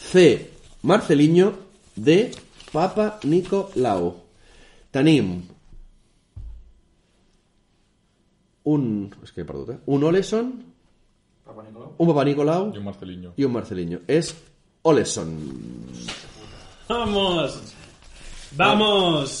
C. 0.00 0.48
Marcelinho 0.82 1.52
D. 1.94 2.30
Papa 2.72 3.18
Nicolau 3.24 4.14
Tenim 4.90 5.42
un... 8.64 8.82
És 9.22 9.32
que 9.32 9.42
he 9.42 9.46
perdut, 9.48 9.74
eh? 9.76 9.78
Un 9.86 10.04
Oleson 10.04 10.52
Papa 11.44 11.62
Nicolau. 11.64 11.92
un 11.98 12.08
Papa 12.08 12.24
Nicolau 12.24 12.72
I 12.74 12.78
un 12.78 12.84
Marcelinho. 12.84 13.32
i 13.36 13.44
un 13.44 13.52
Marcelinho. 13.52 14.00
És 14.08 14.34
Oleson. 14.88 15.36
Vamos! 16.88 17.60
Vamos! 18.56 19.36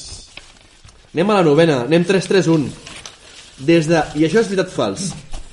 Anem 1.14 1.30
a 1.32 1.38
la 1.40 1.44
novena, 1.46 1.80
anem 1.86 2.04
3-3-1. 2.04 2.87
Des 3.58 3.88
de, 3.90 4.02
i 4.14 4.22
això 4.26 4.38
és 4.38 4.50
veritat 4.50 4.70
fals, 4.70 5.08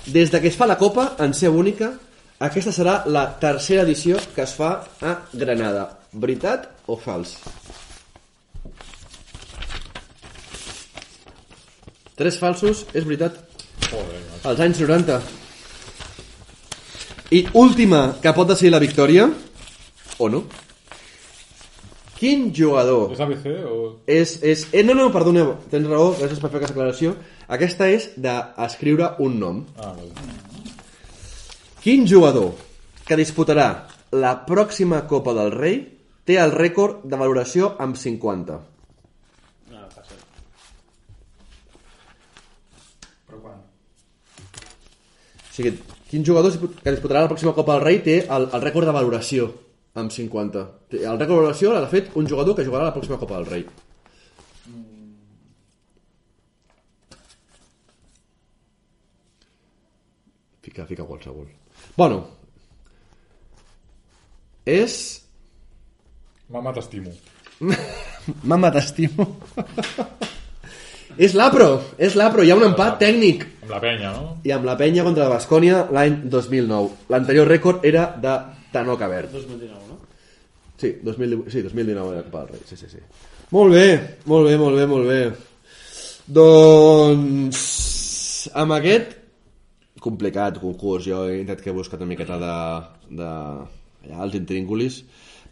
des 0.06 0.30
de 0.30 0.42
que 0.42 0.52
es 0.52 0.58
fa 0.58 0.68
la 0.70 0.78
Copa 0.78 1.16
en 1.24 1.34
seu 1.34 1.56
única, 1.58 1.90
aquesta 2.46 2.74
serà 2.76 3.00
la 3.10 3.26
tercera 3.42 3.82
edició 3.82 4.20
que 4.36 4.44
es 4.44 4.54
fa 4.54 4.76
a 5.02 5.16
Granada. 5.34 5.88
Veritat 6.14 6.68
o 6.86 6.98
fals? 7.02 7.38
Tres 12.16 12.38
falsos, 12.40 12.86
és 12.94 13.04
veritat. 13.04 13.42
Als 14.46 14.62
anys 14.62 14.80
90. 14.80 15.18
I 17.36 17.42
última 17.58 18.14
que 18.22 18.36
pot 18.38 18.48
decidir 18.48 18.72
la 18.72 18.84
victòria, 18.84 19.26
o 20.20 20.30
no? 20.30 20.46
Quin 22.16 22.48
jugador 22.56 23.12
és 23.12 23.20
ABC 23.20 23.48
o... 23.68 23.80
és, 24.08 24.38
és... 24.40 24.68
Eh, 24.72 24.84
no, 24.88 24.94
no, 24.96 25.10
perdoneu, 25.12 25.58
tens 25.72 25.90
raó, 25.90 26.14
gràcies 26.16 26.40
per 26.40 26.52
fer 26.54 26.62
aquesta 26.62 26.76
aclaració. 26.78 27.16
Aquesta 27.48 27.88
és 27.94 28.10
d'escriure 28.18 29.12
un 29.22 29.36
nom. 29.40 29.60
Ah. 29.78 29.94
Quin 31.84 32.08
jugador 32.10 32.54
que 33.06 33.18
disputarà 33.20 33.68
la 34.18 34.32
pròxima 34.48 35.04
Copa 35.10 35.34
del 35.38 35.52
Rei 35.54 35.82
té 36.26 36.40
el 36.42 36.52
rècord 36.56 37.04
de 37.06 37.18
valoració 37.20 37.76
amb 37.80 37.98
50? 38.02 38.56
No, 39.70 39.84
passa. 39.94 40.18
Però 43.28 43.42
quan? 43.44 43.60
O 43.62 45.54
sigui, 45.56 45.76
quin 46.10 46.26
jugador 46.26 46.58
que 46.58 46.96
disputarà 46.96 47.22
la 47.28 47.30
pròxima 47.32 47.54
Copa 47.54 47.78
del 47.78 47.86
Rei 47.86 48.02
té 48.06 48.18
el, 48.26 48.50
el 48.50 48.66
rècord 48.66 48.90
de 48.90 48.96
valoració 48.98 49.52
amb 49.96 50.12
50? 50.12 50.66
Té- 50.90 51.04
El 51.06 51.20
rècord 51.22 51.38
de 51.38 51.42
valoració 51.44 51.74
l'ha 51.78 51.86
fet 51.94 52.10
un 52.18 52.26
jugador 52.28 52.58
que 52.58 52.66
jugarà 52.66 52.90
la 52.90 52.96
pròxima 52.98 53.22
Copa 53.22 53.38
del 53.38 53.46
Rei. 53.54 53.68
Fica, 60.66 60.86
fica 60.90 61.06
qualsevol. 61.06 61.46
Bueno, 61.96 62.24
és... 64.66 65.22
Mama, 66.50 66.74
t'estimo. 66.74 67.12
Mama, 68.50 68.72
t'estimo. 68.74 69.28
és 71.22 71.36
l'Apro, 71.38 71.68
és 72.02 72.16
l'Apro, 72.18 72.42
hi 72.42 72.50
ha 72.50 72.58
un 72.58 72.66
empat 72.72 72.98
tècnic. 73.04 73.46
Amb 73.62 73.76
la 73.76 73.82
penya, 73.84 74.14
no? 74.16 74.32
I 74.42 74.56
amb 74.56 74.66
la 74.66 74.74
penya 74.80 75.06
contra 75.06 75.28
la 75.28 75.36
Bascònia 75.36 75.84
l'any 75.94 76.24
2009. 76.34 77.06
L'anterior 77.14 77.50
rècord 77.54 77.86
era 77.86 78.08
de 78.22 78.34
Tanoca 78.74 79.10
Verd. 79.12 79.36
2019, 79.38 79.86
no? 79.92 80.00
Sí, 80.82 80.96
2018, 81.06 81.54
sí, 81.54 81.62
2019 81.68 82.10
era 82.10 82.24
la 82.24 82.26
Copa 82.32 82.42
del 82.42 82.56
Rei. 82.56 82.66
Sí, 82.72 82.80
sí, 82.82 82.90
sí. 82.90 83.04
Molt 83.54 83.78
bé, 83.78 83.86
molt 84.26 84.50
bé, 84.50 84.58
molt 84.58 84.82
bé, 84.82 84.90
molt 84.90 85.14
bé. 85.14 85.22
Doncs... 86.40 87.62
Amb 88.54 88.76
aquest 88.76 89.16
complicat 90.06 90.60
concurs, 90.62 91.08
jo 91.10 91.26
he 91.28 91.42
intentat 91.42 91.64
que 91.66 91.74
he 91.74 91.76
buscat 91.76 92.02
una 92.06 92.12
miqueta 92.14 92.38
de... 92.42 92.56
de 93.22 93.30
allà, 94.06 94.20
els 94.28 94.36
intríngulis. 94.38 95.02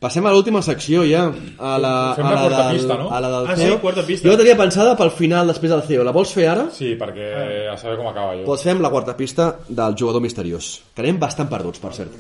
Passem 0.04 0.26
a 0.28 0.32
l'última 0.36 0.60
secció 0.66 1.06
ja, 1.08 1.22
a 1.64 1.74
la, 1.80 1.91
Fem 2.18 2.26
a 2.28 2.32
la 2.36 2.47
del, 2.51 2.78
pista, 2.78 2.97
no? 2.99 3.06
a 3.16 3.22
la 3.24 3.30
del 3.32 3.45
Ah, 3.47 3.56
sí, 3.56 3.64
CEO. 3.70 3.78
quarta 3.80 4.04
pista. 4.04 4.28
Jo 4.28 4.34
la 4.36 4.41
tenia 4.41 4.58
pensada 4.60 4.97
pel 4.99 5.14
final 5.16 5.47
després 5.47 5.72
del 5.72 5.84
CEO. 5.88 6.04
La 6.04 6.12
vols 6.12 6.34
fer 6.36 6.49
ara? 6.51 6.66
Sí, 6.76 6.91
perquè 6.99 7.30
a 7.72 7.78
saber 7.80 7.95
com 8.01 8.10
acaba 8.12 8.36
jo. 8.36 8.43
Doncs 8.49 8.66
fem 8.68 8.84
la 8.84 8.91
quarta 8.91 9.16
pista 9.16 9.54
del 9.70 9.95
jugador 9.95 10.22
misteriós. 10.26 10.74
Que 10.93 11.06
anem 11.06 11.22
bastant 11.24 11.47
perduts, 11.54 11.80
per 11.80 11.93
cert. 11.95 12.20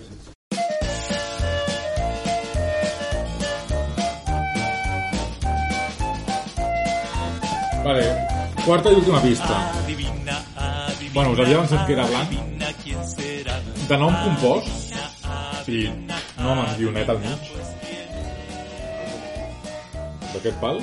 Vale, 7.83 8.05
quarta 8.65 8.89
i 8.89 8.95
última 8.95 9.19
pista. 9.21 9.57
Adivina. 9.59 9.82
Bueno, 11.13 11.31
us 11.31 11.39
havia 11.39 11.57
avançat 11.59 11.85
que 11.85 11.93
era 11.93 12.05
blanc. 12.09 12.31
De 13.89 13.97
nom 13.99 14.13
compost, 14.23 14.95
sí, 15.65 15.83
no 16.39 16.55
amb 16.55 16.73
guionet 16.79 17.09
al 17.13 17.19
mig. 17.21 17.51
D'aquest 20.33 20.57
pal. 20.61 20.81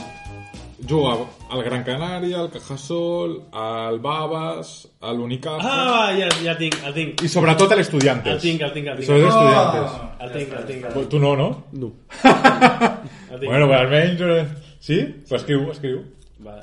Juga 0.90 1.10
al 1.52 1.60
Gran 1.66 1.82
Canària, 1.84 2.38
al 2.40 2.48
Cajasol, 2.50 3.34
al 3.52 3.98
Babas, 4.00 4.70
a 5.04 5.12
l'Unicaja... 5.12 5.66
Ah, 5.68 6.06
ja, 6.16 6.30
ja 6.40 6.54
tinc, 6.56 6.78
el 6.88 6.94
tinc. 6.96 7.20
I 7.26 7.28
sobretot 7.28 7.74
a 7.74 7.76
l'Estudiantes. 7.76 8.32
El 8.32 8.40
tinc, 8.40 8.62
el 8.64 8.72
tinc, 8.72 8.88
el 8.88 9.02
I 9.02 9.04
tinc. 9.04 9.10
sobretot 9.10 9.36
a 9.36 9.42
l'Estudiantes. 9.42 9.98
El 10.24 10.32
tinc, 10.38 10.54
el 10.56 10.64
tinc. 10.70 10.86
El 10.88 10.94
tinc. 10.96 11.10
Tu 11.12 11.20
no, 11.20 11.34
no? 11.36 11.50
No. 11.74 11.90
El 13.30 13.38
tinc. 13.42 13.50
Bueno, 13.50 13.66
però 13.68 13.82
almenys... 13.82 14.20
eh, 14.24 14.46
Sí? 14.80 14.96
Però 15.28 15.36
escriu, 15.36 15.66
escriu. 15.74 16.00
Va. 16.46 16.56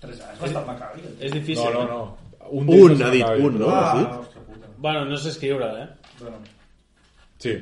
Tres 0.00 0.22
anys, 0.24 0.40
bastant 0.40 0.64
macabri. 0.66 1.04
És 1.20 1.34
difícil. 1.34 1.60
No, 1.60 1.70
no, 1.74 1.82
eh? 1.82 1.90
no. 1.92 2.19
Un, 2.50 2.66
d'ells 2.66 3.00
ha 3.06 3.10
dit, 3.14 3.24
un, 3.46 3.58
no? 3.60 3.68
Ah. 3.70 4.20
Bueno, 4.78 5.04
no 5.04 5.16
sé 5.16 5.28
escriure, 5.30 5.66
eh? 5.82 5.86
Bueno, 6.20 6.36
Sí. 7.40 7.54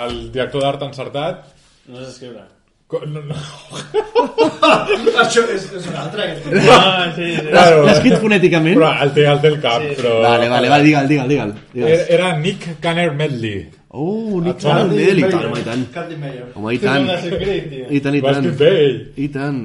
El 0.00 0.30
director 0.32 0.62
d'art 0.62 0.82
encertat... 0.86 1.44
No 1.88 1.98
sé 2.04 2.10
escriure. 2.10 2.44
Co- 2.86 3.04
No, 3.06 3.20
no. 3.22 3.34
Això 5.22 5.42
és, 5.54 5.66
és 5.78 5.86
un 5.90 5.96
altre. 6.00 6.24
aquest. 6.32 6.70
Ah, 6.70 7.12
sí, 7.16 7.26
sí. 7.36 7.44
Claro, 7.50 7.82
L'ha 7.86 7.92
escrit 7.96 8.16
fonèticament? 8.22 8.78
Però 8.78 8.90
el 9.04 9.12
té, 9.16 9.26
el 9.30 9.40
té 9.42 9.48
el 9.52 9.58
cap, 9.62 9.82
Sí. 9.84 9.94
però... 10.00 10.14
Vale, 10.24 10.48
vale, 10.52 10.68
vale, 10.72 10.84
digue'l, 10.88 11.08
digue'l, 11.10 11.28
digue'l. 11.30 11.52
Era, 11.52 11.74
digue'l. 11.74 12.06
era 12.16 12.30
Nick 12.38 12.66
Canner 12.80 13.12
Medley. 13.14 13.60
Oh, 13.90 14.40
Nick 14.40 14.56
Et 14.56 14.66
sona? 14.66 14.80
Caldell, 14.84 15.18
i 15.18 15.22
tant, 15.28 15.44
home, 15.50 15.60
i 15.60 15.66
tant. 15.66 15.84
Candy 15.94 16.16
Mayer. 16.22 16.44
Home, 16.54 16.74
i 16.74 16.78
tant. 16.82 17.04
No 17.06 17.12
l'has 17.12 17.24
escrit, 17.30 17.68
tio. 17.72 17.86
I 17.90 18.00
tant, 18.04 18.14
i 18.14 18.20
L'ha 18.24 18.34
tant. 18.36 18.46
escrit 18.50 18.66
ell. 18.68 19.00
I 19.16 19.28
tant. 19.34 19.60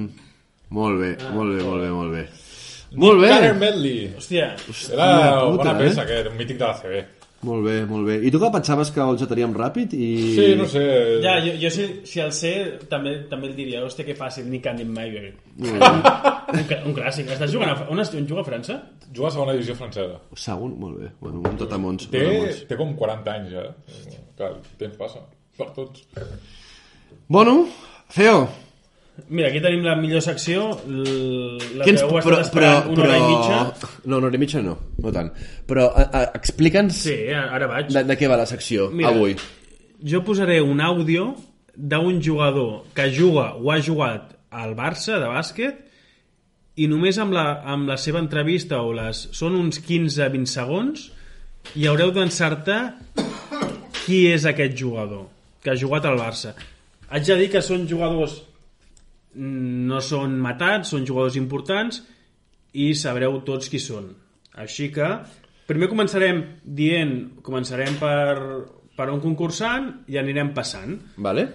Molt 0.75 0.99
bé, 1.01 1.11
molt 1.35 1.53
bé, 1.55 1.63
molt 1.63 1.81
bé, 1.85 1.89
molt 1.93 2.11
bé. 2.15 2.23
Molt 3.01 3.21
bé. 3.21 3.29
Canner 3.33 3.53
Medley. 3.59 4.07
Hòstia, 4.15 4.53
Era 4.93 5.11
puta, 5.43 5.57
bona 5.57 5.75
eh? 5.75 5.83
peça, 5.83 6.03
aquest, 6.05 6.31
un 6.31 6.39
mític 6.39 6.59
de 6.61 6.65
la 6.67 6.73
CB. 6.79 7.03
Molt 7.45 7.65
bé, 7.67 7.75
molt 7.85 8.07
bé. 8.07 8.15
I 8.25 8.31
tu 8.33 8.39
que 8.41 8.49
pensaves 8.49 8.89
que 8.95 9.01
el 9.03 9.19
getaríem 9.21 9.53
ràpid 9.53 9.93
i... 9.93 10.07
Sí, 10.33 10.45
no 10.57 10.65
sé... 10.71 10.81
ja, 11.21 11.35
jo, 11.43 11.53
jo 11.61 11.69
si, 11.73 11.85
si 12.09 12.21
el 12.23 12.31
sé, 12.33 12.53
també, 12.89 13.13
també 13.29 13.51
el 13.51 13.55
diria, 13.57 13.83
hòstia, 13.85 14.05
que 14.07 14.15
fàcil, 14.17 14.47
Nick 14.49 14.65
Candy 14.65 14.87
bé. 14.89 15.33
Un, 15.61 16.65
un 16.89 16.95
clàssic. 16.97 17.29
Estàs 17.35 17.53
jugant 17.53 17.75
a, 17.75 17.77
on, 17.91 18.01
on 18.01 18.27
juga 18.29 18.41
a 18.41 18.47
França? 18.47 18.79
Juga 19.11 19.29
a 19.29 19.35
segona 19.35 19.53
divisió 19.53 19.75
francesa. 19.77 20.17
Segon, 20.47 20.73
molt 20.81 20.99
bé. 21.03 21.11
Bueno, 21.21 21.43
un 21.45 21.59
totamons. 21.59 22.09
Té, 22.13 22.25
té 22.69 22.79
com 22.79 22.95
40 22.97 23.35
anys, 23.37 23.53
ja. 23.53 23.67
Clar, 24.39 24.53
el 24.55 24.77
temps 24.81 24.97
passa. 24.97 25.21
Per 25.55 25.69
tots. 25.75 26.01
Bueno, 27.31 27.59
Feo, 28.11 28.47
Mira, 29.29 29.47
aquí 29.47 29.61
tenim 29.63 29.83
la 29.85 29.93
millor 29.95 30.19
secció, 30.21 30.65
la 30.85 31.85
què 31.85 31.85
que 31.85 31.93
ens... 31.93 32.01
heu 32.03 32.17
estat 32.19 32.41
esperant 32.43 32.89
una 32.91 33.05
hora 33.05 33.15
i 33.17 33.23
mitja. 33.29 33.59
No, 34.03 34.17
una 34.17 34.27
hora 34.27 34.35
i 34.35 34.41
mitja 34.41 34.61
no, 34.65 34.73
no 35.01 35.13
tant. 35.15 35.29
Però 35.69 35.85
explica'ns 36.35 36.97
Sí, 37.07 37.15
ara 37.33 37.69
vaig. 37.71 37.93
de, 37.95 38.03
de 38.09 38.17
què 38.19 38.27
va 38.27 38.35
la 38.41 38.47
secció 38.49 38.89
Mira. 38.91 39.13
avui. 39.13 39.37
Jo 40.03 40.19
posaré 40.27 40.59
un 40.61 40.81
àudio 40.83 41.29
d'un 41.75 42.19
jugador 42.23 42.83
que 42.95 43.07
juga 43.15 43.53
o 43.55 43.71
ha 43.71 43.79
jugat 43.83 44.33
al 44.51 44.75
Barça 44.75 45.17
de 45.23 45.27
bàsquet 45.31 45.79
i 46.75 46.89
només 46.91 47.17
amb 47.23 47.31
la, 47.35 47.45
amb 47.63 47.87
la 47.87 47.95
seva 47.99 48.19
entrevista 48.19 48.81
o 48.83 48.91
les, 48.95 49.29
són 49.35 49.55
uns 49.55 49.79
15-20 49.83 50.45
segons 50.51 51.05
i 51.79 51.87
haureu 51.87 52.11
d'encertar 52.15 52.81
qui 54.03 54.25
és 54.31 54.43
aquest 54.45 54.75
jugador 54.77 55.25
que 55.63 55.71
ha 55.71 55.79
jugat 55.79 56.05
al 56.05 56.19
Barça. 56.19 56.51
Haig 57.09 57.25
de 57.31 57.39
dir 57.39 57.49
que 57.55 57.63
són 57.63 57.87
jugadors 57.89 58.41
no 59.35 60.01
són 60.03 60.37
matats, 60.41 60.93
són 60.93 61.05
jugadors 61.07 61.35
importants 61.39 62.01
i 62.75 62.93
sabreu 62.95 63.41
tots 63.47 63.71
qui 63.71 63.81
són. 63.83 64.11
Així 64.55 64.89
que 64.95 65.09
primer 65.67 65.89
començarem 65.91 66.41
dient, 66.63 67.15
començarem 67.43 67.99
per, 67.99 68.39
per 68.95 69.11
un 69.11 69.21
concursant 69.23 69.91
i 70.11 70.19
anirem 70.21 70.53
passant. 70.55 70.97
Vale? 71.17 71.47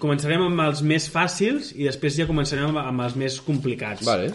començarem 0.00 0.42
amb 0.44 0.60
els 0.66 0.82
més 0.84 1.06
fàcils 1.12 1.70
i 1.72 1.86
després 1.88 2.18
ja 2.18 2.26
començarem 2.28 2.68
amb, 2.68 2.80
amb 2.82 3.04
els 3.06 3.16
més 3.16 3.38
complicats. 3.44 4.04
Vale. 4.06 4.30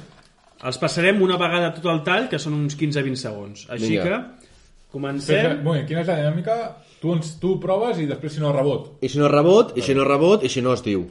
Els 0.65 0.79
passarem 0.81 1.21
una 1.21 1.37
vegada 1.37 1.73
tot 1.75 1.85
el 1.91 2.01
tall, 2.07 2.29
que 2.31 2.39
són 2.41 2.55
uns 2.57 2.77
15-20 2.79 3.21
segons. 3.21 3.67
Així 3.69 3.91
Vinga. 3.93 4.05
que 4.07 4.55
comencem... 4.95 5.61
bueno, 5.65 5.85
quina 5.87 6.01
és 6.01 6.09
la 6.09 6.17
dinàmica? 6.21 6.57
Tu, 7.01 7.11
ens, 7.13 7.35
tu 7.41 7.57
proves 7.61 7.99
i 8.01 8.07
després 8.09 8.37
si 8.37 8.41
no 8.41 8.53
rebot. 8.55 8.95
I 9.05 9.11
si 9.11 9.21
no 9.21 9.29
rebot, 9.29 9.75
i 9.77 9.85
si 9.85 9.93
no 9.97 10.07
rebot, 10.07 10.45
i 10.47 10.49
si 10.49 10.63
no 10.65 10.73
es 10.73 10.83
diu. 10.85 11.05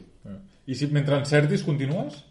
I 0.66 0.74
si 0.74 0.86
mentre 0.86 1.18
encertis 1.18 1.62
continues? 1.62 2.22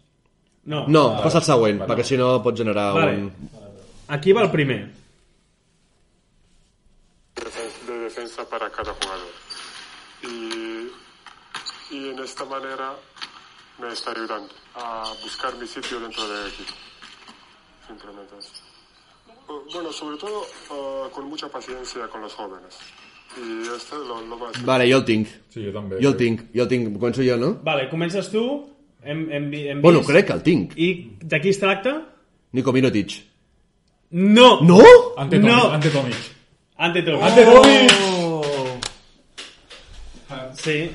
No. 0.64 0.86
No, 0.88 1.04
passa 1.22 1.38
el 1.42 1.46
següent, 1.46 1.82
perquè 1.86 2.04
si 2.06 2.16
no 2.16 2.38
pot 2.42 2.56
generar 2.56 2.92
Vale. 2.96 3.16
un... 3.16 3.50
Aquí 4.08 4.32
va 4.32 4.42
el 4.42 4.50
primer. 4.50 4.90
de 7.86 7.98
defensa 7.98 8.48
para 8.48 8.70
cada 8.70 8.94
jugador. 8.94 9.28
Y, 10.22 10.88
y 11.90 12.08
en 12.10 12.18
esta 12.18 12.44
manera 12.44 12.94
me 13.78 13.92
está 13.92 14.12
ayudando 14.12 14.52
a 14.74 15.12
buscar 15.22 15.54
mi 15.56 15.66
sitio 15.66 16.00
dentro 16.00 16.26
del 16.28 16.48
equipo. 16.48 16.72
Simplemente 17.86 18.38
eso. 18.38 18.52
Bueno, 19.72 19.92
sobre 19.92 20.16
todo 20.16 20.44
eh, 20.44 21.10
con 21.12 21.26
mucha 21.26 21.48
paciencia 21.48 22.08
con 22.08 22.22
los 22.22 22.32
jóvenes. 22.32 22.78
Y 23.36 23.62
este 23.76 23.96
es 23.96 24.06
lo, 24.08 24.20
lo 24.26 24.36
más... 24.38 24.64
Vale, 24.64 24.90
jo 24.90 24.98
el 24.98 25.04
tinc. 25.04 25.28
Sí, 25.50 25.64
jo 25.64 25.72
també. 25.72 25.96
Jo 26.02 26.10
el 26.10 26.16
tinc, 26.16 26.40
jo 26.54 26.62
el 26.62 26.68
tinc. 26.68 26.92
Començo 26.96 27.22
jo, 27.26 27.36
no? 27.36 27.54
Vale, 27.64 27.88
comences 27.90 28.30
tu. 28.30 28.44
Hem, 29.02 29.26
hem, 29.32 29.50
vi- 29.50 29.68
hem 29.68 29.82
Bueno, 29.82 29.98
vist. 30.00 30.10
crec 30.10 30.26
que 30.26 30.32
el 30.32 30.42
tinc. 30.42 30.72
I 30.78 30.88
de 31.20 31.40
qui 31.40 31.50
es 31.50 31.58
tracta? 31.60 31.96
Nico 32.52 32.72
Mirotic. 32.72 33.16
No! 34.10 34.60
No? 34.62 34.78
Ante 35.16 35.38
Tomic. 35.40 35.52
No. 35.52 35.70
Ante 35.72 35.90
Tomic. 35.90 36.14
Ante 36.76 37.02
Tomic. 37.02 37.22
Ante 37.22 37.44
Tomic! 37.44 37.90
Sí. 40.54 40.90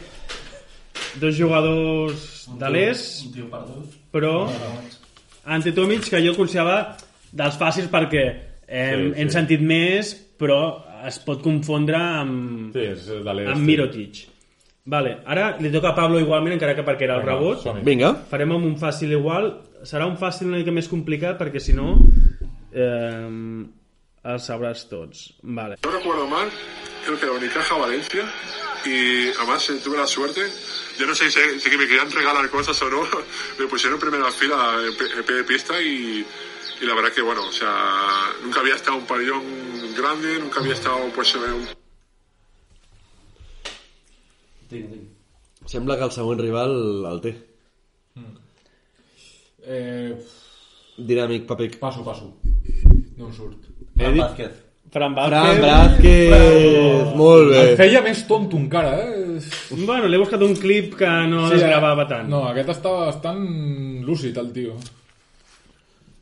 Dos 1.20 1.36
jugadors 1.38 2.48
de 2.60 2.70
l'est, 2.70 3.26
Un 3.26 3.32
tio 3.34 3.50
perdut. 3.50 3.94
però 4.12 4.48
Ante 5.46 5.72
Tomic, 5.74 6.08
que 6.10 6.22
jo 6.26 6.36
considerava 6.38 6.96
dels 7.32 7.58
fàcils 7.60 7.90
perquè 7.90 8.24
hem, 8.68 9.10
Sí, 9.10 9.14
sí. 9.16 9.22
hem 9.22 9.30
sentit 9.34 9.62
més, 9.62 10.14
però 10.40 10.60
es 11.08 11.20
pot 11.24 11.42
confondre 11.44 12.00
amb, 12.00 12.76
Sí, 12.76 12.86
és 12.94 13.08
amb 13.30 13.64
Mirotic. 13.64 14.26
Vale, 14.90 15.20
ara 15.30 15.52
li 15.62 15.70
toca 15.74 15.92
a 15.92 15.98
Pablo 15.98 16.22
igualment, 16.22 16.56
encara 16.56 16.74
que 16.78 16.86
perquè 16.88 17.06
era 17.06 17.20
el 17.20 17.26
rebot. 17.28 17.68
Vinga. 17.86 18.14
Farem 18.32 18.56
amb 18.56 18.66
un 18.66 18.78
fàcil 18.80 19.14
igual. 19.14 19.52
Serà 19.86 20.08
un 20.10 20.18
fàcil 20.20 20.50
una 20.50 20.60
mica 20.60 20.74
més 20.76 20.90
complicat 20.92 21.38
perquè 21.40 21.62
si 21.62 21.76
no 21.78 21.94
eh, 22.74 23.28
el 24.34 24.42
sabràs 24.44 24.88
tots. 24.90 25.28
Vale. 25.44 25.78
No 25.84 25.92
recuerdo 25.94 26.26
mal, 26.28 26.50
creo 27.06 27.20
que 27.20 27.26
era 27.26 27.36
Unicaja 27.36 27.78
Valencia 27.78 28.26
y 28.86 29.30
además 29.38 29.70
eh, 29.70 29.80
tuve 29.84 29.98
la 29.98 30.08
suerte, 30.08 30.42
yo 30.98 31.06
no 31.06 31.14
sé 31.14 31.30
si, 31.30 31.40
si 31.60 31.70
me 31.78 31.88
querían 31.88 32.10
regalar 32.10 32.50
cosas 32.50 32.82
o 32.82 32.90
no, 32.90 33.02
me 33.60 33.68
pusieron 33.68 34.00
en 34.00 34.10
primera 34.10 34.32
fila 34.32 34.76
en 34.82 35.18
en 35.20 35.24
pie 35.26 35.36
de 35.36 35.44
pista 35.44 35.82
y, 35.82 36.26
y 36.82 36.86
la 36.86 36.96
verdad 36.96 37.12
que 37.14 37.22
bueno, 37.22 37.48
o 37.48 37.52
sea, 37.52 37.74
nunca 38.44 38.62
había 38.62 38.76
estado 38.76 38.98
en 38.98 39.02
un 39.02 39.08
pabellón 39.08 39.44
grande, 39.96 40.40
nunca 40.40 40.60
había 40.60 40.74
estado 40.74 40.98
pues 41.14 41.36
en 41.36 41.54
un. 41.54 41.68
Sembla 45.66 45.98
que 45.98 46.04
el 46.04 46.12
següent 46.12 46.42
rival 46.42 46.74
el 47.12 47.22
té. 47.22 47.34
Eh, 49.66 50.16
Dinàmic, 50.98 51.46
paper. 51.46 51.80
passo, 51.80 52.04
passo. 52.04 52.38
No 53.18 53.28
em 53.28 53.34
surt. 53.34 53.68
Fran 53.98 54.18
Vázquez. 54.18 54.52
Fran 54.92 55.16
Fran 55.16 55.62
Vázquez. 55.62 57.16
Molt 57.16 57.52
bé. 57.52 57.60
El 57.72 57.76
feia 57.78 58.02
més 58.06 58.24
tonto 58.28 58.58
encara, 58.58 58.96
eh? 59.04 59.42
Bueno, 59.76 60.08
l'he 60.08 60.22
buscat 60.22 60.42
un 60.46 60.56
clip 60.56 60.96
que 61.00 61.10
no 61.28 61.48
sí, 61.50 61.60
es 61.60 61.64
eh, 61.64 61.68
gravava 61.68 62.08
tant. 62.08 62.30
No, 62.32 62.46
aquest 62.50 62.74
estava 62.78 63.06
bastant 63.12 63.46
lúcid, 64.06 64.38
el 64.42 64.52
tio. 64.56 64.80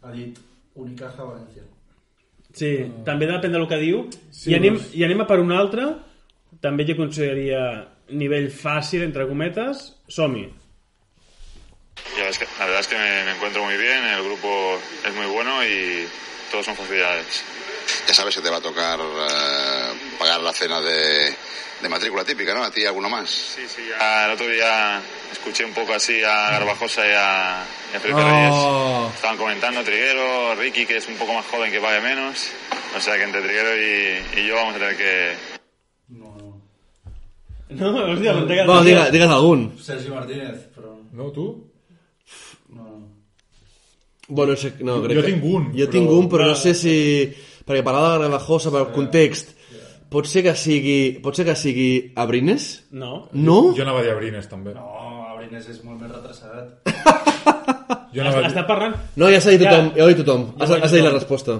Ha 0.03 0.11
dit 0.15 0.46
Unicaja 0.77 1.25
València. 1.25 1.63
Sí, 2.57 2.71
també 3.05 3.27
depèn 3.29 3.53
del 3.53 3.67
que 3.69 3.77
diu. 3.81 4.05
Sí, 4.31 4.51
I, 4.51 4.55
anem, 4.57 4.77
doncs. 4.79 4.93
I 4.97 5.03
anem 5.05 5.21
a 5.21 5.27
per 5.29 5.39
un 5.43 5.51
altre, 5.53 5.87
també 6.63 6.85
jo 6.87 6.95
consideraria 6.97 7.61
nivell 8.17 8.47
fàcil, 8.53 9.03
entre 9.05 9.27
cometes. 9.29 9.91
Som-hi. 10.07 10.47
Ya, 12.17 12.29
es 12.29 12.37
que- 12.39 12.47
la 12.59 12.65
verdad 12.65 12.79
es 12.81 12.87
que 12.87 12.95
me, 12.97 13.25
me 13.25 13.31
encuentro 13.35 13.63
muy 13.63 13.77
bien, 13.77 14.03
el 14.05 14.23
grupo 14.23 14.77
es 15.05 15.13
muy 15.15 15.25
bueno 15.27 15.63
y 15.65 16.07
todos 16.51 16.65
son 16.65 16.75
facilidades. 16.75 17.43
Ya 18.07 18.13
sabes 18.13 18.35
que 18.35 18.41
te 18.41 18.49
va 18.49 18.57
a 18.57 18.61
tocar 18.61 18.99
eh, 18.99 19.93
pagar 20.19 20.41
la 20.41 20.53
cena 20.53 20.79
de, 20.81 21.33
de 21.81 21.89
matrícula 21.89 22.23
típica, 22.25 22.53
¿no? 22.53 22.63
A 22.63 22.71
ti 22.71 22.81
y 22.81 22.85
alguno 22.85 23.09
más. 23.09 23.29
Sí, 23.29 23.61
sí, 23.67 23.81
ya 23.89 24.25
el 24.25 24.31
otro 24.31 24.47
día 24.47 25.01
escuché 25.31 25.63
un 25.65 25.73
poco 25.73 25.93
así 25.93 26.23
a 26.23 26.51
Garbajosa 26.51 27.05
y 27.07 27.11
a, 27.15 27.63
y 27.93 27.95
a 27.95 27.99
Felipe 27.99 28.21
Oh. 28.21 28.25
Reyes. 29.05 29.15
Estaban 29.15 29.37
comentando 29.37 29.83
Triguero, 29.83 30.55
Ricky, 30.55 30.85
que 30.85 30.97
es 30.97 31.07
un 31.07 31.15
poco 31.15 31.33
más 31.33 31.45
joven, 31.45 31.71
que 31.71 31.79
pague 31.79 32.01
menos. 32.01 32.47
O 32.97 33.01
sea 33.01 33.15
que 33.17 33.23
entre 33.23 33.41
Triguero 33.41 33.69
y, 33.77 34.39
y 34.41 34.47
yo 34.47 34.55
vamos 34.55 34.75
a 34.75 34.79
tener 34.79 34.97
que, 34.97 35.33
No, 37.69 37.91
hòstia, 37.91 38.31
no 38.33 38.45
t'he 38.47 38.63
Bueno, 38.65 38.83
digue, 38.83 39.11
digues 39.11 39.27
algun. 39.29 39.63
Sergi 39.83 40.07
Martínez, 40.09 40.69
però... 40.73 40.93
No, 41.11 41.25
tu? 41.35 41.45
No, 42.69 42.83
no. 42.83 43.09
Bueno, 44.29 44.53
no 44.53 44.57
sé, 44.57 44.71
no, 44.79 45.01
crec 45.03 45.17
Jo 45.17 45.21
que- 45.25 45.31
tinc 45.33 45.43
un, 45.43 45.65
Jo 45.73 45.83
però- 45.83 45.91
tinc 45.91 46.09
un, 46.15 46.29
però 46.31 46.47
no 46.47 46.55
sé 46.55 46.73
si... 46.73 46.93
Perquè 47.67 47.83
parlava 47.83 48.13
de 48.15 48.29
Gravajosa 48.29 48.71
pel 48.71 48.87
context. 48.95 49.51
Pot 50.09 50.27
ser 50.29 50.43
que 50.45 50.53
sigui... 50.55 51.17
Pot 51.23 51.35
ser 51.35 51.43
que 51.49 51.55
sigui 51.59 52.13
Abrines? 52.15 52.67
No. 52.91 53.27
No? 53.33 53.57
Jo 53.75 53.83
anava 53.83 53.99
a 53.99 54.05
dir 54.05 54.13
Abrines, 54.13 54.47
també. 54.47 54.71
No, 54.77 54.85
Abrines 55.33 55.67
és 55.73 55.81
molt 55.83 55.99
més 56.01 56.11
retrasat. 56.11 56.87
Jo 58.15 58.21
anava 58.23 58.39
a 58.39 58.41
dir... 58.41 58.47
Està 58.49 58.63
parlant... 58.67 58.93
No, 59.19 59.27
ja 59.29 59.41
s'ha 59.43 59.51
dit 59.53 59.61
Ja. 59.65 59.71
tothom. 59.75 59.91
Ja 59.97 60.03
ho 60.03 60.07
ha 60.07 60.13
dit 60.13 60.21
tothom. 60.23 60.45
Ja 60.57 60.63
Has, 60.63 60.71
has 60.87 60.93
dit 60.95 61.03
la 61.03 61.11
resposta. 61.13 61.57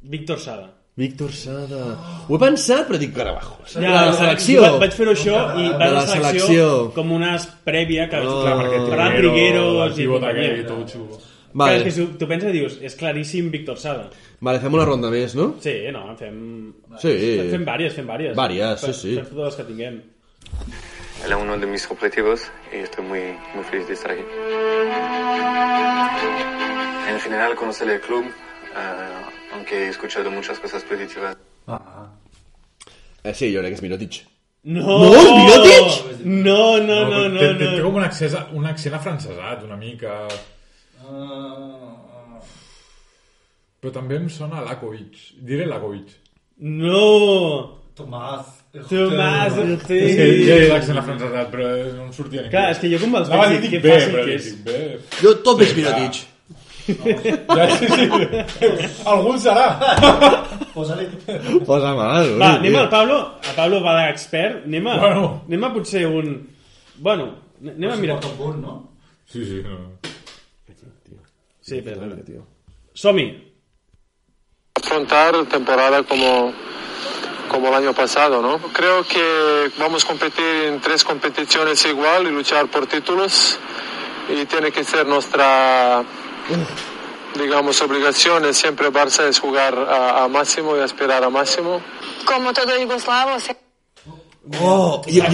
Víctor 0.00 0.38
Sada. 0.40 0.70
Víctor 0.98 1.30
Sada. 1.36 1.82
Ho 2.26 2.34
he 2.34 2.40
pensat, 2.42 2.88
però 2.88 2.98
dic 2.98 3.12
Gravajosa. 3.14 3.78
Ja, 3.84 3.92
la 4.08 4.14
selecció. 4.16 4.64
jo 4.64 4.78
Vaig 4.82 4.96
fer-ho 4.96 5.12
això 5.14 5.36
i 5.60 5.68
va 5.68 5.78
la 5.84 5.90
la 6.00 6.06
selecció, 6.08 6.46
selecció. 6.48 6.68
com 6.96 7.12
unes 7.20 7.44
prèvia 7.68 8.08
que... 8.10 8.22
Oh. 8.24 8.40
clar, 8.42 8.56
perquè 8.64 8.80
Trigueros 9.20 9.98
i 10.00 10.08
companyia. 10.10 10.48
aquell, 10.48 10.66
tot 10.66 11.27
xulo. 11.48 11.64
Clar, 11.64 11.72
és 11.72 11.78
Vale. 11.80 11.84
que 11.84 11.90
si 11.90 12.06
tu 12.18 12.28
penses 12.28 12.50
i 12.50 12.58
dius, 12.58 12.78
és 12.82 12.94
claríssim 12.94 13.50
Víctor 13.50 13.78
Sada. 13.78 14.10
vale, 14.40 14.60
fem 14.60 14.74
una 14.74 14.84
ronda 14.84 15.10
més, 15.10 15.34
no? 15.34 15.54
Sí, 15.60 15.72
no, 15.92 16.14
fem... 16.16 16.72
Sí. 17.00 17.14
Fem 17.50 17.64
vàries, 17.64 17.94
fem 17.94 18.06
vàries. 18.06 18.36
Vàries, 18.36 18.80
sí, 18.80 18.86
Fem- 18.86 18.94
sí. 18.94 19.14
Fem 19.16 19.24
totes 19.32 19.44
les 19.44 19.56
que 19.56 19.64
tinguem. 19.64 20.00
Era 21.24 21.36
uno 21.36 21.56
de 21.58 21.66
mis 21.66 21.90
objetivos 21.90 22.44
y 22.72 22.76
estoy 22.76 23.04
muy, 23.04 23.20
muy 23.54 23.64
feliz 23.64 23.88
de 23.88 23.94
estar 23.94 24.12
aquí. 24.12 24.22
En 27.10 27.18
general, 27.20 27.54
conocer 27.56 27.88
el 27.90 28.00
club, 28.00 28.24
eh, 28.24 29.54
aunque 29.54 29.86
he 29.86 29.88
escuchado 29.88 30.30
muchas 30.30 30.58
cosas 30.60 30.82
positivas. 30.84 31.36
Ah, 31.66 32.06
Eh, 33.24 33.34
sí, 33.34 33.52
jo 33.52 33.58
crec 33.60 33.72
que 33.72 33.74
és 33.74 33.82
Mirotic. 33.82 34.14
No! 34.62 34.84
No, 34.86 35.14
és 35.16 35.32
Mirotic? 35.34 36.20
No, 36.24 36.78
no, 36.78 37.00
no, 37.10 37.28
no. 37.28 37.40
té, 37.40 37.48
té, 37.58 37.64
no. 37.64 37.72
té 37.76 37.82
com 37.82 37.96
un 37.98 38.04
accent, 38.04 38.36
un 38.54 38.64
accent 38.66 38.94
afrancesat, 38.94 39.64
una 39.66 39.76
mica... 39.76 40.28
ah, 41.06 42.40
Però 43.78 43.92
també 43.94 44.16
em 44.18 44.28
sona 44.32 44.62
Lakovic. 44.66 45.18
Diré 45.46 45.66
Lakovic. 45.68 46.14
No! 46.58 47.74
Tomàs. 47.98 48.46
Tomàs, 48.90 49.54
És 49.58 49.78
sí. 49.88 49.98
que 50.18 50.26
ja 50.46 50.56
he 50.58 50.66
l'accent 50.70 50.98
afrancesat, 51.00 51.48
però 51.50 51.68
no 51.96 52.02
em 52.08 52.10
sortia 52.14 52.42
ni 52.44 52.50
Clar, 52.52 52.66
és 52.74 52.78
que 52.82 52.90
jo 52.92 52.98
com 53.02 53.14
els 53.18 53.30
Anava 53.30 53.48
dic 53.54 53.78
bé, 53.82 53.94
fàcil 53.94 54.12
però 54.12 54.24
que 54.26 54.34
dic, 54.34 54.42
és. 54.42 54.58
bé. 54.66 54.80
Jo 55.22 55.32
tot 55.46 55.62
clar. 55.62 55.70
Mirotic. 55.78 56.20
Ja, 56.88 57.64
sí, 57.76 57.88
sí. 57.92 58.04
Algun 59.12 59.40
serà. 59.42 59.66
Posa-li... 60.74 61.08
Posa 61.66 61.90
mal. 61.98 62.30
Va, 62.40 62.52
anem 62.60 62.78
al 62.82 62.88
Pablo. 62.92 63.18
A 63.44 63.56
Pablo 63.56 63.80
va 63.84 63.96
d'expert. 64.02 64.62
Anem 64.68 64.86
a, 64.88 64.94
Bueno. 65.02 65.26
anem 65.48 65.66
a 65.68 65.72
potser 65.74 66.06
un... 66.08 66.30
Bueno, 66.98 67.30
anem 67.62 67.90
a 67.92 67.96
mirar... 68.00 68.20
Un 68.24 68.38
punt, 68.38 68.62
no? 68.62 68.76
Sí, 69.28 69.44
sí. 69.44 69.60
No. 69.66 69.80
Sí, 71.68 71.82
però... 71.82 72.00
Vinga, 72.00 72.24
tio. 72.24 72.46
Som-hi. 72.94 73.26
afrontar 74.74 75.44
temporada 75.46 76.02
como, 76.04 76.52
como 77.50 77.68
el 77.68 77.74
año 77.74 77.92
pasado, 77.92 78.40
¿no? 78.40 78.58
Creo 78.72 79.04
que 79.04 79.70
vamos 79.78 80.04
a 80.04 80.08
competir 80.08 80.44
en 80.44 80.80
tres 80.80 81.04
competiciones 81.04 81.84
igual 81.84 82.26
y 82.26 82.30
luchar 82.30 82.68
por 82.68 82.86
títulos 82.86 83.58
y 84.28 84.44
tiene 84.46 84.70
que 84.72 84.84
ser 84.84 85.06
nuestra, 85.06 86.04
digamos, 87.34 87.80
obligación. 87.82 88.44
Es 88.46 88.56
Siempre 88.58 88.88
Barça 88.90 89.28
es 89.28 89.38
jugar 89.40 89.76
a, 89.76 90.24
a 90.24 90.28
máximo 90.28 90.76
y 90.76 90.80
aspirar 90.80 91.22
a 91.24 91.30
máximo. 91.30 91.80
Como 92.24 92.52
todo 92.52 92.78
yugoslavo, 92.78 93.38
se- 93.40 93.56
Oh, 94.60 95.02
jo, 95.04 95.22
Ah, 95.22 95.28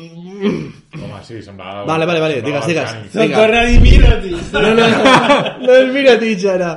serbi. 0.00 0.72
Home, 1.02 1.22
sí, 1.24 1.42
semblava... 1.42 1.84
Vale, 1.84 2.06
vale, 2.06 2.20
vale, 2.20 2.42
digues, 2.42 2.66
digues. 2.66 2.90
Se'n 3.12 3.28
Vinga. 3.28 3.36
torna 3.40 3.60
a 3.60 3.66
dir 3.66 3.80
Mirotic. 3.80 4.52
No, 4.52 4.60
no, 4.62 4.74
no, 4.74 5.66
no 5.66 5.78
és 5.80 5.92
Mirotic, 5.94 6.44
ara. 6.52 6.72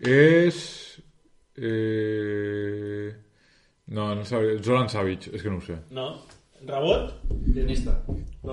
És... 0.00 0.60
Eh... 1.56 3.10
No, 3.92 4.14
no 4.14 4.24
sabia. 4.24 4.56
Zoran 4.64 4.88
Savic, 4.88 5.28
és 5.34 5.42
que 5.42 5.50
no 5.52 5.58
ho 5.60 5.64
sé. 5.66 5.76
No? 5.92 6.06
Rebot? 6.66 7.12
Guionista. 7.54 7.92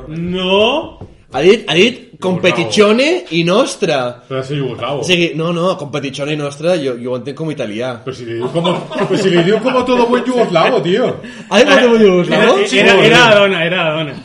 No! 0.07 0.99
Ha 1.31 1.41
dit, 1.45 1.63
ha 1.69 1.73
dit 1.77 1.97
competizione 2.19 3.23
i 3.37 3.43
nostra. 3.45 3.99
Però 4.27 4.39
és 4.41 4.49
iugoslavo. 4.55 5.03
O 5.03 5.05
sigui, 5.05 5.27
no, 5.37 5.51
no, 5.53 5.75
competizione 5.77 6.33
i 6.33 6.39
nostra 6.39 6.73
jo, 6.81 6.95
jo 6.97 7.11
ho 7.13 7.19
entenc 7.19 7.37
com 7.37 7.51
italià. 7.53 7.91
Però 8.05 8.15
si 8.17 8.25
li 8.25 8.39
diu 8.39 8.49
como, 8.53 8.73
pues 9.07 9.21
si 9.21 9.29
li 9.29 9.43
diu 9.45 9.59
como 9.61 9.83
todo 9.85 10.07
buen 10.09 10.25
yugoslavo, 10.25 10.81
tío. 10.81 11.05
Ha 11.49 11.59
dit 11.61 11.69
com 11.69 11.77
todo 11.83 11.95
Era, 11.95 12.03
yugoslavo? 12.07 12.57
era, 12.65 12.97
era 13.05 13.19
la 13.29 13.35
dona, 13.43 13.61
era 13.65 13.85
dona. 13.93 14.15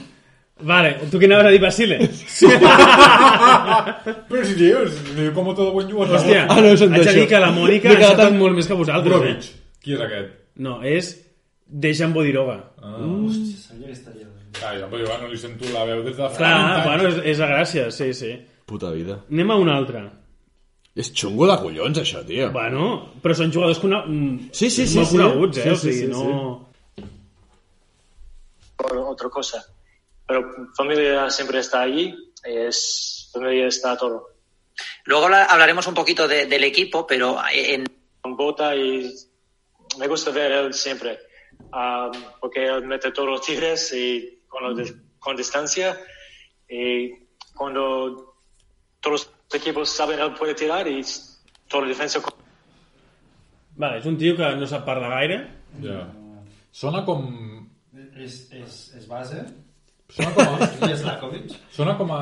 Vale, 0.65 0.95
tu 1.11 1.19
què 1.21 1.27
anaves 1.29 1.47
a 1.51 1.51
dir, 1.53 1.61
Basile? 1.61 1.99
Però 4.31 4.45
si 4.47 4.55
diu, 4.57 4.85
si 4.89 5.05
li 5.11 5.27
diu 5.27 5.33
como 5.37 5.53
todo 5.55 5.73
buen 5.77 5.89
yugoslavo. 5.91 6.23
Hòstia, 6.23 6.47
Ah, 6.49 6.61
no 6.61 6.73
haig 6.73 6.79
de 7.05 7.13
dir 7.21 7.27
que 7.29 7.39
la 7.43 7.51
Mònica 7.53 7.89
M'he 7.91 7.95
ha 7.97 8.01
quedat 8.01 8.15
encertat 8.15 8.33
amb- 8.33 8.41
molt 8.41 8.57
més 8.57 8.67
que 8.67 8.75
vosaltres. 8.81 9.13
Brovic. 9.13 9.45
Eh? 9.45 9.79
Qui 9.85 9.93
és 9.93 10.01
aquest? 10.01 10.29
No, 10.57 10.81
és 10.83 11.11
Dejan 11.75 12.13
Bodiroga. 12.15 12.57
Ah. 12.79 12.97
Hòstia, 13.03 13.57
sabia 13.59 13.87
que 13.91 13.97
estaria... 13.97 14.27
Ah, 14.63 14.75
ja, 14.79 14.87
però 14.87 15.03
jo 15.03 15.15
no 15.21 15.29
li 15.33 15.39
sento 15.41 15.67
la 15.75 15.83
veu 15.89 16.05
des 16.07 16.15
de 16.15 16.29
fa 16.29 16.37
Clar, 16.37 16.53
20 16.55 16.75
anys. 16.75 16.85
bueno, 16.87 17.09
és, 17.11 17.17
és 17.35 17.41
a 17.43 17.49
gràcia, 17.51 17.89
sí, 17.91 18.13
sí. 18.15 18.29
Puta 18.71 18.93
vida. 18.95 19.17
Anem 19.33 19.51
a 19.51 19.57
una 19.59 19.75
altra. 19.77 20.05
És 20.95 21.11
xungo 21.11 21.49
de 21.51 21.57
collons, 21.59 21.99
això, 21.99 22.21
tio. 22.29 22.53
Bueno, 22.55 22.85
però 23.21 23.35
són 23.35 23.51
jugadors 23.53 23.81
cone... 23.83 23.99
mm, 24.07 24.53
Sí, 24.55 24.71
sí, 24.71 24.87
sí, 24.87 25.01
molt 25.01 25.11
sí. 25.11 25.17
coneguts, 25.19 25.59
eh? 25.59 25.63
Sí, 25.65 25.69
o 25.71 25.77
sí, 25.77 25.93
sigui, 25.93 26.07
sí, 26.07 26.13
no... 26.13 26.71
por 28.77 28.97
otra 28.99 29.29
cosa. 29.29 29.65
Pero 30.27 30.45
familia 30.77 31.29
siempre 31.31 31.59
está 31.59 31.83
allí, 31.83 32.15
es 32.45 33.29
familia 33.33 33.67
está 33.67 33.97
todo. 33.97 34.31
Luego 35.05 35.25
habla- 35.25 35.45
hablaremos 35.45 35.87
un 35.87 35.95
poquito 35.95 36.27
de- 36.29 36.47
del 36.47 36.65
equipo, 36.65 37.07
pero 37.07 37.37
en... 37.53 37.85
Bota 38.27 38.75
y 38.75 39.13
me 39.99 40.09
gusta 40.09 40.31
ver 40.31 40.51
él 40.53 40.73
siempre, 40.73 41.19
ah, 41.75 42.11
porque 42.41 42.65
él 42.67 42.85
mete 42.87 43.11
todos 43.11 43.29
los 43.29 43.41
tiros 43.43 43.93
y 43.93 44.41
con, 44.49 44.63
lo 44.63 44.75
de- 44.75 44.95
con 45.19 45.37
distancia 45.37 45.99
y 46.69 47.11
cuando 47.55 48.37
todos 49.01 49.27
los 49.51 49.61
equipos 49.61 49.91
saben 49.91 50.21
él 50.21 50.33
puede 50.35 50.55
tirar 50.55 50.87
y 50.89 51.03
toda 51.69 51.83
la 51.83 51.89
defensa 51.89 52.21
con- 52.23 52.33
Vale, 53.77 53.99
és 53.99 54.05
un 54.07 54.15
tio 54.17 54.37
que 54.39 54.47
no 54.55 54.67
sap 54.71 54.85
parlar 54.87 55.11
gaire. 55.11 55.37
Ja. 55.83 56.05
Sona 56.71 57.01
com... 57.05 57.25
És, 58.15 58.37
és, 58.55 58.77
és 58.95 59.09
base? 59.11 59.41
Sona 60.15 60.31
com 60.37 60.53
a... 60.63 60.69
És 60.95 61.03
Lakovic? 61.03 61.57
Sona 61.75 61.97
com 61.99 62.13
a... 62.15 62.21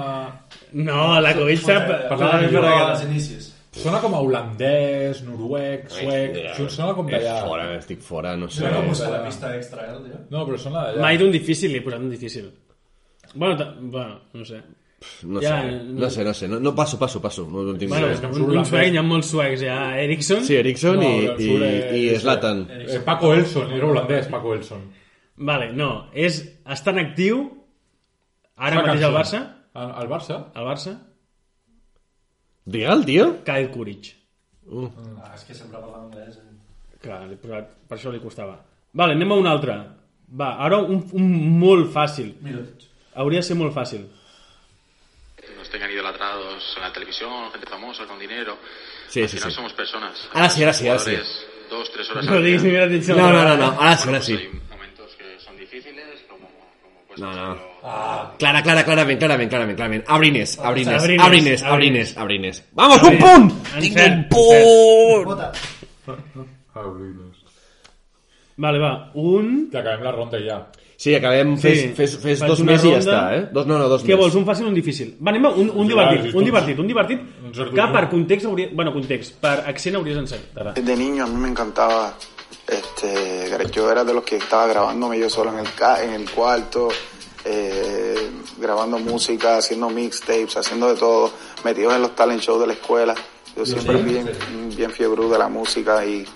No, 0.73 1.21
Lakovic 1.21 1.61
sap... 1.61 1.85
Parlava 2.09 2.39
Però 2.41 2.63
millor. 2.63 2.71
als 2.87 3.05
inicis. 3.05 3.51
Sona 3.73 4.03
com 4.03 4.13
a 4.13 4.19
holandès, 4.21 5.23
noruec, 5.25 5.87
suec... 5.89 6.35
Mira, 6.37 6.53
Sona 6.69 6.93
com 6.93 7.07
d'allà. 7.09 7.39
És 7.39 7.47
fora, 7.49 7.65
estic 7.79 8.03
fora, 8.05 8.35
no 8.37 8.51
sé. 8.53 8.67
No 8.69 8.83
com 8.85 8.93
la 9.15 9.23
pista 9.25 9.55
extra, 9.57 9.87
eh, 9.87 9.95
el 9.97 10.03
tio? 10.05 10.19
No, 10.35 10.43
però 10.49 10.59
sona 10.61 10.83
d'allà. 10.89 11.01
Mai 11.07 11.17
d'un 11.23 11.33
difícil, 11.33 11.73
li 11.73 11.81
he 11.81 11.85
posat 11.87 12.05
un 12.05 12.11
difícil. 12.13 12.51
Bueno, 13.33 13.57
bueno 13.81 14.19
no 14.35 14.45
sé. 14.45 14.61
No 15.27 15.41
Ja, 15.43 15.57
sé, 15.63 15.71
no 15.99 16.11
sé, 16.11 16.25
no 16.25 16.35
sé. 16.35 16.49
No, 16.49 16.61
no 16.61 16.75
passo, 16.77 16.99
passo, 16.99 17.21
passo. 17.21 17.47
No, 17.51 17.63
no 17.67 17.73
tinc 17.79 17.91
Bueno, 17.91 18.09
res. 18.13 18.21
un, 18.23 18.59
un 18.59 18.65
suec, 18.69 18.93
hi 18.93 19.01
ha 19.01 19.03
molts 19.03 19.33
suecs. 19.33 19.65
Hi 19.65 19.71
ha 19.73 19.79
Eriksson. 20.03 20.45
Sí, 20.47 20.55
Eriksson 20.61 21.01
No, 21.01 21.09
i, 21.09 21.31
i, 21.43 21.49
i 22.03 22.03
eh, 22.13 22.19
Zlatan. 22.21 22.67
Eh, 22.71 23.01
Paco 23.07 23.33
Elson, 23.35 23.73
era 23.73 23.89
holandès, 23.89 24.29
Paco 24.31 24.53
Elson. 24.55 24.85
Vale, 25.49 25.73
no. 25.73 25.89
És, 26.13 26.43
està 26.77 26.93
en 26.93 27.01
actiu 27.07 27.41
ara 28.57 28.79
mateix 28.83 29.01
al 29.01 29.17
cançó. 29.17 29.17
Barça. 29.17 29.43
Al, 29.73 29.91
al 30.05 30.13
Barça? 30.13 30.39
Al 30.55 30.69
Barça. 30.69 30.95
Digue'l, 32.65 33.05
tio. 33.05 33.27
Kyle 33.45 33.71
Kuric. 33.71 34.13
Uh. 34.67 34.89
Ah, 35.23 35.33
és 35.35 35.43
que 35.45 35.55
sempre 35.55 35.81
parlava 35.81 36.05
anglès. 36.05 36.37
Eh? 36.39 36.97
Clar, 37.03 37.25
posat, 37.43 37.73
per 37.89 37.99
això 37.99 38.13
li 38.15 38.21
costava. 38.23 38.61
Vale, 38.95 39.17
anem 39.17 39.33
a 39.33 39.39
una 39.41 39.51
altra. 39.51 39.77
Va, 40.33 40.55
ara 40.65 40.79
un, 40.79 41.03
un 41.19 41.31
molt 41.59 41.91
fàcil. 41.93 42.35
Mirotic. 42.41 42.87
Hauria 43.15 43.43
de 43.43 43.47
ser 43.51 43.57
molt 43.59 43.75
fàcil. 43.75 44.07
nos 45.59 45.69
tengan 45.71 45.91
idolatrados 45.91 46.75
en 46.77 46.83
la 46.83 46.93
televisión, 46.93 47.51
gente 47.51 47.67
famosa 47.69 48.07
con 48.07 48.19
dinero. 48.19 48.57
Sí, 49.09 49.23
Al 49.23 49.29
sí, 49.29 49.37
final 49.37 49.51
sí. 49.51 49.57
somos 49.57 49.73
personas. 49.73 50.29
Ahora 50.33 50.49
sí, 50.49 50.63
ahora 50.63 50.73
sí, 50.73 50.89
ahora 50.89 51.01
sí. 51.01 51.17
Dos, 51.69 51.91
tres 51.93 52.11
horas 52.11 52.25
No 52.27 52.33
al 52.35 52.45
día. 52.45 52.59
No, 53.15 53.33
no, 53.33 53.45
no, 53.45 53.57
no. 53.57 53.67
Ahora 53.81 53.97
sí, 53.97 54.09
ahora 54.09 54.23
sí. 54.23 54.35
Hay 54.35 54.61
momentos 54.71 55.15
que 55.17 55.39
son 55.41 55.57
difíciles, 55.57 56.22
pues 57.15 57.21
No, 57.21 57.33
no. 57.33 57.57
Ah, 57.85 58.33
Clara, 58.39 58.63
clara, 58.63 58.85
clarament, 58.85 59.19
clarament, 59.19 59.49
clarament, 59.51 59.77
clarament. 59.77 60.05
Abrines, 60.09 60.59
abrines, 60.59 61.03
Abrines, 61.03 61.23
abrines, 61.23 61.63
abrines. 61.63 61.63
abrines, 61.63 62.17
abrines. 62.17 62.65
Vamos, 62.73 63.03
un 63.03 63.07
Abrines. 63.09 63.25
punt! 63.25 63.53
Tinc 63.81 63.97
un 63.99 64.29
punt! 64.29 65.25
Bota. 65.27 65.53
Vale, 68.57 68.79
va. 68.79 69.11
Un... 69.15 69.69
Que 69.71 69.79
acabem 69.79 70.03
la 70.05 70.13
ronda 70.13 70.39
ja. 70.41 70.59
Sí, 70.97 71.15
acabem, 71.17 71.57
fes, 71.59 71.81
Sí. 71.81 71.89
fes, 71.97 72.13
fes 72.23 72.39
Faig 72.39 72.49
dos 72.53 72.61
més 72.63 72.85
i 72.85 72.91
ja 72.93 72.99
ronda. 73.01 73.01
està, 73.03 73.23
eh? 73.35 73.49
Dos, 73.53 73.67
no, 73.67 73.79
no, 73.81 73.89
dos 73.91 74.05
Què 74.05 74.13
més. 74.13 74.19
vols, 74.21 74.35
un 74.39 74.45
fàcil 74.47 74.67
o 74.67 74.69
un 74.69 74.75
difícil? 74.77 75.17
Va, 75.19 75.33
anem 75.33 75.47
a 75.47 75.51
un, 75.51 75.71
un 75.75 75.89
divertit, 75.89 76.35
un 76.39 76.45
divertit, 76.47 76.79
un 76.79 76.87
divertit 76.87 77.21
Un 77.43 77.55
cert 77.57 77.73
que 77.75 77.87
per 77.97 78.05
context 78.13 78.47
hauria... 78.47 78.69
Bueno, 78.73 78.93
context, 78.95 79.35
per 79.43 79.65
accent 79.67 79.97
hauries 79.99 80.17
encertat. 80.21 80.79
De 80.79 80.97
niño 80.97 81.25
a 81.25 81.27
mí 81.27 81.41
me 81.43 81.49
encantaba, 81.49 82.13
este, 82.69 83.51
yo 83.73 83.91
era 83.91 84.05
de 84.05 84.15
los 84.15 84.25
que 84.25 84.37
estaba 84.37 84.67
grabándome 84.67 85.19
yo 85.19 85.29
solo 85.29 85.53
en 85.53 85.59
el, 85.61 85.73
ca- 85.75 86.03
en 86.03 86.11
el 86.13 86.31
cuarto, 86.31 86.89
eh, 87.45 88.31
grabando 88.59 88.99
música, 88.99 89.57
haciendo 89.59 89.91
mixtapes, 89.91 90.57
haciendo 90.57 90.89
de 90.89 90.97
todo, 90.99 91.33
metidos 91.65 91.95
en 91.95 92.03
los 92.03 92.15
talent 92.15 92.41
shows 92.43 92.61
de 92.61 92.67
la 92.69 92.73
escuela. 92.75 93.15
Yo 93.57 93.67
siempre 93.67 93.99
sí, 93.99 94.05
bien, 94.05 94.31
bien 94.77 94.91
fiebre 94.91 95.29
de 95.29 95.39
la 95.39 95.49
música 95.49 96.05
y, 96.07 96.27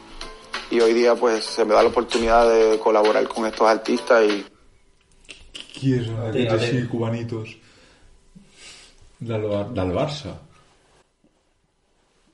y 0.70 0.80
hoy 0.80 0.92
día 0.92 1.14
pues 1.14 1.44
se 1.44 1.64
me 1.64 1.74
da 1.74 1.82
la 1.82 1.88
oportunidad 1.88 2.50
de 2.50 2.78
colaborar 2.78 3.26
con 3.28 3.46
estos 3.46 3.66
artistas 3.68 4.24
y 4.24 4.44
Qui 5.76 5.90
és 5.92 6.06
un 6.08 6.16
d'aquests 6.16 6.32
d'aquests 6.32 6.54
així, 6.56 6.76
així, 6.78 6.86
cubanitos? 6.88 7.50
Del, 9.20 9.42
Bar- 9.44 9.68
del 9.76 9.90
Barça. 9.92 10.30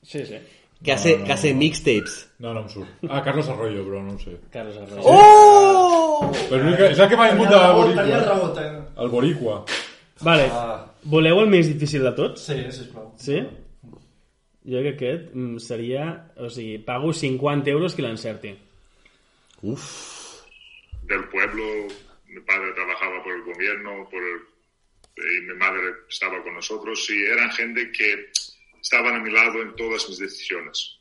Sí, 0.02 0.24
sí. 0.26 0.38
Que 0.82 0.92
hace, 0.92 1.22
que 1.22 1.32
hace 1.32 1.54
mixtapes. 1.54 2.28
No, 2.40 2.52
no 2.54 2.62
em 2.64 2.68
surt. 2.68 2.88
Ah, 3.08 3.22
Carlos 3.22 3.48
Arroyo, 3.48 3.84
però 3.86 4.00
no 4.02 4.14
ho 4.14 4.18
sé. 4.18 4.32
Carlos 4.50 4.76
Arroyo. 4.76 5.02
Oh! 5.04 6.32
Però 6.50 6.76
que, 6.76 6.88
és 6.90 6.98
el 6.98 7.08
que 7.08 7.16
m'ha 7.20 7.28
vingut 7.30 7.48
Tenia 7.48 7.68
el 7.68 7.76
Boricua. 7.76 8.24
rebot, 8.34 8.58
eh? 8.58 8.70
El 9.04 9.08
Boricua. 9.12 9.64
Vale, 10.22 10.48
Ah. 10.52 10.86
voleu 11.04 11.40
el 11.40 11.48
més 11.50 11.68
difícil 11.70 12.02
de 12.02 12.12
tots? 12.18 12.42
Sí, 12.46 12.56
sisplau. 12.70 13.12
Sí? 13.16 13.38
Jo 14.64 14.78
crec 14.82 14.98
que 14.98 15.08
aquest 15.12 15.34
mm, 15.34 15.58
seria... 15.58 16.04
O 16.38 16.48
sigui, 16.50 16.78
pago 16.78 17.12
50 17.12 17.70
euros 17.70 17.94
qui 17.94 18.02
l'encerti. 18.02 18.56
Uf. 19.62 19.86
del 21.02 21.24
pueblo, 21.28 21.64
mi 22.26 22.40
padre 22.40 22.72
trabajaba 22.74 23.22
por 23.22 23.32
el 23.34 23.42
gobierno, 23.42 24.08
por 24.10 24.22
el- 24.22 24.42
y 25.18 25.46
mi 25.46 25.54
madre 25.58 25.82
estaba 26.08 26.42
con 26.42 26.54
nosotros, 26.54 27.04
y 27.10 27.24
eran 27.26 27.50
gente 27.50 27.90
que 27.92 28.30
estaban 28.82 29.14
a 29.14 29.20
mi 29.20 29.30
lado 29.30 29.62
en 29.62 29.74
todas 29.76 30.08
mis 30.08 30.18
decisiones. 30.18 30.98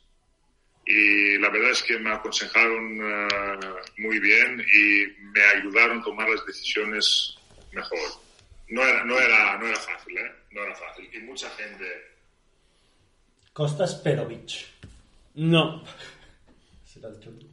Y 0.86 1.38
la 1.38 1.50
verdad 1.50 1.70
es 1.72 1.82
que 1.82 1.98
me 1.98 2.12
aconsejaron 2.12 2.98
eh, 3.00 3.58
muy 3.98 4.18
bien 4.20 4.60
y 4.60 5.06
me 5.34 5.42
ayudaron 5.42 6.00
a 6.00 6.04
tomar 6.04 6.28
las 6.28 6.46
decisiones 6.46 7.36
mejor. 7.72 7.98
No 8.68 8.82
era, 8.82 9.04
no 9.04 9.18
era, 9.18 9.58
no 9.58 9.66
era 9.66 9.76
fácil, 9.76 10.16
¿eh? 10.16 10.32
No 10.52 10.62
era 10.62 10.74
fácil. 10.74 11.08
Y 11.12 11.20
mucha 11.20 11.50
gente 11.50 11.84
Costas 13.52 13.96
Perovic. 13.96 14.64
No. 15.34 15.84
Serà 16.88 17.10
el 17.10 17.18
xulo. 17.20 17.50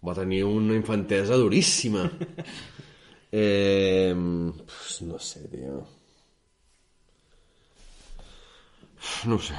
Va 0.00 0.14
tenir 0.16 0.46
una 0.48 0.76
infantesa 0.76 1.36
duríssima. 1.36 2.06
eh, 3.32 4.14
pues 4.64 5.02
no 5.02 5.18
sé, 5.18 5.44
tio. 5.48 5.97
No 9.26 9.36
ho 9.36 9.42
sé. 9.42 9.54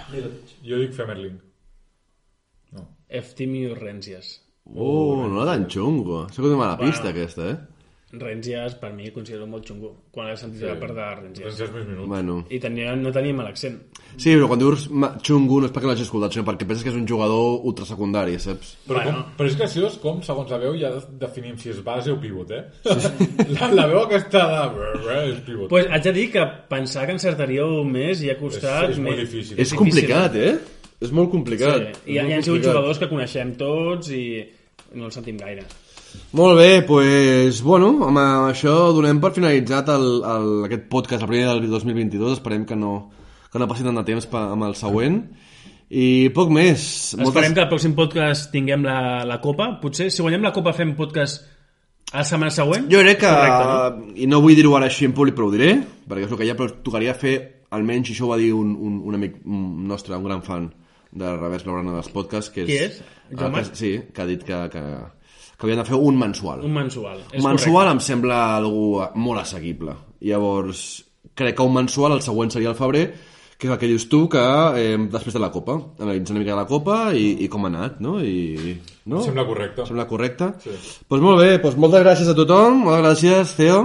Jo 0.65 0.79
dic 0.81 0.93
Femerling. 0.97 1.39
Eftimio 3.09 3.73
Rències. 3.75 4.35
Oh, 4.69 5.25
no 5.27 5.41
era 5.41 5.53
tan 5.55 5.63
xungo. 5.71 6.25
Això 6.27 6.43
que 6.43 6.55
mala 6.55 6.75
Bueno. 6.77 6.91
pista, 6.91 7.09
aquesta, 7.09 7.47
eh? 7.49 7.57
Rències, 8.11 8.73
per 8.81 8.90
mi, 8.98 9.11
considero 9.14 9.45
molt 9.45 9.68
xungo. 9.69 9.91
Quan 10.11 10.31
he 10.31 10.36
sentit 10.38 10.64
Sí. 10.64 10.65
sí. 10.65 10.80
part 10.81 10.95
de. 10.98 11.03
Rències 11.44 11.72
més 11.76 11.86
minuts. 11.86 12.07
Bueno. 12.10 12.40
I 12.49 12.57
tenia, 12.60 12.95
no 12.95 13.11
tenia 13.14 13.34
mal 13.38 13.45
accent. 13.52 13.76
Sí, 14.18 14.31
però 14.34 14.48
quan 14.48 14.57
dius 14.60 14.88
ma- 14.90 15.11
xungo 15.22 15.60
no 15.61 15.68
és 15.68 15.72
perquè 15.76 15.86
l'hagis 15.86 16.07
escoltat, 16.07 16.34
sinó 16.34 16.44
perquè 16.48 16.65
penses 16.65 16.84
que 16.84 16.90
és 16.90 16.95
un 16.95 17.06
jugador 17.07 17.61
ultrasecundari, 17.69 18.40
saps? 18.40 18.77
Però, 18.88 19.03
Bueno. 19.03 19.11
com, 19.11 19.36
però 19.38 19.48
és 19.48 19.56
graciós 19.60 19.98
com, 20.02 20.23
segons 20.23 20.49
la 20.49 20.57
veu, 20.57 20.73
ja 20.81 20.90
definim 21.19 21.56
si 21.60 21.69
és 21.69 21.84
base 21.84 22.10
o 22.11 22.18
pivot, 22.19 22.49
eh? 22.49 22.64
La, 23.60 23.68
la 23.73 23.86
veu 23.88 23.99
aquesta 24.02 24.41
de... 24.73 25.30
és 25.30 25.40
pivot. 25.45 25.69
pues 25.69 25.86
haig 25.88 26.03
de 26.03 26.11
dir 26.14 26.31
que 26.31 26.45
pensar 26.68 27.06
que 27.06 27.11
encertaríeu 27.14 27.84
més 27.84 28.23
i 28.23 28.31
ha 28.31 28.38
costat... 28.40 28.90
És- 28.90 28.98
és 28.98 29.03
molt 29.03 29.18
més- 29.18 29.30
difícil. 29.30 29.60
És 29.60 29.72
complicat, 29.73 30.36
eh? 30.36 30.57
És 30.99 31.11
molt 31.11 31.30
complicat. 31.30 31.94
Sí. 32.03 32.11
I 32.11 32.18
hi 32.18 32.19
molt 32.23 32.34
han 32.34 32.41
sigut 32.44 32.57
complicat. 32.57 32.73
jugadors 32.73 32.98
que 32.99 33.07
coneixem 33.07 33.53
tots 33.56 34.10
i 34.10 34.23
no 34.95 35.06
els 35.06 35.14
sentim 35.14 35.38
gaire. 35.38 35.61
Molt 36.38 36.60
bé, 36.60 36.81
pues, 36.86 37.61
bueno, 37.65 37.91
amb 38.07 38.22
això 38.22 38.76
donem 38.95 39.22
per 39.22 39.34
finalitzat 39.36 39.91
el, 39.94 40.07
el, 40.22 40.49
aquest 40.69 40.90
podcast, 40.91 41.23
el 41.26 41.31
primer 41.31 41.48
del 41.49 41.69
2022. 41.69 42.38
Esperem 42.38 42.65
que 42.69 42.77
no, 42.77 42.95
que 43.52 43.61
no 43.61 43.69
passi 43.69 43.88
tant 43.88 43.98
de 43.98 44.06
temps 44.07 44.30
pa, 44.30 44.48
amb 44.53 44.69
el 44.69 44.76
següent. 44.80 45.22
I 45.90 46.30
poc 46.36 46.52
més. 46.53 46.84
Esperem 47.18 47.56
que 47.57 47.64
al 47.64 47.72
pròxim 47.72 47.95
podcast 47.98 48.52
tinguem 48.53 48.84
la, 48.86 48.99
la 49.26 49.40
Copa. 49.41 49.72
Potser, 49.81 50.11
si 50.14 50.22
guanyem 50.22 50.45
la 50.45 50.53
Copa, 50.53 50.76
fem 50.77 50.94
podcast 50.98 51.48
A 52.10 52.23
la 52.23 52.26
setmana 52.26 52.49
següent? 52.49 52.88
Jo 52.90 53.03
crec 53.03 53.19
que, 53.22 53.30
Correcte, 53.30 53.65
no? 53.69 54.14
i 54.18 54.26
no 54.30 54.40
vull 54.41 54.56
dir-ho 54.57 54.73
ara 54.77 54.88
així 54.90 55.06
en 55.06 55.14
públic, 55.14 55.36
però 55.38 55.45
ho 55.45 55.53
diré, 55.53 55.76
perquè 56.10 56.26
és 56.26 56.31
el 56.31 56.40
que 56.40 56.48
ja 56.48 56.56
però 56.57 56.72
tocaria 56.86 57.14
fer, 57.14 57.36
almenys, 57.77 58.10
i 58.10 58.15
això 58.15 58.26
ho 58.26 58.31
va 58.31 58.40
dir 58.41 58.49
un, 58.57 58.72
un, 58.73 58.95
un 59.06 59.18
amic 59.18 59.36
nostre, 59.45 60.18
un 60.18 60.26
gran 60.26 60.41
fan 60.45 60.72
de 61.11 61.36
Revers 61.36 61.68
Blaugrana 61.68 61.94
dels 61.99 62.10
podcasts, 62.14 62.49
que 62.56 62.65
és... 62.65 62.72
Qui 62.72 62.80
és? 62.88 62.98
Que, 63.30 63.64
sí, 63.77 63.91
que 64.10 64.23
ha 64.23 64.26
dit 64.26 64.41
que, 64.45 64.64
que, 64.73 64.84
que 65.60 65.68
havien 65.68 65.81
de 65.81 65.86
fer 65.90 65.98
un 65.99 66.15
mensual. 66.18 66.61
Un 66.64 66.72
mensual. 66.73 67.18
És 67.34 67.44
Un 67.44 67.49
mensual 67.52 67.73
correcte. 67.90 67.98
em 67.98 67.99
sembla 68.06 68.38
algú 68.57 69.02
molt 69.19 69.41
assequible. 69.41 69.98
Llavors, 70.23 70.86
crec 71.36 71.57
que 71.57 71.65
un 71.68 71.73
mensual, 71.76 72.14
el 72.15 72.22
següent 72.23 72.52
seria 72.53 72.69
el 72.72 72.77
febrer, 72.80 73.10
que 73.60 73.68
és 73.68 73.73
el 73.73 73.80
que 73.81 73.90
dius 73.91 74.06
tu, 74.07 74.22
que 74.31 74.40
eh, 74.80 74.95
després 75.11 75.36
de 75.36 75.40
la 75.44 75.49
Copa, 75.52 75.76
analitzar 75.99 76.31
una 76.38 76.40
mica 76.45 76.56
la 76.56 76.64
Copa 76.69 77.10
i, 77.11 77.34
i 77.44 77.49
com 77.52 77.65
ha 77.68 77.72
anat, 77.73 77.98
no? 77.99 78.22
I, 78.23 78.77
no? 79.11 79.19
Sembla 79.26 79.44
correcte. 79.49 79.84
Sembla 79.86 80.06
correcte. 80.07 80.53
Sí. 80.64 80.77
Pues 81.11 81.22
molt 81.22 81.41
bé, 81.44 81.57
pues 81.60 81.76
moltes 81.76 82.06
gràcies 82.06 82.31
a 82.31 82.38
tothom, 82.40 82.86
moltes 82.86 83.03
gràcies, 83.03 83.52
Theo. 83.60 83.81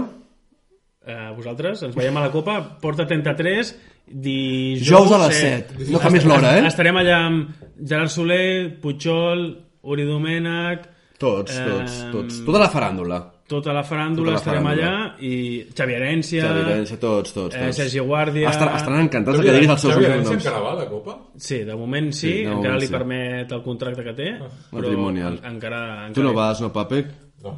Eh, 1.05 1.33
vosaltres, 1.37 1.83
ens 1.83 1.99
veiem 1.99 2.17
a 2.17 2.29
la 2.29 2.31
Copa, 2.33 2.61
Porta 2.81 3.05
33, 3.11 3.75
dijous... 4.07 4.87
Dijous 4.87 5.11
a 5.13 5.19
les 5.27 5.37
set. 5.43 5.75
No 5.91 5.99
canvies 6.01 6.25
l'hora, 6.25 6.55
eh? 6.61 6.65
Estarem 6.71 6.97
allà 7.03 7.19
amb 7.27 7.51
Gerard 7.83 8.15
Soler, 8.15 8.79
Puigol, 8.81 9.49
Uri 9.83 10.07
Domènech... 10.09 10.91
Tots, 11.19 11.55
tots, 11.55 12.01
tots. 12.13 12.41
Tota 12.45 12.59
la 12.61 12.69
faràndula. 12.73 13.21
Tota 13.47 13.75
la 13.77 13.83
Tota 13.85 13.89
faràndula, 13.95 14.33
la 14.33 14.39
estarem 14.41 14.65
faràndula. 14.65 14.87
allà, 14.89 15.25
i 15.25 15.67
Xavi 15.77 15.95
Herència... 15.95 16.43
Xavi 16.47 16.63
Herència, 16.65 16.97
tots, 16.99 17.35
tots, 17.37 17.55
Eh, 17.55 17.67
tots. 17.67 17.77
Sergi 17.77 18.01
Guàrdia... 18.01 18.49
Estan, 18.51 18.71
estaran 18.79 19.01
encantats 19.05 19.39
que 19.45 19.53
diguis 19.53 19.71
els 19.75 19.81
seus 19.85 19.95
Xavi 19.95 20.07
Herència 20.09 20.33
noms. 20.33 20.45
encara 20.47 20.63
va 20.65 20.71
a 20.73 20.79
la 20.81 20.87
Copa? 20.89 21.17
Sí, 21.37 21.59
de 21.69 21.77
moment 21.77 22.09
sí, 22.13 22.21
Sí, 22.21 22.33
de 22.33 22.49
encara 22.49 22.57
moment 22.57 22.81
li 22.81 22.87
sí. 22.89 22.93
permet 22.97 23.53
el 23.53 23.63
contracte 23.63 24.03
que 24.07 24.15
té, 24.17 24.31
però 24.41 24.81
Matrimonial. 24.81 25.39
encara... 25.45 25.53
encara... 25.53 26.13
Tu 26.17 26.23
no 26.25 26.33
vas, 26.35 26.61
no, 26.65 26.73
Papec? 26.73 27.13
No, 27.45 27.53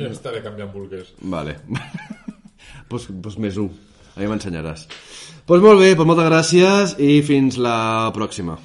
ja 0.00 0.08
estaré 0.08 0.40
canviant 0.42 0.72
bolquers. 0.72 1.12
Vale. 1.20 1.58
pues, 2.88 3.06
pues 3.22 3.36
més 3.38 3.56
un. 3.60 3.68
A 4.16 4.20
mi 4.24 4.30
m'ensenyaràs. 4.32 4.86
Pues 5.46 5.60
molt 5.62 5.78
bé, 5.84 5.92
pues 5.94 6.08
moltes 6.08 6.26
gràcies 6.26 6.96
i 6.98 7.20
fins 7.22 7.58
la 7.60 8.08
pròxima. 8.16 8.56